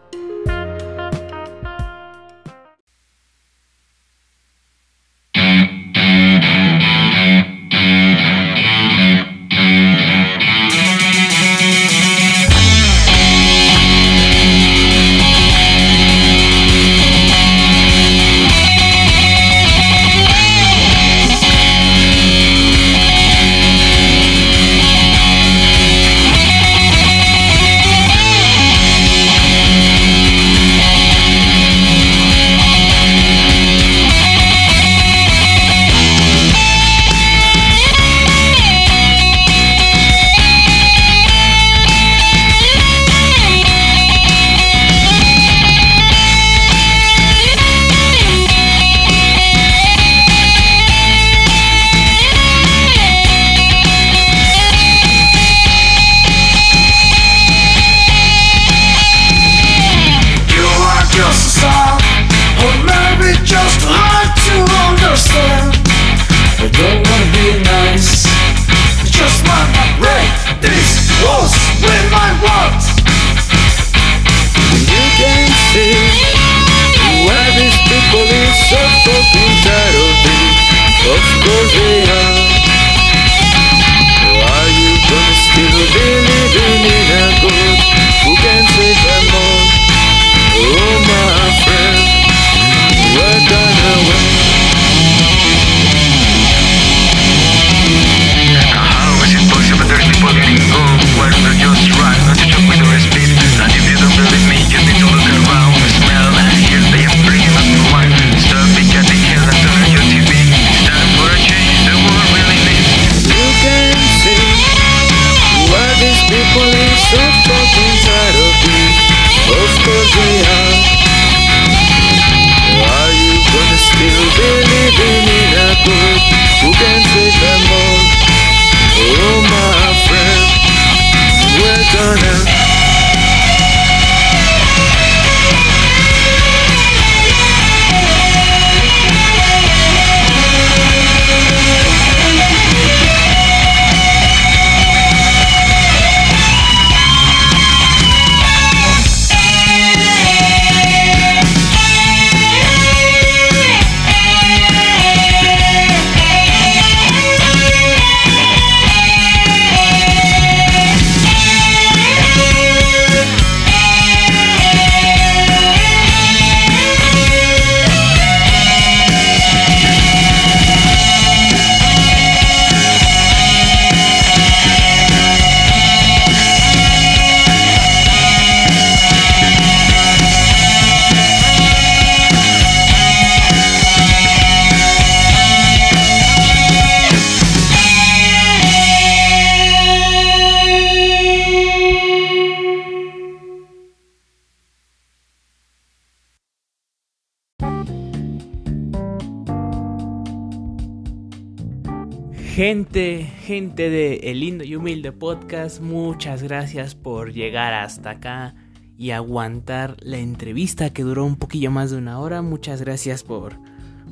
Gente, 202.55 203.25
gente 203.41 203.91
de 203.91 204.31
El 204.31 204.39
Lindo 204.39 204.63
y 204.63 204.77
Humilde 204.77 205.11
Podcast, 205.11 205.81
muchas 205.81 206.41
gracias 206.45 206.95
por 206.95 207.33
llegar 207.33 207.75
hasta 207.75 208.11
acá 208.11 208.55
y 208.97 209.11
aguantar 209.11 209.97
la 209.99 210.19
entrevista 210.19 210.91
que 210.91 211.03
duró 211.03 211.25
un 211.25 211.35
poquillo 211.35 211.73
más 211.73 211.91
de 211.91 211.97
una 211.97 212.21
hora. 212.21 212.43
Muchas 212.43 212.81
gracias 212.81 213.25
por, 213.25 213.57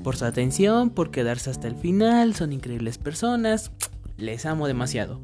por 0.02 0.16
su 0.16 0.24
atención, 0.24 0.90
por 0.90 1.12
quedarse 1.12 1.50
hasta 1.50 1.68
el 1.68 1.76
final. 1.76 2.34
Son 2.34 2.52
increíbles 2.52 2.98
personas. 2.98 3.70
Les 4.16 4.44
amo 4.44 4.66
demasiado. 4.66 5.20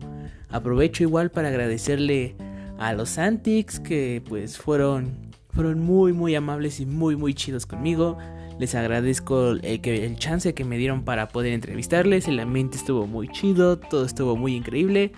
Aprovecho 0.49 1.03
igual 1.03 1.33
para 1.33 1.49
agradecerle 1.49 2.37
a 2.79 2.93
los 2.93 3.19
Antics 3.19 3.81
que 3.81 4.23
pues 4.29 4.59
fueron, 4.59 5.33
fueron 5.51 5.81
muy 5.81 6.13
muy 6.13 6.37
amables 6.37 6.79
y 6.79 6.87
muy 6.87 7.17
muy 7.17 7.35
chidos 7.35 7.67
conmigo. 7.67 8.17
Les 8.59 8.75
agradezco 8.75 9.51
el, 9.51 9.81
que, 9.81 10.05
el 10.05 10.17
chance 10.17 10.53
que 10.53 10.65
me 10.65 10.79
dieron 10.79 11.05
para 11.05 11.29
poder 11.29 11.53
entrevistarles. 11.53 12.27
El 12.27 12.41
ambiente 12.41 12.77
estuvo 12.77 13.07
muy 13.07 13.29
chido, 13.29 13.79
todo 13.79 14.05
estuvo 14.05 14.37
muy 14.37 14.57
increíble. 14.57 15.13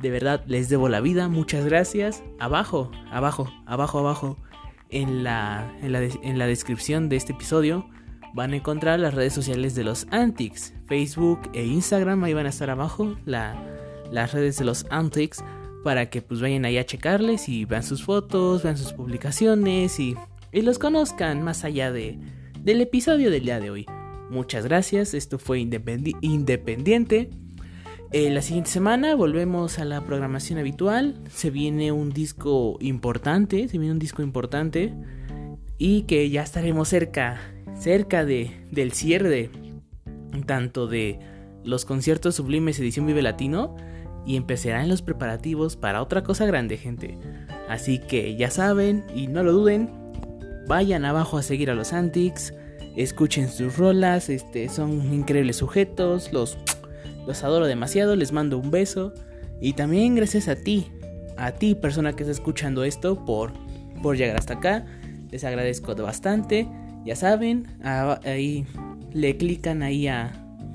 De 0.00 0.10
verdad, 0.10 0.42
les 0.46 0.68
debo 0.68 0.88
la 0.88 1.00
vida. 1.00 1.28
Muchas 1.28 1.64
gracias. 1.64 2.24
Abajo, 2.40 2.90
abajo, 3.10 3.48
abajo, 3.66 4.00
abajo. 4.00 4.36
En 4.88 5.22
la, 5.22 5.72
en 5.82 5.92
la, 5.92 6.02
en 6.02 6.38
la 6.38 6.46
descripción 6.48 7.08
de 7.08 7.14
este 7.14 7.32
episodio 7.32 7.88
van 8.34 8.52
a 8.52 8.56
encontrar 8.56 8.98
las 8.98 9.14
redes 9.14 9.32
sociales 9.32 9.76
de 9.76 9.84
los 9.84 10.08
Antics. 10.10 10.74
Facebook 10.88 11.48
e 11.54 11.64
Instagram. 11.64 12.24
Ahí 12.24 12.34
van 12.34 12.46
a 12.46 12.48
estar 12.50 12.70
abajo 12.70 13.14
la, 13.24 13.54
las 14.10 14.32
redes 14.32 14.58
de 14.58 14.64
los 14.64 14.84
Antics. 14.90 15.44
Para 15.84 16.10
que 16.10 16.22
pues 16.22 16.40
vayan 16.40 16.64
ahí 16.64 16.76
a 16.76 16.84
checarles 16.84 17.48
y 17.48 17.64
vean 17.64 17.84
sus 17.84 18.04
fotos, 18.04 18.64
vean 18.64 18.76
sus 18.76 18.92
publicaciones 18.92 19.98
y, 20.00 20.16
y 20.52 20.62
los 20.62 20.78
conozcan 20.78 21.42
más 21.42 21.64
allá 21.64 21.90
de, 21.90 22.18
del 22.62 22.80
episodio 22.80 23.30
del 23.30 23.44
día 23.44 23.60
de 23.60 23.70
hoy. 23.70 23.86
Muchas 24.30 24.64
gracias, 24.64 25.14
esto 25.14 25.38
fue 25.38 25.60
Independi- 25.60 26.16
Independiente. 26.20 27.30
Eh, 28.12 28.30
la 28.30 28.42
siguiente 28.42 28.70
semana 28.70 29.14
volvemos 29.14 29.78
a 29.78 29.84
la 29.84 30.04
programación 30.04 30.58
habitual. 30.58 31.22
Se 31.30 31.50
viene 31.50 31.92
un 31.92 32.10
disco 32.10 32.76
importante, 32.80 33.68
se 33.68 33.78
viene 33.78 33.92
un 33.92 33.98
disco 33.98 34.22
importante 34.22 34.94
y 35.78 36.02
que 36.02 36.28
ya 36.28 36.42
estaremos 36.42 36.88
cerca, 36.88 37.40
cerca 37.78 38.24
de, 38.24 38.50
del 38.70 38.92
cierre 38.92 39.50
tanto 40.46 40.86
de 40.86 41.18
los 41.64 41.84
conciertos 41.84 42.34
sublimes 42.36 42.78
edición 42.78 43.06
Vive 43.06 43.22
Latino 43.22 43.76
y 44.26 44.36
empezarán 44.36 44.88
los 44.88 45.02
preparativos 45.02 45.76
para 45.76 46.02
otra 46.02 46.22
cosa 46.22 46.46
grande, 46.46 46.76
gente. 46.76 47.18
Así 47.68 47.98
que 47.98 48.36
ya 48.36 48.50
saben 48.50 49.04
y 49.14 49.28
no 49.28 49.42
lo 49.42 49.52
duden, 49.52 49.90
vayan 50.70 51.04
abajo 51.04 51.36
a 51.36 51.42
seguir 51.42 51.68
a 51.68 51.74
los 51.74 51.92
Antics, 51.92 52.54
escuchen 52.94 53.48
sus 53.48 53.76
rolas, 53.76 54.28
este, 54.28 54.68
son 54.68 55.12
increíbles 55.12 55.56
sujetos, 55.56 56.32
los, 56.32 56.58
los 57.26 57.42
adoro 57.42 57.66
demasiado, 57.66 58.14
les 58.14 58.30
mando 58.30 58.56
un 58.56 58.70
beso. 58.70 59.12
Y 59.60 59.72
también 59.72 60.14
gracias 60.14 60.46
a 60.46 60.54
ti, 60.54 60.86
a 61.36 61.50
ti 61.50 61.74
persona 61.74 62.12
que 62.12 62.22
está 62.22 62.30
escuchando 62.30 62.84
esto 62.84 63.24
por, 63.24 63.52
por 64.00 64.16
llegar 64.16 64.36
hasta 64.36 64.54
acá, 64.54 64.86
les 65.32 65.42
agradezco 65.42 65.92
bastante, 65.96 66.68
ya 67.04 67.16
saben, 67.16 67.66
ahí 67.82 68.64
le 69.12 69.36
clican 69.36 69.82
ahí 69.82 70.06
a, 70.06 70.30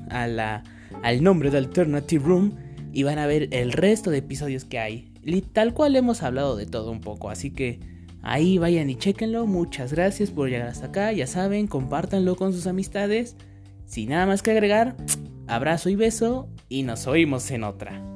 a 0.10 0.28
la, 0.28 0.66
al 1.04 1.24
nombre 1.24 1.52
de 1.52 1.60
Alternative 1.60 2.22
Room 2.22 2.56
y 2.92 3.04
van 3.04 3.18
a 3.18 3.28
ver 3.28 3.48
el 3.52 3.72
resto 3.72 4.12
de 4.12 4.18
episodios 4.18 4.66
que 4.66 4.78
hay. 4.78 5.14
Tal 5.54 5.74
cual 5.74 5.96
hemos 5.96 6.22
hablado 6.22 6.58
de 6.58 6.66
todo 6.66 6.92
un 6.92 7.00
poco, 7.00 7.30
así 7.30 7.50
que 7.50 7.95
ahí 8.26 8.58
vayan 8.58 8.90
y 8.90 8.96
chequenlo. 8.96 9.46
Muchas 9.46 9.94
gracias 9.94 10.32
por 10.32 10.50
llegar 10.50 10.68
hasta 10.68 10.88
acá, 10.88 11.14
ya 11.14 11.28
saben, 11.28 11.68
compártanlo 11.68 12.36
con 12.36 12.52
sus 12.52 12.68
amistades. 12.68 13.38
Sin 13.86 14.10
nada 14.10 14.26
más 14.26 14.42
que 14.42 14.52
agregar, 14.52 14.98
abrazo 15.48 15.90
y 15.90 15.96
beso 15.96 16.50
y 16.68 16.84
nos 16.84 17.08
oímos 17.08 17.50
en 17.52 17.64
otra. 17.64 18.15